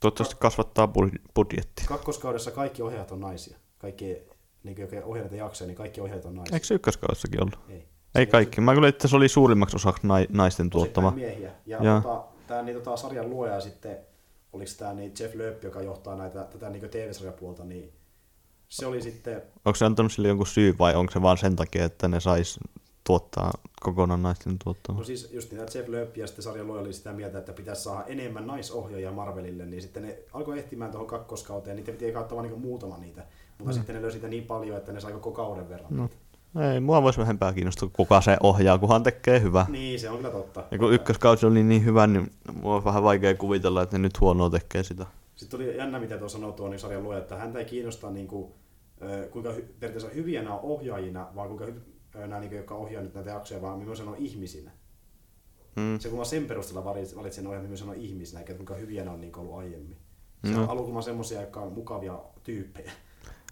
[0.00, 1.86] Toivottavasti kasvattaa bud- budjettia.
[1.88, 3.56] kakkoskaudessa kaikki ohjaajat on naisia.
[3.78, 4.16] Kaikki,
[4.62, 6.54] niin ohjaajat jaksaa, niin kaikki ohjaajat on naisia.
[6.56, 7.58] Eikö se ykköskaudessakin ollut?
[7.68, 7.86] Ei.
[8.14, 8.60] Ei kaikki.
[8.60, 11.10] Mä kyllä, että se oli suurimmaksi osaksi nai- naisten tuottama.
[11.10, 11.52] miehiä.
[11.66, 12.00] Ja Joo.
[12.00, 13.98] tota, tää niin, tota, sarjan luoja sitten,
[14.52, 17.92] oliko tämä niin Jeff Lööp, joka johtaa näitä, tätä niin TV-sarjapuolta, niin
[18.68, 21.84] se oli sitten, Onko se antanut sille jonkun syy vai onko se vaan sen takia,
[21.84, 22.60] että ne sais
[23.06, 25.00] tuottaa kokonaan naisten tuottamaa?
[25.00, 27.52] no siis just niin, tämä Jeff Lööp ja sitten sarjan luoja oli sitä mieltä, että
[27.52, 32.38] pitäisi saada enemmän naisohjaajia Marvelille, niin sitten ne alkoi ehtimään tuohon kakkoskauteen, niitä piti katsoa
[32.38, 33.22] vain niin muutama niitä,
[33.58, 35.96] mutta sitten ne löysi sitä niin paljon, että ne sai koko kauden verran.
[35.96, 36.10] No.
[36.72, 39.66] Ei, mua voisi vähempää kiinnostaa, kuka se ohjaa, kunhan tekee hyvä.
[39.68, 40.64] Niin, se on kyllä totta.
[40.70, 42.30] Ja kun ykköskausi oli niin hyvä, niin
[42.62, 45.06] mua on vähän vaikea kuvitella, että ne nyt huonoa tekee sitä.
[45.34, 48.28] Sitten oli jännä, mitä tuossa sanoi tuo niin sarjan luoja, että häntä ei kiinnosta niin
[48.28, 48.52] kuin,
[49.30, 51.82] kuinka hy, periaatteessa hyviä nämä ohjaajina, vaan kuinka hy,
[52.20, 54.70] nämä, niin kuin, jotka ohjaa nyt näitä jaksoja, vaan millaisia ne on ihmisinä.
[55.76, 55.98] Mm.
[55.98, 59.04] Se kun mä sen perusteella valitsin, valitsin ohjaa, millaisia ne on ihmisinä, eikä kuinka hyviä
[59.04, 59.96] ne on niin ollut aiemmin.
[60.44, 60.62] Se No.
[60.62, 62.92] on alukulma semmoisia, jotka on mukavia tyyppejä.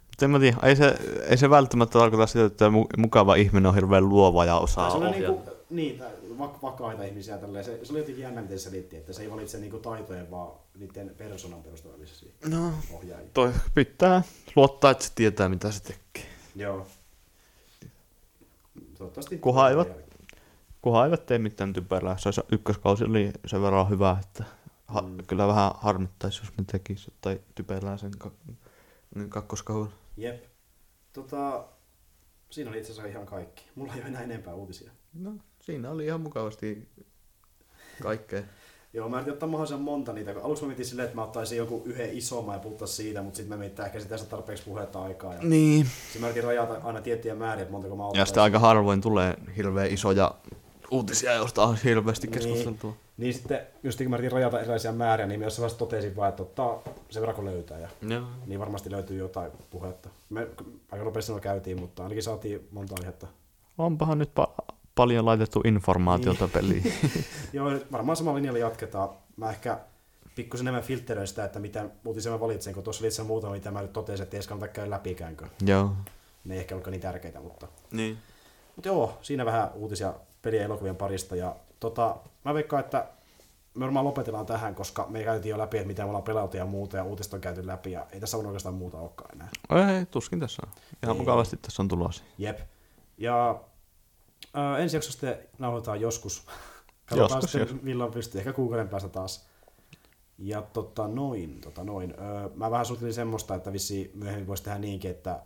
[0.09, 0.95] Mutta en mä tiedä, ei se,
[1.29, 4.97] ei se välttämättä tarkoita sitä, että mu- mukava ihminen on hirveän luova ja osaa se
[4.97, 5.17] ohjata.
[5.19, 6.01] niin, kuin, niin
[6.39, 7.39] vak- vakaita ihmisiä.
[7.39, 7.65] Tälleen.
[7.65, 10.31] Se, se oli jotenkin jännä, miten se selitti, että se ei valitse niin kuin taitojen,
[10.31, 11.99] vaan niiden persoonan perusteella
[12.49, 13.29] No, ohjaajia.
[13.35, 14.23] toi pitää
[14.57, 16.31] luottaa, että se tietää, mitä se tekee.
[16.57, 16.87] Joo.
[19.05, 19.39] Toivottavasti.
[19.39, 20.15] Kunhan eivät-
[20.83, 22.17] Kunhan eivät tee mitään typerää.
[22.19, 24.45] Se ykköskausi oli sen verran hyvä, että
[24.87, 25.17] ha- Mm.
[25.27, 28.31] kyllä vähän harmittaisi, jos ne tekisi tai typerää sen ka-
[29.15, 29.93] niin kakkoskauden.
[30.17, 30.45] Jep.
[31.13, 31.65] Tota,
[32.51, 33.65] siinä oli itse asiassa ihan kaikki.
[33.75, 34.91] Mulla ei ole enää enempää uutisia.
[35.15, 36.89] No, siinä oli ihan mukavasti
[38.03, 38.43] kaikkea.
[38.95, 40.35] Joo, mä yritin ottaa mahdollisimman monta niitä.
[40.35, 43.37] kun Aluksi mä mietin silleen, että mä ottaisin joku yhden isomman ja puhuttaisiin siitä, mutta
[43.37, 45.35] sitten mä mietin, että ehkä sitä tässä tarpeeksi puhetta aikaa.
[45.35, 45.87] Ja Niin.
[46.05, 48.27] sitten mä yritin rajata aina tiettyjä määriä, että montako mä Ja ottaisin.
[48.27, 50.35] sitten aika harvoin tulee hirveän isoja
[50.91, 52.35] uutisia, joista on hirveästi Niin.
[52.35, 52.95] keskusteltua.
[53.17, 56.43] Niin sitten, just kun mä yritin rajata erilaisia määriä, niin jossain vaiheessa totesin vaan, että
[56.43, 57.79] ottaa sen verran kun löytää.
[57.79, 58.23] Ja Joo.
[58.47, 60.09] niin varmasti löytyy jotain puhetta.
[60.31, 60.47] Me
[60.93, 63.27] aika nopeasti no käytiin, mutta ainakin saatiin monta aihetta.
[63.79, 66.93] Onpahan nyt pa- paljon laitettu informaatiota peliin.
[67.53, 69.09] Joo, varmaan samalla linjalla jatketaan.
[69.37, 69.79] Mä ehkä
[70.35, 73.71] pikkusen enemmän filtteröin sitä, että mitä uutisia mä valitsen, kun tuossa oli itse muutama, mitä
[73.71, 75.47] mä nyt totesin, että ei edes kannata käydä läpikäänkö.
[75.67, 75.93] Joo.
[76.45, 77.69] Ne ei ehkä olekaan niin tärkeitä, mutta...
[77.93, 78.19] Niin.
[78.77, 81.37] Mutta joo, siinä vähän uutisia peliä ja elokuvien parista.
[81.37, 83.07] Ja tota, mä veikkaan, että
[83.75, 86.67] me varmaan lopetellaan tähän, koska me käytiin jo läpi, että mitä me ollaan pelattu ja
[86.67, 89.49] muuta, ja uutista on käyty läpi, ja ei tässä on oikeastaan muuta olekaan enää.
[89.99, 90.73] Ei, tuskin tässä on.
[91.03, 91.21] Ihan Ei.
[91.21, 92.25] mukavasti tässä on tulossa.
[92.39, 92.59] Jep.
[93.19, 93.61] Ja
[94.57, 96.47] äh, ensi jakso sitten nauhoitetaan joskus.
[97.07, 97.83] Katsotaan Joskus, sitten, jos.
[97.83, 98.39] milloin pystyy.
[98.39, 99.47] Ehkä kuukauden päästä taas.
[100.39, 102.15] Ja tota noin, tota noin.
[102.19, 105.43] Öö, mä vähän suunnittelin semmoista, että vissi myöhemmin voisi tehdä niinkin, että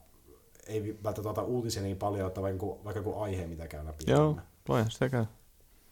[0.67, 4.05] ei välttämättä ota uutisia niin paljon, että vaikka, vaikka joku aihe, mitä käy läpi.
[4.07, 4.37] Joo,
[4.69, 5.25] voihan sitä käy.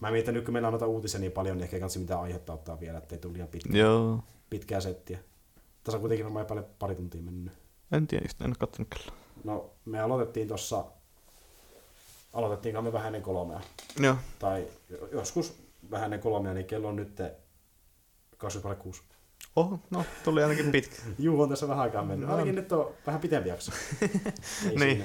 [0.01, 1.99] Mä mietin, että nyt kun meillä on noita uutisia niin paljon, niin ehkä ei kannata
[1.99, 4.20] mitään aihetta ottaa vielä, ettei tule liian pitkä, Joo.
[4.51, 5.19] pitkää settiä.
[5.85, 7.53] Tässä on kuitenkin varmaan päälle pari tuntia mennyt.
[7.93, 9.17] En tiedä, en ole kattonut kelloa.
[9.45, 10.85] No, me aloitettiin tuossa,
[12.36, 13.60] aloitettiinkaan me vähän ennen kolmea.
[14.00, 14.16] Joo.
[14.39, 14.66] Tai
[15.12, 17.20] joskus vähän ennen kolmea, niin kello on nyt
[18.36, 19.02] 26.
[19.56, 20.97] Oho, no, tuli ainakin pitkä.
[21.18, 22.28] Juu, on tässä vähän aikaa mennyt.
[22.28, 22.34] No.
[22.34, 23.73] Ainakin nyt on vähän pitempi jakso.
[24.81, 25.05] Niin.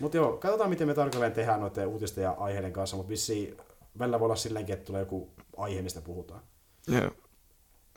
[0.00, 3.56] Mutta joo, katsotaan miten me tarkalleen tehdään noiden uutisten ja aiheiden kanssa, mutta vissiin
[3.98, 6.40] välillä voi olla silleenkin, että tulee joku aihe, mistä puhutaan.
[6.88, 7.10] Joo.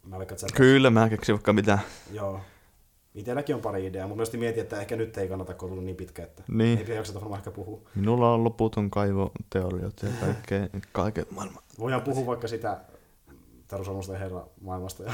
[0.03, 1.79] Mä vaikka, Kyllä, mä keksin vaikka mitä.
[2.11, 2.41] Joo.
[3.15, 6.23] Itelläkin on pari ideaa, mutta myös mietin, että ehkä nyt ei kannata, ollut niin pitkä,
[6.23, 6.77] että Niin.
[6.77, 7.81] ei pidä jaksata varmaan ehkä puhua.
[7.95, 11.63] Minulla on loputon kaivo teoriot ja kaikkea, kaiken maailman.
[11.79, 12.79] Voidaan puhua vaikka sitä
[13.67, 15.13] Tarusamusten herra maailmasta ja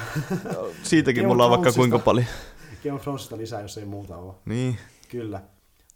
[0.83, 2.25] Siitäkin Game mulla on vaikka kuinka paljon.
[2.83, 4.33] Game of Thronesista lisää, jos ei muuta ole.
[4.45, 4.77] Niin.
[5.09, 5.41] Kyllä.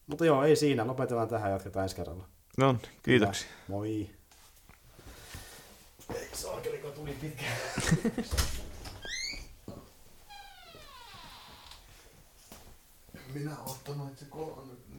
[0.08, 0.88] Mutta joo, ei siinä.
[0.88, 2.26] Lopetellaan tähän ja jatketaan ensi kerralla.
[2.58, 3.48] No, kiitoksia.
[3.50, 3.78] Hyvä.
[3.78, 4.10] Moi.
[6.16, 7.16] Ei saakeli, kun tuli
[13.34, 13.50] pitkä.
[13.50, 14.83] Minä ottanut itse kolme.